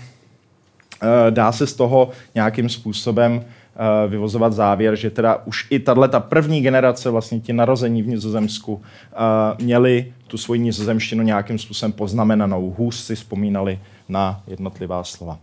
dá 1.31 1.53
se 1.53 1.67
z 1.67 1.75
toho 1.75 2.11
nějakým 2.35 2.69
způsobem 2.69 3.45
Eh, 3.79 4.09
vyvozovat 4.09 4.53
závěr, 4.53 4.97
že 4.97 5.11
teda 5.11 5.43
už 5.45 5.67
i 5.71 5.79
tahle 5.79 6.09
ta 6.09 6.21
první 6.21 6.61
generace, 6.61 7.11
vlastně 7.11 7.41
ti 7.41 7.53
narození 7.53 8.03
v 8.03 8.07
Nizozemsku, 8.07 8.83
eh, 9.13 9.17
měli 9.65 10.13
tu 10.27 10.39
svoji 10.39 10.61
nizozemštinu 10.61 11.23
nějakým 11.23 11.59
způsobem 11.59 11.93
poznamenanou. 11.93 12.75
Hůř 12.79 12.95
si 12.95 13.15
vzpomínali 13.15 13.79
na 14.09 14.43
jednotlivá 14.47 15.05
slova. 15.05 15.39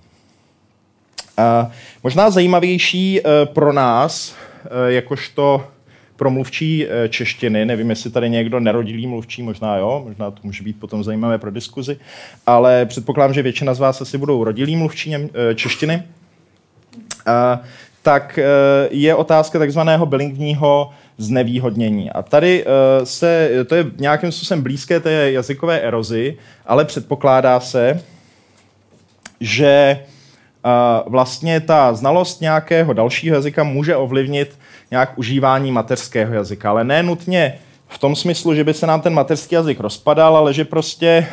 Možná 2.03 2.29
zajímavější 2.29 3.21
pro 3.53 3.73
nás, 3.73 4.35
jakožto 4.87 5.67
pro 6.23 6.29
mluvčí 6.29 6.87
češtiny, 7.09 7.65
nevím, 7.65 7.89
jestli 7.89 8.11
tady 8.11 8.29
někdo 8.29 8.59
nerodilý 8.59 9.07
mluvčí, 9.07 9.43
možná 9.43 9.77
jo, 9.77 10.03
možná 10.07 10.31
to 10.31 10.39
může 10.43 10.63
být 10.63 10.79
potom 10.79 11.03
zajímavé 11.03 11.37
pro 11.37 11.51
diskuzi, 11.51 11.97
ale 12.45 12.85
předpokládám, 12.85 13.33
že 13.33 13.41
většina 13.41 13.73
z 13.73 13.79
vás 13.79 14.01
asi 14.01 14.17
budou 14.17 14.43
rodilí 14.43 14.75
mluvčí 14.75 15.15
češtiny. 15.55 16.03
Tak 18.03 18.39
eh, 18.39 18.43
je 18.91 19.15
otázka 19.15 19.59
takzvaného 19.59 20.05
bilingvního 20.05 20.89
znevýhodnění. 21.17 22.11
A 22.11 22.21
tady 22.21 22.65
eh, 22.65 23.05
se, 23.05 23.49
to 23.67 23.75
je 23.75 23.85
nějakým 23.97 24.31
způsobem 24.31 24.63
blízké 24.63 24.99
té 24.99 25.31
jazykové 25.31 25.79
erozi, 25.79 26.37
ale 26.65 26.85
předpokládá 26.85 27.59
se, 27.59 28.03
že 29.39 29.67
eh, 29.67 30.69
vlastně 31.05 31.59
ta 31.59 31.93
znalost 31.93 32.41
nějakého 32.41 32.93
dalšího 32.93 33.35
jazyka 33.35 33.63
může 33.63 33.95
ovlivnit 33.95 34.59
nějak 34.93 35.17
užívání 35.17 35.71
mateřského 35.71 36.33
jazyka, 36.33 36.69
ale 36.69 36.83
ne 36.83 37.03
nutně 37.03 37.59
v 37.87 37.97
tom 37.97 38.15
smyslu, 38.15 38.55
že 38.55 38.63
by 38.63 38.73
se 38.73 38.87
nám 38.87 39.01
ten 39.01 39.13
mateřský 39.13 39.55
jazyk 39.55 39.79
rozpadal, 39.79 40.37
ale 40.37 40.53
že 40.53 40.65
prostě 40.65 41.27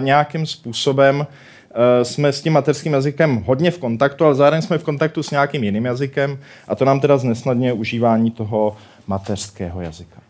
nějakým 0.00 0.46
způsobem 0.46 1.26
Eh, 1.74 2.04
jsme 2.04 2.32
s 2.32 2.42
tím 2.42 2.52
mateřským 2.52 2.92
jazykem 2.92 3.36
hodně 3.46 3.70
v 3.70 3.78
kontaktu, 3.78 4.24
ale 4.24 4.34
zároveň 4.34 4.62
jsme 4.62 4.78
v 4.78 4.84
kontaktu 4.84 5.22
s 5.22 5.30
nějakým 5.30 5.64
jiným 5.64 5.84
jazykem 5.84 6.38
a 6.68 6.74
to 6.74 6.84
nám 6.84 7.00
teda 7.00 7.18
znesnadňuje 7.18 7.72
užívání 7.72 8.30
toho 8.30 8.76
mateřského 9.06 9.80
jazyka. 9.80 10.20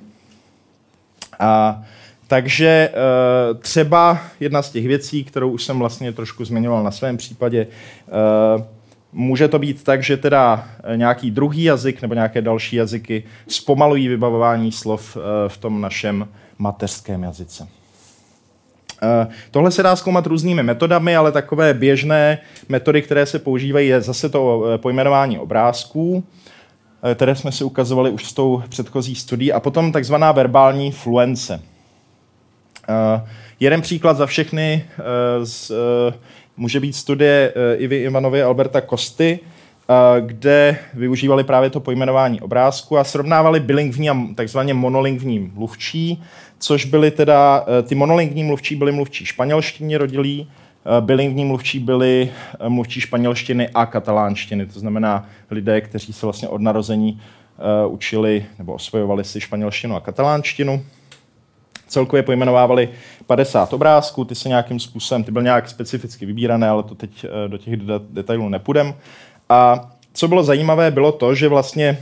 A 1.39 1.83
takže 2.27 2.91
eh, 2.93 3.55
třeba 3.55 4.19
jedna 4.41 4.63
z 4.63 4.71
těch 4.71 4.87
věcí, 4.87 5.25
kterou 5.25 5.51
už 5.51 5.65
jsem 5.65 5.79
vlastně 5.79 6.13
trošku 6.13 6.45
zmiňoval 6.45 6.83
na 6.83 6.91
svém 6.91 7.17
případě, 7.17 7.67
může 9.13 9.49
to 9.49 9.59
být 9.59 9.85
tak, 9.85 10.03
že 10.03 10.17
teda 10.17 10.69
nějaký 10.97 11.31
druhý 11.31 11.63
jazyk 11.63 12.03
nebo 12.03 12.15
nějaké 12.15 12.43
další 12.43 12.77
jazyky 12.77 13.25
zpomalují 13.47 14.09
vybavování 14.09 14.73
slov 14.73 15.17
v 15.49 15.57
tom 15.57 15.81
našem 15.81 16.29
mateřském 16.59 17.23
jazyce. 17.23 17.69
Eh, 19.03 19.27
tohle 19.51 19.71
se 19.71 19.83
dá 19.83 19.97
zkoumat 19.97 20.27
různými 20.27 20.63
metodami, 20.63 21.17
ale 21.17 21.33
takové 21.33 21.75
běžné 21.75 22.39
metody, 22.69 23.03
které 23.03 23.27
se 23.27 23.39
používají, 23.39 23.89
je 23.89 24.01
zase 24.01 24.29
to 24.29 24.65
eh, 24.65 24.79
pojmenování 24.79 25.39
obrázků, 25.39 26.25
eh, 27.03 27.15
které 27.15 27.35
jsme 27.35 27.53
si 27.53 27.65
ukazovali 27.65 28.11
už 28.11 28.25
s 28.25 28.33
tou 28.33 28.63
předchozí 28.69 29.15
studií, 29.15 29.53
a 29.53 29.61
potom 29.61 29.93
takzvaná 29.93 30.33
verbální 30.33 30.93
fluence. 30.93 31.63
Jeden 33.61 33.81
příklad 33.81 34.17
za 34.17 34.27
všechny 34.27 34.85
z, 35.43 35.73
může 36.57 36.81
být 36.81 36.97
studie 36.97 37.55
Ivy 37.77 37.97
Ivanovy 37.97 38.43
a 38.43 38.47
Alberta 38.47 38.81
Kosty, 38.81 39.39
kde 40.21 40.79
využívali 40.95 41.45
právě 41.45 41.71
to 41.71 41.81
pojmenování 41.81 42.41
obrázku 42.41 42.99
a 42.99 43.05
srovnávali 43.05 43.61
bilingvní 43.61 44.11
a 44.11 44.17
takzvaně 44.35 44.75
monolingvní 44.75 45.51
mluvčí 45.55 46.23
což 46.63 46.85
byly 46.85 47.11
teda, 47.11 47.65
eh, 47.79 47.83
ty 47.83 47.95
monolingní 47.95 48.45
mluvčí 48.45 48.77
byli 48.77 48.93
mluvčí 48.93 49.27
španělštině 49.27 49.99
rodilí, 49.99 50.49
eh, 50.49 51.01
bilingvní 51.01 51.45
mluvčí 51.45 51.79
byli 51.79 52.31
eh, 52.61 52.69
mluvčí 52.69 53.01
španělštiny 53.01 53.69
a 53.69 53.87
katalánštiny, 53.87 54.67
to 54.67 54.81
znamená 54.81 55.29
lidé, 55.51 55.81
kteří 55.81 56.13
se 56.13 56.27
vlastně 56.27 56.49
od 56.49 56.61
narození 56.61 57.21
učili 57.89 58.45
nebo 58.59 58.73
osvojovali 58.73 59.25
si 59.25 59.41
španělštinu 59.41 59.97
a 59.97 60.01
katalánštinu. 60.01 60.85
Celkově 61.93 62.23
pojmenovávali 62.23 62.89
50 63.27 63.73
obrázků, 63.73 64.25
ty 64.25 64.35
se 64.35 64.49
nějakým 64.49 64.81
způsobem, 64.81 65.25
ty 65.25 65.33
byly 65.33 65.45
nějak 65.45 65.69
specificky 65.69 66.27
vybírané, 66.27 66.69
ale 66.69 66.83
to 66.83 66.95
teď 66.95 67.27
do 67.47 67.59
těch 67.59 67.77
detailů 68.11 68.49
nepůjdem. 68.49 68.95
A 69.49 69.91
co 70.13 70.29
bylo 70.29 70.45
zajímavé, 70.45 70.91
bylo 70.91 71.13
to, 71.13 71.35
že 71.35 71.49
vlastně 71.49 71.99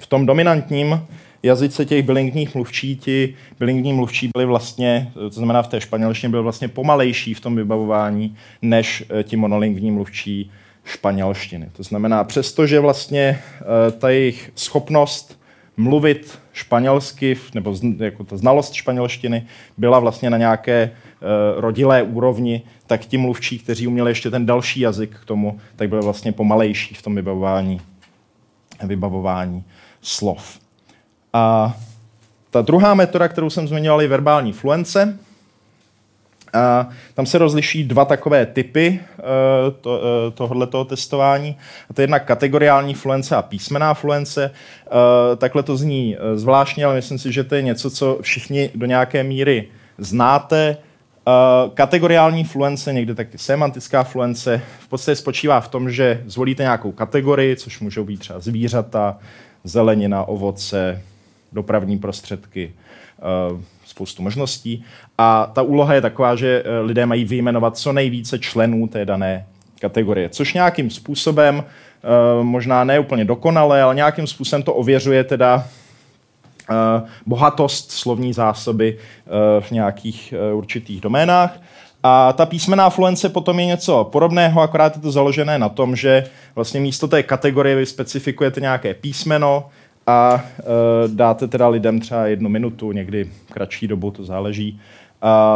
v 0.00 0.06
tom 0.06 0.26
dominantním 0.26 1.06
jazyce 1.42 1.84
těch 1.84 2.06
bilingních 2.06 2.54
mluvčí, 2.54 2.96
ti 2.96 3.34
bilingní 3.58 3.92
mluvčí 3.92 4.30
byli 4.36 4.46
vlastně, 4.46 5.12
to 5.14 5.30
znamená 5.30 5.62
v 5.62 5.68
té 5.68 5.80
španělštině, 5.80 6.30
byl 6.30 6.42
vlastně 6.42 6.68
pomalejší 6.68 7.34
v 7.34 7.40
tom 7.40 7.56
vybavování, 7.56 8.36
než 8.62 9.04
eh, 9.10 9.22
ti 9.22 9.36
monolingní 9.36 9.90
mluvčí 9.90 10.50
španělštiny. 10.84 11.70
To 11.72 11.82
znamená, 11.82 12.24
přestože 12.24 12.80
vlastně 12.80 13.42
eh, 13.60 13.90
ta 13.90 14.10
jejich 14.10 14.50
schopnost 14.54 15.41
mluvit 15.76 16.38
španělsky, 16.52 17.38
nebo 17.54 17.76
jako 17.98 18.24
ta 18.24 18.36
znalost 18.36 18.72
španělštiny 18.72 19.46
byla 19.76 19.98
vlastně 19.98 20.30
na 20.30 20.38
nějaké 20.38 20.90
rodilé 21.56 22.02
úrovni, 22.02 22.62
tak 22.86 23.00
ti 23.00 23.18
mluvčí, 23.18 23.58
kteří 23.58 23.86
uměli 23.86 24.10
ještě 24.10 24.30
ten 24.30 24.46
další 24.46 24.80
jazyk 24.80 25.16
k 25.22 25.24
tomu, 25.24 25.60
tak 25.76 25.88
byli 25.88 26.02
vlastně 26.02 26.32
pomalejší 26.32 26.94
v 26.94 27.02
tom 27.02 27.14
vybavování, 27.14 27.80
vybavování 28.84 29.64
slov. 30.00 30.58
A 31.32 31.76
ta 32.50 32.62
druhá 32.62 32.94
metoda, 32.94 33.28
kterou 33.28 33.50
jsem 33.50 33.68
zmiňoval, 33.68 34.02
je 34.02 34.08
verbální 34.08 34.52
fluence. 34.52 35.18
A 36.52 36.88
tam 37.14 37.26
se 37.26 37.38
rozliší 37.38 37.84
dva 37.84 38.04
takové 38.04 38.46
typy 38.46 39.00
uh, 39.18 39.24
to, 39.80 40.00
uh, 40.00 40.34
tohoto 40.34 40.84
testování. 40.84 41.56
A 41.90 41.94
to 41.94 42.00
je 42.00 42.02
jedna 42.02 42.18
kategoriální 42.18 42.94
fluence 42.94 43.36
a 43.36 43.42
písmená 43.42 43.94
fluence. 43.94 44.50
Uh, 44.50 45.36
takhle 45.36 45.62
to 45.62 45.76
zní 45.76 46.16
zvláštně, 46.34 46.84
ale 46.84 46.94
myslím 46.94 47.18
si, 47.18 47.32
že 47.32 47.44
to 47.44 47.54
je 47.54 47.62
něco, 47.62 47.90
co 47.90 48.18
všichni 48.22 48.70
do 48.74 48.86
nějaké 48.86 49.22
míry 49.22 49.68
znáte. 49.98 50.76
Kategoriální 51.74 52.44
fluence, 52.44 52.92
někde 52.92 53.14
taky 53.14 53.38
semantická 53.38 54.02
fluence, 54.02 54.62
v 54.80 54.88
podstatě 54.88 55.16
spočívá 55.16 55.60
v 55.60 55.68
tom, 55.68 55.90
že 55.90 56.22
zvolíte 56.26 56.62
nějakou 56.62 56.92
kategorii, 56.92 57.56
což 57.56 57.80
můžou 57.80 58.04
být 58.04 58.20
třeba 58.20 58.40
zvířata, 58.40 59.18
zelenina, 59.64 60.24
ovoce, 60.24 61.02
dopravní 61.52 61.98
prostředky, 61.98 62.72
spoustu 63.92 64.22
možností. 64.22 64.84
A 65.18 65.50
ta 65.52 65.62
úloha 65.62 65.94
je 65.94 66.00
taková, 66.00 66.36
že 66.36 66.62
eh, 66.64 66.80
lidé 66.80 67.06
mají 67.06 67.24
vyjmenovat 67.24 67.76
co 67.76 67.92
nejvíce 67.92 68.38
členů 68.38 68.88
té 68.88 69.04
dané 69.04 69.46
kategorie, 69.80 70.28
což 70.28 70.54
nějakým 70.54 70.90
způsobem, 70.90 71.64
eh, 71.64 72.44
možná 72.44 72.84
ne 72.84 72.98
úplně 72.98 73.24
dokonale, 73.24 73.82
ale 73.82 73.94
nějakým 73.94 74.26
způsobem 74.26 74.62
to 74.62 74.74
ověřuje 74.74 75.24
teda 75.24 75.64
eh, 76.70 77.02
bohatost 77.26 77.92
slovní 77.92 78.32
zásoby 78.32 78.98
v 79.60 79.70
nějakých 79.70 80.34
určitých 80.52 81.00
doménách. 81.00 81.60
A 82.02 82.32
ta 82.32 82.46
písmená 82.46 82.90
fluence 82.90 83.28
potom 83.28 83.58
je 83.60 83.66
něco 83.66 84.08
podobného, 84.12 84.60
akorát 84.60 84.96
je 84.96 85.02
to 85.02 85.10
založené 85.10 85.58
na 85.58 85.68
tom, 85.68 85.96
že 85.96 86.24
vlastně 86.54 86.80
místo 86.80 87.08
té 87.08 87.22
kategorie 87.22 87.76
vy 87.76 87.86
specifikujete 87.86 88.60
nějaké 88.60 88.94
písmeno, 88.94 89.70
a 90.06 90.34
uh, 90.34 91.14
dáte 91.14 91.48
teda 91.48 91.68
lidem 91.68 92.00
třeba 92.00 92.26
jednu 92.26 92.48
minutu, 92.48 92.92
někdy 92.92 93.30
kratší 93.52 93.88
dobu, 93.88 94.10
to 94.10 94.24
záleží, 94.24 94.80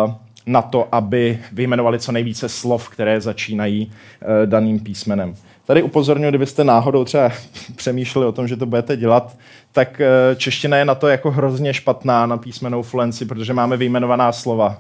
uh, 0.07 0.13
na 0.47 0.63
to, 0.63 0.89
aby 0.93 1.39
vyjmenovali 1.53 1.99
co 1.99 2.13
nejvíce 2.13 2.49
slov, 2.49 2.89
které 2.89 3.21
začínají 3.21 3.87
uh, 3.87 4.47
daným 4.47 4.81
písmenem. 4.81 5.35
Tady 5.65 5.83
upozorňuji, 5.83 6.29
kdybyste 6.29 6.65
náhodou 6.65 7.05
třeba 7.05 7.31
přemýšleli 7.77 8.27
o 8.27 8.33
tom, 8.33 8.49
že 8.49 8.57
to 8.57 8.67
budete 8.67 8.97
dělat, 8.97 9.37
tak 9.73 10.01
uh, 10.01 10.39
čeština 10.39 10.77
je 10.77 10.85
na 10.85 10.95
to 10.95 11.09
jako 11.09 11.31
hrozně 11.31 11.75
špatná 11.75 12.27
na 12.27 12.37
písmenou 12.37 12.83
fluenci, 12.83 13.25
protože 13.25 13.53
máme 13.53 13.77
vyjmenovaná 13.77 14.33
slova. 14.33 14.79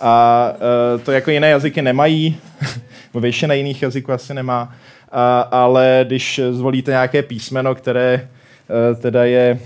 A 0.00 0.52
uh, 0.94 1.00
to 1.00 1.12
jako 1.12 1.30
jiné 1.30 1.50
jazyky 1.50 1.82
nemají, 1.82 2.36
většina 3.14 3.54
jiných 3.54 3.82
jazyků 3.82 4.12
asi 4.12 4.34
nemá, 4.34 4.62
uh, 4.62 5.18
ale 5.50 6.04
když 6.06 6.40
zvolíte 6.50 6.90
nějaké 6.90 7.22
písmeno, 7.22 7.74
které 7.74 8.28
teda 9.00 9.24
je 9.24 9.60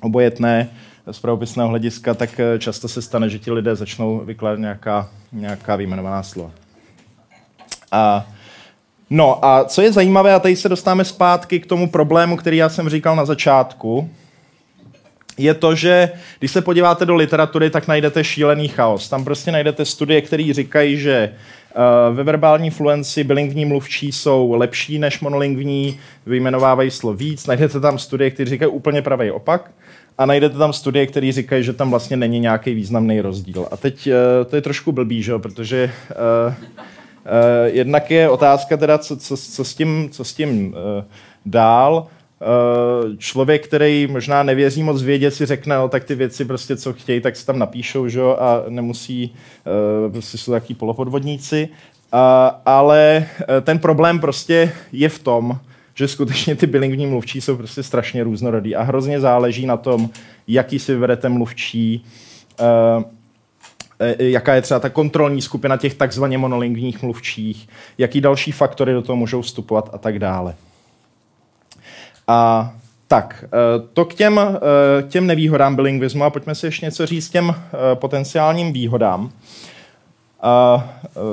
obojetné 0.00 0.70
z 1.12 1.18
pravopisného 1.18 1.68
hlediska, 1.68 2.14
tak 2.14 2.40
eh, 2.40 2.58
často 2.58 2.88
se 2.88 3.02
stane, 3.02 3.28
že 3.28 3.38
ti 3.38 3.50
lidé 3.50 3.76
začnou 3.76 4.18
vykládat 4.24 4.58
nějaká, 4.58 5.08
nějaká 5.32 5.76
výjmenovaná 5.76 6.22
slova. 6.22 6.50
A, 7.92 8.26
no 9.10 9.44
a 9.44 9.64
co 9.64 9.82
je 9.82 9.92
zajímavé, 9.92 10.34
a 10.34 10.38
tady 10.38 10.56
se 10.56 10.68
dostáváme 10.68 11.04
zpátky 11.04 11.60
k 11.60 11.66
tomu 11.66 11.90
problému, 11.90 12.36
který 12.36 12.56
já 12.56 12.68
jsem 12.68 12.88
říkal 12.88 13.16
na 13.16 13.24
začátku, 13.24 14.10
je 15.38 15.54
to, 15.54 15.74
že 15.74 16.10
když 16.38 16.50
se 16.50 16.62
podíváte 16.62 17.06
do 17.06 17.14
literatury, 17.14 17.70
tak 17.70 17.88
najdete 17.88 18.24
šílený 18.24 18.68
chaos. 18.68 19.08
Tam 19.08 19.24
prostě 19.24 19.52
najdete 19.52 19.84
studie, 19.84 20.20
které 20.20 20.52
říkají, 20.52 20.96
že 20.96 21.34
ve 22.12 22.22
verbální 22.22 22.70
fluenci 22.70 23.24
bilingvní 23.24 23.64
mluvčí 23.64 24.12
jsou 24.12 24.52
lepší 24.52 24.98
než 24.98 25.20
monolingvní, 25.20 25.98
vyjmenovávají 26.26 26.90
slov 26.90 27.16
víc. 27.16 27.46
Najdete 27.46 27.80
tam 27.80 27.98
studie, 27.98 28.30
které 28.30 28.50
říkají 28.50 28.70
úplně 28.70 29.02
pravý 29.02 29.30
opak. 29.30 29.70
A 30.18 30.26
najdete 30.26 30.58
tam 30.58 30.72
studie, 30.72 31.06
které 31.06 31.32
říkají, 31.32 31.64
že 31.64 31.72
tam 31.72 31.90
vlastně 31.90 32.16
není 32.16 32.40
nějaký 32.40 32.74
významný 32.74 33.20
rozdíl. 33.20 33.68
A 33.70 33.76
teď 33.76 34.06
uh, 34.06 34.12
to 34.50 34.56
je 34.56 34.62
trošku 34.62 34.92
blbý, 34.92 35.22
že? 35.22 35.38
protože 35.38 35.90
uh, 36.46 36.52
uh, 36.52 36.54
jednak 37.64 38.10
je 38.10 38.28
otázka 38.28 38.76
teda, 38.76 38.98
co, 38.98 39.16
co, 39.16 39.36
co 39.36 39.64
s 39.64 39.74
tím, 39.74 40.08
co 40.10 40.24
s 40.24 40.34
tím 40.34 40.74
dál. 41.46 42.06
Uh, 42.40 43.16
člověk, 43.16 43.66
který 43.66 44.06
možná 44.06 44.42
nevěří 44.42 44.82
moc 44.82 45.02
vědět, 45.02 45.30
si 45.30 45.46
řekne, 45.46 45.76
no 45.76 45.88
tak 45.88 46.04
ty 46.04 46.14
věci 46.14 46.44
prostě, 46.44 46.76
co 46.76 46.92
chtějí, 46.92 47.20
tak 47.20 47.36
se 47.36 47.46
tam 47.46 47.58
napíšou, 47.58 48.08
že 48.08 48.18
jo, 48.18 48.36
a 48.40 48.62
nemusí, 48.68 49.34
uh, 50.06 50.12
prostě 50.12 50.38
jsou 50.38 50.52
taky 50.52 50.74
polopodvodníci. 50.74 51.68
Ale 52.66 53.26
ten 53.62 53.78
problém 53.78 54.20
prostě 54.20 54.72
je 54.92 55.08
v 55.08 55.18
tom, 55.18 55.58
že 55.94 56.08
skutečně 56.08 56.56
ty 56.56 56.66
bilingvní 56.66 57.06
mluvčí 57.06 57.40
jsou 57.40 57.56
prostě 57.56 57.82
strašně 57.82 58.24
různorodý 58.24 58.76
a 58.76 58.82
hrozně 58.82 59.20
záleží 59.20 59.66
na 59.66 59.76
tom, 59.76 60.10
jaký 60.48 60.78
si 60.78 60.94
vyberete 60.94 61.28
mluvčí, 61.28 62.04
jaká 64.18 64.54
je 64.54 64.62
třeba 64.62 64.80
ta 64.80 64.88
kontrolní 64.88 65.42
skupina 65.42 65.76
těch 65.76 65.94
takzvaně 65.94 66.38
monolingvních 66.38 67.02
mluvčích, 67.02 67.68
jaký 67.98 68.20
další 68.20 68.52
faktory 68.52 68.92
do 68.92 69.02
toho 69.02 69.16
můžou 69.16 69.42
vstupovat 69.42 69.90
a 69.92 69.98
tak 69.98 70.18
dále. 70.18 70.54
A 72.28 72.72
tak, 73.08 73.44
eh, 73.44 73.48
to 73.92 74.04
k 74.04 74.14
těm, 74.14 74.40
eh, 74.40 75.02
těm 75.02 75.26
nevýhodám 75.26 75.76
bilingvismu 75.76 76.24
a 76.24 76.30
pojďme 76.30 76.54
si 76.54 76.66
ještě 76.66 76.86
něco 76.86 77.06
říct 77.06 77.30
těm 77.30 77.54
eh, 77.54 77.76
potenciálním 77.94 78.72
výhodám. 78.72 79.30
A 80.46 80.88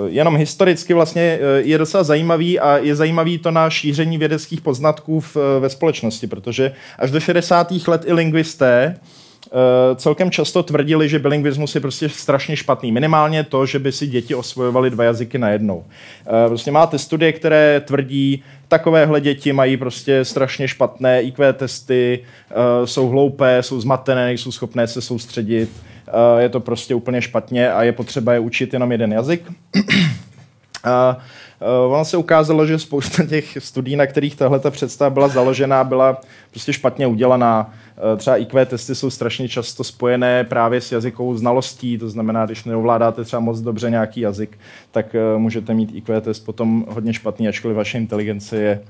jenom 0.07 0.37
historicky 0.37 0.93
vlastně 0.93 1.39
je 1.57 1.77
docela 1.77 2.03
zajímavý 2.03 2.59
a 2.59 2.77
je 2.77 2.95
zajímavý 2.95 3.37
to 3.37 3.51
na 3.51 3.69
šíření 3.69 4.17
vědeckých 4.17 4.61
poznatků 4.61 5.19
v, 5.19 5.37
ve 5.59 5.69
společnosti, 5.69 6.27
protože 6.27 6.73
až 6.99 7.11
do 7.11 7.19
60. 7.19 7.71
let 7.87 8.03
i 8.05 8.13
lingvisté 8.13 8.99
celkem 9.95 10.31
často 10.31 10.63
tvrdili, 10.63 11.09
že 11.09 11.19
bilingvismus 11.19 11.75
je 11.75 11.81
prostě 11.81 12.09
strašně 12.09 12.55
špatný. 12.55 12.91
Minimálně 12.91 13.43
to, 13.43 13.65
že 13.65 13.79
by 13.79 13.91
si 13.91 14.07
děti 14.07 14.35
osvojovaly 14.35 14.89
dva 14.89 15.03
jazyky 15.03 15.37
najednou. 15.37 15.85
Prostě 16.47 16.71
máte 16.71 16.99
studie, 16.99 17.33
které 17.33 17.81
tvrdí, 17.85 18.43
takovéhle 18.67 19.21
děti 19.21 19.53
mají 19.53 19.77
prostě 19.77 20.25
strašně 20.25 20.67
špatné 20.67 21.21
IQ 21.21 21.53
testy, 21.53 22.19
uh, 22.49 22.85
jsou 22.85 23.09
hloupé, 23.09 23.63
jsou 23.63 23.81
zmatené, 23.81 24.25
nejsou 24.25 24.51
schopné 24.51 24.87
se 24.87 25.01
soustředit, 25.01 25.69
je 26.37 26.49
to 26.49 26.59
prostě 26.59 26.95
úplně 26.95 27.21
špatně 27.21 27.71
a 27.71 27.83
je 27.83 27.91
potřeba 27.91 28.33
je 28.33 28.39
učit 28.39 28.73
jenom 28.73 28.91
jeden 28.91 29.13
jazyk. 29.13 29.51
Uh, 31.62 31.93
ono 31.93 32.05
se 32.05 32.18
ukázalo, 32.18 32.66
že 32.66 32.80
spousta 32.80 33.26
těch 33.26 33.57
studií, 33.59 33.95
na 33.95 34.05
kterých 34.05 34.36
tahle 34.36 34.59
představa 34.70 35.09
byla 35.09 35.28
založená, 35.28 35.84
byla 35.84 36.22
prostě 36.51 36.74
špatně 36.74 37.07
udělaná. 37.07 37.74
Uh, 38.14 38.18
třeba 38.18 38.38
IQ 38.38 38.66
testy 38.66 38.95
jsou 38.95 39.09
strašně 39.09 39.49
často 39.49 39.84
spojené 39.84 40.43
právě 40.43 40.82
s 40.82 40.91
jazykovou 40.91 41.38
znalostí, 41.38 41.97
to 41.97 42.09
znamená, 42.09 42.45
když 42.45 42.64
neovládáte 42.64 43.24
třeba 43.24 43.39
moc 43.39 43.59
dobře 43.59 43.89
nějaký 43.89 44.22
jazyk, 44.22 44.59
tak 44.91 45.16
uh, 45.34 45.39
můžete 45.39 45.74
mít 45.74 45.95
IQ 45.95 46.22
test 46.22 46.39
potom 46.39 46.86
hodně 46.89 47.14
špatný, 47.14 47.47
ačkoliv 47.47 47.78
vaše 47.78 47.97
inteligence 47.97 48.57
je, 48.57 48.82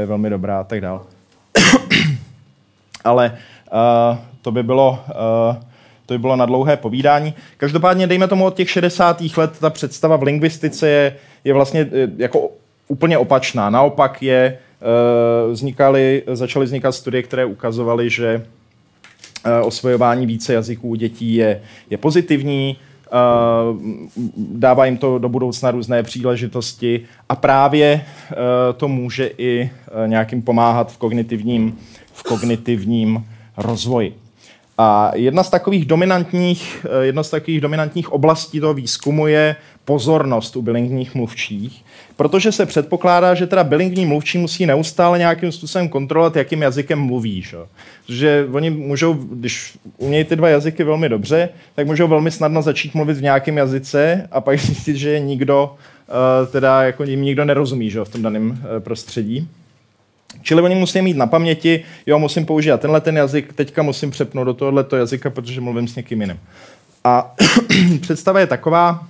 je 0.00 0.06
velmi 0.06 0.30
dobrá 0.30 0.60
a 0.60 0.64
tak 0.64 0.80
dále. 0.80 1.00
Ale 3.04 3.38
uh, 3.72 4.18
to 4.42 4.52
by 4.52 4.62
bylo... 4.62 5.04
Uh, 5.50 5.56
to 6.06 6.14
by 6.14 6.18
bylo 6.18 6.36
na 6.36 6.46
dlouhé 6.46 6.76
povídání. 6.76 7.34
Každopádně, 7.56 8.06
dejme 8.06 8.28
tomu 8.28 8.44
od 8.44 8.54
těch 8.54 8.70
60. 8.70 9.22
let, 9.36 9.58
ta 9.60 9.70
představa 9.70 10.16
v 10.16 10.22
lingvistice 10.22 10.88
je, 10.88 11.16
je 11.46 11.54
vlastně 11.54 11.80
e, 11.80 12.08
jako 12.16 12.50
úplně 12.88 13.18
opačná. 13.18 13.70
Naopak 13.70 14.22
je, 14.22 14.42
e, 14.42 14.58
vznikaly, 15.52 16.22
začaly 16.32 16.66
vznikat 16.66 16.92
studie, 16.92 17.22
které 17.22 17.44
ukazovaly, 17.44 18.10
že 18.10 18.46
e, 19.44 19.60
osvojování 19.60 20.26
více 20.26 20.54
jazyků 20.54 20.94
dětí 20.94 21.34
je, 21.34 21.60
je 21.90 21.98
pozitivní, 21.98 22.76
dává 24.36 24.84
jim 24.84 24.96
to 24.96 25.18
do 25.18 25.28
budoucna 25.28 25.70
různé 25.70 26.02
příležitosti 26.02 27.00
a 27.28 27.36
právě 27.36 28.04
to 28.76 28.88
může 28.88 29.30
i 29.38 29.70
nějakým 30.06 30.42
pomáhat 30.42 30.92
v 30.92 30.96
kognitivním, 30.96 31.78
v 32.12 32.22
kognitivním 32.22 33.26
rozvoji. 33.56 34.14
A 34.78 35.12
jedna 35.14 35.42
z 35.42 35.50
takových 35.50 35.84
dominantních, 35.84 36.86
eh, 37.02 37.06
jedna 37.06 37.22
z 37.22 37.30
takových 37.30 37.60
dominantních 37.60 38.12
oblastí 38.12 38.60
toho 38.60 38.74
výzkumu 38.74 39.26
je 39.26 39.56
pozornost 39.84 40.56
u 40.56 40.62
bilingvních 40.62 41.14
mluvčích, 41.14 41.84
protože 42.16 42.52
se 42.52 42.66
předpokládá, 42.66 43.34
že 43.34 43.46
teda 43.46 43.64
bilingvní 43.64 44.06
mluvčí 44.06 44.38
musí 44.38 44.66
neustále 44.66 45.18
nějakým 45.18 45.52
způsobem 45.52 45.88
kontrolovat, 45.88 46.36
jakým 46.36 46.62
jazykem 46.62 46.98
mluví. 46.98 47.42
Že? 47.42 47.56
Protože 48.06 48.48
oni 48.52 48.70
můžou, 48.70 49.12
když 49.14 49.78
umějí 49.98 50.24
ty 50.24 50.36
dva 50.36 50.48
jazyky 50.48 50.84
velmi 50.84 51.08
dobře, 51.08 51.48
tak 51.74 51.86
můžou 51.86 52.08
velmi 52.08 52.30
snadno 52.30 52.62
začít 52.62 52.94
mluvit 52.94 53.16
v 53.16 53.22
nějakém 53.22 53.56
jazyce 53.56 54.28
a 54.30 54.40
pak 54.40 54.58
zjistit, 54.60 54.96
že 54.96 55.20
nikdo, 55.20 55.74
uh, 56.08 56.52
teda 56.52 56.82
jako 56.82 57.04
jim 57.04 57.22
nikdo 57.22 57.44
nerozumí 57.44 57.90
že? 57.90 58.04
v 58.04 58.08
tom 58.08 58.22
daném 58.22 58.50
uh, 58.50 58.56
prostředí. 58.78 59.48
Čili 60.42 60.62
oni 60.62 60.74
musí 60.74 61.02
mít 61.02 61.16
na 61.16 61.26
paměti, 61.26 61.84
jo, 62.06 62.18
musím 62.18 62.46
používat 62.46 62.80
tenhle 62.80 63.00
ten 63.00 63.16
jazyk, 63.16 63.52
teďka 63.52 63.82
musím 63.82 64.10
přepnout 64.10 64.46
do 64.46 64.54
tohoto 64.54 64.96
jazyka, 64.96 65.30
protože 65.30 65.60
mluvím 65.60 65.88
s 65.88 65.96
někým 65.96 66.20
jiným. 66.20 66.40
A 67.04 67.34
představa 68.00 68.40
je 68.40 68.46
taková, 68.46 69.06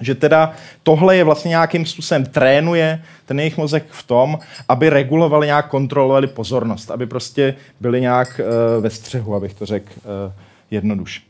že 0.00 0.14
teda 0.14 0.52
tohle 0.82 1.16
je 1.16 1.24
vlastně 1.24 1.48
nějakým 1.48 1.86
způsobem 1.86 2.26
trénuje 2.26 3.02
ten 3.26 3.38
jejich 3.38 3.58
mozek 3.58 3.84
v 3.90 4.02
tom, 4.02 4.38
aby 4.68 4.90
regulovali 4.90 5.46
nějak, 5.46 5.68
kontrolovali 5.68 6.26
pozornost, 6.26 6.90
aby 6.90 7.06
prostě 7.06 7.54
byli 7.80 8.00
nějak 8.00 8.40
uh, 8.40 8.82
ve 8.82 8.90
střehu, 8.90 9.34
abych 9.34 9.54
to 9.54 9.66
řekl 9.66 9.92
uh, 9.96 10.32
jednoduše. 10.70 11.20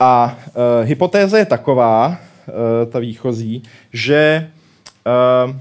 A 0.00 0.38
uh, 0.46 0.88
hypotéza 0.88 1.38
je 1.38 1.44
taková, 1.44 2.08
uh, 2.08 2.54
ta 2.90 2.98
výchozí, 2.98 3.62
že 3.92 4.50
uh, 5.46 5.56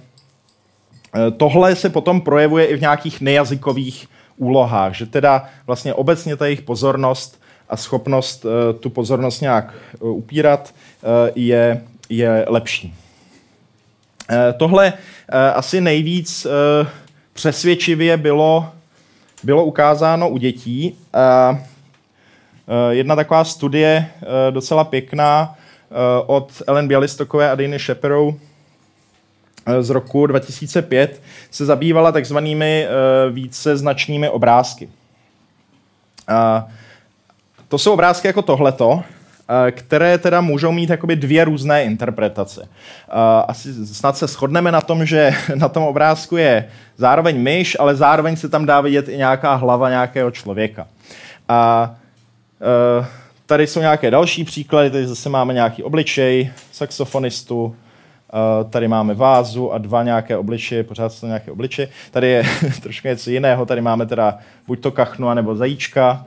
tohle 1.37 1.75
se 1.75 1.89
potom 1.89 2.21
projevuje 2.21 2.65
i 2.65 2.75
v 2.75 2.81
nějakých 2.81 3.21
nejazykových 3.21 4.07
úlohách, 4.37 4.93
že 4.93 5.05
teda 5.05 5.45
vlastně 5.67 5.93
obecně 5.93 6.35
ta 6.35 6.45
jejich 6.45 6.61
pozornost 6.61 7.41
a 7.69 7.77
schopnost 7.77 8.45
uh, 8.45 8.51
tu 8.79 8.89
pozornost 8.89 9.41
nějak 9.41 9.73
uh, 9.99 10.17
upírat 10.17 10.73
je, 11.35 11.81
je 12.09 12.45
lepší. 12.47 12.93
Tohle 14.57 14.93
asi 15.53 15.81
nejvíc 15.81 16.47
přesvědčivě 17.33 18.17
bylo, 18.17 18.69
bylo 19.43 19.65
ukázáno 19.65 20.29
u 20.29 20.37
dětí. 20.37 20.97
Jedna 22.89 23.15
taková 23.15 23.43
studie 23.43 24.07
docela 24.49 24.83
pěkná 24.83 25.55
od 26.25 26.61
Ellen 26.67 26.87
Bialystokové 26.87 27.51
a 27.51 27.55
Dany 27.55 27.79
Sheparou 27.79 28.39
z 29.79 29.89
roku 29.89 30.27
2005 30.27 31.21
se 31.51 31.65
zabývala 31.65 32.11
takzvanými 32.11 32.87
uh, 32.87 33.33
více 33.33 33.77
značnými 33.77 34.29
obrázky. 34.29 34.89
To 37.67 37.77
jsou 37.77 37.93
obrázky 37.93 38.27
jako 38.27 38.41
tohleto, 38.41 39.03
které 39.71 40.17
teda 40.17 40.41
můžou 40.41 40.71
mít 40.71 40.89
jakoby 40.89 41.15
dvě 41.15 41.45
různé 41.45 41.83
interpretace. 41.83 42.67
Asi 43.47 43.85
snad 43.85 44.17
se 44.17 44.27
shodneme 44.27 44.71
na 44.71 44.81
tom, 44.81 45.05
že 45.05 45.31
na 45.55 45.69
tom 45.69 45.83
obrázku 45.83 46.37
je 46.37 46.69
zároveň 46.97 47.41
myš, 47.41 47.77
ale 47.79 47.95
zároveň 47.95 48.35
se 48.35 48.49
tam 48.49 48.65
dá 48.65 48.81
vidět 48.81 49.09
i 49.09 49.17
nějaká 49.17 49.55
hlava 49.55 49.89
nějakého 49.89 50.31
člověka. 50.31 50.87
A 51.49 51.95
tady 53.45 53.67
jsou 53.67 53.79
nějaké 53.79 54.11
další 54.11 54.43
příklady, 54.43 54.91
tady 54.91 55.07
zase 55.07 55.29
máme 55.29 55.53
nějaký 55.53 55.83
obličej 55.83 56.51
saxofonistu, 56.71 57.75
tady 58.69 58.87
máme 58.87 59.13
vázu 59.13 59.73
a 59.73 59.77
dva 59.77 60.03
nějaké 60.03 60.37
obličeje, 60.37 60.83
pořád 60.83 61.13
jsou 61.13 61.27
nějaké 61.27 61.51
obličeje. 61.51 61.89
Tady 62.11 62.27
je 62.27 62.43
trošku 62.81 63.07
něco 63.07 63.29
jiného, 63.29 63.65
tady 63.65 63.81
máme 63.81 64.05
teda 64.05 64.37
buď 64.67 64.79
to 64.79 64.91
kachnu, 64.91 65.33
nebo 65.33 65.55
zajíčka, 65.55 66.25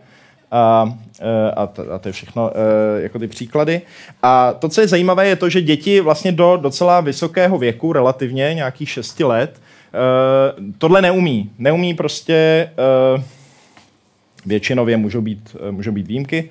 a, 0.51 0.95
e, 1.21 1.51
a, 1.51 1.67
to, 1.67 1.93
a 1.93 1.99
to 1.99 2.09
je 2.09 2.13
všechno 2.13 2.51
e, 2.55 3.03
jako 3.03 3.19
ty 3.19 3.29
příklady. 3.29 3.83
A 4.23 4.53
to, 4.53 4.69
co 4.69 4.81
je 4.81 4.89
zajímavé, 4.89 5.29
je 5.29 5.37
to, 5.37 5.49
že 5.49 5.63
děti 5.63 6.01
vlastně 6.01 6.33
do 6.33 6.57
docela 6.57 7.01
vysokého 7.01 7.59
věku, 7.59 7.93
relativně 7.93 8.55
nějakých 8.55 8.91
6 8.91 9.21
let, 9.21 9.61
tohle 10.79 11.03
neumí. 11.03 11.51
Neumí 11.59 11.95
prostě 11.95 12.71
většinově 14.47 14.97
můžou 14.97 15.21
být, 15.21 15.57
můžou 15.71 15.93
být 15.93 16.07
výjimky, 16.07 16.51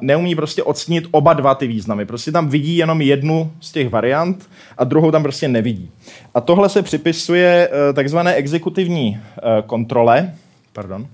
neumí 0.00 0.34
prostě 0.34 0.62
ocenit 0.62 1.04
oba 1.10 1.32
dva 1.32 1.54
ty 1.54 1.66
významy. 1.66 2.06
Prostě 2.06 2.32
tam 2.32 2.48
vidí 2.48 2.76
jenom 2.76 3.00
jednu 3.00 3.52
z 3.60 3.72
těch 3.72 3.88
variant 3.88 4.50
a 4.78 4.84
druhou 4.84 5.10
tam 5.10 5.22
prostě 5.22 5.48
nevidí. 5.48 5.90
A 6.34 6.40
tohle 6.40 6.68
se 6.68 6.82
připisuje 6.82 7.70
takzvané 7.94 8.34
exekutivní 8.34 9.18
kontrole, 9.66 10.34
pardon, 10.72 11.06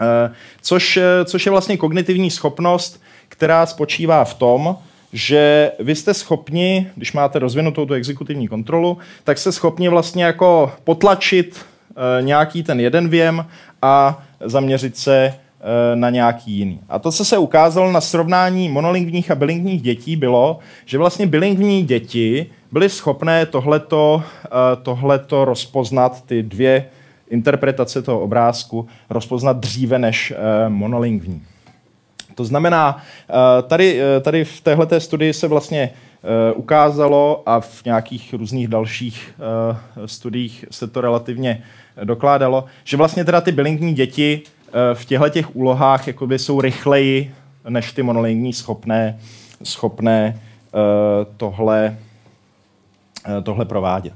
Eh, 0.00 0.30
což, 0.62 0.96
eh, 0.96 1.24
což 1.24 1.46
je 1.46 1.52
vlastně 1.52 1.76
kognitivní 1.76 2.30
schopnost, 2.30 3.02
která 3.28 3.66
spočívá 3.66 4.24
v 4.24 4.34
tom, 4.34 4.76
že 5.12 5.72
vy 5.78 5.94
jste 5.94 6.14
schopni, 6.14 6.90
když 6.94 7.12
máte 7.12 7.38
rozvinutou 7.38 7.86
tu 7.86 7.94
exekutivní 7.94 8.48
kontrolu, 8.48 8.98
tak 9.24 9.38
jste 9.38 9.52
schopni 9.52 9.88
vlastně 9.88 10.24
jako 10.24 10.72
potlačit 10.84 11.60
eh, 11.90 12.22
nějaký 12.22 12.62
ten 12.62 12.80
jeden 12.80 13.08
věm 13.08 13.46
a 13.82 14.22
zaměřit 14.44 14.96
se 14.96 15.34
na 15.94 16.10
nějaký 16.10 16.52
jiný. 16.52 16.80
A 16.88 16.98
to, 16.98 17.12
co 17.12 17.24
se 17.24 17.38
ukázalo 17.38 17.92
na 17.92 18.00
srovnání 18.00 18.68
monolingvních 18.68 19.30
a 19.30 19.34
bilingvních 19.34 19.82
dětí, 19.82 20.16
bylo, 20.16 20.58
že 20.84 20.98
vlastně 20.98 21.26
bilingvní 21.26 21.82
děti 21.82 22.46
byly 22.72 22.88
schopné 22.88 23.46
tohleto, 23.46 24.22
tohleto 24.82 25.44
rozpoznat, 25.44 26.24
ty 26.26 26.42
dvě 26.42 26.84
interpretace 27.30 28.02
toho 28.02 28.20
obrázku 28.20 28.86
rozpoznat 29.10 29.56
dříve 29.56 29.98
než 29.98 30.30
uh, 30.32 30.72
monolingvní. 30.72 31.42
To 32.34 32.44
znamená, 32.44 33.02
tady, 33.66 34.00
tady 34.20 34.44
v 34.44 34.60
této 34.60 35.00
studii 35.00 35.32
se 35.32 35.48
vlastně 35.48 35.90
ukázalo 36.54 37.42
a 37.46 37.60
v 37.60 37.84
nějakých 37.84 38.34
různých 38.34 38.68
dalších 38.68 39.34
uh, 39.38 40.06
studiích 40.06 40.64
se 40.70 40.86
to 40.86 41.00
relativně 41.00 41.62
dokládalo, 42.04 42.64
že 42.84 42.96
vlastně 42.96 43.24
teda 43.24 43.40
ty 43.40 43.52
bilingní 43.52 43.94
děti 43.94 44.42
uh, 44.44 44.72
v 44.94 45.04
těchto 45.04 45.28
těch 45.28 45.56
úlohách 45.56 46.06
jakoby 46.06 46.38
jsou 46.38 46.60
rychleji 46.60 47.34
než 47.68 47.92
ty 47.92 48.02
monolingní 48.02 48.52
schopné, 48.52 49.18
schopné 49.62 50.40
tohle, 51.36 51.96
tohle 53.42 53.64
provádět. 53.64 54.14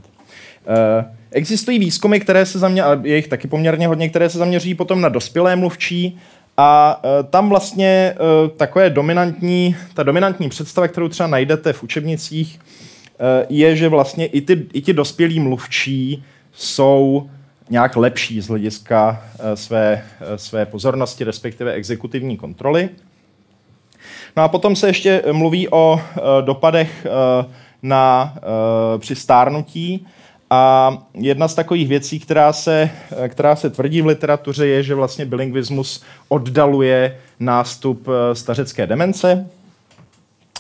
Existují 1.31 1.79
výzkumy, 1.79 2.21
které 2.21 2.47
se 2.47 2.59
zaměřují, 2.59 2.99
je 3.03 3.17
jich 3.17 3.29
taky 3.29 3.49
poměrně 3.49 3.87
hodně, 3.87 4.09
které 4.09 4.31
se 4.31 4.39
zaměří 4.39 4.75
potom 4.75 5.01
na 5.01 5.09
dospělé 5.09 5.57
mluvčí 5.57 6.19
a 6.59 7.01
e, 7.05 7.23
tam 7.23 7.49
vlastně 7.49 7.87
e, 7.87 8.15
takové 8.57 8.91
dominantní, 8.91 9.77
ta 9.95 10.03
dominantní 10.03 10.49
představa, 10.49 10.89
kterou 10.89 11.09
třeba 11.09 11.27
najdete 11.27 11.73
v 11.73 11.83
učebnicích, 11.83 12.61
e, 12.61 13.47
je, 13.49 13.77
že 13.77 13.89
vlastně 13.89 14.27
i, 14.27 14.41
ty, 14.41 14.67
i 14.73 14.81
ti 14.81 14.93
dospělí 14.93 15.41
mluvčí 15.41 16.25
jsou 16.53 17.31
nějak 17.71 17.97
lepší 17.97 18.41
z 18.41 18.49
hlediska 18.49 19.23
své, 19.55 20.05
své 20.37 20.67
pozornosti, 20.67 21.25
respektive 21.25 21.73
exekutivní 21.73 22.37
kontroly. 22.37 22.89
No 24.37 24.43
a 24.43 24.49
potom 24.49 24.77
se 24.77 24.87
ještě 24.87 25.23
mluví 25.33 25.69
o 25.69 26.01
dopadech 26.41 27.07
na, 27.83 28.35
při 28.99 29.15
stárnutí, 29.15 30.07
a 30.51 30.93
jedna 31.15 31.49
z 31.49 31.55
takových 31.55 31.89
věcí, 31.89 32.21
která 32.21 32.53
se, 32.53 32.91
která 33.29 33.57
se 33.57 33.71
tvrdí 33.71 34.03
v 34.03 34.07
literatuře, 34.07 34.67
je, 34.67 34.83
že 34.83 34.95
vlastně 34.95 35.27
bilingvismus 35.27 36.03
oddaluje 36.29 37.17
nástup 37.41 38.09
eh, 38.09 38.35
stařecké 38.35 38.87
demence, 38.87 39.47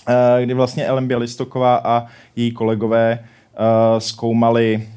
eh, 0.08 0.44
kdy 0.44 0.54
vlastně 0.54 0.86
Ellen 0.86 1.06
Bělistoková 1.06 1.80
a 1.84 2.06
její 2.36 2.52
kolegové 2.52 3.18
eh, 3.18 4.00
zkoumali, 4.00 4.88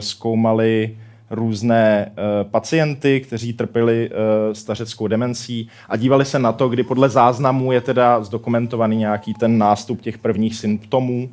zkoumali 0.00 0.96
různé 1.30 2.12
pacienty, 2.50 3.20
kteří 3.20 3.52
trpěli 3.52 4.10
stařeckou 4.52 5.06
demencí 5.06 5.68
a 5.88 5.96
dívali 5.96 6.24
se 6.24 6.38
na 6.38 6.52
to, 6.52 6.68
kdy 6.68 6.82
podle 6.82 7.08
záznamů 7.08 7.72
je 7.72 7.80
teda 7.80 8.24
zdokumentovaný 8.24 8.96
nějaký 8.96 9.34
ten 9.34 9.58
nástup 9.58 10.00
těch 10.00 10.18
prvních 10.18 10.54
symptomů 10.56 11.30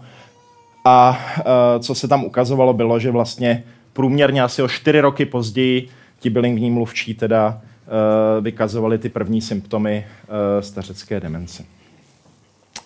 a 0.88 1.19
uh, 1.38 1.81
co 1.81 1.95
se 1.95 2.07
tam 2.07 2.23
ukazovalo, 2.23 2.73
bylo, 2.73 2.99
že 2.99 3.11
vlastně 3.11 3.63
průměrně 3.93 4.43
asi 4.43 4.61
o 4.61 4.67
čtyři 4.67 5.01
roky 5.01 5.25
později 5.25 5.88
ti 6.19 6.29
bilingvní 6.29 6.71
mluvčí 6.71 7.13
teda 7.13 7.47
uh, 7.57 8.43
vykazovali 8.43 8.97
ty 8.97 9.09
první 9.09 9.41
symptomy 9.41 10.05
uh, 10.27 10.61
stařecké 10.61 11.19
demence. 11.19 11.63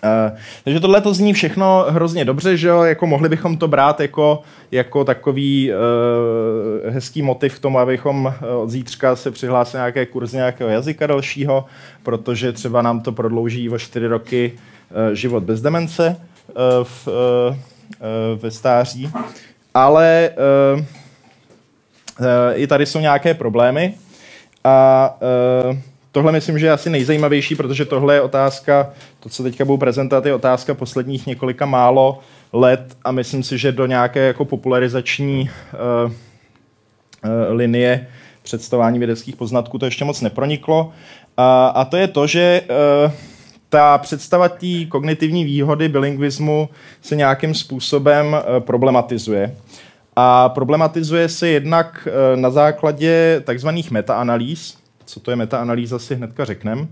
Uh, 0.03 0.37
takže 0.63 0.79
tohle 0.79 1.01
to 1.01 1.13
zní 1.13 1.33
všechno 1.33 1.85
hrozně 1.89 2.25
dobře, 2.25 2.57
že 2.57 2.67
jo? 2.67 2.83
Jako 2.83 3.07
mohli 3.07 3.29
bychom 3.29 3.57
to 3.57 3.67
brát 3.67 3.99
jako, 3.99 4.41
jako 4.71 5.03
takový 5.03 5.71
uh, 5.71 6.93
hezký 6.93 7.21
motiv 7.21 7.55
k 7.55 7.61
tomu, 7.61 7.79
abychom 7.79 8.33
od 8.61 8.69
zítřka 8.69 9.15
se 9.15 9.31
přihlásili 9.31 9.79
nějaké 9.79 10.05
kurzy 10.05 10.37
nějakého 10.37 10.69
jazyka 10.69 11.07
dalšího, 11.07 11.65
protože 12.03 12.51
třeba 12.51 12.81
nám 12.81 13.01
to 13.01 13.11
prodlouží 13.11 13.69
o 13.69 13.79
čtyři 13.79 14.07
roky 14.07 14.51
uh, 14.51 15.13
život 15.13 15.43
bez 15.43 15.61
demence 15.61 16.17
uh, 16.47 16.83
v, 16.83 17.07
uh, 17.07 17.13
Eh, 17.13 17.57
ve 18.35 18.51
stáří. 18.51 19.11
Ale 19.73 20.29
eh, 20.29 20.85
eh, 22.21 22.55
i 22.55 22.67
tady 22.67 22.85
jsou 22.85 22.99
nějaké 22.99 23.33
problémy. 23.33 23.93
A 24.63 25.17
tohle 26.11 26.31
myslím, 26.31 26.59
že 26.59 26.65
je 26.65 26.71
asi 26.71 26.89
nejzajímavější, 26.89 27.55
protože 27.55 27.85
tohle 27.85 28.13
je 28.13 28.21
otázka, 28.21 28.89
to, 29.19 29.29
co 29.29 29.43
teďka 29.43 29.65
budu 29.65 29.77
prezentovat, 29.77 30.25
je 30.25 30.33
otázka 30.33 30.73
posledních 30.73 31.27
několika 31.27 31.65
málo 31.65 32.19
let 32.53 32.97
a 33.03 33.11
myslím 33.11 33.43
si, 33.43 33.57
že 33.57 33.71
do 33.71 33.85
nějaké 33.85 34.19
jako 34.19 34.45
popularizační 34.45 35.49
linie 37.49 38.07
představování 38.43 38.99
vědeckých 38.99 39.35
poznatků 39.35 39.77
to 39.77 39.85
ještě 39.85 40.05
moc 40.05 40.21
neproniklo. 40.21 40.91
A 41.73 41.85
to 41.89 41.97
je 41.97 42.07
to, 42.07 42.27
že 42.27 42.61
ta 43.71 43.97
představa 43.97 44.49
té 44.49 44.85
kognitivní 44.89 45.45
výhody 45.45 45.89
bilingvismu 45.89 46.69
se 47.01 47.15
nějakým 47.15 47.53
způsobem 47.53 48.35
eh, 48.35 48.59
problematizuje. 48.59 49.55
A 50.15 50.49
problematizuje 50.49 51.29
se 51.29 51.47
jednak 51.47 52.07
eh, 52.07 52.37
na 52.37 52.49
základě 52.49 53.41
takzvaných 53.45 53.91
metaanalýz, 53.91 54.77
co 55.05 55.19
to 55.19 55.31
je 55.31 55.35
metaanalýza, 55.35 55.99
si 55.99 56.15
hnedka 56.15 56.45
řekneme. 56.45 56.87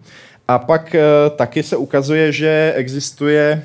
A 0.47 0.59
pak 0.59 0.95
eh, 0.95 1.03
taky 1.35 1.63
se 1.63 1.77
ukazuje, 1.77 2.31
že 2.31 2.73
existuje 2.75 3.63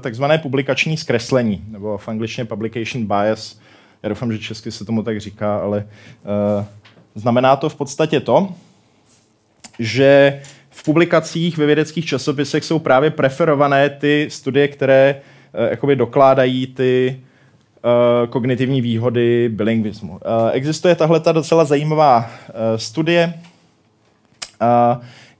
takzvané 0.00 0.38
publikační 0.38 0.96
zkreslení, 0.96 1.64
nebo 1.68 1.98
v 1.98 2.08
angličtině 2.08 2.44
publication 2.44 3.06
bias. 3.06 3.58
Já 4.02 4.08
doufám, 4.08 4.32
že 4.32 4.38
česky 4.38 4.70
se 4.70 4.84
tomu 4.84 5.02
tak 5.02 5.20
říká, 5.20 5.56
ale 5.56 5.86
znamená 7.14 7.56
to 7.56 7.68
v 7.68 7.74
podstatě 7.74 8.20
to, 8.20 8.48
že 9.78 10.40
v 10.82 10.84
publikacích 10.84 11.58
ve 11.58 11.66
vědeckých 11.66 12.06
časopisech 12.06 12.64
jsou 12.64 12.78
právě 12.78 13.10
preferované 13.10 13.90
ty 13.90 14.26
studie, 14.30 14.68
které 14.68 15.20
jakoby 15.70 15.96
dokládají 15.96 16.66
ty 16.66 17.20
kognitivní 18.28 18.80
výhody 18.80 19.48
bilingvismu. 19.48 20.20
Existuje 20.52 20.94
tahle 20.94 21.20
ta 21.20 21.32
docela 21.32 21.64
zajímavá 21.64 22.30
studie, 22.76 23.34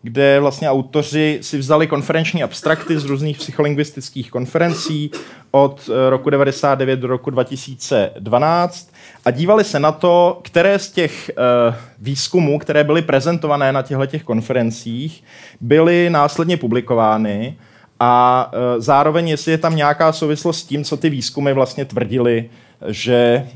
kde 0.03 0.41
vlastně 0.41 0.71
autoři 0.71 1.39
si 1.43 1.59
vzali 1.59 1.87
konferenční 1.87 2.43
abstrakty 2.43 2.99
z 2.99 3.05
různých 3.05 3.39
psycholingvistických 3.39 4.31
konferencí 4.31 5.11
od 5.51 5.91
eh, 5.93 6.11
roku 6.11 6.31
99 6.31 7.01
do 7.01 7.07
roku 7.07 7.31
2012 7.31 8.93
a 9.25 9.31
dívali 9.31 9.65
se 9.65 9.81
na 9.81 9.93
to, 9.93 10.41
které 10.45 10.79
z 10.79 10.91
těch 10.91 11.31
uh, 11.69 11.75
výzkumů, 11.99 12.59
které 12.59 12.85
byly 12.85 13.03
prezentované 13.03 13.73
na 13.73 13.83
těchto 13.83 14.07
těch 14.07 14.23
konferencích, 14.25 15.25
byly 15.61 16.11
následně 16.11 16.57
publikovány 16.57 17.57
a 18.01 18.51
uh, 18.53 18.81
zároveň, 18.81 19.29
jestli 19.29 19.53
je 19.53 19.59
tam 19.59 19.77
nějaká 19.77 20.13
souvislost 20.13 20.59
s 20.59 20.65
tím, 20.65 20.85
co 20.85 20.97
ty 20.97 21.11
výzkumy 21.11 21.53
vlastně 21.53 21.85
tvrdili, 21.85 22.51
že 22.89 23.47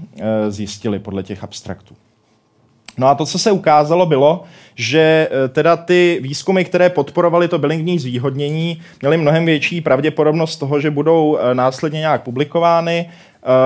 zjistili 0.48 0.98
podle 0.98 1.22
těch 1.22 1.44
abstraktů. 1.44 1.96
No 2.98 3.08
a 3.08 3.14
to, 3.14 3.26
co 3.26 3.38
se 3.38 3.50
ukázalo, 3.50 4.06
bylo, 4.06 4.44
že 4.74 5.28
e, 5.44 5.48
teda 5.48 5.76
ty 5.76 6.18
výzkumy, 6.22 6.64
které 6.64 6.90
podporovaly 6.90 7.48
to 7.48 7.58
bilingní 7.58 7.98
zvýhodnění, 7.98 8.80
měly 9.00 9.16
mnohem 9.16 9.46
větší 9.46 9.80
pravděpodobnost 9.80 10.56
toho, 10.56 10.80
že 10.80 10.90
budou 10.90 11.38
e, 11.38 11.54
následně 11.54 12.00
nějak 12.00 12.22
publikovány. 12.22 12.98
E, 12.98 13.08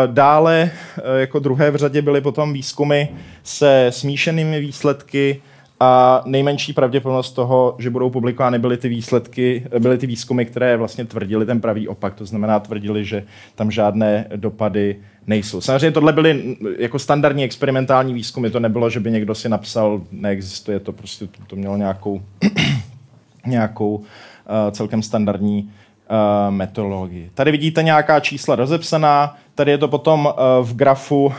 dále 0.06 0.70
jako 1.16 1.38
druhé 1.38 1.70
v 1.70 1.76
řadě 1.76 2.02
byly 2.02 2.20
potom 2.20 2.52
výzkumy 2.52 3.08
se 3.42 3.86
smíšenými 3.90 4.60
výsledky, 4.60 5.40
a 5.82 6.22
nejmenší 6.26 6.72
pravděpodobnost 6.72 7.32
toho, 7.32 7.76
že 7.78 7.90
budou 7.90 8.10
publikovány, 8.10 8.58
byly 8.58 8.76
ty 8.76 8.88
výsledky, 8.88 9.66
byly 9.78 9.98
ty 9.98 10.06
výzkumy, 10.06 10.44
které 10.44 10.76
vlastně 10.76 11.04
tvrdili 11.04 11.46
ten 11.46 11.60
pravý 11.60 11.88
opak. 11.88 12.14
To 12.14 12.26
znamená, 12.26 12.60
tvrdili, 12.60 13.04
že 13.04 13.24
tam 13.54 13.70
žádné 13.70 14.26
dopady 14.36 14.96
nejsou. 15.26 15.60
Samozřejmě 15.60 15.90
tohle 15.90 16.12
byly 16.12 16.56
jako 16.78 16.98
standardní 16.98 17.44
experimentální 17.44 18.14
výzkumy, 18.14 18.50
to 18.50 18.60
nebylo, 18.60 18.90
že 18.90 19.00
by 19.00 19.10
někdo 19.10 19.34
si 19.34 19.48
napsal, 19.48 20.02
neexistuje 20.10 20.80
to, 20.80 20.92
prostě 20.92 21.26
to, 21.26 21.38
to 21.46 21.56
mělo 21.56 21.76
nějakou, 21.76 22.22
nějakou 23.46 23.94
uh, 23.94 24.04
celkem 24.70 25.02
standardní 25.02 25.62
uh, 25.62 26.54
metodologii. 26.54 27.30
Tady 27.34 27.50
vidíte 27.50 27.82
nějaká 27.82 28.20
čísla 28.20 28.56
rozepsaná, 28.56 29.36
tady 29.54 29.70
je 29.70 29.78
to 29.78 29.88
potom 29.88 30.26
uh, 30.26 30.32
v 30.66 30.74
grafu 30.74 31.24
uh, 31.26 31.32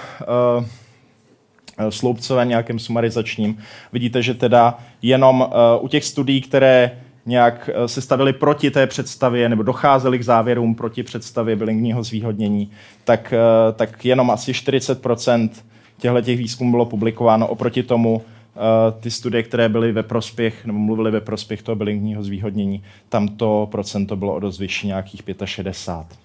sloupcové 1.89 2.45
nějakým 2.45 2.79
sumarizačním. 2.79 3.57
Vidíte, 3.93 4.21
že 4.21 4.33
teda 4.33 4.77
jenom 5.01 5.41
uh, 5.41 5.85
u 5.85 5.87
těch 5.87 6.05
studií, 6.05 6.41
které 6.41 6.91
nějak 7.25 7.69
eh, 7.73 7.87
se 7.87 8.01
stavili 8.01 8.33
proti 8.33 8.71
té 8.71 8.87
představě 8.87 9.49
nebo 9.49 9.63
docházeli 9.63 10.19
k 10.19 10.23
závěrům 10.23 10.75
proti 10.75 11.03
představě 11.03 11.55
bilingního 11.55 12.03
zvýhodnění, 12.03 12.71
tak, 13.03 13.33
eh, 13.33 13.71
tak 13.73 14.05
jenom 14.05 14.31
asi 14.31 14.53
40% 14.53 15.49
těchto 15.97 16.21
těch 16.21 16.37
výzkumů 16.37 16.71
bylo 16.71 16.85
publikováno 16.85 17.47
oproti 17.47 17.83
tomu, 17.83 18.21
eh, 18.21 18.59
ty 18.99 19.11
studie, 19.11 19.43
které 19.43 19.69
byly 19.69 19.91
ve 19.91 20.03
prospěch, 20.03 20.65
nebo 20.65 20.79
mluvily 20.79 21.11
ve 21.11 21.21
prospěch 21.21 21.63
toho 21.63 21.75
bilingního 21.75 22.23
zvýhodnění, 22.23 22.83
tam 23.09 23.27
to 23.27 23.67
procento 23.71 24.15
bylo 24.15 24.35
o 24.35 24.39
dost 24.39 24.59
vyšší, 24.59 24.87
nějakých 24.87 25.21
65. 25.45 26.17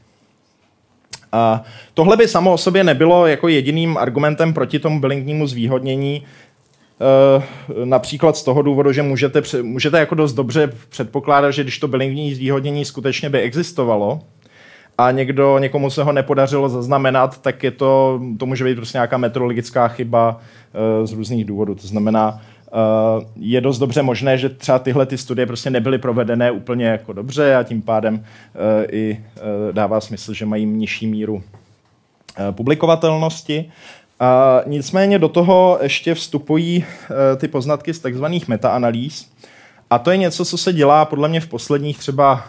A 1.33 1.63
tohle 1.95 2.17
by 2.17 2.29
samo 2.29 2.53
o 2.53 2.59
sobě 2.59 2.85
nebylo 2.85 3.27
jako 3.27 3.49
jediným 3.49 3.97
argumentem 3.97 4.55
proti 4.55 4.79
tomu 4.79 5.01
bilingnímu 5.01 5.47
zvýhodnění, 5.47 6.23
například 7.85 8.37
z 8.37 8.43
toho 8.43 8.63
důvodu, 8.63 8.93
že 8.93 9.03
můžete, 9.03 9.43
můžete 9.63 9.99
jako 9.99 10.15
dost 10.15 10.33
dobře 10.33 10.73
předpokládat, 10.89 11.51
že 11.51 11.63
když 11.63 11.79
to 11.79 11.89
bilingvní 11.89 12.35
zvýhodnění 12.35 12.85
skutečně 12.85 13.31
by 13.31 13.41
existovalo, 13.41 14.21
a 14.99 15.11
někdo, 15.11 15.59
někomu 15.59 15.91
se 15.91 16.03
ho 16.03 16.13
nepodařilo 16.13 16.69
zaznamenat, 16.69 17.43
tak 17.43 17.63
je 17.63 17.71
to, 17.71 18.21
to 18.39 18.47
může 18.47 18.65
být 18.65 18.75
prostě 18.75 18.99
nějaká 18.99 19.17
meteorologická 19.17 19.89
chyba 19.89 20.41
uh, 21.01 21.07
z 21.07 21.13
různých 21.13 21.45
důvodů. 21.45 21.75
To 21.75 21.87
znamená, 21.87 22.43
uh, 22.73 23.25
je 23.37 23.61
dost 23.61 23.79
dobře 23.79 24.03
možné, 24.03 24.39
že 24.39 24.49
třeba 24.49 24.79
tyhle 24.79 25.07
ty 25.07 25.19
studie 25.19 25.47
prostě 25.47 25.71
nebyly 25.71 25.99
provedené 25.99 26.51
úplně 26.51 26.87
jako 26.87 27.13
dobře 27.13 27.57
a 27.57 27.63
tím 27.63 27.83
pádem 27.83 28.25
i 28.93 29.21
dává 29.73 30.01
smysl, 30.01 30.35
že 30.35 30.47
mají 30.47 30.65
nižší 30.65 31.07
míru 31.07 31.43
publikovatelnosti. 32.51 33.71
A 34.21 34.61
nicméně 34.67 35.19
do 35.19 35.29
toho 35.29 35.79
ještě 35.83 36.15
vstupují 36.15 36.85
e, 36.85 37.37
ty 37.37 37.49
poznatky 37.49 37.95
z 37.95 37.99
takzvaných 37.99 38.49
metaanalýz. 38.49 39.31
A 39.91 39.99
to 39.99 40.11
je 40.11 40.17
něco, 40.17 40.45
co 40.45 40.59
se 40.59 40.73
dělá 40.73 41.05
podle 41.05 41.29
mě 41.29 41.41
v 41.41 41.47
posledních 41.47 41.99
třeba 41.99 42.47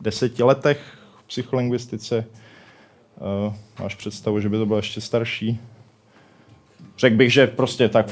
deseti 0.00 0.42
letech 0.42 0.80
v 1.18 1.22
psycholingvistice. 1.22 2.16
E, 2.18 2.24
máš 3.82 3.94
představu, 3.94 4.40
že 4.40 4.48
by 4.48 4.56
to 4.56 4.66
bylo 4.66 4.78
ještě 4.78 5.00
starší? 5.00 5.60
Řekl 6.98 7.16
bych, 7.16 7.32
že 7.32 7.46
prostě 7.46 7.88
tak... 7.88 8.06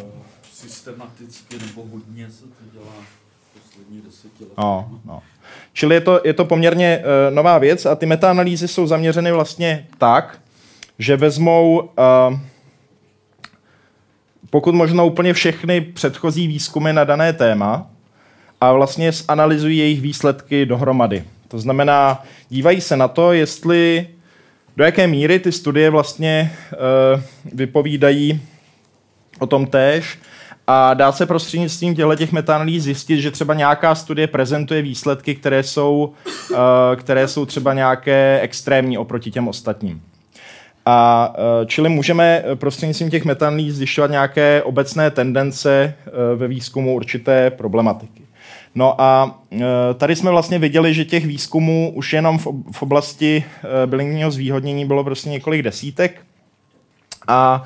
Systematicky 0.53 1.59
nebo 1.67 1.83
hodně 1.93 2.31
se 2.31 2.43
to 2.43 2.65
dělá 2.73 2.95
v 3.55 3.61
posledních 3.61 4.03
deseti 4.03 4.45
letech. 4.45 4.59
No, 4.59 5.01
no. 5.05 5.23
Čili 5.73 5.95
je 5.95 6.01
to, 6.01 6.21
je 6.25 6.33
to 6.33 6.45
poměrně 6.45 6.99
uh, 6.99 7.35
nová 7.35 7.59
věc 7.59 7.87
a 7.87 7.95
ty 7.95 8.07
metaanalýzy 8.07 8.69
jsou 8.69 8.87
zaměřeny 8.87 9.33
vlastně 9.33 9.87
tak, 9.99 10.41
že 10.99 11.17
vezmou 11.17 11.79
uh, 11.79 12.39
pokud 14.57 14.75
možno 14.75 15.07
úplně 15.07 15.33
všechny 15.33 15.81
předchozí 15.81 16.47
výzkumy 16.47 16.93
na 16.93 17.05
dané 17.05 17.33
téma 17.33 17.87
a 18.61 18.73
vlastně 18.73 19.11
analyzují 19.29 19.79
jejich 19.79 20.01
výsledky 20.01 20.67
dohromady. 20.67 21.25
To 21.49 21.59
znamená, 21.59 22.25
dívají 22.49 22.81
se 22.81 22.97
na 22.97 23.09
to, 23.09 23.33
jestli 23.33 24.07
do 24.77 24.85
jaké 24.85 25.07
míry 25.07 25.39
ty 25.39 25.53
studie 25.53 25.91
vlastně 25.91 26.53
uh, 26.73 27.21
vypovídají 27.53 28.41
o 29.39 29.47
tom 29.47 29.67
též 29.67 30.19
a 30.67 30.95
dá 30.95 31.13
se 31.13 31.27
prostřednictvím 31.27 31.95
těchto 31.95 32.17
těch 32.17 32.33
metaanalýz 32.33 32.83
zjistit, 32.83 33.21
že 33.21 33.31
třeba 33.31 33.55
nějaká 33.55 33.95
studie 33.95 34.27
prezentuje 34.27 34.83
výsledky, 34.83 35.35
které 35.35 35.63
jsou, 35.63 36.15
uh, 36.51 36.57
které 36.97 37.29
jsou 37.29 37.47
třeba 37.47 37.75
nějaké 37.75 38.41
extrémní 38.43 38.99
oproti 38.99 39.31
těm 39.31 39.49
ostatním. 39.49 40.03
A 40.87 41.33
e, 41.63 41.67
čili 41.67 41.89
můžeme 41.89 42.43
e, 42.47 42.57
prostřednictvím 42.57 43.11
těch 43.11 43.25
metanlíz 43.25 43.75
zjišťovat 43.75 44.11
nějaké 44.11 44.63
obecné 44.63 45.11
tendence 45.11 45.95
e, 46.07 46.37
ve 46.37 46.49
výzkumu 46.49 46.95
určité 46.95 47.51
problematiky. 47.51 48.23
No 48.75 49.01
a 49.01 49.41
tady 49.95 50.17
jsme 50.17 50.31
vlastně 50.31 50.59
viděli, 50.59 50.95
že 50.95 51.05
těch 51.05 51.27
výzkumů 51.27 51.93
už 51.95 52.13
jenom 52.13 52.39
v 52.73 52.83
oblasti 52.83 53.45
bilingního 53.87 54.31
zvýhodnění 54.31 54.85
bylo 54.85 55.05
prostě 55.05 55.31
několik 55.31 55.63
desítek. 55.63 56.21
A 57.29 57.63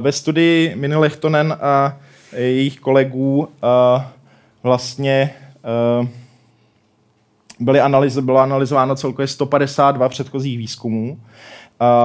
ve 0.00 0.12
studii 0.12 0.74
Mini 0.76 0.96
Lechtonen 0.96 1.56
a 1.60 1.96
jejich 2.36 2.80
kolegů 2.80 3.48
vlastně 4.62 5.30
byly 7.60 7.80
analyz, 7.80 8.18
bylo 8.18 8.38
analyzováno 8.38 8.96
celkově 8.96 9.26
152 9.26 10.08
předchozích 10.08 10.58
výzkumů 10.58 11.18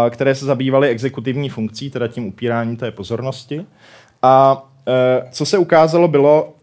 které 0.10 0.36
se 0.36 0.46
zabývaly 0.46 0.90
exekutivní 0.90 1.50
funkcí, 1.50 1.90
teda 1.90 2.08
tím 2.08 2.26
upíráním 2.26 2.78
té 2.78 2.92
pozornosti. 2.92 3.66
A 4.22 4.66
e, 4.88 5.30
co 5.32 5.46
se 5.46 5.58
ukázalo, 5.58 6.08
bylo, 6.08 6.54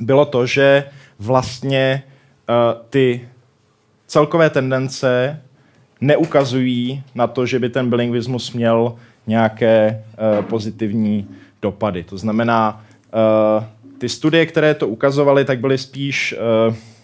bylo 0.00 0.24
to, 0.24 0.46
že 0.46 0.84
vlastně 1.18 1.78
e, 1.78 2.02
ty 2.90 3.28
celkové 4.06 4.50
tendence 4.50 5.40
neukazují 6.00 7.02
na 7.14 7.26
to, 7.26 7.46
že 7.46 7.58
by 7.58 7.68
ten 7.68 7.90
bilingvismus 7.90 8.52
měl 8.52 8.96
nějaké 9.26 9.76
e, 9.78 10.42
pozitivní 10.42 11.28
dopady. 11.62 12.02
To 12.02 12.18
znamená, 12.18 12.84
ty 13.98 14.08
studie, 14.08 14.46
které 14.46 14.74
to 14.74 14.88
ukazovaly, 14.88 15.44
tak 15.44 15.60
byly 15.60 15.78
spíš 15.78 16.34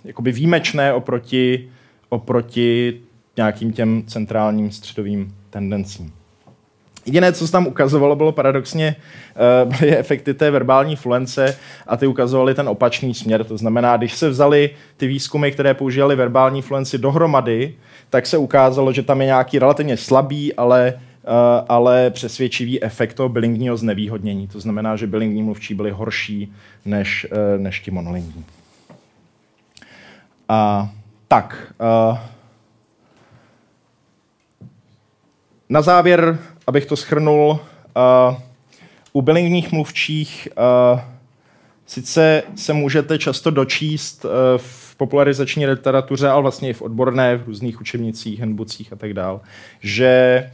jakoby 0.04 0.32
výjimečné 0.32 0.92
oproti, 0.92 1.68
oproti 2.08 3.00
nějakým 3.36 3.72
těm 3.72 4.02
centrálním 4.06 4.70
středovým 4.70 5.34
tendencím. 5.50 6.12
Jediné, 7.06 7.32
co 7.32 7.46
se 7.46 7.52
tam 7.52 7.66
ukazovalo, 7.66 8.16
bylo 8.16 8.32
paradoxně 8.32 8.96
uh, 9.66 9.74
byly 9.74 9.96
efekty 9.96 10.34
té 10.34 10.50
verbální 10.50 10.96
fluence 10.96 11.56
a 11.86 11.96
ty 11.96 12.06
ukazovaly 12.06 12.54
ten 12.54 12.68
opačný 12.68 13.14
směr. 13.14 13.44
To 13.44 13.58
znamená, 13.58 13.96
když 13.96 14.14
se 14.14 14.28
vzali 14.28 14.70
ty 14.96 15.06
výzkumy, 15.06 15.50
které 15.50 15.74
používaly 15.74 16.16
verbální 16.16 16.62
fluenci 16.62 16.98
dohromady, 16.98 17.74
tak 18.10 18.26
se 18.26 18.38
ukázalo, 18.38 18.92
že 18.92 19.02
tam 19.02 19.20
je 19.20 19.26
nějaký 19.26 19.58
relativně 19.58 19.96
slabý, 19.96 20.54
ale 20.54 20.94
ale 21.68 22.10
přesvědčivý 22.10 22.82
efekt 22.82 23.14
toho 23.14 23.28
bilingního 23.28 23.76
znevýhodnění. 23.76 24.48
To 24.48 24.60
znamená, 24.60 24.96
že 24.96 25.06
bilingní 25.06 25.42
mluvčí 25.42 25.74
byli 25.74 25.90
horší 25.90 26.52
než, 26.84 27.26
eh, 27.30 27.58
než 27.58 27.80
ti 27.80 27.90
monolingní. 27.90 28.44
A, 30.48 30.90
tak. 31.28 31.74
Na 35.68 35.82
závěr, 35.82 36.38
abych 36.66 36.86
to 36.86 36.96
schrnul, 36.96 37.50
uh, 38.30 38.36
u 39.12 39.22
bilingních 39.22 39.72
mluvčích 39.72 40.48
uh, 40.94 41.00
sice 41.86 42.42
se 42.56 42.72
můžete 42.72 43.18
často 43.18 43.50
dočíst 43.50 44.24
uh, 44.24 44.30
v 44.56 44.96
popularizační 44.96 45.66
literatuře, 45.66 46.28
ale 46.28 46.42
vlastně 46.42 46.70
i 46.70 46.72
v 46.72 46.82
odborné, 46.82 47.36
v 47.36 47.46
různých 47.46 47.80
učebnicích, 47.80 48.40
handbookích 48.40 48.92
a 48.92 48.96
tak 48.96 49.14
dále, 49.14 49.40
že, 49.80 50.50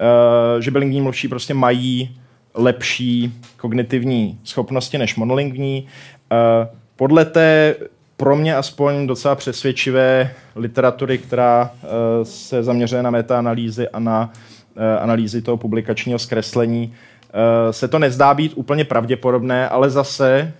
uh, 0.00 0.60
že 0.60 0.70
bilingní 0.70 1.00
mluvčí 1.00 1.28
prostě 1.28 1.54
mají 1.54 2.18
lepší 2.54 3.34
kognitivní 3.56 4.38
schopnosti 4.44 4.98
než 4.98 5.16
monolingní. 5.16 5.86
Uh, 6.32 6.68
podle 6.96 7.24
té 7.24 7.74
pro 8.16 8.36
mě 8.36 8.56
aspoň 8.56 9.06
docela 9.06 9.34
přesvědčivé 9.34 10.34
literatury, 10.56 11.18
která 11.18 11.70
uh, 11.72 11.88
se 12.22 12.62
zaměřuje 12.62 13.02
na 13.02 13.10
metaanalýzy 13.10 13.88
a 13.88 13.98
na 13.98 14.32
uh, 14.76 14.82
analýzy 15.00 15.42
toho 15.42 15.56
publikačního 15.56 16.18
zkreslení, 16.18 16.86
uh, 16.86 17.72
se 17.72 17.88
to 17.88 17.98
nezdá 17.98 18.34
být 18.34 18.52
úplně 18.54 18.84
pravděpodobné, 18.84 19.68
ale 19.68 19.90
zase 19.90 20.52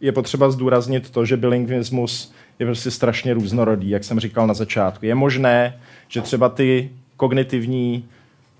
je 0.00 0.12
potřeba 0.12 0.50
zdůraznit 0.50 1.10
to, 1.10 1.24
že 1.24 1.36
bilingvismus 1.36 2.32
je 2.58 2.66
prostě 2.66 2.90
strašně 2.90 3.34
různorodý, 3.34 3.90
jak 3.90 4.04
jsem 4.04 4.20
říkal 4.20 4.46
na 4.46 4.54
začátku. 4.54 5.06
Je 5.06 5.14
možné, 5.14 5.80
že 6.08 6.20
třeba 6.20 6.48
ty 6.48 6.90
kognitivní 7.16 8.04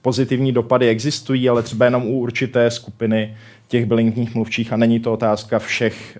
pozitivní 0.02 0.52
dopady 0.52 0.88
existují, 0.88 1.48
ale 1.48 1.62
třeba 1.62 1.84
jenom 1.84 2.06
u 2.06 2.18
určité 2.18 2.70
skupiny 2.70 3.36
těch 3.68 3.86
bilingních 3.86 4.34
mluvčích 4.34 4.72
a 4.72 4.76
není 4.76 5.00
to 5.00 5.12
otázka 5.12 5.58
všech 5.58 6.18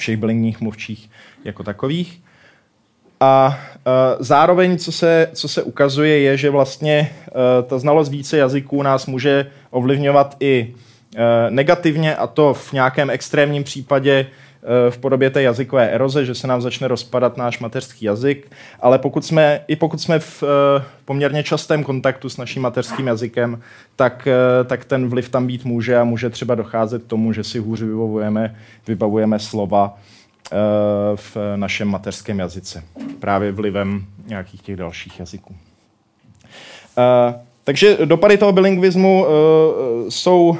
všech 0.00 0.16
bilingních 0.16 0.60
mluvčích 0.60 1.10
jako 1.44 1.62
takových. 1.62 2.20
A 3.20 3.58
uh, 3.74 4.24
zároveň, 4.24 4.78
co 4.78 4.92
se, 4.92 5.28
co 5.32 5.48
se 5.48 5.62
ukazuje, 5.62 6.18
je, 6.18 6.36
že 6.36 6.50
vlastně 6.50 7.10
uh, 7.10 7.68
ta 7.68 7.78
znalost 7.78 8.08
více 8.08 8.36
jazyků 8.36 8.82
nás 8.82 9.06
může 9.06 9.46
ovlivňovat 9.70 10.36
i 10.40 10.74
uh, 10.74 11.20
negativně, 11.50 12.16
a 12.16 12.26
to 12.26 12.54
v 12.54 12.72
nějakém 12.72 13.10
extrémním 13.10 13.64
případě 13.64 14.26
v 14.90 14.98
podobě 14.98 15.30
té 15.30 15.42
jazykové 15.42 15.90
eroze, 15.90 16.24
že 16.24 16.34
se 16.34 16.46
nám 16.46 16.62
začne 16.62 16.88
rozpadat 16.88 17.36
náš 17.36 17.58
mateřský 17.58 18.04
jazyk, 18.04 18.52
ale 18.80 18.98
pokud 18.98 19.24
jsme, 19.24 19.60
i 19.68 19.76
pokud 19.76 20.00
jsme 20.00 20.18
v 20.18 20.42
poměrně 21.04 21.42
častém 21.42 21.84
kontaktu 21.84 22.28
s 22.28 22.36
naším 22.36 22.62
mateřským 22.62 23.06
jazykem, 23.06 23.62
tak, 23.96 24.28
tak 24.66 24.84
ten 24.84 25.08
vliv 25.08 25.28
tam 25.28 25.46
být 25.46 25.64
může 25.64 25.98
a 25.98 26.04
může 26.04 26.30
třeba 26.30 26.54
docházet 26.54 27.02
k 27.02 27.06
tomu, 27.06 27.32
že 27.32 27.44
si 27.44 27.58
hůř 27.58 27.82
vybavujeme, 27.82 28.56
vybavujeme 28.86 29.38
slova 29.38 29.98
v 31.14 31.36
našem 31.56 31.88
mateřském 31.88 32.38
jazyce. 32.38 32.82
Právě 33.20 33.52
vlivem 33.52 34.04
nějakých 34.26 34.62
těch 34.62 34.76
dalších 34.76 35.20
jazyků. 35.20 35.54
Takže 37.64 37.98
dopady 38.04 38.38
toho 38.38 38.52
bilingvismu 38.52 39.26
jsou 40.08 40.58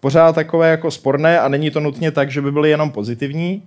pořád 0.00 0.34
takové 0.34 0.70
jako 0.70 0.90
sporné 0.90 1.40
a 1.40 1.48
není 1.48 1.70
to 1.70 1.80
nutně 1.80 2.10
tak, 2.10 2.30
že 2.30 2.40
by 2.42 2.52
byly 2.52 2.70
jenom 2.70 2.90
pozitivní. 2.90 3.62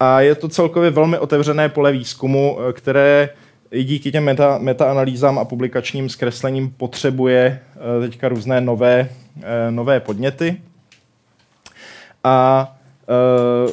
A 0.00 0.20
je 0.20 0.34
to 0.34 0.48
celkově 0.48 0.90
velmi 0.90 1.18
otevřené 1.18 1.68
pole 1.68 1.92
výzkumu, 1.92 2.58
eh, 2.60 2.72
které 2.72 3.28
i 3.70 3.84
díky 3.84 4.12
těm 4.12 4.24
meta, 4.24 4.58
metaanalýzám 4.58 5.38
a 5.38 5.44
publikačním 5.44 6.08
zkreslením 6.08 6.70
potřebuje 6.70 7.60
eh, 7.76 8.00
teďka 8.00 8.28
různé 8.28 8.60
nové, 8.60 9.08
eh, 9.42 9.70
nové 9.70 10.00
podněty. 10.00 10.56
A 12.24 12.76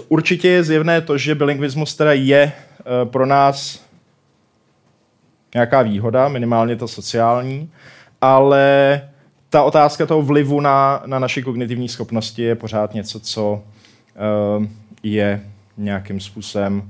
určitě 0.08 0.48
je 0.48 0.64
zjevné 0.64 1.02
to, 1.02 1.18
že 1.18 1.36
bilingvismus 1.36 1.96
teda 1.96 2.14
je 2.14 2.52
pro 3.04 3.26
nás 3.26 3.86
nějaká 5.54 5.82
výhoda, 5.82 6.28
minimálně 6.28 6.76
ta 6.76 6.88
sociální, 6.88 7.72
ale 8.22 9.02
ta 9.50 9.64
otázka 9.64 10.06
toho 10.06 10.22
vlivu 10.22 10.60
na, 10.60 11.04
na 11.06 11.20
naše 11.20 11.42
kognitivní 11.42 11.90
schopnosti 11.90 12.42
je 12.42 12.56
pořád 12.56 12.94
něco, 12.94 13.20
co 13.20 13.54
uh, 13.54 14.66
je 15.04 15.44
nějakým 15.78 16.20
způsobem 16.20 16.78
uh, 16.78 16.86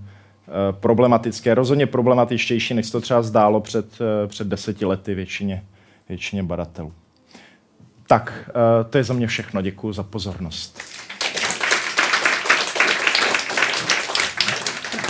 problematické. 0.80 1.54
Rozhodně 1.54 1.86
problematičtější, 1.86 2.74
než 2.74 2.92
to 2.92 3.02
třeba 3.02 3.22
zdálo 3.22 3.62
před, 3.62 3.86
uh, 4.02 4.28
před 4.28 4.48
deseti 4.48 4.86
lety 4.86 5.16
většině, 5.16 5.64
většině 6.10 6.44
badatelů. 6.44 6.94
Tak, 8.08 8.50
to 8.90 8.98
je 8.98 9.04
za 9.04 9.14
mě 9.14 9.28
všechno. 9.28 9.62
Děkuji 9.62 9.94
za 9.94 10.04
pozornost. 10.04 10.82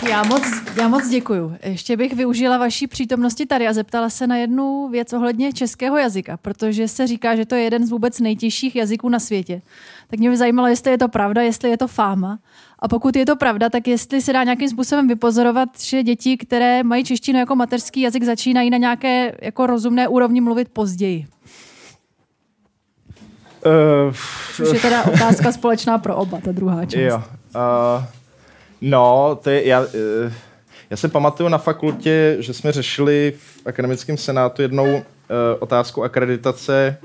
Já 0.10 0.24
moc, 0.24 0.44
já 0.76 0.88
moc 0.88 1.10
děkuju. 1.10 1.56
Ještě 1.64 1.98
bych 1.98 2.14
využila 2.14 2.58
vaší 2.58 2.88
přítomnosti 2.88 3.46
tady 3.46 3.68
a 3.68 3.74
zeptala 3.74 4.10
se 4.10 4.28
na 4.28 4.38
jednu 4.38 4.88
věc 4.88 5.14
ohledně 5.14 5.54
českého 5.54 5.98
jazyka, 5.98 6.38
protože 6.38 6.88
se 6.88 7.08
říká, 7.08 7.36
že 7.36 7.46
to 7.46 7.56
je 7.56 7.62
jeden 7.62 7.88
z 7.88 7.92
vůbec 7.92 8.20
nejtěžších 8.20 8.76
jazyků 8.76 9.10
na 9.10 9.20
světě. 9.20 9.62
Tak 10.08 10.20
mě 10.20 10.30
by 10.30 10.38
zajímalo, 10.38 10.68
jestli 10.68 10.92
je 10.92 10.98
to 10.98 11.08
pravda, 11.08 11.42
jestli 11.42 11.70
je 11.70 11.78
to 11.78 11.88
fáma. 11.88 12.40
A 12.80 12.88
pokud 12.88 13.16
je 13.16 13.26
to 13.26 13.36
pravda, 13.36 13.70
tak 13.70 13.88
jestli 13.88 14.22
se 14.22 14.34
dá 14.34 14.44
nějakým 14.44 14.70
způsobem 14.70 15.08
vypozorovat, 15.08 15.70
že 15.82 16.04
děti, 16.04 16.38
které 16.38 16.84
mají 16.84 17.04
češtinu 17.04 17.40
jako 17.40 17.56
mateřský 17.56 18.02
jazyk, 18.02 18.24
začínají 18.24 18.70
na 18.70 18.78
nějaké 18.78 19.38
jako 19.42 19.68
rozumné 19.68 20.08
úrovni 20.08 20.42
mluvit 20.42 20.70
později. 20.70 21.28
Uh, 23.66 24.14
Což 24.56 24.74
je 24.74 24.80
teda 24.80 25.04
otázka 25.04 25.52
společná 25.52 25.98
pro 25.98 26.16
oba, 26.16 26.40
ta 26.44 26.52
druhá 26.52 26.86
část. 26.86 27.02
Jo. 27.02 27.24
Uh, 27.56 28.17
No, 28.82 29.40
to 29.44 29.50
je, 29.50 29.68
já, 29.68 29.86
eh, 29.94 30.34
já 30.90 30.98
se 30.98 31.08
pamatuju 31.08 31.50
na 31.50 31.58
fakultě, 31.58 32.38
že 32.40 32.54
jsme 32.54 32.72
řešili 32.72 33.34
v 33.38 33.62
akademickém 33.66 34.18
senátu 34.18 34.62
jednou 34.62 34.96
uh, 34.96 35.02
otázku 35.60 36.04
akreditace 36.04 36.98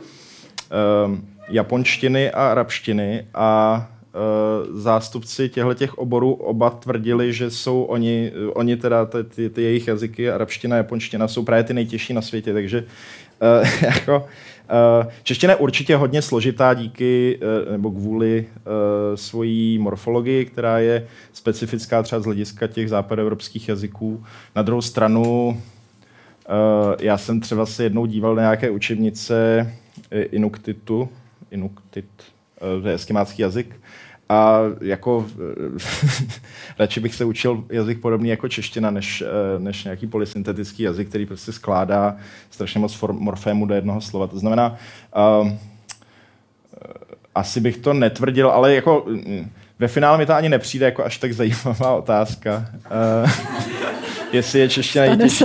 uh, 1.07 1.17
japonštiny 1.49 2.31
a 2.31 2.51
arabštiny 2.51 3.27
a 3.35 3.87
uh, 4.15 4.81
zástupci 4.81 5.49
těchto 5.49 5.75
těch 5.75 5.99
oborů 5.99 6.33
oba 6.33 6.71
tvrdili, 6.71 7.33
že 7.33 7.51
jsou 7.51 7.83
oni, 7.83 8.33
oni 8.55 8.77
teda 8.77 9.07
ty, 9.07 9.25
ty, 9.25 9.51
ty 9.51 9.63
jejich 9.63 9.89
jazyky, 9.89 10.31
arabština 10.31 10.77
a 10.77 10.77
japonština, 10.77 11.29
jsou 11.29 11.45
právě 11.45 11.65
ty 11.65 11.75
nejtěžší 11.75 12.15
na 12.15 12.23
světě, 12.23 12.53
takže 12.53 12.85
uh, 13.63 13.69
jako 13.83 14.27
čeština 15.23 15.53
je 15.53 15.57
určitě 15.57 15.97
hodně 15.97 16.23
složitá 16.23 16.75
díky 16.75 17.39
eh, 17.41 17.73
nebo 17.73 17.91
kvůli 17.91 18.47
eh, 18.57 19.17
svojí 19.17 19.79
morfologii, 19.79 20.45
která 20.45 20.79
je 20.79 21.07
specifická 21.33 22.03
třeba 22.03 22.21
z 22.21 22.25
hlediska 22.25 22.67
těch 22.67 22.89
západoevropských 22.89 23.69
jazyků. 23.69 24.25
Na 24.57 24.63
druhou 24.63 24.83
stranu 24.83 25.61
já 27.01 27.19
jsem 27.19 27.41
třeba 27.41 27.67
se 27.67 27.83
jednou 27.83 28.07
díval 28.07 28.35
na 28.35 28.43
nějaké 28.43 28.71
učebnice 28.71 29.67
Inuktitu, 30.11 31.09
Inuktit, 31.51 32.07
to 32.83 32.89
je 32.89 32.95
eskimácký 32.95 33.43
jazyk, 33.43 33.81
a 34.33 34.61
jako 34.81 35.27
radši 36.79 37.01
bych 37.01 37.15
se 37.15 37.25
učil 37.25 37.65
jazyk 37.71 38.01
podobný 38.01 38.29
jako 38.29 38.49
čeština, 38.49 38.91
než, 38.91 39.23
eh, 39.23 39.59
než 39.59 39.85
nějaký 39.85 40.07
polysyntetický 40.07 40.83
jazyk, 40.83 41.09
který 41.09 41.27
prostě 41.27 41.53
skládá 41.53 42.17
strašně 42.51 42.81
moc 42.81 43.01
morfému 43.13 43.67
do 43.67 43.75
jednoho 43.75 44.01
slova. 44.01 44.27
To 44.27 44.39
znamená, 44.39 44.77
uh, 45.41 45.51
asi 47.35 47.61
bych 47.61 47.77
to 47.77 47.93
netvrdil, 47.93 48.51
ale 48.51 48.75
jako 48.75 49.05
mm, 49.07 49.51
ve 49.79 49.89
finále 49.89 50.19
mi 50.19 50.27
to 50.27 50.35
ani 50.35 50.49
nepřijde 50.49 50.87
jako 50.87 51.05
až 51.05 51.19
tak 51.19 51.33
zajímavá 51.33 51.95
otázka. 51.97 52.67
Uh, 53.25 53.31
jestli 54.33 54.61
je 54.61 54.69
čeština 54.69 55.05
nejtěžší. 55.05 55.45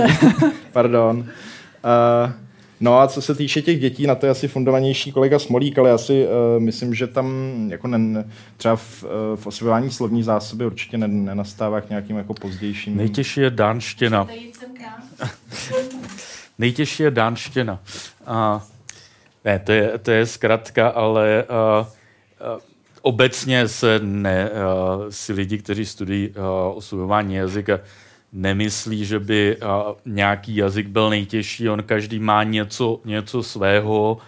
Pardon. 0.72 1.18
Uh, 1.18 2.32
No 2.80 3.00
a 3.00 3.08
co 3.08 3.22
se 3.22 3.34
týče 3.34 3.62
těch 3.62 3.80
dětí, 3.80 4.06
na 4.06 4.14
to 4.14 4.26
je 4.26 4.30
asi 4.30 4.48
fundovanější 4.48 5.12
kolega 5.12 5.38
Smolík, 5.38 5.78
ale 5.78 5.90
já 5.90 5.98
si 5.98 6.26
uh, 6.26 6.62
myslím, 6.62 6.94
že 6.94 7.06
tam 7.06 7.26
jako 7.70 7.88
ne, 7.88 8.24
třeba 8.56 8.76
v, 8.76 9.04
uh, 9.04 9.10
v 9.36 9.46
osvojování 9.46 9.90
slovní 9.90 10.22
zásoby 10.22 10.66
určitě 10.66 10.98
ne, 10.98 11.08
nenastává 11.08 11.80
k 11.80 11.88
nějakým 11.88 12.16
jako 12.16 12.34
pozdějším... 12.34 12.96
Nejtěžší 12.96 13.40
je 13.40 13.50
dánština. 13.50 14.26
Nejtěžší 16.58 17.02
je 17.02 17.10
dánština. 17.10 17.80
A, 18.26 18.66
ne, 19.44 19.58
to 19.58 19.72
je, 19.72 19.98
to 19.98 20.10
je 20.10 20.26
zkratka, 20.26 20.88
ale 20.88 21.44
uh, 21.44 21.86
uh, 21.86 22.60
obecně 23.02 23.68
se 23.68 24.00
ne, 24.02 24.50
uh, 24.50 24.56
si 25.10 25.32
lidi, 25.32 25.58
kteří 25.58 25.86
studují 25.86 26.28
uh, 26.28 26.34
osvojování 26.76 27.34
jazyka, 27.34 27.80
nemyslí, 28.32 29.04
že 29.04 29.18
by 29.18 29.56
nějaký 30.04 30.56
jazyk 30.56 30.86
byl 30.86 31.10
nejtěžší, 31.10 31.68
on 31.68 31.82
každý 31.82 32.18
má 32.18 32.42
něco, 32.42 33.00
něco 33.04 33.42
svého 33.42 34.18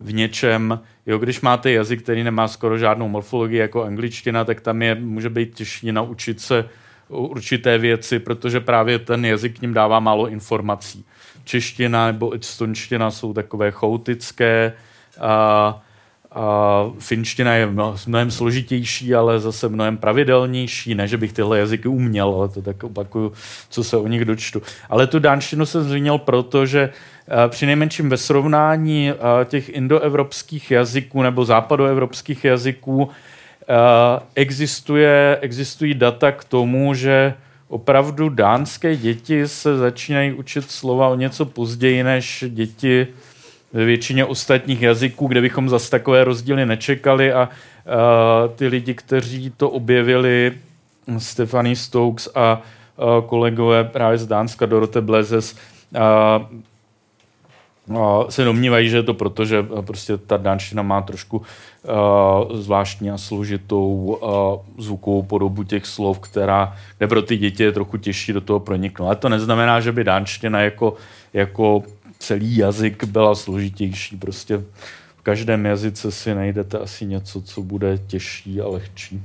v 0.00 0.12
něčem. 0.12 0.80
Jo, 1.06 1.18
když 1.18 1.40
máte 1.40 1.72
jazyk, 1.72 2.02
který 2.02 2.24
nemá 2.24 2.48
skoro 2.48 2.78
žádnou 2.78 3.08
morfologii 3.08 3.58
jako 3.58 3.84
angličtina, 3.84 4.44
tak 4.44 4.60
tam 4.60 4.82
je, 4.82 4.94
může 4.94 5.30
být 5.30 5.54
těžší 5.54 5.92
naučit 5.92 6.40
se 6.40 6.68
určité 7.08 7.78
věci, 7.78 8.18
protože 8.18 8.60
právě 8.60 8.98
ten 8.98 9.24
jazyk 9.24 9.58
k 9.58 9.62
ním 9.62 9.74
dává 9.74 10.00
málo 10.00 10.28
informací. 10.28 11.04
Čeština 11.44 12.06
nebo 12.06 12.32
estonština 12.32 13.10
jsou 13.10 13.32
takové 13.32 13.70
chaotické, 13.70 14.72
a, 15.20 15.82
a 16.34 16.84
finština 16.98 17.54
je 17.54 17.68
mnohem 18.06 18.30
složitější, 18.30 19.14
ale 19.14 19.40
zase 19.40 19.68
mnohem 19.68 19.96
pravidelnější. 19.96 20.94
Ne, 20.94 21.08
že 21.08 21.16
bych 21.16 21.32
tyhle 21.32 21.58
jazyky 21.58 21.88
uměl, 21.88 22.28
ale 22.28 22.48
to 22.48 22.62
tak 22.62 22.84
opakuju, 22.84 23.32
co 23.68 23.84
se 23.84 23.96
o 23.96 24.06
nich 24.06 24.24
dočtu. 24.24 24.62
Ale 24.90 25.06
tu 25.06 25.18
dánštinu 25.18 25.66
jsem 25.66 25.82
zmínil 25.82 26.18
proto, 26.18 26.66
že 26.66 26.90
při 27.48 27.66
nejmenším 27.66 28.08
ve 28.08 28.16
srovnání 28.16 29.12
těch 29.44 29.68
indoevropských 29.68 30.70
jazyků 30.70 31.22
nebo 31.22 31.44
západoevropských 31.44 32.44
jazyků 32.44 33.10
existuje, 34.34 35.38
existují 35.40 35.94
data 35.94 36.32
k 36.32 36.44
tomu, 36.44 36.94
že 36.94 37.34
opravdu 37.68 38.28
dánské 38.28 38.96
děti 38.96 39.48
se 39.48 39.76
začínají 39.76 40.32
učit 40.32 40.70
slova 40.70 41.08
o 41.08 41.14
něco 41.14 41.44
později 41.44 42.02
než 42.02 42.44
děti 42.48 43.06
ve 43.72 43.84
většině 43.84 44.24
ostatních 44.24 44.82
jazyků, 44.82 45.26
kde 45.26 45.40
bychom 45.40 45.68
zase 45.68 45.90
takové 45.90 46.24
rozdíly 46.24 46.66
nečekali 46.66 47.32
a, 47.32 47.40
a 47.40 47.48
ty 48.56 48.66
lidi, 48.66 48.94
kteří 48.94 49.52
to 49.56 49.70
objevili, 49.70 50.52
Stephanie 51.18 51.76
Stokes 51.76 52.28
a, 52.34 52.40
a 52.42 52.62
kolegové 53.26 53.84
právě 53.84 54.18
z 54.18 54.26
Dánska, 54.26 54.66
Dorote 54.66 55.00
Blezes, 55.00 55.56
a, 55.98 56.04
a 57.98 58.24
se 58.28 58.44
domnívají, 58.44 58.88
že 58.88 58.96
je 58.96 59.02
to 59.02 59.14
proto, 59.14 59.44
že 59.44 59.62
prostě 59.80 60.16
ta 60.16 60.36
dánština 60.36 60.82
má 60.82 61.02
trošku 61.02 61.36
uh, 61.36 62.56
zvláštní 62.56 63.10
a 63.10 63.18
složitou 63.18 64.18
uh, 64.22 64.84
zvukovou 64.84 65.22
podobu 65.22 65.62
těch 65.62 65.86
slov, 65.86 66.18
která, 66.18 66.76
kde 66.98 67.06
pro 67.06 67.22
ty 67.22 67.36
děti 67.36 67.62
je 67.62 67.72
trochu 67.72 67.96
těžší 67.96 68.32
do 68.32 68.40
toho 68.40 68.60
proniknout. 68.60 69.06
Ale 69.06 69.16
to 69.16 69.28
neznamená, 69.28 69.80
že 69.80 69.92
by 69.92 70.04
dánština 70.04 70.60
jako, 70.60 70.94
jako 71.32 71.82
celý 72.22 72.56
jazyk 72.56 73.04
byla 73.04 73.34
složitější. 73.34 74.16
Prostě 74.16 74.58
v 75.16 75.22
každém 75.22 75.64
jazyce 75.64 76.10
si 76.10 76.34
najdete 76.34 76.78
asi 76.78 77.06
něco, 77.06 77.42
co 77.42 77.62
bude 77.62 77.98
těžší 77.98 78.60
a 78.60 78.68
lehčí. 78.68 79.22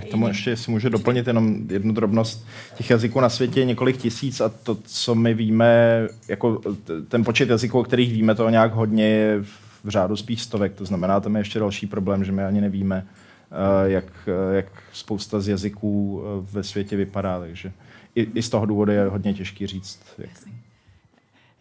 K 0.00 0.04
tomu 0.04 0.28
ještě, 0.28 0.50
jestli 0.50 0.72
můžu 0.72 0.88
doplnit 0.88 1.26
jenom 1.26 1.56
jednu 1.70 1.92
drobnost. 1.92 2.46
Těch 2.74 2.90
jazyků 2.90 3.20
na 3.20 3.28
světě 3.28 3.60
je 3.60 3.66
několik 3.66 3.96
tisíc 3.96 4.40
a 4.40 4.48
to, 4.48 4.78
co 4.84 5.14
my 5.14 5.34
víme, 5.34 6.08
jako 6.28 6.60
ten 7.08 7.24
počet 7.24 7.48
jazyků, 7.48 7.78
o 7.78 7.84
kterých 7.84 8.12
víme, 8.12 8.34
to 8.34 8.50
nějak 8.50 8.74
hodně 8.74 9.04
je 9.04 9.42
v 9.84 9.88
řádu 9.88 10.16
spíš 10.16 10.42
stovek. 10.42 10.74
To 10.74 10.84
znamená, 10.84 11.20
tam 11.20 11.34
je 11.34 11.40
ještě 11.40 11.58
další 11.58 11.86
problém, 11.86 12.24
že 12.24 12.32
my 12.32 12.44
ani 12.44 12.60
nevíme, 12.60 13.06
eh, 13.06 13.90
jak, 13.90 14.28
jak 14.52 14.66
spousta 14.92 15.40
z 15.40 15.48
jazyků 15.48 16.22
eh, 16.22 16.46
ve 16.52 16.62
světě 16.62 16.96
vypadá. 16.96 17.40
Takže 17.40 17.72
i, 18.14 18.26
i 18.34 18.42
z 18.42 18.48
toho 18.48 18.66
důvodu 18.66 18.92
je 18.92 19.08
hodně 19.08 19.34
těžký 19.34 19.66
říct. 19.66 19.98
Jak... 20.18 20.30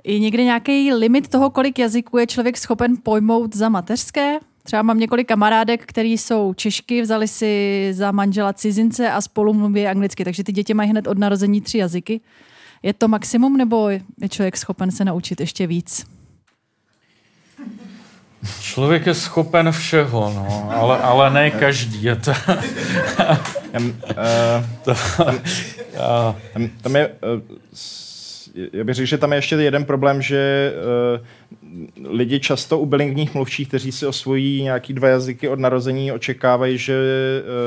Je 0.04 0.20
někdy 0.20 0.44
nějaký 0.44 0.94
limit 0.94 1.28
toho, 1.28 1.50
kolik 1.50 1.80
jazyků 1.80 2.18
je 2.18 2.28
člověk 2.28 2.58
schopen 2.58 2.98
pojmout 3.04 3.56
za 3.56 3.70
mateřské? 3.70 4.38
Třeba 4.64 4.82
mám 4.82 5.00
několik 5.00 5.28
kamarádek, 5.28 5.86
který 5.86 6.18
jsou 6.18 6.54
Češky, 6.54 7.02
vzali 7.02 7.28
si 7.28 7.88
za 7.92 8.12
manžela 8.12 8.54
cizince 8.54 9.12
a 9.12 9.22
spolu 9.22 9.54
mluví 9.54 9.88
anglicky, 9.88 10.24
takže 10.24 10.44
ty 10.44 10.52
děti 10.52 10.74
mají 10.74 10.90
hned 10.90 11.08
od 11.08 11.18
narození 11.18 11.62
tři 11.62 11.78
jazyky. 11.78 12.22
Je 12.84 12.94
to 12.94 13.08
maximum, 13.08 13.58
nebo 13.58 13.90
je 13.90 14.30
člověk 14.30 14.58
schopen 14.58 14.92
se 14.92 15.06
naučit 15.06 15.40
ještě 15.40 15.68
víc? 15.68 16.06
Člověk 18.62 19.06
je 19.06 19.14
schopen 19.14 19.72
všeho, 19.72 20.34
no, 20.36 20.72
ale, 20.76 20.98
ale 20.98 21.30
ne 21.30 21.52
každý. 21.52 22.04
Je 22.04 22.16
to... 22.16 22.32
tam, 23.72 23.86
uh, 23.86 23.94
tam, 24.84 24.96
tam, 26.54 26.70
tam 26.82 26.96
je 26.96 27.08
uh, 27.08 27.42
já 28.74 28.84
bych 28.84 28.96
řekl, 28.96 29.08
že 29.08 29.18
tam 29.18 29.32
je 29.32 29.38
ještě 29.38 29.56
jeden 29.56 29.86
problém, 29.86 30.22
že 30.22 30.74
uh, 32.04 32.18
lidi 32.18 32.40
často 32.40 32.80
u 32.80 32.86
bilingvních 32.86 33.34
mluvčích, 33.34 33.68
kteří 33.68 33.92
si 33.92 34.06
osvojí 34.06 34.64
nějaký 34.64 34.94
dva 34.94 35.08
jazyky 35.08 35.50
od 35.50 35.60
narození, 35.60 36.12
očekávají, 36.12 36.78
že 36.78 36.94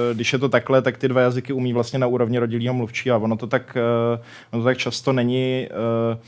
uh, 0.08 0.16
když 0.16 0.32
je 0.32 0.38
to 0.38 0.48
takhle, 0.48 0.82
tak 0.82 0.98
ty 0.98 1.08
dva 1.08 1.20
jazyky 1.20 1.52
umí 1.52 1.72
vlastně 1.72 1.98
na 1.98 2.06
úrovni 2.06 2.38
rodilého 2.38 2.74
mluvčí 2.74 3.10
a 3.10 3.16
ono 3.16 3.36
to 3.36 3.46
tak, 3.46 3.76
uh, 4.14 4.22
ono 4.52 4.62
to 4.62 4.64
tak 4.64 4.78
často 4.78 5.12
není. 5.12 5.68
Uh, 6.12 6.18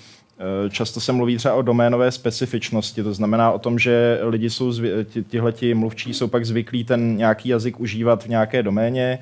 Často 0.71 1.01
se 1.01 1.13
mluví 1.13 1.37
třeba 1.37 1.55
o 1.55 1.63
doménové 1.63 2.11
specifičnosti, 2.11 3.03
to 3.03 3.15
znamená 3.15 3.51
o 3.51 3.59
tom, 3.59 3.79
že 3.79 4.19
lidi 4.23 4.51
jsou, 4.51 4.71
zvě- 4.71 5.25
tihleti 5.29 5.75
mluvčí 5.75 6.15
jsou 6.15 6.29
pak 6.29 6.47
zvyklí 6.47 6.85
ten 6.85 7.17
nějaký 7.17 7.49
jazyk 7.49 7.81
užívat 7.81 8.25
v 8.25 8.29
nějaké 8.29 8.63
doméně, 8.63 9.19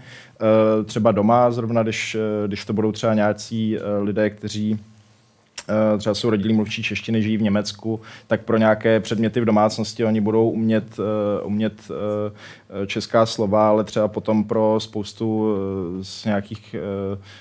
třeba 0.84 1.12
doma, 1.12 1.50
zrovna 1.50 1.82
když, 1.82 2.16
když 2.46 2.64
to 2.64 2.72
budou 2.72 2.92
třeba 2.92 3.14
nějací 3.14 3.76
lidé, 4.02 4.30
kteří 4.30 4.78
třeba 5.98 6.14
jsou 6.14 6.30
rodilí 6.30 6.54
mluvčí 6.54 6.82
češtiny, 6.82 7.22
žijí 7.22 7.36
v 7.36 7.42
Německu, 7.42 8.00
tak 8.26 8.44
pro 8.44 8.56
nějaké 8.56 9.00
předměty 9.00 9.40
v 9.40 9.44
domácnosti 9.44 10.04
oni 10.04 10.20
budou 10.20 10.50
umět, 10.50 10.98
eh, 10.98 11.42
umět 11.42 11.90
eh, 11.90 12.86
česká 12.86 13.26
slova, 13.26 13.68
ale 13.68 13.84
třeba 13.84 14.08
potom 14.08 14.44
pro 14.44 14.80
spoustu 14.80 15.56
z 16.02 16.24
nějakých 16.24 16.76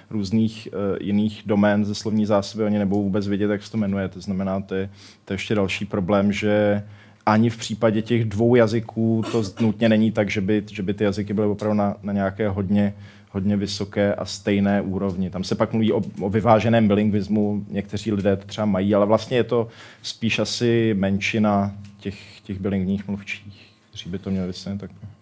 různých 0.09 0.67
jiných 0.99 1.43
domén 1.45 1.85
ze 1.85 1.95
slovní 1.95 2.25
zásoby 2.25 2.63
oni 2.63 2.79
nebudou 2.79 3.03
vůbec 3.03 3.27
vědět, 3.27 3.49
jak 3.49 3.63
se 3.63 3.71
to 3.71 3.77
jmenuje. 3.77 4.09
To 4.09 4.21
znamená, 4.21 4.61
to 4.61 4.75
je, 4.75 4.89
to 5.25 5.33
je 5.33 5.35
ještě 5.35 5.55
další 5.55 5.85
problém, 5.85 6.31
že 6.31 6.83
ani 7.25 7.49
v 7.49 7.57
případě 7.57 8.01
těch 8.01 8.25
dvou 8.25 8.55
jazyků 8.55 9.23
to 9.31 9.43
nutně 9.59 9.89
není 9.89 10.11
tak, 10.11 10.29
že 10.29 10.41
by, 10.41 10.63
že 10.71 10.83
by 10.83 10.93
ty 10.93 11.03
jazyky 11.03 11.33
byly 11.33 11.47
opravdu 11.47 11.77
na, 11.77 11.95
na 12.03 12.13
nějaké 12.13 12.49
hodně, 12.49 12.93
hodně 13.35 13.57
vysoké 13.57 14.15
a 14.15 14.25
stejné 14.25 14.81
úrovni. 14.81 15.29
Tam 15.29 15.43
se 15.43 15.55
pak 15.55 15.73
mluví 15.73 15.91
o, 15.93 16.01
o 16.19 16.29
vyváženém 16.29 16.87
bilingvismu, 16.87 17.65
někteří 17.69 18.11
lidé 18.11 18.35
to 18.35 18.45
třeba 18.45 18.65
mají, 18.65 18.95
ale 18.95 19.05
vlastně 19.05 19.37
je 19.37 19.43
to 19.43 19.67
spíš 20.01 20.39
asi 20.39 20.93
menšina 20.97 21.75
těch, 21.99 22.41
těch 22.41 22.59
bilingvních 22.59 23.07
mluvčích, 23.07 23.73
kteří 23.89 24.09
by 24.09 24.19
to 24.19 24.29
měli 24.29 24.47
vysvětlit. 24.47 24.79
Tak... 24.81 25.14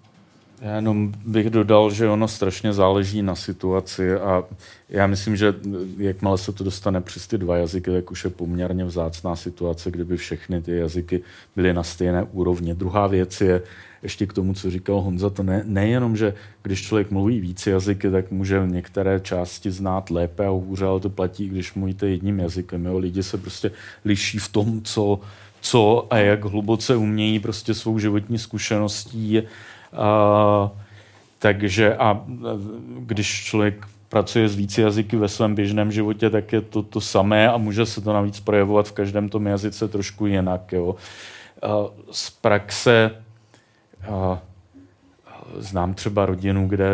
Já 0.64 0.76
jenom 0.76 1.14
bych 1.26 1.50
dodal, 1.50 1.92
že 1.92 2.10
ono 2.10 2.28
strašně 2.28 2.74
záleží 2.74 3.22
na 3.22 3.36
situaci 3.36 4.16
a 4.16 4.44
já 4.90 5.08
myslím, 5.08 5.36
že 5.36 5.54
jakmile 5.98 6.38
se 6.38 6.52
to 6.52 6.64
dostane 6.64 7.02
přes 7.02 7.28
ty 7.28 7.38
dva 7.38 7.58
jazyky, 7.58 7.92
tak 7.92 8.12
už 8.12 8.24
je 8.24 8.30
poměrně 8.30 8.86
vzácná 8.86 9.36
situace, 9.36 9.92
kdyby 9.92 10.18
všechny 10.18 10.62
ty 10.62 10.78
jazyky 10.78 11.22
byly 11.56 11.74
na 11.74 11.84
stejné 11.84 12.24
úrovni. 12.24 12.76
Druhá 12.76 13.08
věc 13.08 13.42
je, 13.42 13.62
ještě 14.04 14.26
k 14.26 14.34
tomu, 14.34 14.54
co 14.54 14.72
říkal 14.72 15.02
Honza, 15.02 15.30
to 15.30 15.44
ne, 15.44 15.64
nejenom, 15.66 16.18
že 16.18 16.34
když 16.64 16.82
člověk 16.82 17.12
mluví 17.12 17.40
více 17.40 17.72
jazyky, 17.72 18.12
tak 18.12 18.32
může 18.32 18.64
některé 18.66 19.20
části 19.20 19.72
znát 19.72 20.10
lépe 20.10 20.46
a 20.46 20.50
hůře, 20.50 20.86
ale 20.86 21.00
to 21.00 21.10
platí, 21.10 21.50
když 21.50 21.74
mluvíte 21.74 22.08
jedním 22.08 22.40
jazykem. 22.40 22.86
Jo? 22.86 22.98
Lidi 22.98 23.24
se 23.24 23.38
prostě 23.38 23.72
liší 24.06 24.38
v 24.38 24.48
tom, 24.48 24.82
co, 24.82 25.20
co 25.62 26.08
a 26.10 26.18
jak 26.18 26.46
hluboce 26.46 26.96
umějí 26.96 27.40
prostě 27.40 27.74
svou 27.74 28.00
životní 28.00 28.38
zkušeností. 28.38 29.42
A, 29.96 30.72
takže 31.40 31.96
a 31.96 32.22
když 33.00 33.44
člověk 33.44 33.88
pracuje 34.10 34.50
s 34.50 34.56
více 34.56 34.82
jazyky 34.82 35.18
ve 35.18 35.28
svém 35.28 35.56
běžném 35.56 35.92
životě, 35.92 36.30
tak 36.30 36.54
je 36.54 36.62
to 36.62 36.84
to 36.84 37.02
samé 37.02 37.50
a 37.50 37.58
může 37.58 37.86
se 37.86 38.02
to 38.02 38.14
navíc 38.14 38.40
projevovat 38.40 38.88
v 38.88 38.92
každém 38.92 39.30
tom 39.30 39.46
jazyce 39.46 39.88
trošku 39.88 40.26
jinak. 40.26 40.72
Jo. 40.72 40.96
Z 42.12 42.30
praxe 42.30 43.12
Znám 45.58 45.94
třeba 45.94 46.26
rodinu, 46.26 46.68
kde 46.68 46.90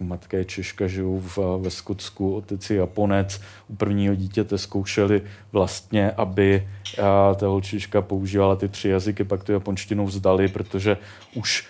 matka 0.00 0.36
je 0.36 0.44
Češka, 0.44 0.86
žijou 0.86 1.20
v, 1.20 1.38
ve 1.60 1.70
Skotsku, 1.70 2.34
otec 2.34 2.70
je 2.70 2.76
Japonec. 2.76 3.40
U 3.68 3.76
prvního 3.76 4.14
dítěte 4.14 4.58
zkoušeli 4.58 5.22
vlastně, 5.52 6.10
aby 6.10 6.68
ta 7.36 7.46
holčička 7.46 8.02
používala 8.02 8.56
ty 8.56 8.68
tři 8.68 8.88
jazyky, 8.88 9.24
pak 9.24 9.44
tu 9.44 9.52
japonštinu 9.52 10.06
vzdali, 10.06 10.48
protože 10.48 10.96
už 11.34 11.66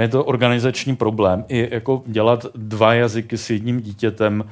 je 0.00 0.08
to 0.08 0.24
organizační 0.24 0.96
problém. 0.96 1.44
I 1.48 1.74
jako 1.74 2.02
dělat 2.06 2.46
dva 2.54 2.94
jazyky 2.94 3.38
s 3.38 3.50
jedním 3.50 3.80
dítětem 3.80 4.44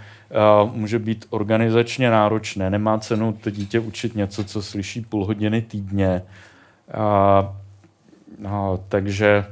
může 0.73 0.99
být 0.99 1.27
organizačně 1.31 2.11
náročné. 2.11 2.71
Nemá 2.71 2.99
cenu 2.99 3.33
to 3.33 3.51
dítě 3.51 3.81
učit 3.81 4.15
něco, 4.15 4.45
co 4.45 4.63
slyší 4.63 5.01
půl 5.01 5.25
hodiny 5.25 5.63
týdně. 5.63 6.23
No, 8.39 8.81
takže 8.89 9.45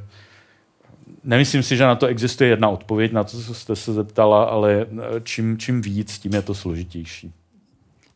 nemyslím 1.25 1.63
si, 1.63 1.77
že 1.77 1.85
na 1.85 1.95
to 1.95 2.07
existuje 2.07 2.51
jedna 2.51 2.69
odpověď, 2.69 3.13
na 3.13 3.25
to, 3.25 3.31
co 3.31 3.55
jste 3.55 3.77
se 3.77 3.93
zeptala, 3.93 4.45
ale 4.45 4.87
čím, 5.23 5.59
čím 5.59 5.83
víc, 5.83 6.19
tím 6.19 6.35
je 6.35 6.43
to 6.43 6.55
složitější. 6.55 7.33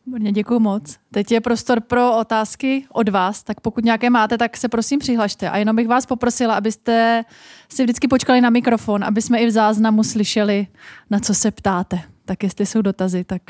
Výborně, 0.05 0.31
děkuji 0.31 0.59
moc. 0.59 0.97
Teď 1.11 1.31
je 1.31 1.41
prostor 1.41 1.81
pro 1.81 2.17
otázky 2.17 2.85
od 2.91 3.09
vás, 3.09 3.43
tak 3.43 3.61
pokud 3.61 3.85
nějaké 3.85 4.09
máte, 4.09 4.37
tak 4.37 4.57
se 4.57 4.69
prosím 4.69 4.99
přihlašte. 4.99 5.49
A 5.49 5.57
jenom 5.57 5.75
bych 5.75 5.87
vás 5.87 6.05
poprosila, 6.05 6.55
abyste 6.55 7.25
si 7.69 7.83
vždycky 7.83 8.07
počkali 8.07 8.41
na 8.41 8.49
mikrofon, 8.49 9.03
aby 9.03 9.21
jsme 9.21 9.39
i 9.39 9.45
v 9.45 9.51
záznamu 9.51 10.03
slyšeli, 10.03 10.67
na 11.09 11.19
co 11.19 11.33
se 11.33 11.51
ptáte. 11.51 12.01
Tak 12.25 12.43
jestli 12.43 12.65
jsou 12.65 12.81
dotazy, 12.81 13.23
tak 13.23 13.41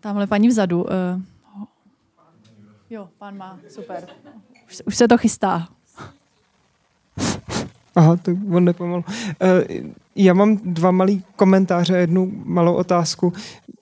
tamhle 0.00 0.26
paní 0.26 0.48
vzadu. 0.48 0.82
Uh, 0.82 0.88
jo, 2.90 3.08
pán 3.18 3.36
má, 3.36 3.58
super. 3.68 4.08
Už, 4.70 4.82
už 4.86 4.96
se 4.96 5.08
to 5.08 5.18
chystá. 5.18 5.68
Aha, 7.94 8.16
tak 8.16 8.36
on 8.52 8.64
nepomalu. 8.64 9.04
Já 10.16 10.34
mám 10.34 10.60
dva 10.64 10.90
malý 10.90 11.22
komentáře, 11.36 11.96
jednu 11.96 12.32
malou 12.44 12.74
otázku. 12.74 13.32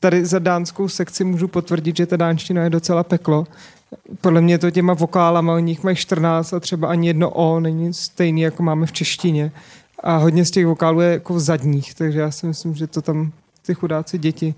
Tady 0.01 0.27
za 0.27 0.39
dánskou 0.39 0.89
sekci 0.89 1.25
můžu 1.25 1.49
potvrdit, 1.49 1.97
že 1.97 2.07
ta 2.07 2.17
dánština 2.17 2.65
je 2.65 2.71
docela 2.71 3.05
peklo. 3.05 3.47
Podle 4.21 4.41
mě 4.41 4.59
to 4.59 4.71
těma 4.71 4.95
vokálama, 4.95 5.55
o 5.55 5.59
nich 5.59 5.83
mají 5.85 5.97
14 5.97 6.53
a 6.53 6.61
třeba 6.61 6.89
ani 6.89 7.07
jedno 7.07 7.31
O 7.31 7.61
není 7.61 7.95
stejný, 7.95 8.41
jako 8.41 8.63
máme 8.63 8.87
v 8.87 8.93
češtině. 8.93 9.53
A 10.03 10.17
hodně 10.17 10.45
z 10.45 10.51
těch 10.51 10.67
vokálů 10.67 11.01
je 11.01 11.13
jako 11.13 11.41
zadních, 11.41 11.95
takže 11.95 12.21
já 12.21 12.31
si 12.31 12.47
myslím, 12.47 12.75
že 12.75 12.87
to 12.87 13.03
tam 13.03 13.33
ty 13.69 13.75
chudáci 13.75 14.19
děti 14.19 14.55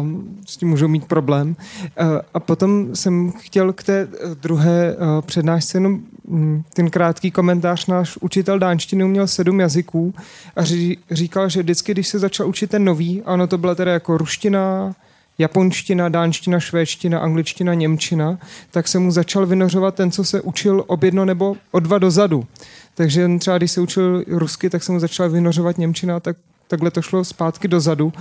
um, 0.00 0.38
s 0.46 0.56
tím 0.56 0.68
můžou 0.68 0.88
mít 0.88 1.04
problém. 1.04 1.56
Uh, 2.00 2.06
a 2.34 2.40
potom 2.40 2.96
jsem 2.96 3.32
chtěl 3.32 3.72
k 3.72 3.82
té 3.82 4.04
uh, 4.04 4.34
druhé 4.34 4.96
uh, 4.96 5.22
přednášce 5.22 5.76
jenom 5.76 6.00
um, 6.24 6.64
ten 6.74 6.90
krátký 6.90 7.30
komentář. 7.30 7.86
Náš 7.86 8.18
učitel 8.20 8.58
dánštiny 8.58 9.04
uměl 9.04 9.26
sedm 9.26 9.60
jazyků 9.60 10.14
a 10.56 10.64
ří, 10.64 10.98
říkal, 11.10 11.48
že 11.48 11.62
vždycky, 11.62 11.92
když 11.92 12.08
se 12.08 12.18
začal 12.18 12.48
učit 12.48 12.70
ten 12.70 12.84
nový, 12.84 13.22
ano, 13.22 13.46
to 13.46 13.58
byla 13.58 13.74
teda 13.74 13.92
jako 13.92 14.18
ruština, 14.18 14.94
japonština, 15.38 16.08
dánština, 16.08 16.60
švédština, 16.60 17.18
angličtina, 17.18 17.74
němčina, 17.74 18.38
tak 18.70 18.88
se 18.88 18.98
mu 18.98 19.10
začal 19.10 19.46
vynořovat 19.46 19.94
ten, 19.94 20.10
co 20.10 20.24
se 20.24 20.40
učil 20.40 20.84
ob 20.86 21.02
jedno 21.02 21.24
nebo 21.24 21.56
o 21.70 21.80
dva 21.80 21.98
dozadu. 21.98 22.46
Takže 22.94 23.28
třeba 23.38 23.58
když 23.58 23.70
se 23.70 23.80
učil 23.80 24.24
rusky, 24.26 24.70
tak 24.70 24.82
se 24.82 24.92
mu 24.92 25.00
začal 25.00 25.30
vynořovat 25.30 25.78
němčina, 25.78 26.20
tak 26.20 26.36
takhle 26.72 26.90
to 26.90 27.02
šlo 27.02 27.24
zpátky 27.24 27.68
dozadu. 27.68 28.12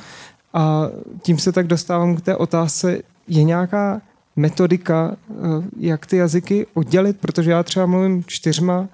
A 0.54 0.88
tím 1.22 1.40
se 1.40 1.52
tak 1.52 1.68
dostávám 1.68 2.16
k 2.16 2.22
té 2.22 2.36
otázce, 2.36 2.98
je 3.28 3.44
nějaká 3.44 4.02
metodika, 4.36 5.16
eh, 5.30 5.34
jak 5.80 6.06
ty 6.06 6.18
jazyky 6.18 6.68
oddělit, 6.74 7.20
protože 7.20 7.52
já 7.52 7.64
třeba 7.64 7.86
mluvím 7.86 8.24
čtyřma 8.28 8.88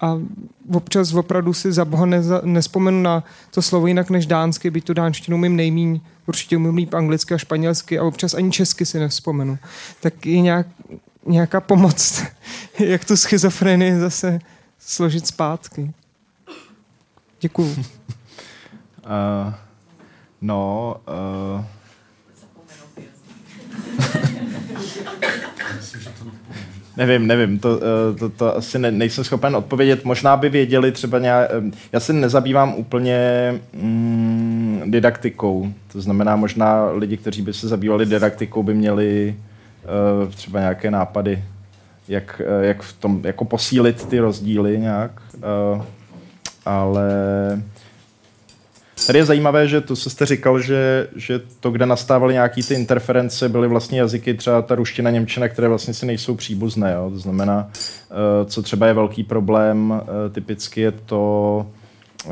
a 0.00 0.18
občas 0.72 1.14
opravdu 1.14 1.52
si 1.52 1.72
za 1.72 1.84
boha 1.84 2.06
neza, 2.06 2.40
nespomenu 2.44 3.02
na 3.02 3.24
to 3.50 3.62
slovo 3.62 3.86
jinak 3.86 4.10
než 4.10 4.26
dánsky, 4.26 4.70
byť 4.70 4.84
tu 4.84 4.94
dánštinu 4.94 5.36
umím 5.36 5.56
nejmíň, 5.56 6.00
určitě 6.26 6.56
umím 6.56 6.76
líp 6.76 6.94
anglicky 6.94 7.34
a 7.34 7.38
španělsky 7.38 7.98
a 7.98 8.04
občas 8.04 8.34
ani 8.34 8.50
česky 8.50 8.86
si 8.86 8.98
nevzpomenu. 8.98 9.58
Tak 10.00 10.26
je 10.26 10.40
nějak, 10.40 10.66
nějaká 11.26 11.60
pomoc, 11.60 12.22
jak 12.78 13.04
tu 13.04 13.16
schizofrenii 13.16 13.98
zase 13.98 14.38
složit 14.78 15.26
zpátky. 15.26 15.92
Děkuju. 17.40 17.84
Uh, 19.06 19.54
no, 20.40 20.96
uh... 21.58 21.64
nevím, 26.96 27.26
nevím, 27.26 27.58
to, 27.58 27.76
uh, 27.76 27.82
to, 28.18 28.28
to 28.28 28.56
asi 28.56 28.78
ne, 28.78 28.90
nejsem 28.90 29.24
schopen 29.24 29.56
odpovědět. 29.56 30.04
Možná 30.04 30.36
by 30.36 30.48
věděli 30.48 30.92
třeba 30.92 31.18
nějak... 31.18 31.50
Já 31.92 32.00
se 32.00 32.12
nezabývám 32.12 32.74
úplně 32.74 33.18
mm, 33.72 34.82
didaktikou. 34.86 35.72
To 35.92 36.00
znamená, 36.00 36.36
možná 36.36 36.90
lidi, 36.90 37.16
kteří 37.16 37.42
by 37.42 37.52
se 37.52 37.68
zabývali 37.68 38.06
didaktikou, 38.06 38.62
by 38.62 38.74
měli 38.74 39.36
uh, 40.24 40.32
třeba 40.32 40.60
nějaké 40.60 40.90
nápady, 40.90 41.44
jak, 42.08 42.42
uh, 42.58 42.64
jak 42.64 42.82
v 42.82 42.92
tom, 42.92 43.20
jako 43.24 43.44
posílit 43.44 44.04
ty 44.04 44.18
rozdíly 44.18 44.78
nějak. 44.78 45.22
Uh, 45.74 45.82
ale 46.66 47.08
Tady 49.06 49.18
je 49.18 49.24
zajímavé, 49.24 49.68
že 49.68 49.80
to, 49.80 49.96
co 49.96 50.10
jste 50.10 50.26
říkal, 50.26 50.60
že, 50.60 51.08
že 51.16 51.40
to, 51.60 51.70
kde 51.70 51.86
nastávaly 51.86 52.34
nějaký 52.34 52.62
ty 52.62 52.74
interference, 52.74 53.48
byly 53.48 53.68
vlastně 53.68 53.98
jazyky, 53.98 54.34
třeba 54.34 54.62
ta 54.62 54.74
ruština, 54.74 55.10
němčina, 55.10 55.48
které 55.48 55.68
vlastně 55.68 55.94
si 55.94 56.06
nejsou 56.06 56.34
příbuzné. 56.34 56.92
Jo? 56.92 57.10
To 57.10 57.18
znamená, 57.18 57.68
eh, 58.10 58.44
co 58.44 58.62
třeba 58.62 58.86
je 58.86 58.94
velký 58.94 59.24
problém, 59.24 60.02
eh, 60.02 60.30
typicky 60.30 60.80
je 60.80 60.92
to, 60.92 61.66
eh, 62.26 62.30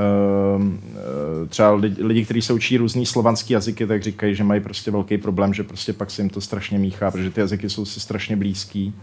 třeba 1.48 1.72
lidi, 1.72 2.04
lidi 2.04 2.24
kteří 2.24 2.42
se 2.42 2.52
učí 2.52 2.76
různý 2.76 3.06
slovanský 3.06 3.52
jazyky, 3.52 3.86
tak 3.86 4.02
říkají, 4.02 4.34
že 4.34 4.44
mají 4.44 4.60
prostě 4.60 4.90
velký 4.90 5.18
problém, 5.18 5.54
že 5.54 5.62
prostě 5.62 5.92
pak 5.92 6.10
se 6.10 6.22
jim 6.22 6.30
to 6.30 6.40
strašně 6.40 6.78
míchá, 6.78 7.10
protože 7.10 7.30
ty 7.30 7.40
jazyky 7.40 7.70
jsou 7.70 7.84
si 7.84 8.00
strašně 8.00 8.36
blízký 8.36 8.94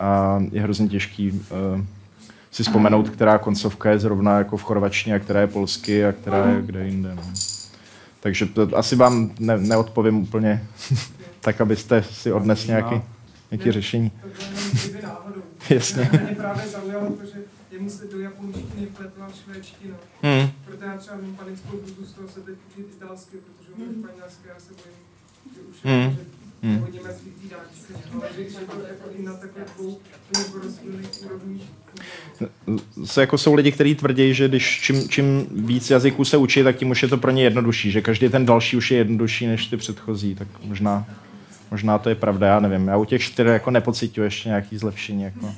a 0.00 0.42
je 0.52 0.62
hrozně 0.62 0.88
těžký 0.88 1.40
si 2.50 2.62
vzpomenout, 2.62 3.08
která 3.08 3.38
koncovka 3.38 3.90
je 3.90 3.98
zrovna 3.98 4.38
jako 4.38 4.56
v 4.56 4.62
chorvačtině, 4.62 5.14
a 5.14 5.18
která 5.18 5.40
je 5.40 5.46
polsky 5.46 6.06
a 6.06 6.12
která 6.12 6.50
je 6.50 6.62
kde 6.62 6.86
jinde. 6.86 7.14
No. 7.14 7.22
Takže 8.20 8.46
to, 8.46 8.68
asi 8.76 8.96
vám 8.96 9.30
ne, 9.38 9.58
neodpovím 9.58 10.16
úplně 10.16 10.68
tak, 11.40 11.60
abyste 11.60 12.02
si 12.02 12.32
odnesli 12.32 12.68
nějaký, 12.68 13.02
nějaký 13.50 13.72
řešení. 13.72 14.12
Jasně. 15.70 16.10
Mě 16.12 16.34
právě 16.36 16.68
zaujalo 16.68 17.10
to, 17.10 17.26
že 17.26 17.38
jemu 17.70 17.90
se 17.90 18.06
do 18.06 18.20
japonštiny 18.20 18.86
pletla 18.86 19.28
švédština. 19.44 19.96
Hmm. 20.22 20.50
Proto 20.64 20.84
já 20.84 20.96
třeba 20.96 21.16
mám 21.16 21.34
panickou 21.34 21.76
budu 21.76 22.06
z 22.06 22.12
toho 22.12 22.28
se 22.28 22.40
teď 22.40 22.54
učit 22.70 22.86
italsky, 22.96 23.36
protože 23.36 23.72
já 24.48 24.60
se 24.60 24.72
bojím, 24.72 24.98
že 25.54 25.60
už 25.60 25.76
hmm. 25.84 26.16
že 26.16 26.39
hmm. 26.62 26.86
německých 26.92 27.50
jako 27.50 27.70
se 33.04 33.20
jako 33.20 33.38
jsou 33.38 33.54
lidi, 33.54 33.72
kteří 33.72 33.94
tvrdí, 33.94 34.34
že 34.34 34.48
když 34.48 34.80
čím, 34.80 35.08
čím 35.08 35.46
víc 35.50 35.90
jazyků 35.90 36.24
se 36.24 36.36
učí, 36.36 36.62
tak 36.62 36.76
tím 36.76 36.90
už 36.90 37.02
je 37.02 37.08
to 37.08 37.16
pro 37.18 37.30
ně 37.30 37.42
jednodušší, 37.42 37.90
že 37.90 38.00
každý 38.00 38.28
ten 38.28 38.46
další 38.46 38.76
už 38.76 38.90
je 38.90 38.98
jednodušší 38.98 39.46
než 39.46 39.66
ty 39.66 39.76
předchozí, 39.76 40.34
tak 40.34 40.48
možná, 40.64 41.06
možná 41.70 41.98
to 41.98 42.08
je 42.08 42.14
pravda, 42.14 42.46
já 42.46 42.60
nevím. 42.60 42.88
Já 42.88 42.96
u 42.96 43.04
těch 43.04 43.22
čtyř 43.22 43.46
jako 43.46 43.70
nepocituju 43.70 44.24
ještě 44.24 44.48
nějaký 44.48 44.78
zlepšení. 44.78 45.22
Jako. 45.22 45.54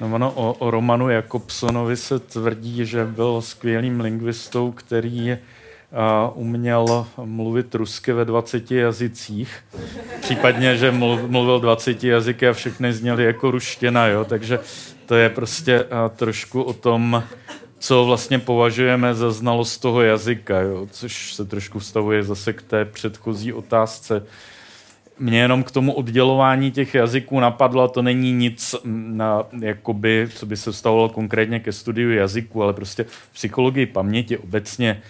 No 0.00 0.14
ono 0.14 0.32
o, 0.32 0.52
o 0.52 0.70
Romanu 0.70 1.10
Jakobsonovi 1.10 1.96
se 1.96 2.18
tvrdí, 2.18 2.86
že 2.86 3.04
byl 3.04 3.42
skvělým 3.42 4.00
lingvistou, 4.00 4.72
který 4.72 5.36
uměl 6.34 7.06
mluvit 7.24 7.74
rusky 7.74 8.12
ve 8.12 8.24
20 8.24 8.70
jazycích. 8.70 9.64
Případně, 10.20 10.76
že 10.76 10.90
mluvil 11.26 11.60
20 11.60 12.04
jazyky 12.04 12.48
a 12.48 12.52
všechny 12.52 12.92
zněly 12.92 13.24
jako 13.24 13.50
ruština, 13.50 14.06
jo? 14.06 14.24
takže 14.24 14.58
to 15.06 15.14
je 15.14 15.28
prostě 15.28 15.84
trošku 16.16 16.62
o 16.62 16.72
tom, 16.72 17.22
co 17.78 18.04
vlastně 18.04 18.38
považujeme 18.38 19.14
za 19.14 19.30
znalost 19.30 19.78
toho 19.78 20.02
jazyka, 20.02 20.60
jo? 20.60 20.86
což 20.90 21.34
se 21.34 21.44
trošku 21.44 21.78
vstavuje 21.78 22.22
zase 22.22 22.52
k 22.52 22.62
té 22.62 22.84
předchozí 22.84 23.52
otázce. 23.52 24.26
Mě 25.18 25.40
jenom 25.40 25.62
k 25.62 25.70
tomu 25.70 25.92
oddělování 25.92 26.70
těch 26.70 26.94
jazyků 26.94 27.40
napadlo, 27.40 27.88
to 27.88 28.02
není 28.02 28.32
nic, 28.32 28.74
na, 28.84 29.42
jakoby, 29.60 30.28
co 30.34 30.46
by 30.46 30.56
se 30.56 30.72
vstavovalo 30.72 31.08
konkrétně 31.08 31.60
ke 31.60 31.72
studiu 31.72 32.10
jazyku, 32.10 32.62
ale 32.62 32.72
prostě 32.72 33.06
psychologii 33.32 33.86
paměti 33.86 34.38
obecně 34.38 35.02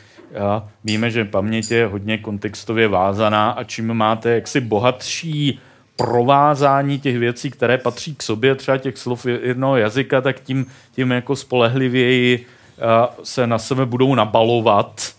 víme, 0.85 1.11
že 1.11 1.25
paměť 1.25 1.71
je 1.71 1.87
hodně 1.87 2.19
kontextově 2.19 2.89
vázaná 2.89 3.51
a 3.51 3.65
čím 3.65 3.95
máte 3.95 4.31
jaksi 4.31 4.61
bohatší 4.61 5.61
provázání 5.97 6.99
těch 6.99 7.19
věcí, 7.19 7.51
které 7.51 7.79
patří 7.79 8.15
k 8.15 8.23
sobě, 8.23 8.55
třeba 8.55 8.79
těch 8.79 8.99
slov 8.99 9.27
jednoho 9.27 9.77
jazyka, 9.77 10.21
tak 10.21 10.41
tím, 10.41 10.67
tím 10.93 11.11
jako 11.11 11.37
spolehlivěji 11.37 12.47
se 13.23 13.47
na 13.47 13.59
sebe 13.59 13.87
budou 13.87 14.15
nabalovat. 14.15 15.15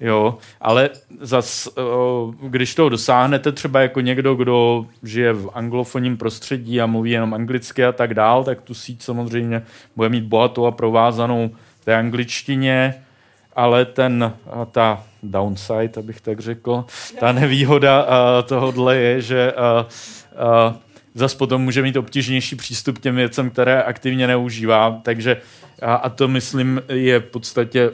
Jo, 0.00 0.38
ale 0.60 0.90
zas, 1.20 1.68
když 2.42 2.74
toho 2.74 2.88
dosáhnete 2.88 3.52
třeba 3.52 3.80
jako 3.80 4.00
někdo, 4.00 4.34
kdo 4.34 4.86
žije 5.02 5.32
v 5.32 5.50
anglofonním 5.54 6.16
prostředí 6.16 6.80
a 6.80 6.86
mluví 6.86 7.10
jenom 7.10 7.34
anglicky 7.34 7.84
a 7.84 7.92
tak 7.92 8.14
dál, 8.14 8.44
tak 8.44 8.60
tu 8.60 8.74
síť 8.74 9.02
samozřejmě 9.02 9.62
bude 9.96 10.08
mít 10.08 10.24
bohatou 10.24 10.66
a 10.66 10.70
provázanou 10.70 11.50
té 11.84 11.96
angličtině, 11.96 12.94
ale 13.56 13.84
ten, 13.84 14.32
ta 14.70 15.02
downside, 15.22 15.92
abych 15.98 16.20
tak 16.20 16.40
řekl, 16.40 16.84
ta 17.20 17.32
nevýhoda 17.32 18.06
tohohle 18.42 18.96
je, 18.96 19.20
že 19.20 19.52
zase 21.14 21.36
potom 21.36 21.62
může 21.62 21.82
mít 21.82 21.96
obtížnější 21.96 22.56
přístup 22.56 22.98
k 22.98 23.00
těm 23.00 23.16
věcem, 23.16 23.50
které 23.50 23.82
aktivně 23.82 24.26
neužívá. 24.26 25.00
Takže 25.02 25.36
a, 25.82 26.08
to, 26.08 26.28
myslím, 26.28 26.82
je 26.88 27.20
v 27.20 27.24
podstatě 27.24 27.90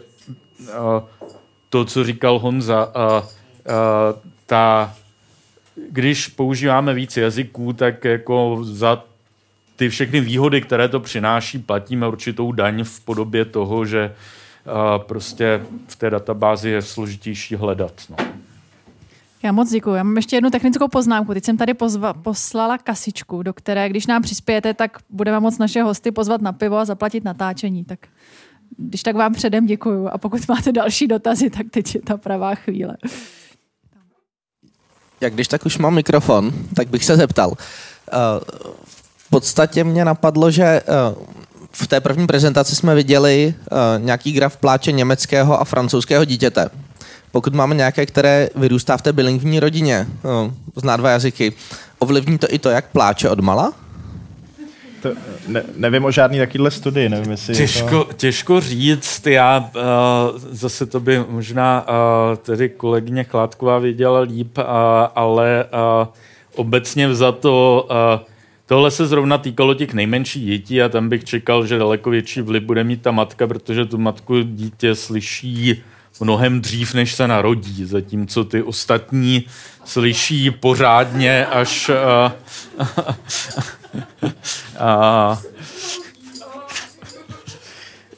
to, 1.68 1.84
co 1.84 2.04
říkal 2.04 2.38
Honza. 2.38 2.92
Ta, 4.46 4.94
když 5.90 6.28
používáme 6.28 6.94
víc 6.94 7.16
jazyků, 7.16 7.72
tak 7.72 8.04
jako 8.04 8.58
za 8.62 9.04
ty 9.76 9.88
všechny 9.88 10.20
výhody, 10.20 10.60
které 10.60 10.88
to 10.88 11.00
přináší, 11.00 11.58
platíme 11.58 12.08
určitou 12.08 12.52
daň 12.52 12.84
v 12.84 13.00
podobě 13.00 13.44
toho, 13.44 13.84
že 13.84 14.14
prostě 14.98 15.62
v 15.86 15.96
té 15.96 16.10
databázi 16.10 16.70
je 16.70 16.82
složitější 16.82 17.56
hledat. 17.56 17.92
No. 18.10 18.16
Já 19.42 19.52
moc 19.52 19.70
děkuji. 19.70 19.94
Já 19.94 20.02
mám 20.02 20.16
ještě 20.16 20.36
jednu 20.36 20.50
technickou 20.50 20.88
poznámku. 20.88 21.34
Teď 21.34 21.44
jsem 21.44 21.56
tady 21.56 21.74
pozva, 21.74 22.12
poslala 22.14 22.78
kasičku, 22.78 23.42
do 23.42 23.52
které, 23.52 23.88
když 23.88 24.06
nám 24.06 24.22
přispějete, 24.22 24.74
tak 24.74 24.98
budeme 25.10 25.40
moc 25.40 25.58
naše 25.58 25.82
hosty 25.82 26.10
pozvat 26.10 26.42
na 26.42 26.52
pivo 26.52 26.76
a 26.76 26.84
zaplatit 26.84 27.24
natáčení. 27.24 27.84
Tak 27.84 28.08
když 28.76 29.02
tak 29.02 29.16
vám 29.16 29.32
předem 29.34 29.66
děkuju. 29.66 30.08
A 30.08 30.18
pokud 30.18 30.48
máte 30.48 30.72
další 30.72 31.06
dotazy, 31.06 31.50
tak 31.50 31.66
teď 31.70 31.94
je 31.94 32.02
ta 32.02 32.16
pravá 32.16 32.54
chvíle. 32.54 32.96
Jak 35.20 35.34
když 35.34 35.48
tak 35.48 35.66
už 35.66 35.78
mám 35.78 35.94
mikrofon, 35.94 36.52
tak 36.74 36.88
bych 36.88 37.04
se 37.04 37.16
zeptal. 37.16 37.48
Uh, 37.48 37.56
v 39.16 39.30
podstatě 39.30 39.84
mě 39.84 40.04
napadlo, 40.04 40.50
že 40.50 40.82
uh, 41.18 41.26
v 41.72 41.86
té 41.86 42.00
první 42.00 42.26
prezentaci 42.26 42.76
jsme 42.76 42.94
viděli 42.94 43.54
uh, 43.72 44.04
nějaký 44.04 44.32
graf 44.32 44.56
pláče 44.56 44.92
německého 44.92 45.60
a 45.60 45.64
francouzského 45.64 46.24
dítěte. 46.24 46.70
Pokud 47.32 47.54
máme 47.54 47.74
nějaké, 47.74 48.06
které 48.06 48.48
vyrůstá 48.54 48.96
v 48.96 49.02
té 49.02 49.12
bilingvní 49.12 49.60
rodině, 49.60 50.06
uh, 50.22 50.52
zná 50.76 50.96
dva 50.96 51.10
jazyky, 51.10 51.52
ovlivní 51.98 52.38
to 52.38 52.46
i 52.50 52.58
to, 52.58 52.70
jak 52.70 52.86
pláče 52.86 53.28
od 53.28 53.40
mala? 53.40 53.72
To, 55.02 55.08
ne, 55.48 55.62
nevím 55.76 56.04
o 56.04 56.10
žádný 56.10 56.38
takovýhle 56.38 56.70
studii, 56.70 57.08
nevím, 57.08 57.30
jestli 57.30 57.54
těžko, 57.54 58.04
to... 58.04 58.12
těžko 58.12 58.60
říct, 58.60 59.26
já 59.26 59.70
uh, 59.76 59.82
zase 60.50 60.86
to 60.86 61.00
by 61.00 61.24
možná 61.28 61.86
uh, 61.88 62.36
tedy 62.36 62.68
kolegyně 62.68 63.24
Chládková 63.24 63.78
věděla 63.78 64.20
líp, 64.20 64.58
uh, 64.58 64.64
ale 65.14 65.64
uh, 65.64 66.08
obecně 66.54 67.14
za 67.14 67.32
to 67.32 67.86
uh, 67.90 68.26
tohle 68.70 68.90
se 68.90 69.06
zrovna 69.06 69.38
týkalo 69.38 69.74
těch 69.74 69.94
nejmenších 69.94 70.46
dětí 70.46 70.82
a 70.82 70.88
tam 70.88 71.08
bych 71.08 71.24
čekal, 71.24 71.66
že 71.66 71.78
daleko 71.78 72.10
větší 72.10 72.40
vliv 72.40 72.62
bude 72.62 72.84
mít 72.84 73.02
ta 73.02 73.10
matka, 73.10 73.46
protože 73.46 73.84
tu 73.84 73.98
matku 73.98 74.42
dítě 74.42 74.94
slyší 74.94 75.82
mnohem 76.20 76.60
dřív, 76.60 76.94
než 76.94 77.14
se 77.14 77.28
narodí, 77.28 77.84
zatímco 77.84 78.44
ty 78.44 78.62
ostatní 78.62 79.44
slyší 79.84 80.50
pořádně 80.50 81.46
až... 81.46 81.90
Uh, 83.94 84.78
a, 84.78 85.40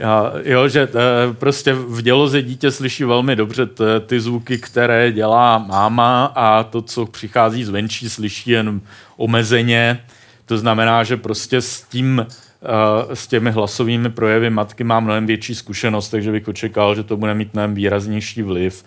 a, 0.04 0.32
jo, 0.44 0.68
že 0.68 0.82
eh, 0.82 1.34
prostě 1.34 1.72
v 1.72 2.02
děloze 2.02 2.42
dítě 2.42 2.70
slyší 2.70 3.04
velmi 3.04 3.36
dobře 3.36 3.66
t, 3.66 4.00
ty 4.00 4.20
zvuky, 4.20 4.58
které 4.58 5.12
dělá 5.12 5.58
máma 5.58 6.24
a 6.24 6.62
to, 6.62 6.82
co 6.82 7.06
přichází 7.06 7.64
zvenčí, 7.64 8.10
slyší 8.10 8.50
jen 8.50 8.80
omezeně. 9.16 10.04
To 10.47 10.59
znamená, 10.59 11.05
že 11.05 11.16
prostě 11.16 11.60
s 11.60 11.82
tím 11.82 12.27
uh, 12.27 13.14
s 13.14 13.27
těmi 13.27 13.51
hlasovými 13.51 14.10
projevy 14.10 14.51
matky 14.51 14.85
má 14.85 15.01
mnohem 15.01 15.27
větší 15.27 15.55
zkušenost, 15.55 16.09
takže 16.09 16.32
bych 16.32 16.48
očekal, 16.48 16.94
že 16.94 17.02
to 17.02 17.16
bude 17.16 17.35
mít 17.35 17.55
mnohem 17.55 17.74
výraznější 17.74 18.43
vliv. 18.43 18.85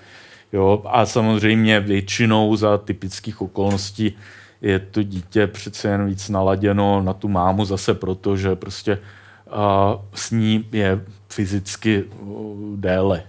Jo, 0.53 0.81
a 0.85 1.05
samozřejmě 1.05 1.79
většinou 1.79 2.55
za 2.55 2.77
typických 2.77 3.41
okolností 3.41 4.17
je 4.61 4.79
to 4.79 5.03
dítě 5.03 5.47
přece 5.47 5.87
jen 5.87 6.05
víc 6.05 6.29
naladěno 6.29 7.01
na 7.01 7.13
tu 7.13 7.27
mámu 7.27 7.65
zase 7.65 7.93
proto, 7.93 8.37
že 8.37 8.55
prostě 8.55 8.99
uh, 9.47 10.01
s 10.13 10.31
ní 10.31 10.65
je 10.71 11.01
fyzicky 11.29 12.03
uh, 12.03 12.79
déle. 12.79 13.23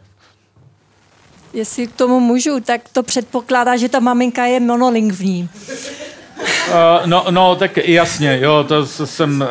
Jestli 1.53 1.87
k 1.87 1.93
tomu 1.93 2.21
můžu, 2.21 2.61
tak 2.61 2.81
to 2.93 3.03
předpokládá, 3.03 3.77
že 3.77 3.89
ta 3.89 4.01
maminka 4.01 4.47
je 4.47 4.61
monolingvní. 4.61 5.49
Uh, 6.69 7.07
no, 7.07 7.27
no, 7.31 7.57
tak 7.57 7.77
jasně, 7.77 8.39
jo, 8.43 8.65
to 8.69 8.87
jsem 8.87 9.45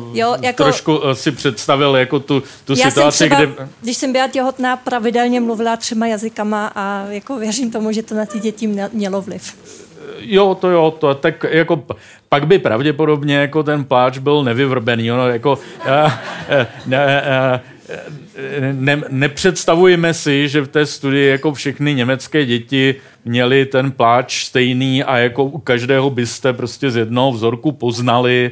uh, 0.00 0.16
jo, 0.16 0.36
jako, 0.42 0.62
trošku 0.62 0.96
uh, 0.96 1.12
si 1.12 1.30
představil 1.32 1.96
jako 1.96 2.20
tu, 2.20 2.42
tu 2.64 2.72
já 2.78 2.90
situaci, 2.90 3.18
jsem 3.18 3.28
třeba, 3.28 3.44
kde... 3.44 3.68
Když 3.80 3.96
jsem 3.96 4.12
byla 4.12 4.28
těhotná, 4.28 4.76
pravidelně 4.76 5.40
mluvila 5.40 5.76
třema 5.76 6.06
jazykama 6.06 6.72
a 6.74 7.04
jako 7.08 7.36
věřím 7.36 7.70
tomu, 7.70 7.92
že 7.92 8.02
to 8.02 8.14
na 8.14 8.26
ty 8.26 8.40
děti 8.40 8.66
mělo 8.92 9.22
vliv. 9.22 9.54
Jo, 10.18 10.54
to 10.60 10.70
jo, 10.70 10.94
to 10.98 11.14
tak 11.14 11.44
jako 11.50 11.84
pak 12.28 12.46
by 12.46 12.58
pravděpodobně 12.58 13.36
jako 13.36 13.62
ten 13.62 13.84
pláč 13.84 14.18
byl 14.18 14.44
nevyvrbený, 14.44 15.12
ono 15.12 15.28
jako 15.28 15.52
uh, 15.52 16.10
ne, 16.86 17.22
uh, 17.54 17.60
ne, 18.72 19.02
nepředstavujeme 19.08 20.14
si, 20.14 20.48
že 20.48 20.60
v 20.60 20.68
té 20.68 20.86
studii 20.86 21.30
jako 21.30 21.52
všechny 21.52 21.94
německé 21.94 22.46
děti 22.46 22.94
měli 23.24 23.66
ten 23.66 23.92
pláč 23.92 24.44
stejný 24.44 25.04
a 25.04 25.16
jako 25.16 25.44
u 25.44 25.58
každého 25.58 26.10
byste 26.10 26.52
prostě 26.52 26.90
z 26.90 26.96
jednoho 26.96 27.32
vzorku 27.32 27.72
poznali, 27.72 28.50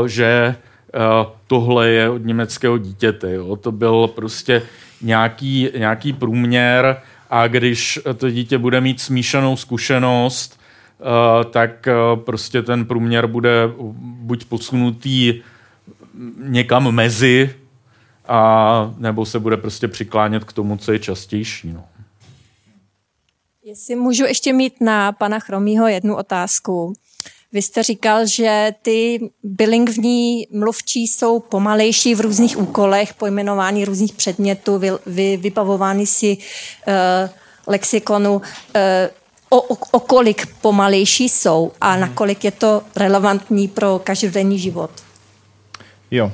uh, 0.00 0.06
že 0.06 0.54
uh, 0.94 1.26
tohle 1.46 1.88
je 1.88 2.10
od 2.10 2.24
německého 2.24 2.78
dítěte. 2.78 3.32
Jo. 3.32 3.56
To 3.56 3.72
byl 3.72 4.06
prostě 4.06 4.62
nějaký, 5.02 5.68
nějaký 5.78 6.12
průměr 6.12 6.96
a 7.30 7.48
když 7.48 8.00
to 8.16 8.30
dítě 8.30 8.58
bude 8.58 8.80
mít 8.80 9.00
smíšenou 9.00 9.56
zkušenost, 9.56 10.62
Eh, 11.02 11.44
tak 11.44 11.88
eh, 11.88 11.94
prostě 12.16 12.62
ten 12.62 12.84
průměr 12.84 13.26
bude 13.26 13.70
buď 14.00 14.44
posunutý 14.44 15.40
někam 16.38 16.92
mezi, 16.92 17.54
a 18.28 18.94
nebo 18.98 19.26
se 19.26 19.38
bude 19.38 19.56
prostě 19.56 19.88
přiklánět 19.88 20.44
k 20.44 20.52
tomu, 20.52 20.76
co 20.76 20.92
je 20.92 20.98
častější. 20.98 21.72
No. 21.72 21.84
Jestli 23.64 23.94
můžu 23.94 24.24
ještě 24.24 24.52
mít 24.52 24.80
na 24.80 25.12
pana 25.12 25.38
Chromího 25.38 25.88
jednu 25.88 26.16
otázku. 26.16 26.92
Vy 27.52 27.62
jste 27.62 27.82
říkal, 27.82 28.26
že 28.26 28.74
ty 28.82 29.30
bilingvní 29.42 30.46
mluvčí 30.50 31.06
jsou 31.06 31.40
pomalejší 31.40 32.14
v 32.14 32.20
různých 32.20 32.58
úkolech, 32.58 33.14
pojmenování 33.14 33.84
různých 33.84 34.12
předmětů, 34.12 34.78
vy, 34.78 34.90
vy, 35.06 35.36
vypavování 35.36 36.06
si 36.06 36.36
uh, 36.36 36.94
lexikonu. 37.66 38.34
Uh, 38.34 38.42
o, 39.50 39.60
o, 39.60 39.76
o 39.90 40.00
kolik 40.00 40.46
pomalejší 40.60 41.28
jsou 41.28 41.72
a 41.80 41.96
nakolik 41.96 42.44
je 42.44 42.50
to 42.50 42.82
relevantní 42.96 43.68
pro 43.68 44.00
každodenní 44.04 44.58
život? 44.58 44.90
Jo, 46.10 46.32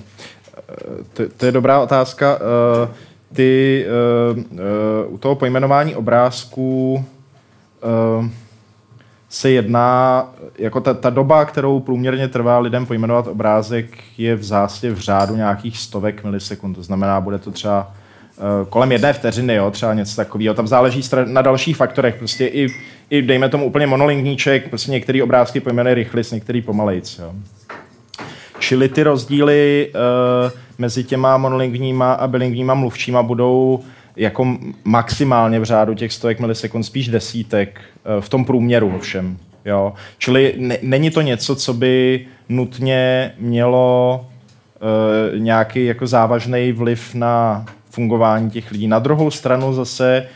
to, 1.13 1.23
to 1.37 1.47
je 1.47 1.53
dobrá 1.53 1.81
otázka. 1.81 2.39
Eh, 2.41 2.95
ty 3.33 3.85
eh, 3.87 4.45
eh, 4.53 5.07
u 5.09 5.19
toho 5.19 5.35
pojmenování 5.35 5.97
obrázků 5.97 7.05
se 9.29 9.51
jedná, 9.51 10.27
jako 10.59 10.81
ta, 10.81 10.95
ta 10.95 11.11
doba, 11.11 11.45
kterou 11.45 11.81
průměrně 11.81 12.29
trvá 12.29 12.59
lidem 12.59 12.87
pojmenovat 12.87 13.27
obrázek, 13.27 13.87
je 14.19 14.37
v 14.37 14.45
zásadě 14.45 14.91
v 14.91 14.99
řádu 14.99 15.37
nějakých 15.37 15.79
stovek 15.79 16.25
milisekund. 16.25 16.77
To 16.77 16.83
znamená, 16.83 17.21
bude 17.21 17.39
to 17.39 17.51
třeba 17.51 17.93
Eh, 18.39 18.67
kolem 18.69 18.93
jedné 18.93 19.13
vteřiny, 19.13 19.55
jo, 19.55 19.71
třeba 19.71 19.95
něco 19.95 20.17
takového. 20.17 20.55
Tam 20.55 20.67
záleží 20.67 21.03
na 21.25 21.43
dalších 21.43 21.77
faktorech. 21.77 22.15
Prostě 22.15 22.47
i, 22.47 22.67
i 23.11 23.23
dejme 23.23 23.49
tomu 23.49 23.67
úplně 23.67 23.87
monolingníček, 23.87 24.69
prostě 24.69 24.91
některé 24.91 25.23
obrázky 25.23 25.61
pojmenuje 25.61 25.95
rychlejc, 25.95 26.31
některý 26.31 26.63
pomalejc. 26.63 27.19
Jo. 27.19 27.33
Čili 28.59 28.89
ty 28.89 29.03
rozdíly 29.03 29.91
uh, 29.95 30.51
mezi 30.79 31.05
těma 31.05 31.37
monolingníma 31.37 32.13
a 32.13 32.27
bilingvíma 32.27 32.75
mluvčíma 32.75 33.23
budou 33.23 33.81
jako 34.19 34.59
maximálně 34.85 35.61
v 35.61 35.65
řádu 35.65 35.95
těch 35.95 36.13
stovek 36.13 36.41
milisekund, 36.41 36.87
spíš 36.87 37.09
desítek 37.09 37.81
uh, 38.17 38.21
v 38.21 38.29
tom 38.29 38.45
průměru 38.45 38.93
ovšem. 38.97 39.39
Jo. 39.65 39.93
Čili 40.19 40.55
ne, 40.57 40.79
není 40.83 41.11
to 41.11 41.21
něco, 41.21 41.57
co 41.57 41.75
by 41.75 42.27
nutně 42.49 43.33
mělo 43.39 44.27
uh, 44.81 45.39
nějaký 45.41 45.85
jako 45.85 46.07
závažný 46.07 46.73
vliv 46.73 47.15
na 47.15 47.67
fungování 47.91 48.51
těch 48.51 48.71
lidí. 48.71 48.89
Na 48.89 48.99
druhou 48.99 49.31
stranu 49.31 49.73
zase 49.73 50.27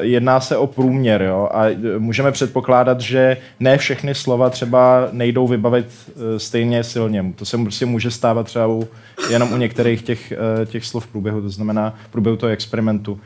jedná 0.00 0.40
se 0.40 0.56
o 0.56 0.66
průměr 0.66 1.22
jo? 1.22 1.48
a 1.52 1.64
můžeme 1.98 2.32
předpokládat, 2.32 3.00
že 3.00 3.36
ne 3.60 3.78
všechny 3.78 4.14
slova 4.14 4.50
třeba 4.50 5.08
nejdou 5.12 5.46
vybavit 5.46 5.86
uh, 5.86 6.22
stejně 6.36 6.84
silně. 6.84 7.24
To 7.36 7.44
se 7.44 7.58
prostě 7.58 7.86
může 7.86 8.10
stávat 8.10 8.46
třeba 8.46 8.66
u, 8.66 8.88
jenom 9.30 9.52
u 9.52 9.56
některých 9.56 10.02
těch, 10.02 10.32
těch 10.66 10.84
slov 10.84 11.04
v 11.04 11.08
průběhu, 11.08 11.42
to 11.42 11.48
znamená 11.48 11.94
v 12.08 12.12
průběhu 12.12 12.36
toho 12.36 12.52
experimentu. 12.52 13.20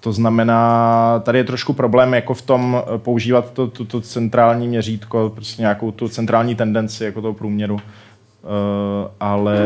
To 0.00 0.12
znamená, 0.12 1.22
tady 1.24 1.38
je 1.38 1.44
trošku 1.44 1.72
problém 1.72 2.14
jako 2.14 2.34
v 2.34 2.42
tom 2.42 2.82
používat 2.96 3.50
to, 3.52 3.66
to, 3.66 3.84
to 3.84 4.00
centrální 4.00 4.68
měřítko, 4.68 5.32
prostě 5.34 5.62
nějakou 5.62 5.90
tu 5.90 6.08
centrální 6.08 6.54
tendenci 6.54 7.04
jako 7.04 7.20
toho 7.20 7.34
průměru. 7.34 7.80
Ale 9.20 9.58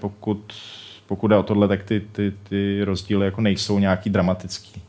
pokud 0.00 0.52
pokud 1.12 1.28
jde 1.28 1.36
o 1.36 1.42
tohle, 1.42 1.68
tak 1.68 1.82
ty, 1.82 2.00
ty, 2.00 2.32
ty 2.48 2.84
rozdíly 2.84 3.24
jako 3.24 3.40
nejsou 3.40 3.78
nějaký 3.78 4.10
dramatický. 4.10 4.82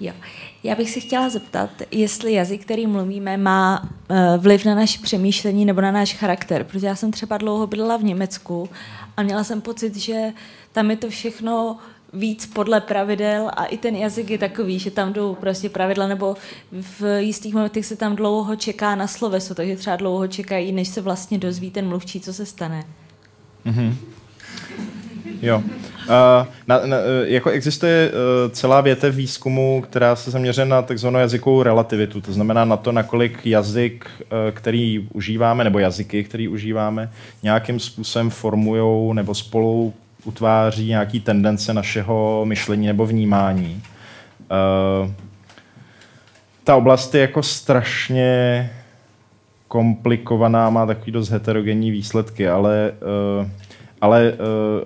Jo. 0.00 0.12
Já 0.62 0.74
bych 0.74 0.90
si 0.90 1.00
chtěla 1.00 1.28
zeptat, 1.28 1.70
jestli 1.90 2.32
jazyk, 2.32 2.64
který 2.64 2.86
mluvíme, 2.86 3.36
má 3.36 3.88
eh, 4.08 4.38
vliv 4.38 4.64
na 4.64 4.74
naše 4.74 5.02
přemýšlení 5.02 5.64
nebo 5.64 5.80
na 5.80 5.90
náš 5.90 6.14
charakter, 6.14 6.64
protože 6.64 6.86
já 6.86 6.96
jsem 6.96 7.12
třeba 7.12 7.38
dlouho 7.38 7.66
bydlela 7.66 7.96
v 7.96 8.04
Německu 8.04 8.70
a 9.16 9.22
měla 9.22 9.44
jsem 9.44 9.60
pocit, 9.60 9.96
že 9.96 10.32
tam 10.72 10.90
je 10.90 10.96
to 10.96 11.10
všechno 11.10 11.78
víc 12.12 12.46
podle 12.46 12.80
pravidel 12.80 13.50
a 13.56 13.64
i 13.64 13.76
ten 13.76 13.96
jazyk 13.96 14.30
je 14.30 14.38
takový, 14.38 14.78
že 14.78 14.90
tam 14.90 15.12
jdou 15.12 15.34
prostě 15.34 15.68
pravidla, 15.68 16.06
nebo 16.06 16.36
v 16.72 17.20
jistých 17.20 17.54
momentech 17.54 17.86
se 17.86 17.96
tam 17.96 18.16
dlouho 18.16 18.56
čeká 18.56 18.94
na 18.94 19.06
sloveso, 19.06 19.54
takže 19.54 19.76
třeba 19.76 19.96
dlouho 19.96 20.26
čekají, 20.26 20.72
než 20.72 20.88
se 20.88 21.00
vlastně 21.00 21.38
dozví 21.38 21.70
ten 21.70 21.88
mluvčí, 21.88 22.20
co 22.20 22.32
se 22.32 22.46
stane. 22.46 22.84
Mm-hmm. 23.66 23.94
Jo. 25.42 25.62
Uh, 26.02 26.46
na, 26.66 26.86
na, 26.86 26.96
jako 27.24 27.50
existuje 27.50 28.10
uh, 28.10 28.52
celá 28.52 28.80
větev 28.80 29.14
výzkumu, 29.14 29.84
která 29.90 30.16
se 30.16 30.30
zaměřuje 30.30 30.66
na 30.66 30.82
takzvanou 30.82 31.18
jazykovou 31.18 31.62
relativitu, 31.62 32.20
to 32.20 32.32
znamená 32.32 32.64
na 32.64 32.76
to, 32.76 32.92
nakolik 32.92 33.46
jazyk, 33.46 34.10
uh, 34.18 34.28
který 34.50 35.08
užíváme, 35.12 35.64
nebo 35.64 35.78
jazyky, 35.78 36.24
který 36.24 36.48
užíváme, 36.48 37.12
nějakým 37.42 37.80
způsobem 37.80 38.30
formují 38.30 39.14
nebo 39.14 39.34
spolu 39.34 39.94
utváří 40.24 40.88
nějaký 40.88 41.20
tendence 41.20 41.74
našeho 41.74 42.44
myšlení 42.44 42.86
nebo 42.86 43.06
vnímání. 43.06 43.82
Uh, 44.40 45.10
ta 46.64 46.76
oblast 46.76 47.14
je 47.14 47.20
jako 47.20 47.42
strašně 47.42 48.70
komplikovaná, 49.68 50.70
má 50.70 50.86
takový 50.86 51.12
dost 51.12 51.30
heterogenní 51.30 51.90
výsledky, 51.90 52.48
ale 52.48 52.92
uh, 53.40 53.48
ale 54.02 54.32
uh, 54.32 54.38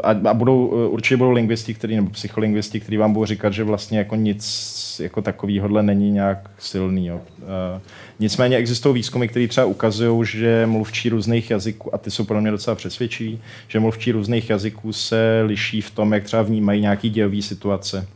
a, 0.02 0.30
a 0.30 0.34
budou, 0.34 0.66
uh, 0.66 0.92
určitě 0.92 1.16
budou 1.16 1.30
lingvisti, 1.30 1.74
který, 1.74 1.96
nebo 1.96 2.10
psycholingvisti, 2.10 2.80
kteří 2.80 2.96
vám 2.96 3.12
budou 3.12 3.26
říkat, 3.26 3.52
že 3.52 3.64
vlastně 3.64 3.98
jako 3.98 4.16
nic 4.16 5.00
jako 5.02 5.22
takovýhodle 5.22 5.82
není 5.82 6.10
nějak 6.10 6.50
silný. 6.58 7.06
Jo. 7.06 7.16
Uh, 7.16 7.80
nicméně 8.18 8.56
existují 8.56 8.94
výzkumy, 8.94 9.28
které 9.28 9.48
třeba 9.48 9.66
ukazují, 9.66 10.26
že 10.26 10.66
mluvčí 10.66 11.08
různých 11.08 11.50
jazyků, 11.50 11.94
a 11.94 11.98
ty 11.98 12.10
jsou 12.10 12.24
podle 12.24 12.42
mě 12.42 12.50
docela 12.50 12.74
přesvědčivý, 12.74 13.40
že 13.68 13.80
mluvčí 13.80 14.12
různých 14.12 14.50
jazyků 14.50 14.92
se 14.92 15.42
liší 15.46 15.80
v 15.80 15.90
tom, 15.90 16.12
jak 16.12 16.24
třeba 16.24 16.42
vnímají 16.42 16.80
nějaký 16.80 17.10
dějový 17.10 17.42
situace. 17.42 18.06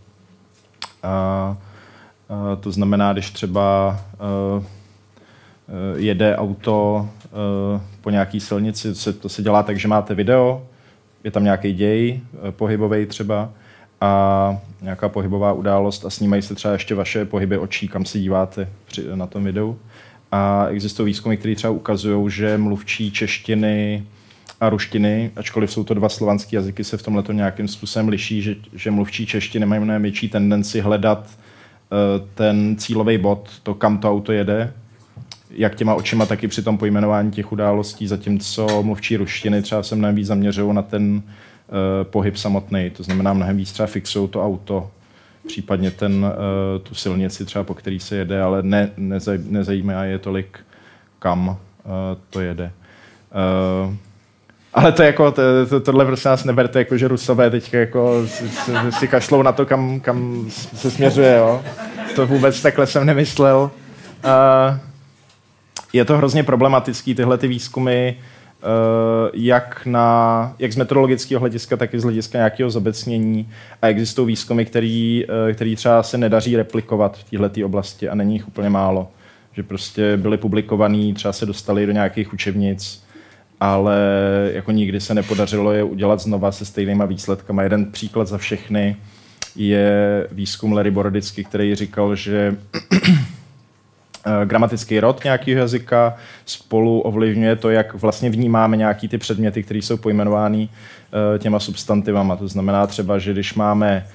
A, 1.03 1.57
uh, 2.29 2.61
to 2.61 2.73
znamená, 2.73 3.13
když 3.13 3.31
třeba 3.31 4.01
uh, 4.57 4.65
jede 5.97 6.37
auto 6.37 7.09
po 8.01 8.11
nějaký 8.11 8.41
silnici, 8.41 8.95
se, 8.95 9.13
to 9.13 9.29
se 9.29 9.43
dělá 9.43 9.63
tak, 9.63 9.79
že 9.79 9.89
máte 9.89 10.15
video, 10.15 10.67
je 11.25 11.31
tam 11.31 11.45
nějaký 11.45 11.73
děj, 11.73 12.21
eh, 12.49 12.53
pohybový 12.53 13.07
třeba, 13.07 13.51
a 14.01 14.59
nějaká 14.83 15.09
pohybová 15.09 15.53
událost 15.53 16.05
a 16.05 16.11
snímají 16.11 16.43
se 16.43 16.55
třeba 16.55 16.73
ještě 16.73 16.95
vaše 16.95 17.25
pohyby 17.25 17.59
očí, 17.59 17.89
kam 17.89 18.05
se 18.05 18.19
díváte 18.19 18.69
při, 18.87 19.05
na 19.15 19.27
tom 19.27 19.45
videu. 19.45 19.79
A 20.33 20.67
existují 20.67 21.07
výzkumy, 21.07 21.37
které 21.37 21.55
třeba 21.55 21.71
ukazují, 21.71 22.31
že 22.31 22.59
mluvčí 22.59 23.11
češtiny 23.11 24.05
a 24.61 24.69
ruštiny, 24.69 25.31
ačkoliv 25.37 25.73
jsou 25.73 25.85
to 25.85 25.95
dva 25.95 26.09
slovanské 26.09 26.57
jazyky, 26.57 26.85
se 26.85 26.97
v 26.97 27.03
tomhle 27.03 27.25
nějakým 27.33 27.69
způsobem 27.69 28.09
liší, 28.09 28.43
že, 28.43 28.57
že 28.73 28.91
mluvčí 28.91 29.27
češtiny 29.27 29.67
mají 29.67 29.83
mnohem 29.83 30.03
větší 30.03 30.29
tendenci 30.29 30.81
hledat 30.81 31.19
uh, 31.29 32.29
ten 32.35 32.77
cílový 32.77 33.19
bod, 33.19 33.51
to, 33.63 33.75
kam 33.75 33.99
to 33.99 34.11
auto 34.11 34.33
jede, 34.33 34.73
jak 35.51 35.75
těma 35.75 35.95
očima, 35.95 36.27
tak 36.27 36.45
i 36.45 36.49
při 36.49 36.63
tom 36.63 36.79
pojmenování 36.79 37.31
těch 37.31 37.53
událostí, 37.53 38.07
zatímco 38.07 38.83
mluvčí 38.83 39.17
ruštiny 39.17 39.63
třeba 39.63 39.83
se 39.83 39.97
mnohem 39.97 40.15
víc 40.15 40.27
zaměřují 40.27 40.75
na 40.75 40.83
ten 40.83 41.15
uh, 41.15 41.23
pohyb 42.03 42.37
samotný, 42.37 42.91
to 42.91 43.03
znamená 43.03 43.33
mnohem 43.33 43.57
víc 43.57 43.73
třeba 43.73 43.87
fixují 43.87 44.29
to 44.29 44.45
auto, 44.47 44.91
případně 45.47 45.91
ten, 45.91 46.25
uh, 46.25 46.83
tu 46.83 46.95
silnici 46.95 47.45
třeba, 47.45 47.65
po 47.65 47.75
který 47.75 48.01
se 48.01 48.17
jede, 48.17 48.43
ale 48.43 48.63
ne, 48.63 48.91
nezaj, 48.97 49.39
nezajímá 49.49 50.05
je 50.05 50.19
tolik, 50.19 50.59
kam 51.19 51.49
uh, 51.49 51.57
to 52.31 52.41
jede. 52.41 52.73
Uh, 53.87 53.95
ale 54.75 54.93
to 54.93 55.03
jako, 55.03 55.33
to, 55.33 55.43
to, 55.69 55.81
tohle 55.81 56.05
prostě 56.05 56.29
nás 56.29 56.45
neberte, 56.45 56.79
jako 56.79 56.97
že 56.99 57.09
Rusové 57.09 57.51
teď 57.51 57.75
jako 57.75 58.27
si, 58.27 58.51
si 58.91 59.09
kašlou 59.09 59.43
na 59.43 59.53
to, 59.53 59.67
kam, 59.67 60.01
kam 60.01 60.47
se 60.51 60.91
směřuje, 60.91 61.37
jo. 61.37 61.63
To 62.17 62.27
vůbec 62.27 62.63
takhle 62.63 62.87
jsem 62.87 63.07
nemyslel. 63.07 63.71
Uh, 64.25 64.90
je 65.93 66.05
to 66.05 66.17
hrozně 66.17 66.43
problematický, 66.43 67.15
tyhle 67.15 67.39
ty 67.39 67.49
výzkumy, 67.49 68.09
eh, 68.09 68.17
jak, 69.33 69.87
na, 69.87 70.55
jak 70.59 70.73
z 70.73 70.77
meteorologického 70.77 71.41
hlediska, 71.41 71.77
tak 71.77 71.95
i 71.95 72.01
z 72.01 72.03
hlediska 72.03 72.39
nějakého 72.39 72.71
zobecnění. 72.71 73.49
A 73.83 73.87
existují 73.87 74.27
výzkumy, 74.29 74.65
který, 74.65 75.25
eh, 75.49 75.55
který 75.55 75.77
třeba 75.77 76.03
se 76.03 76.19
nedaří 76.19 76.57
replikovat 76.57 77.19
v 77.19 77.31
této 77.31 77.67
oblasti 77.67 78.09
a 78.09 78.15
není 78.15 78.35
jich 78.35 78.49
úplně 78.49 78.71
málo. 78.71 79.09
Že 79.53 79.63
prostě 79.63 80.17
byly 80.17 80.37
publikovaný, 80.37 81.15
třeba 81.15 81.33
se 81.33 81.47
dostali 81.47 81.87
do 81.87 81.93
nějakých 81.93 82.33
učebnic, 82.33 83.05
ale 83.61 83.97
jako 84.55 84.71
nikdy 84.73 85.01
se 85.01 85.15
nepodařilo 85.15 85.73
je 85.73 85.83
udělat 85.83 86.21
znova 86.21 86.53
se 86.53 86.65
stejnýma 86.65 87.05
výsledkama. 87.05 87.63
Jeden 87.63 87.93
příklad 87.93 88.29
za 88.29 88.39
všechny 88.39 88.97
je 89.57 90.27
výzkum 90.33 90.73
Larry 90.73 90.91
Borodicky, 90.91 91.45
který 91.45 91.75
říkal, 91.75 92.17
že 92.17 92.57
gramatický 94.45 95.01
rod 95.01 95.25
nějakého 95.25 95.61
jazyka 95.61 96.17
spolu 96.47 97.01
ovlivňuje 97.01 97.57
to, 97.57 97.71
jak 97.71 97.95
vlastně 97.95 98.31
vnímáme 98.31 98.77
nějaký 98.77 99.09
ty 99.09 99.19
předměty, 99.19 99.63
které 99.63 99.79
jsou 99.79 99.97
pojmenovány 99.97 100.69
eh, 100.69 101.39
těma 101.39 101.61
substantivama. 101.61 102.37
To 102.37 102.49
znamená 102.49 102.87
třeba, 102.87 103.19
že 103.19 103.33
když 103.33 103.55
máme 103.55 104.07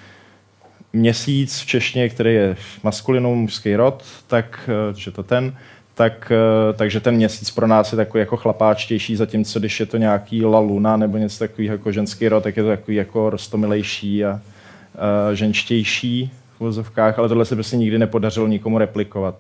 měsíc 0.94 1.60
v 1.60 1.66
češtině, 1.66 2.10
který 2.10 2.34
je 2.34 2.56
maskulinou 2.84 3.36
mužský 3.36 3.76
rod, 3.76 4.04
tak, 4.28 4.70
eh, 4.92 4.94
že 4.96 5.12
to 5.12 5.24
ten, 5.24 5.56
tak, 5.94 6.32
takže 6.74 7.00
ten 7.00 7.16
měsíc 7.16 7.52
pro 7.52 7.68
nás 7.68 7.92
je 7.92 7.96
takový 7.96 8.20
jako 8.20 8.38
chlapáčtější, 8.38 9.16
zatímco 9.16 9.60
když 9.60 9.80
je 9.80 9.86
to 9.86 9.98
nějaký 9.98 10.46
la 10.46 10.60
luna 10.60 10.98
nebo 10.98 11.18
něco 11.18 11.40
takového 11.40 11.74
jako 11.74 11.92
ženský 11.92 12.28
rod, 12.28 12.44
tak 12.44 12.58
je 12.58 12.64
to 12.64 12.70
takový 12.70 12.98
jako 12.98 13.30
rostomilejší 13.30 14.26
a, 14.26 14.32
a 14.32 15.34
ženštější 15.34 16.32
v 16.58 16.60
vozovkách, 16.60 17.20
ale 17.20 17.28
tohle 17.28 17.46
se 17.46 17.56
prostě 17.56 17.78
nikdy 17.78 17.98
nepodařilo 17.98 18.48
nikomu 18.48 18.78
replikovat. 18.78 19.36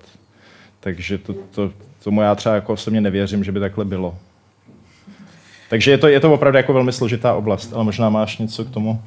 Takže 0.85 1.17
to, 1.17 1.33
to, 1.33 1.71
tomu 2.03 2.21
já 2.21 2.35
třeba 2.35 2.55
jako 2.55 2.73
osobně 2.73 3.01
nevěřím, 3.01 3.43
že 3.43 3.51
by 3.51 3.59
takhle 3.59 3.85
bylo. 3.85 4.17
Takže 5.69 5.91
je 5.91 5.97
to, 5.97 6.07
je 6.07 6.19
to 6.19 6.33
opravdu 6.33 6.57
jako 6.57 6.73
velmi 6.73 6.93
složitá 6.93 7.33
oblast, 7.33 7.73
ale 7.73 7.83
možná 7.83 8.09
máš 8.09 8.37
něco 8.37 8.65
k 8.65 8.69
tomu? 8.69 9.01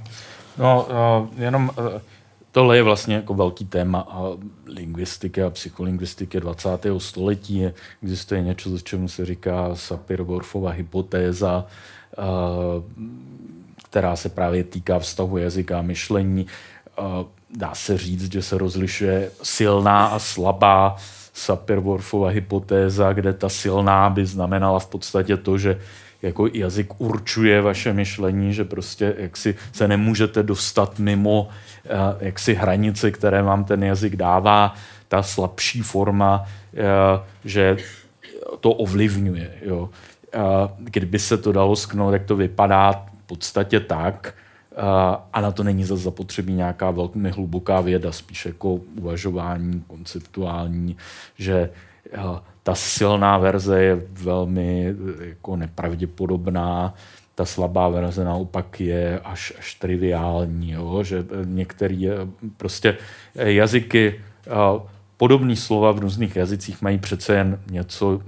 No, 0.59 0.87
uh, 0.91 1.43
jenom 1.43 1.71
uh, 1.79 1.87
tohle 2.53 2.77
je 2.77 2.83
vlastně 2.83 3.15
jako 3.15 3.35
velký 3.35 3.65
téma 3.65 4.01
a 4.11 4.23
lingvistiky 4.67 5.43
a 5.43 5.51
psycholingvistiky 5.51 6.41
20. 6.41 6.69
století. 6.99 7.67
Existuje 8.03 8.43
něco, 8.43 8.79
čemu 8.79 9.09
se 9.09 9.27
říká 9.27 9.69
Sapir-Whorfova 9.73 10.71
hypotéza, 10.71 11.65
uh, 12.19 12.25
která 13.89 14.17
se 14.17 14.29
právě 14.29 14.65
týká 14.65 14.99
vztahu 14.99 15.39
jazyka 15.39 15.79
a 15.79 15.83
myšlení. 15.83 16.47
Uh, 16.99 17.27
dá 17.57 17.75
se 17.75 17.99
říct, 17.99 18.33
že 18.33 18.43
se 18.43 18.59
rozlišuje 18.59 19.31
silná 19.43 20.07
a 20.07 20.19
slabá 20.19 20.97
Sapir-Whorfova 21.39 22.29
hypotéza, 22.29 23.13
kde 23.13 23.33
ta 23.33 23.49
silná 23.49 24.11
by 24.11 24.27
znamenala 24.27 24.79
v 24.79 24.87
podstatě 24.87 25.37
to, 25.37 25.59
že 25.59 25.81
jako 26.23 26.49
jazyk 26.53 27.01
určuje 27.01 27.61
vaše 27.61 27.93
myšlení, 27.93 28.55
že 28.55 28.65
prostě 28.65 29.15
jaksi 29.19 29.55
se 29.73 29.89
nemůžete 29.89 30.43
dostat 30.43 30.99
mimo 30.99 31.49
eh, 31.85 31.89
jaksi 32.21 32.55
hranice, 32.55 33.11
které 33.11 33.43
vám 33.43 33.65
ten 33.65 33.85
jazyk 33.85 34.17
dává. 34.17 34.75
Ta 35.09 35.23
slabší 35.23 35.83
forma, 35.83 36.45
eh, 36.75 37.21
že 37.45 37.77
to 38.61 38.71
ovlivňuje. 38.71 39.55
Jo. 39.63 39.89
Kdyby 40.79 41.19
se 41.19 41.39
to 41.39 41.53
dalo 41.53 41.77
sknout, 41.77 42.11
tak 42.11 42.25
to 42.25 42.37
vypadá 42.37 42.93
v 42.93 43.27
podstatě 43.27 43.81
tak, 43.81 44.35
a 45.33 45.41
na 45.41 45.53
to 45.53 45.65
není 45.65 45.85
zase 45.85 46.03
zapotřebí 46.03 46.53
nějaká 46.53 46.91
velmi 46.91 47.31
hluboká 47.31 47.81
věda, 47.81 48.13
spíš 48.13 48.47
jako 48.47 48.75
uvažování 48.75 49.85
konceptuální, 49.87 50.97
že 51.39 51.71
ta 52.63 52.75
silná 52.75 53.39
verze 53.39 53.83
je 53.83 54.03
velmi 54.13 54.95
jako 55.21 55.57
nepravděpodobná, 55.57 56.95
ta 57.35 57.45
slabá 57.45 57.89
verze 57.89 58.25
naopak 58.25 58.81
je 58.81 59.21
až, 59.25 59.53
až 59.59 59.75
triviální, 59.75 60.71
jo? 60.71 61.03
že 61.03 61.25
některé 61.45 61.99
prostě 62.57 62.97
jazyky, 63.35 64.21
podobné 65.17 65.57
slova 65.57 65.93
v 65.93 65.99
různých 65.99 66.37
jazycích 66.37 66.83
mají 66.83 66.99
přece 66.99 67.35
jen 67.35 67.61
něco 67.71 68.21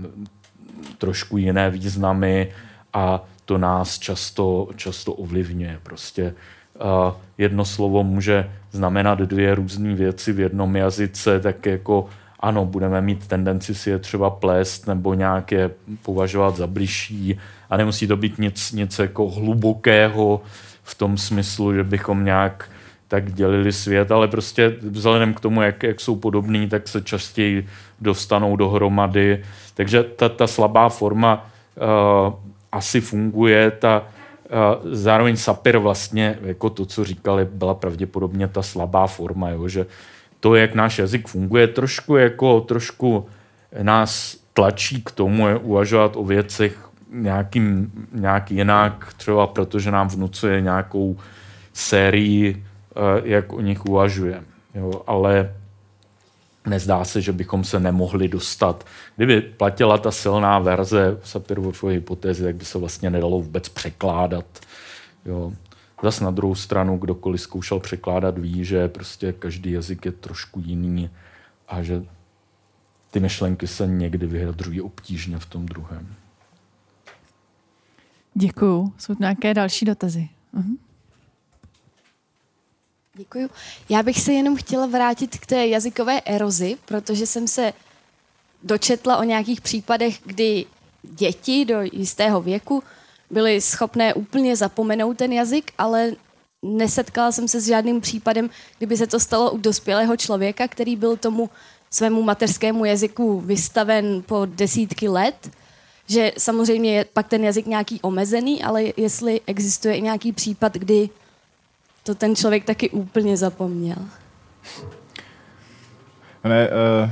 trošku 0.98 1.36
jiné 1.38 1.70
významy 1.70 2.48
a 2.92 3.24
to 3.50 3.58
nás 3.58 3.98
často, 3.98 4.68
často 4.76 5.12
ovlivňuje. 5.12 5.80
Prostě 5.82 6.34
uh, 6.78 7.14
jedno 7.38 7.64
slovo 7.64 8.04
může 8.04 8.50
znamenat 8.70 9.18
dvě 9.18 9.54
různé 9.54 9.94
věci 9.94 10.32
v 10.32 10.40
jednom 10.40 10.76
jazyce, 10.76 11.40
tak 11.40 11.66
jako 11.66 12.06
ano, 12.40 12.64
budeme 12.64 13.00
mít 13.00 13.26
tendenci 13.26 13.74
si 13.74 13.90
je 13.90 13.98
třeba 13.98 14.30
plést 14.30 14.86
nebo 14.86 15.14
nějaké 15.14 15.70
považovat 16.02 16.56
za 16.56 16.66
bližší 16.66 17.38
a 17.70 17.76
nemusí 17.76 18.06
to 18.06 18.16
být 18.16 18.38
nic, 18.38 18.72
nic 18.72 18.98
jako 18.98 19.30
hlubokého 19.30 20.40
v 20.82 20.94
tom 20.94 21.18
smyslu, 21.18 21.74
že 21.74 21.84
bychom 21.84 22.24
nějak 22.24 22.70
tak 23.08 23.34
dělili 23.34 23.72
svět, 23.72 24.12
ale 24.12 24.28
prostě 24.28 24.76
vzhledem 24.80 25.34
k 25.34 25.40
tomu, 25.40 25.62
jak, 25.62 25.82
jak 25.82 26.00
jsou 26.00 26.16
podobní, 26.16 26.68
tak 26.68 26.88
se 26.88 27.02
častěji 27.02 27.66
dostanou 28.00 28.56
dohromady. 28.56 29.42
Takže 29.74 30.02
ta, 30.02 30.28
ta 30.28 30.46
slabá 30.46 30.88
forma 30.88 31.46
uh, 31.74 32.49
asi 32.72 33.00
funguje. 33.00 33.70
Ta, 33.70 34.06
zároveň 34.92 35.36
Sapir 35.36 35.78
vlastně, 35.78 36.38
jako 36.42 36.70
to, 36.70 36.86
co 36.86 37.04
říkali, 37.04 37.44
byla 37.44 37.74
pravděpodobně 37.74 38.48
ta 38.48 38.62
slabá 38.62 39.06
forma, 39.06 39.50
jo, 39.50 39.68
že 39.68 39.86
to, 40.40 40.54
jak 40.54 40.74
náš 40.74 40.98
jazyk 40.98 41.28
funguje, 41.28 41.66
trošku 41.66 42.16
jako 42.16 42.60
trošku 42.60 43.26
nás 43.82 44.36
tlačí 44.54 45.02
k 45.02 45.10
tomu 45.10 45.48
je 45.48 45.56
uvažovat 45.56 46.16
o 46.16 46.24
věcech 46.24 46.90
nějakým, 47.12 47.92
nějak 48.12 48.50
jinak, 48.50 49.14
třeba 49.16 49.46
protože 49.46 49.90
nám 49.90 50.08
vnucuje 50.08 50.60
nějakou 50.60 51.16
sérii, 51.72 52.64
jak 53.24 53.52
o 53.52 53.60
nich 53.60 53.84
uvažujeme. 53.84 54.44
Ale 55.06 55.54
nezdá 56.70 57.04
se, 57.04 57.20
že 57.20 57.32
bychom 57.32 57.64
se 57.64 57.80
nemohli 57.80 58.28
dostat. 58.28 58.86
Kdyby 59.16 59.40
platila 59.40 59.98
ta 59.98 60.10
silná 60.10 60.58
verze 60.58 61.18
Sapir-Whorfovy 61.24 61.92
hypotézy, 61.92 62.44
tak 62.44 62.56
by 62.56 62.64
se 62.64 62.78
vlastně 62.78 63.10
nedalo 63.10 63.40
vůbec 63.40 63.68
překládat. 63.68 64.44
Jo. 65.26 65.52
Zas 66.02 66.20
na 66.20 66.30
druhou 66.30 66.54
stranu, 66.54 66.98
kdokoliv 66.98 67.40
zkoušel 67.40 67.80
překládat, 67.80 68.38
ví, 68.38 68.64
že 68.64 68.88
prostě 68.88 69.32
každý 69.32 69.72
jazyk 69.72 70.04
je 70.04 70.12
trošku 70.12 70.60
jiný 70.64 71.10
a 71.68 71.82
že 71.82 72.02
ty 73.10 73.20
myšlenky 73.20 73.66
se 73.66 73.86
někdy 73.86 74.26
vyjadřují 74.26 74.80
obtížně 74.80 75.38
v 75.38 75.46
tom 75.46 75.66
druhém. 75.66 76.14
Děkuju. 78.34 78.92
Jsou 78.98 79.14
nějaké 79.20 79.54
další 79.54 79.84
dotazy? 79.84 80.28
Uh-huh. 80.54 80.76
Děkuji. 83.14 83.50
Já 83.88 84.02
bych 84.02 84.20
se 84.20 84.32
jenom 84.32 84.56
chtěla 84.56 84.86
vrátit 84.86 85.38
k 85.38 85.46
té 85.46 85.66
jazykové 85.66 86.20
erozi, 86.20 86.76
protože 86.84 87.26
jsem 87.26 87.48
se 87.48 87.72
dočetla 88.62 89.16
o 89.16 89.24
nějakých 89.24 89.60
případech, 89.60 90.18
kdy 90.24 90.66
děti 91.02 91.64
do 91.64 91.80
jistého 91.92 92.42
věku 92.42 92.82
byly 93.30 93.60
schopné 93.60 94.14
úplně 94.14 94.56
zapomenout 94.56 95.16
ten 95.16 95.32
jazyk, 95.32 95.72
ale 95.78 96.12
nesetkala 96.62 97.32
jsem 97.32 97.48
se 97.48 97.60
s 97.60 97.66
žádným 97.66 98.00
případem, 98.00 98.50
kdyby 98.78 98.96
se 98.96 99.06
to 99.06 99.20
stalo 99.20 99.50
u 99.50 99.58
dospělého 99.58 100.16
člověka, 100.16 100.68
který 100.68 100.96
byl 100.96 101.16
tomu 101.16 101.50
svému 101.90 102.22
mateřskému 102.22 102.84
jazyku 102.84 103.40
vystaven 103.40 104.22
po 104.26 104.46
desítky 104.46 105.08
let, 105.08 105.50
že 106.06 106.32
samozřejmě 106.38 106.96
je 106.96 107.04
pak 107.04 107.28
ten 107.28 107.44
jazyk 107.44 107.66
nějaký 107.66 108.00
omezený, 108.00 108.62
ale 108.62 108.84
jestli 108.96 109.40
existuje 109.46 109.96
i 109.96 110.00
nějaký 110.00 110.32
případ, 110.32 110.74
kdy 110.74 111.08
to 112.02 112.14
ten 112.14 112.36
člověk 112.36 112.64
taky 112.64 112.90
úplně 112.90 113.36
zapomněl. 113.36 113.96
Ne, 116.44 116.68
uh, 116.68 117.10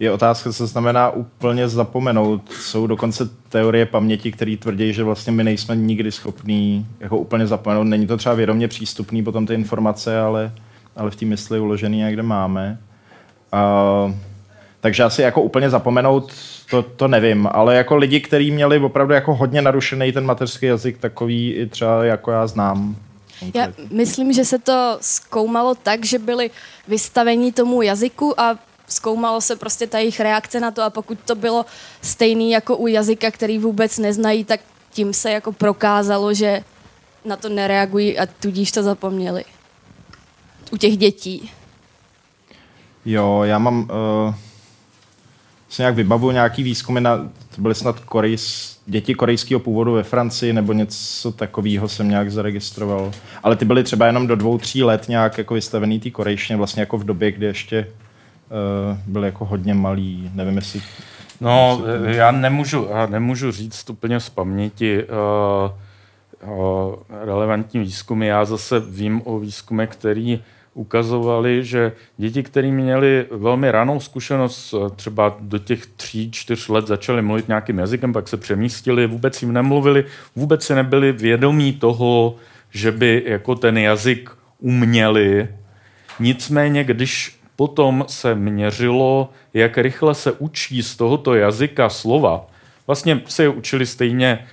je 0.00 0.12
otázka, 0.12 0.52
co 0.52 0.66
znamená 0.66 1.10
úplně 1.10 1.68
zapomenout. 1.68 2.52
Jsou 2.52 2.86
dokonce 2.86 3.28
teorie 3.48 3.86
paměti, 3.86 4.32
které 4.32 4.56
tvrdí, 4.56 4.92
že 4.92 5.04
vlastně 5.04 5.32
my 5.32 5.44
nejsme 5.44 5.76
nikdy 5.76 6.12
schopní 6.12 6.86
jako 7.00 7.18
úplně 7.18 7.46
zapomenout. 7.46 7.84
Není 7.84 8.06
to 8.06 8.16
třeba 8.16 8.34
vědomě 8.34 8.68
přístupný 8.68 9.22
potom 9.22 9.46
ty 9.46 9.54
informace, 9.54 10.20
ale, 10.20 10.52
ale 10.96 11.10
v 11.10 11.16
té 11.16 11.26
mysli 11.26 11.60
uložený 11.60 11.98
někde 11.98 12.22
máme. 12.22 12.78
Uh, 13.52 14.12
takže 14.80 15.04
asi 15.04 15.22
jako 15.22 15.42
úplně 15.42 15.70
zapomenout, 15.70 16.32
to, 16.70 16.82
to 16.82 17.08
nevím, 17.08 17.48
ale 17.52 17.76
jako 17.76 17.96
lidi, 17.96 18.20
kteří 18.20 18.50
měli 18.50 18.78
opravdu 18.78 19.14
jako 19.14 19.34
hodně 19.34 19.62
narušený 19.62 20.12
ten 20.12 20.24
mateřský 20.24 20.66
jazyk, 20.66 20.98
takový 20.98 21.52
i 21.52 21.66
třeba 21.66 22.04
jako 22.04 22.30
já 22.30 22.46
znám. 22.46 22.96
Já 23.54 23.68
myslím, 23.90 24.32
že 24.32 24.44
se 24.44 24.58
to 24.58 24.98
zkoumalo 25.00 25.74
tak, 25.74 26.04
že 26.04 26.18
byli 26.18 26.50
vystaveni 26.88 27.52
tomu 27.52 27.82
jazyku 27.82 28.40
a 28.40 28.58
zkoumalo 28.88 29.40
se 29.40 29.56
prostě 29.56 29.86
ta 29.86 29.98
jejich 29.98 30.20
reakce 30.20 30.60
na 30.60 30.70
to 30.70 30.82
a 30.82 30.90
pokud 30.90 31.18
to 31.24 31.34
bylo 31.34 31.66
stejný 32.02 32.50
jako 32.50 32.76
u 32.76 32.86
jazyka, 32.86 33.30
který 33.30 33.58
vůbec 33.58 33.98
neznají, 33.98 34.44
tak 34.44 34.60
tím 34.90 35.12
se 35.12 35.30
jako 35.30 35.52
prokázalo, 35.52 36.34
že 36.34 36.64
na 37.24 37.36
to 37.36 37.48
nereagují 37.48 38.18
a 38.18 38.26
tudíž 38.26 38.72
to 38.72 38.82
zapomněli. 38.82 39.44
U 40.72 40.76
těch 40.76 40.96
dětí. 40.96 41.50
Jo, 43.04 43.42
já 43.44 43.58
mám... 43.58 43.80
Uh, 43.80 44.34
si 45.68 45.82
nějak 45.82 45.94
vybavu 45.94 46.30
nějaký 46.30 46.62
výzkumy 46.62 47.00
na... 47.00 47.28
To 47.58 47.62
byly 47.62 47.74
snad 47.74 48.00
korejs, 48.00 48.76
děti 48.86 49.14
korejského 49.14 49.60
původu 49.60 49.92
ve 49.92 50.02
Francii 50.02 50.52
nebo 50.52 50.72
něco 50.72 51.32
takového 51.32 51.88
jsem 51.88 52.08
nějak 52.08 52.30
zaregistroval. 52.30 53.12
Ale 53.42 53.56
ty 53.56 53.64
byly 53.64 53.84
třeba 53.84 54.06
jenom 54.06 54.26
do 54.26 54.36
dvou, 54.36 54.58
tří 54.58 54.82
let 54.82 55.08
nějak 55.08 55.38
jako 55.38 55.54
vystavený 55.54 56.00
té 56.00 56.10
korejštině, 56.10 56.56
vlastně 56.56 56.80
jako 56.80 56.98
v 56.98 57.04
době, 57.04 57.32
kdy 57.32 57.46
ještě 57.46 57.88
uh, 57.88 58.98
byly 59.06 59.26
jako 59.28 59.44
hodně 59.44 59.74
malý. 59.74 60.30
Nevím, 60.34 60.56
jestli... 60.56 60.82
No, 61.40 61.82
jestli 61.92 62.16
já 62.16 62.30
nemůžu, 62.30 62.88
já 62.90 63.06
nemůžu 63.06 63.50
říct 63.50 63.90
úplně 63.90 64.20
z 64.20 64.30
paměti 64.30 65.04
uh, 65.04 66.50
uh, 66.50 66.94
relevantní 67.24 67.80
výzkumy. 67.80 68.26
Já 68.26 68.44
zase 68.44 68.80
vím 68.80 69.22
o 69.24 69.38
výzkume, 69.38 69.86
který 69.86 70.42
ukazovali, 70.78 71.64
že 71.64 71.92
děti, 72.16 72.42
které 72.42 72.70
měly 72.70 73.26
velmi 73.30 73.70
ranou 73.70 74.00
zkušenost, 74.00 74.74
třeba 74.96 75.36
do 75.40 75.58
těch 75.58 75.86
tří, 75.86 76.30
čtyř 76.30 76.68
let 76.68 76.86
začaly 76.86 77.22
mluvit 77.22 77.48
nějakým 77.48 77.78
jazykem, 77.78 78.12
pak 78.12 78.28
se 78.28 78.36
přemístili, 78.36 79.06
vůbec 79.06 79.42
jim 79.42 79.52
nemluvili, 79.52 80.04
vůbec 80.36 80.64
se 80.64 80.74
nebyli 80.74 81.12
vědomí 81.12 81.72
toho, 81.72 82.36
že 82.70 82.92
by 82.92 83.22
jako 83.26 83.54
ten 83.54 83.78
jazyk 83.78 84.30
uměli. 84.58 85.48
Nicméně, 86.20 86.84
když 86.84 87.38
potom 87.56 88.04
se 88.08 88.34
měřilo, 88.34 89.30
jak 89.54 89.78
rychle 89.78 90.14
se 90.14 90.32
učí 90.32 90.82
z 90.82 90.96
tohoto 90.96 91.34
jazyka 91.34 91.88
slova, 91.88 92.46
vlastně 92.86 93.20
se 93.26 93.42
je 93.42 93.48
učili 93.48 93.86
stejně 93.86 94.46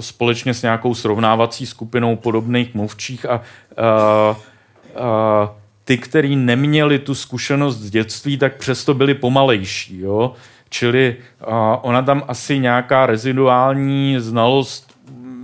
společně 0.00 0.54
s 0.54 0.62
nějakou 0.62 0.94
srovnávací 0.94 1.66
skupinou 1.66 2.16
podobných 2.16 2.74
mluvčích 2.74 3.26
a, 3.26 3.42
a 3.76 4.36
ty, 5.84 5.98
kteří 5.98 6.36
neměli 6.36 6.98
tu 6.98 7.14
zkušenost 7.14 7.76
z 7.76 7.90
dětství, 7.90 8.38
tak 8.38 8.56
přesto 8.56 8.94
byli 8.94 9.14
pomalejší. 9.14 10.00
Jo? 10.00 10.32
Čili 10.68 11.16
ona 11.82 12.02
tam 12.02 12.22
asi 12.28 12.58
nějaká 12.58 13.06
reziduální 13.06 14.16
znalost 14.18 14.94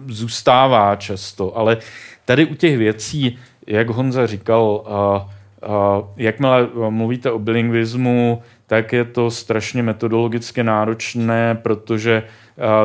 zůstává 0.06 0.96
často, 0.96 1.56
ale 1.56 1.76
tady 2.24 2.44
u 2.44 2.54
těch 2.54 2.78
věcí, 2.78 3.38
jak 3.66 3.88
Honza 3.88 4.26
říkal, 4.26 4.84
jakmile 6.16 6.68
mluvíte 6.88 7.30
o 7.30 7.38
bilingvismu, 7.38 8.42
tak 8.66 8.92
je 8.92 9.04
to 9.04 9.30
strašně 9.30 9.82
metodologicky 9.82 10.62
náročné, 10.62 11.54
protože 11.62 12.22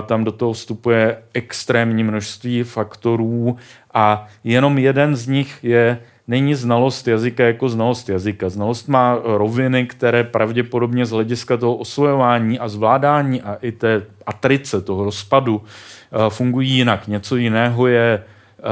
tam 0.06 0.24
do 0.24 0.32
toho 0.32 0.54
vstupuje 0.54 1.18
extrémní 1.34 2.04
množství 2.04 2.64
faktorů 2.64 3.58
a 3.94 4.28
jenom 4.44 4.78
jeden 4.78 5.16
z 5.16 5.28
nich 5.28 5.60
je 5.64 6.00
není 6.32 6.56
znalost 6.56 7.08
jazyka 7.08 7.44
jako 7.44 7.70
znalost 7.70 8.10
jazyka. 8.10 8.49
Znalost 8.49 8.88
má 8.88 9.20
roviny, 9.24 9.86
které 9.86 10.24
pravděpodobně 10.24 11.06
z 11.06 11.12
hlediska 11.12 11.58
toho 11.58 11.76
osvojování 11.76 12.60
a 12.60 12.68
zvládání 12.68 13.41
a 13.41 13.58
i 13.62 13.72
té 13.72 14.02
atrice, 14.26 14.82
toho 14.82 15.03
rozpadu, 15.03 15.62
eh, 15.62 16.30
fungují 16.30 16.70
jinak. 16.70 17.08
Něco 17.08 17.36
jiného 17.36 17.88
je 17.88 18.24
eh, 18.24 18.64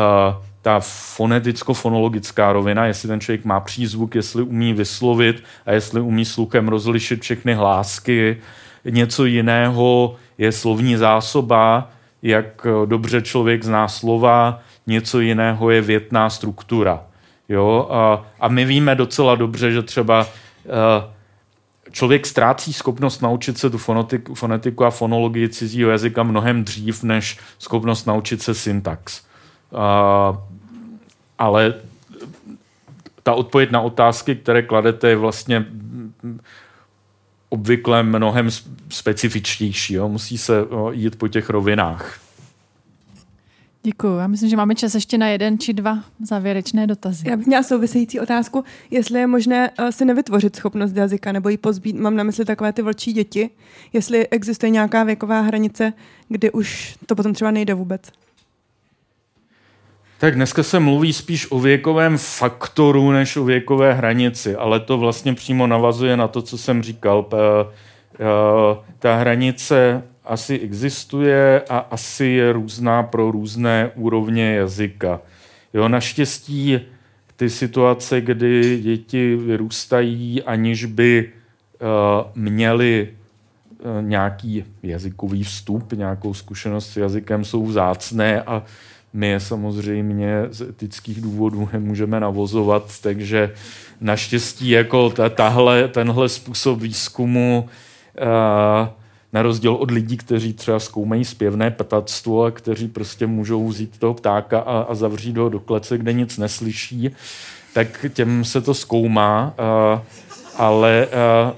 ta 0.62 0.80
foneticko-fonologická 0.80 2.54
rovina, 2.54 2.86
jestli 2.86 3.08
ten 3.08 3.20
člověk 3.20 3.46
má 3.46 3.60
přízvuk, 3.60 4.16
jestli 4.16 4.44
umí 4.44 4.74
vyslovit 4.74 5.44
a 5.66 5.72
jestli 5.72 6.02
umí 6.02 6.26
sluchem 6.26 6.68
rozlišit 6.68 7.22
všechny 7.22 7.54
hlásky. 7.54 8.38
Něco 8.86 9.26
jiného 9.26 10.16
je 10.38 10.52
slovní 10.52 10.96
zásoba, 10.96 11.92
jak 12.24 12.68
dobře 12.86 13.22
člověk 13.22 13.64
zná 13.64 13.88
slova, 13.88 14.60
něco 14.88 15.20
jiného 15.20 15.70
je 15.70 15.82
větná 15.82 16.30
struktura. 16.30 17.09
Jo? 17.50 17.88
A, 17.92 18.26
a 18.40 18.48
my 18.48 18.66
víme 18.66 18.96
docela 18.96 19.36
dobře, 19.36 19.72
že 19.72 19.82
třeba 19.82 20.22
uh, 20.22 21.12
člověk 21.92 22.26
ztrácí 22.26 22.74
schopnost 22.74 23.22
naučit 23.22 23.58
se 23.58 23.70
tu 23.70 23.78
fonetiku, 23.78 24.36
fonetiku 24.36 24.86
a 24.86 24.92
fonologii 24.92 25.50
cizího 25.50 25.90
jazyka 25.92 26.24
mnohem 26.24 26.64
dřív, 26.64 27.04
než 27.04 27.38
schopnost 27.60 28.06
naučit 28.06 28.42
se 28.42 28.54
syntax. 28.54 29.22
Uh, 29.72 30.38
ale 31.40 31.74
ta 33.24 33.34
odpověď 33.34 33.72
na 33.72 33.82
otázky, 33.82 34.36
které 34.36 34.62
kladete, 34.62 35.10
je 35.10 35.16
vlastně 35.16 35.66
obvykle 37.50 38.04
mnohem 38.04 38.50
specifičtější. 38.90 39.94
Jo? 39.94 40.10
Musí 40.10 40.38
se 40.38 40.66
jít 40.92 41.16
po 41.16 41.28
těch 41.28 41.50
rovinách. 41.50 42.20
Děkuji. 43.90 44.18
Já 44.18 44.28
myslím, 44.28 44.50
že 44.50 44.58
máme 44.58 44.76
čas 44.76 44.96
ještě 44.96 45.18
na 45.18 45.28
jeden 45.28 45.60
či 45.60 45.74
dva 45.74 46.04
závěrečné 46.24 46.88
dotazy. 46.88 47.30
Já 47.30 47.38
bych 47.38 47.48
měla 47.48 47.64
související 47.64 48.20
otázku, 48.20 48.64
jestli 48.92 49.20
je 49.20 49.28
možné 49.28 49.72
uh, 49.80 49.90
si 49.90 50.06
nevytvořit 50.06 50.56
schopnost 50.56 50.96
jazyka 50.96 51.32
nebo 51.32 51.50
ji 51.50 51.58
pozbít. 51.58 51.96
Mám 51.96 52.16
na 52.16 52.24
mysli 52.24 52.46
takové 52.46 52.74
ty 52.74 52.82
vlčí 52.82 53.14
děti. 53.14 53.50
Jestli 53.94 54.28
existuje 54.28 54.70
nějaká 54.70 55.04
věková 55.04 55.42
hranice, 55.42 55.94
kdy 56.28 56.52
už 56.52 56.98
to 57.06 57.16
potom 57.16 57.34
třeba 57.34 57.52
nejde 57.52 57.74
vůbec. 57.74 58.02
Tak 60.20 60.36
dneska 60.36 60.64
se 60.64 60.80
mluví 60.80 61.14
spíš 61.14 61.52
o 61.52 61.60
věkovém 61.60 62.18
faktoru 62.18 63.12
než 63.12 63.38
o 63.38 63.44
věkové 63.44 63.94
hranici, 63.94 64.56
ale 64.56 64.80
to 64.80 64.98
vlastně 64.98 65.34
přímo 65.34 65.68
navazuje 65.68 66.18
na 66.18 66.28
to, 66.28 66.42
co 66.42 66.58
jsem 66.58 66.84
říkal. 66.84 67.26
Ta 69.00 69.16
hranice 69.16 70.04
asi 70.26 70.60
existuje 70.60 71.62
a 71.70 71.78
asi 71.78 72.26
je 72.26 72.54
různá 72.54 73.04
pro 73.04 73.32
různé 73.32 73.92
úrovně 73.96 74.56
jazyka. 74.56 75.22
Jo, 75.74 75.88
naštěstí 75.88 76.80
ty 77.36 77.50
situace, 77.50 78.22
kdy 78.22 78.80
děti 78.82 79.36
vyrůstají, 79.36 80.44
aniž 80.44 80.86
by 80.86 81.32
uh, 81.82 81.88
měli 82.36 83.10
uh, 83.80 84.02
nějaký 84.02 84.64
jazykový 84.84 85.44
vstup, 85.44 85.94
nějakou 85.94 86.34
zkušenost 86.34 86.92
s 86.92 86.98
jazykem, 86.98 87.46
jsou 87.46 87.66
vzácné 87.66 88.42
a 88.42 88.64
my 89.14 89.28
je 89.28 89.40
samozřejmě 89.40 90.46
z 90.50 90.62
etických 90.62 91.22
důvodů 91.22 91.70
nemůžeme 91.74 92.20
navozovat, 92.20 93.02
takže 93.02 93.54
naštěstí 94.02 94.70
jako 94.70 95.14
tahle, 95.30 95.88
tenhle 95.88 96.30
způsob 96.30 96.80
výzkumu 96.80 97.70
uh, 98.22 98.88
na 99.34 99.42
rozdíl 99.42 99.74
od 99.74 99.92
lidí, 99.92 100.18
kteří 100.18 100.54
třeba 100.54 100.80
zkoumají 100.80 101.26
zpěvné 101.26 101.72
ptactvo 101.72 102.44
a 102.44 102.52
kteří 102.52 102.88
prostě 102.88 103.28
můžou 103.28 103.68
vzít 103.68 103.98
toho 104.00 104.14
ptáka 104.14 104.60
a, 104.60 104.80
a 104.80 104.96
zavřít 104.96 105.38
ho 105.38 105.50
do 105.50 105.60
klece, 105.60 105.98
kde 105.98 106.14
nic 106.14 106.38
neslyší, 106.38 107.10
tak 107.74 108.06
těm 108.14 108.46
se 108.46 108.62
to 108.62 108.74
zkoumá, 108.74 109.54
a, 109.58 110.04
ale 110.58 111.06
a, 111.06 111.54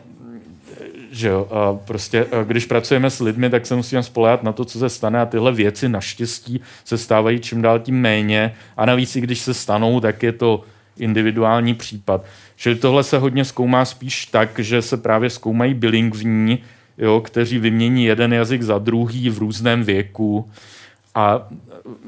že 1.12 1.28
jo, 1.28 1.48
a 1.52 1.74
prostě 1.74 2.26
a 2.26 2.44
když 2.44 2.66
pracujeme 2.66 3.10
s 3.10 3.20
lidmi, 3.20 3.50
tak 3.50 3.66
se 3.66 3.76
musíme 3.76 4.04
spolehat 4.04 4.44
na 4.44 4.52
to, 4.52 4.66
co 4.66 4.80
se 4.80 4.90
stane 4.90 5.22
a 5.22 5.26
tyhle 5.26 5.52
věci 5.52 5.90
naštěstí 5.90 6.62
se 6.86 6.98
stávají 6.98 7.40
čím 7.40 7.62
dál 7.62 7.80
tím 7.80 8.02
méně 8.02 8.54
a 8.78 8.86
navíc 8.86 9.16
i 9.16 9.22
když 9.22 9.40
se 9.40 9.54
stanou, 9.54 10.00
tak 10.00 10.24
je 10.24 10.32
to 10.32 10.64
individuální 10.98 11.74
případ. 11.74 12.26
Čili 12.56 12.76
tohle 12.76 13.04
se 13.04 13.18
hodně 13.18 13.46
zkoumá 13.46 13.86
spíš 13.86 14.26
tak, 14.26 14.60
že 14.60 14.82
se 14.82 14.98
právě 14.98 15.30
zkoumají 15.30 15.74
bilingvní, 15.74 16.60
jo, 17.02 17.22
kteří 17.22 17.60
vymění 17.60 18.06
jeden 18.06 18.34
jazyk 18.34 18.62
za 18.62 18.78
druhý 18.78 19.30
v 19.30 19.38
různém 19.38 19.84
věku 19.84 20.50
a 21.16 21.48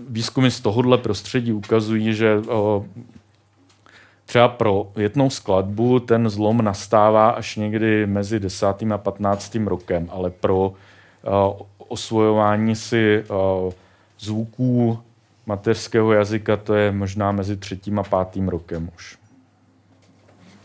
výzkumy 0.09 0.51
z 0.51 0.59
tohohle 0.59 0.97
prostředí 0.97 1.53
ukazují, 1.53 2.13
že 2.13 2.37
o, 2.47 2.85
třeba 4.25 4.47
pro 4.47 4.91
jednou 4.95 5.29
skladbu 5.29 5.99
ten 5.99 6.29
zlom 6.29 6.61
nastává 6.61 7.29
až 7.29 7.55
někdy 7.55 8.07
mezi 8.07 8.39
10. 8.39 8.65
a 8.93 8.97
15. 8.97 9.55
rokem, 9.55 10.09
ale 10.11 10.29
pro 10.29 10.73
o, 11.23 11.67
osvojování 11.77 12.75
si 12.75 13.23
o, 13.29 13.73
zvuků 14.19 14.99
mateřského 15.45 16.13
jazyka 16.13 16.57
to 16.57 16.73
je 16.75 16.91
možná 16.91 17.31
mezi 17.31 17.57
třetím 17.57 17.99
a 17.99 18.03
pátým 18.03 18.47
rokem 18.49 18.89
už. 18.95 19.22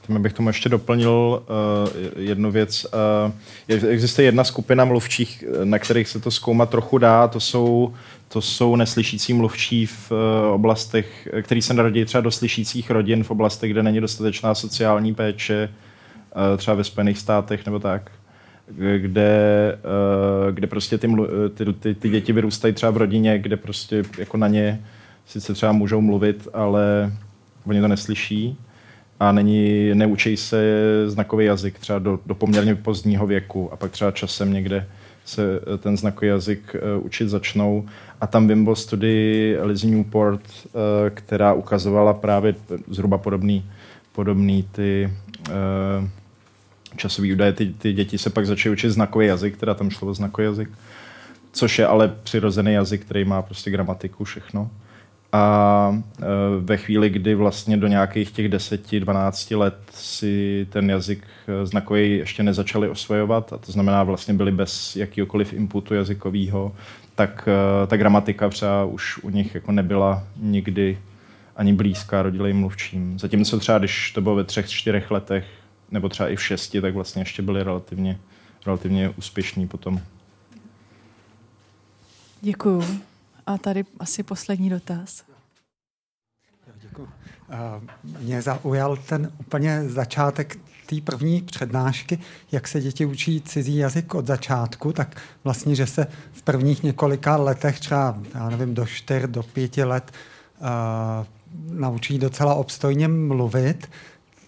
Tím 0.09 0.23
bych 0.23 0.33
tomu 0.33 0.49
ještě 0.49 0.69
doplnil 0.69 1.43
uh, 1.43 2.23
jednu 2.23 2.51
věc. 2.51 2.87
Uh, 3.69 3.89
existuje 3.89 4.25
jedna 4.25 4.45
skupina 4.45 4.85
mluvčích, 4.85 5.45
na 5.65 5.79
kterých 5.79 6.09
se 6.09 6.21
to 6.21 6.31
zkoumat 6.31 6.71
trochu 6.71 6.99
dá. 6.99 7.29
To 7.29 7.41
jsou, 7.41 7.95
to 8.29 8.41
jsou 8.41 8.77
neslyšící 8.77 9.33
mluvčí 9.33 9.87
v 9.87 10.11
uh, 10.11 10.53
oblastech, 10.53 11.29
který 11.43 11.63
se 11.63 11.75
narodí 11.75 12.05
třeba 12.05 12.21
do 12.21 12.31
slyšících 12.31 12.91
rodin 12.91 13.25
v 13.25 13.31
oblastech, 13.31 13.71
kde 13.71 13.83
není 13.83 14.01
dostatečná 14.01 14.55
sociální 14.55 15.15
péče, 15.15 15.69
uh, 16.37 16.57
třeba 16.57 16.75
ve 16.75 16.85
Spojených 16.85 17.19
státech 17.19 17.67
nebo 17.67 17.79
tak 17.79 18.11
kde, 18.99 19.79
kde 20.51 20.67
prostě 20.67 20.99
ty, 20.99 21.09
ty, 21.55 21.73
ty, 21.73 21.95
ty 21.95 22.09
děti 22.09 22.33
vyrůstají 22.33 22.75
třeba 22.75 22.93
v 22.93 22.97
rodině, 22.97 23.39
kde 23.39 23.57
prostě 23.57 24.03
jako 24.19 24.37
na 24.37 24.49
ně 24.49 24.85
sice 25.27 25.55
třeba 25.55 25.73
můžou 25.73 26.01
mluvit, 26.01 26.49
ale 26.53 27.13
oni 27.67 27.81
to 27.81 27.89
neslyší 27.89 28.57
a 29.21 29.33
není, 29.33 29.95
neučí 29.95 30.37
se 30.37 30.75
znakový 31.07 31.45
jazyk 31.45 31.79
třeba 31.79 31.99
do, 31.99 32.19
do 32.27 32.35
poměrně 32.35 32.75
pozdního 32.75 33.27
věku 33.27 33.73
a 33.73 33.77
pak 33.77 33.91
třeba 33.91 34.11
časem 34.11 34.53
někde 34.53 34.87
se 35.25 35.61
ten 35.79 35.97
znakový 35.97 36.29
jazyk 36.29 36.77
uh, 36.99 37.07
učit 37.07 37.29
začnou. 37.29 37.89
A 38.21 38.27
tam 38.27 38.49
vím 38.49 38.69
o 38.69 38.77
studii 38.77 39.59
Liz 39.63 39.83
Newport, 39.83 40.41
uh, 40.41 40.81
která 41.15 41.53
ukazovala 41.53 42.15
právě 42.15 42.55
zhruba 42.89 43.19
podobný, 43.19 43.65
podobný 44.13 44.69
ty 44.73 45.13
uh, 45.49 46.09
časový 46.97 47.33
údaje. 47.33 47.53
Ty, 47.53 47.67
ty 47.67 47.93
děti 47.93 48.19
se 48.19 48.31
pak 48.31 48.47
začaly 48.47 48.73
učit 48.73 48.91
znakový 48.91 49.27
jazyk, 49.27 49.57
teda 49.57 49.75
tam 49.75 49.91
šlo 49.91 50.09
o 50.09 50.15
znakový 50.15 50.45
jazyk, 50.45 50.69
což 51.53 51.79
je 51.79 51.87
ale 51.87 52.09
přirozený 52.23 52.73
jazyk, 52.73 53.05
který 53.05 53.25
má 53.25 53.43
prostě 53.43 53.71
gramatiku, 53.71 54.25
všechno. 54.25 54.71
A 55.33 56.03
e, 56.21 56.25
ve 56.61 56.77
chvíli, 56.77 57.11
kdy 57.11 57.35
vlastně 57.35 57.77
do 57.77 57.87
nějakých 57.87 58.31
těch 58.31 58.49
10-12 58.49 59.59
let 59.59 59.79
si 59.91 60.67
ten 60.71 60.91
jazyk 60.91 61.25
e, 61.49 61.67
znakový 61.67 62.17
ještě 62.17 62.43
nezačali 62.43 62.89
osvojovat, 62.89 63.53
a 63.53 63.59
to 63.59 63.73
znamená 63.73 64.03
vlastně 64.03 64.35
byli 64.35 64.53
bez 64.53 64.97
jakýkoliv 64.97 65.53
inputu 65.53 65.95
jazykového, 65.95 66.77
tak 67.15 67.49
e, 67.49 67.87
ta 67.87 67.97
gramatika 67.97 68.49
třeba 68.49 68.85
už 68.85 69.19
u 69.19 69.31
nich 69.31 69.55
jako 69.55 69.73
nebyla 69.73 70.25
nikdy 70.37 70.99
ani 71.57 71.73
blízká 71.73 72.23
rodilým 72.23 72.57
mluvčím. 72.57 73.19
Zatímco 73.19 73.59
třeba, 73.59 73.79
když 73.79 74.13
to 74.13 74.21
bylo 74.21 74.35
ve 74.35 74.45
třech, 74.45 74.71
čtyřech 74.71 75.11
letech, 75.11 75.45
nebo 75.91 76.09
třeba 76.09 76.29
i 76.29 76.37
v 76.37 76.43
šesti, 76.43 76.81
tak 76.81 76.95
vlastně 76.95 77.23
ještě 77.23 77.43
byli 77.43 77.63
relativně, 77.63 78.19
relativně 78.67 79.11
úspěšní 79.17 79.69
potom. 79.69 80.01
Děkuju. 82.41 83.08
A 83.49 83.59
tady 83.59 83.85
asi 83.99 84.23
poslední 84.23 84.71
dotaz. 84.71 85.23
Děkuji. 86.81 87.09
Mě 88.21 88.43
zaujal 88.43 88.97
ten 88.97 89.33
úplně 89.41 89.89
začátek 89.89 90.59
té 90.87 91.01
první 91.01 91.43
přednášky, 91.43 92.19
jak 92.53 92.69
se 92.69 92.81
děti 92.81 93.07
učí 93.07 93.41
cizí 93.41 93.77
jazyk 93.77 94.15
od 94.15 94.27
začátku, 94.27 94.93
tak 94.93 95.17
vlastně, 95.45 95.75
že 95.75 95.87
se 95.87 96.07
v 96.33 96.43
prvních 96.43 96.83
několika 96.83 97.37
letech, 97.37 97.81
třeba, 97.81 98.19
já 98.35 98.49
nevím, 98.49 98.75
do 98.75 98.87
čtyř, 98.87 99.23
do 99.27 99.43
pěti 99.43 99.85
let, 99.85 100.13
uh, 100.61 100.67
naučí 101.79 102.19
docela 102.19 102.55
obstojně 102.55 103.09
mluvit 103.09 103.91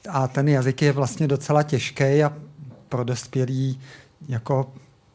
a 0.09 0.28
ten 0.28 0.48
jazyk 0.48 0.82
je 0.82 0.93
vlastně 0.93 1.28
docela 1.28 1.62
těžký 1.62 2.24
a 2.24 2.32
pro 2.89 3.05
dospělý 3.05 3.81
jako 4.28 4.72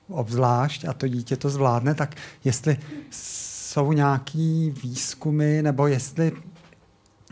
obzvlášť 0.08 0.86
a 0.86 0.94
to 0.94 1.08
dítě 1.08 1.36
to 1.36 1.50
zvládne, 1.50 1.96
tak 1.96 2.16
jestli 2.44 2.78
jsou 3.76 3.92
nějaký 3.92 4.74
výzkumy, 4.84 5.62
nebo 5.62 5.88
jestli 5.88 6.32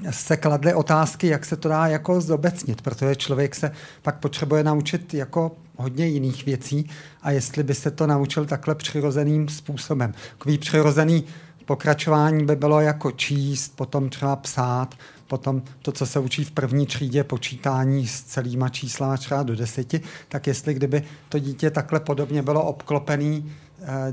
se 0.09 0.37
kladly 0.37 0.73
otázky, 0.73 1.27
jak 1.27 1.45
se 1.45 1.55
to 1.55 1.69
dá 1.69 1.87
jako 1.87 2.21
zobecnit, 2.21 2.81
protože 2.81 3.15
člověk 3.15 3.55
se 3.55 3.71
pak 4.01 4.19
potřebuje 4.19 4.63
naučit 4.63 5.13
jako 5.13 5.51
hodně 5.77 6.07
jiných 6.07 6.45
věcí 6.45 6.89
a 7.21 7.31
jestli 7.31 7.63
by 7.63 7.73
se 7.75 7.91
to 7.91 8.07
naučil 8.07 8.45
takhle 8.45 8.75
přirozeným 8.75 9.49
způsobem. 9.49 10.13
Takový 10.37 10.57
přirozený 10.57 11.23
pokračování 11.65 12.45
by 12.45 12.55
bylo 12.55 12.81
jako 12.81 13.11
číst, 13.11 13.75
potom 13.75 14.09
třeba 14.09 14.35
psát, 14.35 14.95
potom 15.27 15.61
to, 15.81 15.91
co 15.91 16.05
se 16.05 16.19
učí 16.19 16.43
v 16.43 16.51
první 16.51 16.85
třídě, 16.85 17.23
počítání 17.23 18.07
s 18.07 18.21
celýma 18.23 18.69
čísla 18.69 19.17
třeba 19.17 19.43
do 19.43 19.55
deseti, 19.55 20.01
tak 20.29 20.47
jestli 20.47 20.73
kdyby 20.73 21.03
to 21.29 21.39
dítě 21.39 21.71
takhle 21.71 21.99
podobně 21.99 22.41
bylo 22.41 22.63
obklopený 22.63 23.51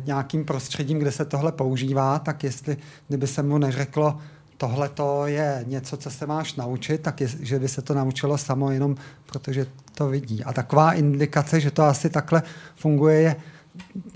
nějakým 0.05 0.45
prostředím, 0.45 0.99
kde 0.99 1.13
se 1.13 1.25
tohle 1.25 1.53
používá, 1.53 2.19
tak 2.19 2.45
jestli 2.45 2.77
kdyby 3.09 3.27
se 3.27 3.43
mu 3.43 3.59
neřeklo, 3.59 4.19
tohle 4.57 4.89
to 4.89 5.27
je 5.27 5.65
něco, 5.67 5.97
co 5.97 6.11
se 6.11 6.27
máš 6.27 6.55
naučit, 6.55 7.01
tak 7.01 7.21
je, 7.21 7.29
že 7.41 7.59
by 7.59 7.69
se 7.69 7.83
to 7.83 7.95
naučilo 7.95 8.39
samo 8.39 8.71
jenom 8.71 8.97
protože 9.27 9.67
to 9.95 10.09
vidí. 10.09 10.45
A 10.45 10.53
taková 10.53 10.93
indikace, 10.93 11.61
že 11.61 11.71
to 11.71 11.83
asi 11.83 12.11
takhle 12.11 12.43
funguje, 12.77 13.21
je 13.21 13.37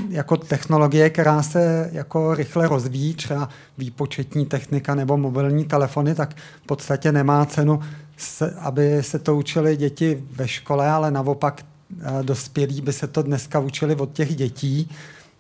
jako 0.08 0.36
technologie, 0.36 1.10
která 1.10 1.42
se 1.42 1.90
jako 1.92 2.34
rychle 2.34 2.68
rozvíjí, 2.68 3.14
třeba 3.14 3.48
výpočetní 3.78 4.46
technika 4.46 4.94
nebo 4.94 5.16
mobilní 5.16 5.64
telefony, 5.64 6.14
tak 6.14 6.34
v 6.62 6.66
podstatě 6.66 7.12
nemá 7.12 7.46
cenu, 7.46 7.80
se, 8.16 8.50
aby 8.50 9.02
se 9.02 9.18
to 9.18 9.36
učili 9.36 9.76
děti 9.76 10.22
ve 10.30 10.48
škole, 10.48 10.90
ale 10.90 11.10
naopak 11.10 11.64
eh, 12.00 12.22
dospělí 12.22 12.80
by 12.80 12.92
se 12.92 13.06
to 13.06 13.22
dneska 13.22 13.58
učili 13.58 13.94
od 13.94 14.12
těch 14.12 14.36
dětí, 14.36 14.90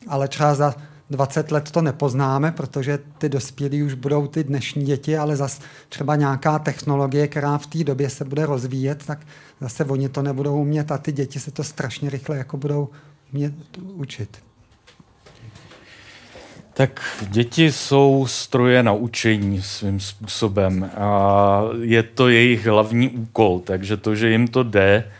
ale 0.08 0.28
třeba 0.28 0.54
za 0.54 0.74
20 1.10 1.50
let 1.50 1.70
to 1.70 1.82
nepoznáme, 1.82 2.52
protože 2.52 2.98
ty 3.18 3.28
dospělí 3.28 3.82
už 3.82 3.94
budou 3.94 4.26
ty 4.26 4.44
dnešní 4.44 4.84
děti, 4.84 5.18
ale 5.18 5.36
zase 5.36 5.62
třeba 5.88 6.16
nějaká 6.16 6.58
technologie, 6.58 7.28
která 7.28 7.58
v 7.58 7.66
té 7.66 7.84
době 7.84 8.10
se 8.10 8.24
bude 8.24 8.46
rozvíjet, 8.46 9.06
tak 9.06 9.18
zase 9.60 9.84
oni 9.84 10.08
to 10.08 10.22
nebudou 10.22 10.60
umět 10.60 10.92
a 10.92 10.98
ty 10.98 11.12
děti 11.12 11.40
se 11.40 11.50
to 11.50 11.64
strašně 11.64 12.10
rychle 12.10 12.36
jako 12.36 12.56
budou 12.56 12.88
umět 13.32 13.54
učit. 13.78 14.38
Tak 16.74 17.00
děti 17.28 17.72
jsou 17.72 18.26
stroje 18.28 18.82
na 18.82 18.92
učení 18.92 19.62
svým 19.62 20.00
způsobem 20.00 20.90
a 20.96 21.60
je 21.80 22.02
to 22.02 22.28
jejich 22.28 22.66
hlavní 22.66 23.08
úkol, 23.08 23.60
takže 23.64 23.96
to, 23.96 24.14
že 24.14 24.30
jim 24.30 24.48
to 24.48 24.62
jde, 24.62 25.10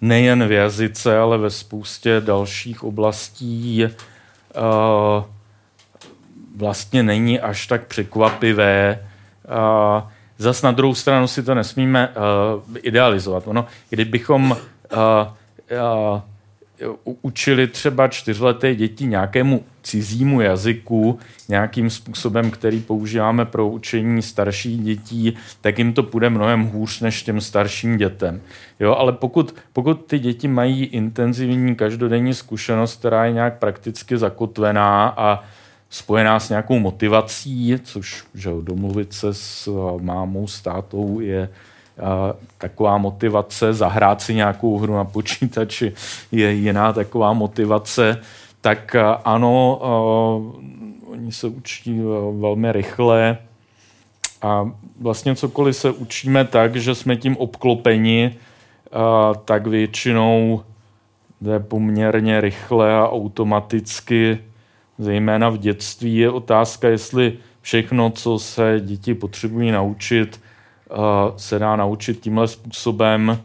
nejen 0.00 0.48
v 0.48 0.52
jazyce, 0.52 1.18
ale 1.18 1.38
ve 1.38 1.50
spoustě 1.50 2.20
dalších 2.20 2.84
oblastí 2.84 3.76
uh, 4.56 5.24
vlastně 6.56 7.02
není 7.02 7.40
až 7.40 7.66
tak 7.66 7.86
překvapivé. 7.86 9.08
Uh, 9.44 10.08
zas 10.38 10.62
na 10.62 10.70
druhou 10.72 10.94
stranu 10.94 11.26
si 11.26 11.42
to 11.42 11.54
nesmíme 11.54 12.08
uh, 12.08 12.76
idealizovat. 12.82 13.42
Ono, 13.46 13.66
kdybychom 13.90 14.56
učili 17.22 17.66
třeba 17.66 18.08
čtyřleté 18.08 18.74
děti 18.74 19.06
nějakému 19.06 19.64
cizímu 19.82 20.40
jazyku, 20.40 21.18
nějakým 21.48 21.90
způsobem, 21.90 22.50
který 22.50 22.80
používáme 22.80 23.44
pro 23.44 23.68
učení 23.68 24.22
starších 24.22 24.82
dětí, 24.82 25.36
tak 25.60 25.78
jim 25.78 25.92
to 25.92 26.02
půjde 26.02 26.30
mnohem 26.30 26.62
hůř 26.62 27.00
než 27.00 27.22
těm 27.22 27.40
starším 27.40 27.96
dětem. 27.96 28.40
Jo, 28.80 28.94
ale 28.94 29.12
pokud, 29.12 29.54
pokud 29.72 30.06
ty 30.06 30.18
děti 30.18 30.48
mají 30.48 30.84
intenzivní 30.84 31.74
každodenní 31.74 32.34
zkušenost, 32.34 32.98
která 32.98 33.24
je 33.24 33.32
nějak 33.32 33.58
prakticky 33.58 34.18
zakotvená 34.18 35.14
a 35.16 35.44
spojená 35.90 36.40
s 36.40 36.48
nějakou 36.48 36.78
motivací, 36.78 37.74
což 37.84 38.24
že 38.34 38.50
domluvit 38.60 39.12
se 39.12 39.34
s 39.34 39.68
mámou, 40.00 40.46
s 40.46 40.60
tátou 40.60 41.20
je 41.20 41.48
taková 42.58 42.98
motivace, 42.98 43.72
zahrát 43.72 44.22
si 44.22 44.34
nějakou 44.34 44.78
hru 44.78 44.94
na 44.94 45.04
počítači 45.04 45.92
je 46.32 46.52
jiná 46.52 46.92
taková 46.92 47.32
motivace, 47.32 48.20
tak 48.60 48.96
ano, 49.24 49.78
oni 51.06 51.32
se 51.32 51.46
učí 51.46 52.00
velmi 52.40 52.72
rychle 52.72 53.38
a 54.42 54.70
vlastně 55.00 55.36
cokoliv 55.36 55.76
se 55.76 55.90
učíme 55.90 56.44
tak, 56.44 56.76
že 56.76 56.94
jsme 56.94 57.16
tím 57.16 57.36
obklopeni, 57.36 58.34
tak 59.44 59.66
většinou 59.66 60.62
jde 61.40 61.60
poměrně 61.60 62.40
rychle 62.40 62.94
a 62.94 63.08
automaticky, 63.10 64.38
zejména 64.98 65.48
v 65.48 65.58
dětství. 65.58 66.16
Je 66.16 66.30
otázka, 66.30 66.88
jestli 66.88 67.32
všechno, 67.60 68.10
co 68.10 68.38
se 68.38 68.80
děti 68.84 69.14
potřebují 69.14 69.70
naučit, 69.70 70.40
se 71.36 71.58
dá 71.58 71.76
naučit 71.76 72.20
tímhle 72.20 72.48
způsobem, 72.48 73.38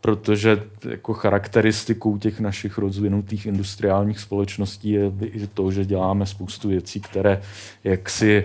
protože 0.00 0.62
jako 0.90 1.14
charakteristikou 1.14 2.18
těch 2.18 2.40
našich 2.40 2.78
rozvinutých 2.78 3.46
industriálních 3.46 4.20
společností 4.20 4.90
je 4.90 5.12
i 5.22 5.46
to, 5.46 5.70
že 5.70 5.84
děláme 5.84 6.26
spoustu 6.26 6.68
věcí, 6.68 7.00
které 7.00 7.42
jaksi 7.84 8.44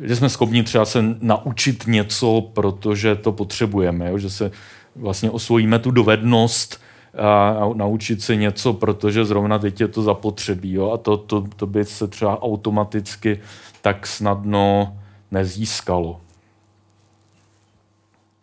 že 0.00 0.16
jsme 0.16 0.28
schopni 0.28 0.62
třeba 0.62 0.84
se 0.84 1.04
naučit 1.20 1.86
něco, 1.86 2.40
protože 2.52 3.14
to 3.14 3.32
potřebujeme, 3.32 4.10
jo? 4.10 4.18
že 4.18 4.30
se 4.30 4.50
vlastně 4.96 5.30
osvojíme 5.30 5.78
tu 5.78 5.90
dovednost 5.90 6.80
a 7.18 7.68
naučit 7.74 8.22
se 8.22 8.36
něco, 8.36 8.72
protože 8.72 9.24
zrovna 9.24 9.58
teď 9.58 9.80
je 9.80 9.88
to 9.88 10.02
zapotřebí. 10.02 10.72
Jo? 10.72 10.90
A 10.90 10.96
to, 10.96 11.16
to, 11.16 11.44
to 11.56 11.66
by 11.66 11.84
se 11.84 12.08
třeba 12.08 12.42
automaticky 12.42 13.40
tak 13.82 14.06
snadno 14.06 14.96
nezískalo. 15.30 16.20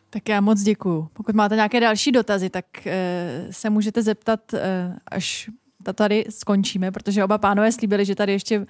Tak 0.09 0.29
já 0.29 0.41
moc 0.41 0.61
děkuju. 0.61 1.09
Pokud 1.13 1.35
máte 1.35 1.55
nějaké 1.55 1.79
další 1.79 2.11
dotazy, 2.11 2.49
tak 2.49 2.65
uh, 2.85 2.91
se 3.51 3.69
můžete 3.69 4.01
zeptat, 4.01 4.53
uh, 4.53 4.59
až 5.11 5.49
tady 5.93 6.25
skončíme, 6.29 6.91
protože 6.91 7.23
oba 7.23 7.37
pánové 7.37 7.71
slíbili, 7.71 8.05
že 8.05 8.15
tady 8.15 8.31
ještě 8.31 8.65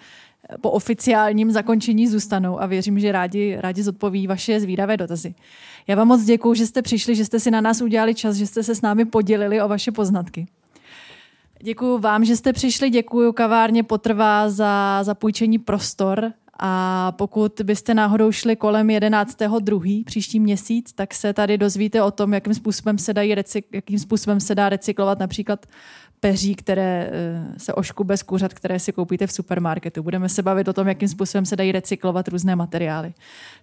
po 0.62 0.72
oficiálním 0.72 1.52
zakončení 1.52 2.08
zůstanou 2.08 2.62
a 2.62 2.66
věřím, 2.66 3.00
že 3.00 3.12
rádi, 3.12 3.58
rádi 3.60 3.84
zodpoví 3.84 4.28
vaše 4.28 4.60
zvídavé 4.60 4.98
dotazy. 4.98 5.36
Já 5.88 5.96
vám 5.96 6.08
moc 6.08 6.24
děkuji, 6.24 6.54
že 6.54 6.68
jste 6.68 6.82
přišli, 6.82 7.16
že 7.16 7.26
jste 7.26 7.40
si 7.40 7.52
na 7.52 7.62
nás 7.62 7.82
udělali 7.82 8.16
čas, 8.16 8.36
že 8.36 8.48
jste 8.48 8.64
se 8.64 8.76
s 8.76 8.82
námi 8.82 9.06
podělili 9.06 9.62
o 9.62 9.68
vaše 9.68 9.92
poznatky. 9.92 10.48
Děkuji 11.64 12.00
vám, 12.00 12.26
že 12.26 12.36
jste 12.36 12.54
přišli, 12.54 12.90
děkuji 12.90 13.34
kavárně 13.34 13.84
Potrvá 13.84 14.50
za, 14.50 15.04
za 15.04 15.14
půjčení 15.14 15.60
prostor 15.60 16.34
a 16.60 17.12
pokud 17.12 17.62
byste 17.64 17.94
náhodou 17.94 18.32
šli 18.32 18.56
kolem 18.56 18.88
11.2. 18.88 20.04
příští 20.04 20.40
měsíc, 20.40 20.94
tak 20.94 21.14
se 21.14 21.34
tady 21.34 21.58
dozvíte 21.58 22.04
o 22.04 22.12
tom, 22.12 22.34
jakým 22.34 22.54
způsobem 22.54 22.98
se, 22.98 23.14
dají 23.14 23.36
recyk- 23.36 23.64
jakým 23.72 24.00
způsobem 24.00 24.40
se 24.40 24.56
dá 24.56 24.70
recyklovat 24.70 25.20
například 25.20 25.66
peří, 26.20 26.56
které 26.56 27.10
eh, 27.12 27.60
se 27.60 27.74
oškube 27.74 28.18
z 28.18 28.24
kuřat, 28.24 28.54
které 28.54 28.80
si 28.80 28.92
koupíte 28.92 29.28
v 29.28 29.32
supermarketu. 29.32 30.04
Budeme 30.04 30.30
se 30.30 30.42
bavit 30.44 30.68
o 30.68 30.74
tom, 30.74 30.88
jakým 30.88 31.08
způsobem 31.08 31.46
se 31.46 31.56
dají 31.56 31.72
recyklovat 31.72 32.28
různé 32.28 32.56
materiály. 32.56 33.14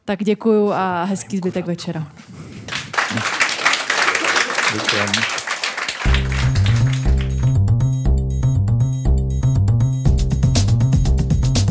Tak 0.04 0.24
děkuju 0.24 0.72
a 0.72 1.04
hezký 1.04 1.36
zbytek 1.36 1.66
večera. 1.66 2.12
Děkujeme. 4.72 5.43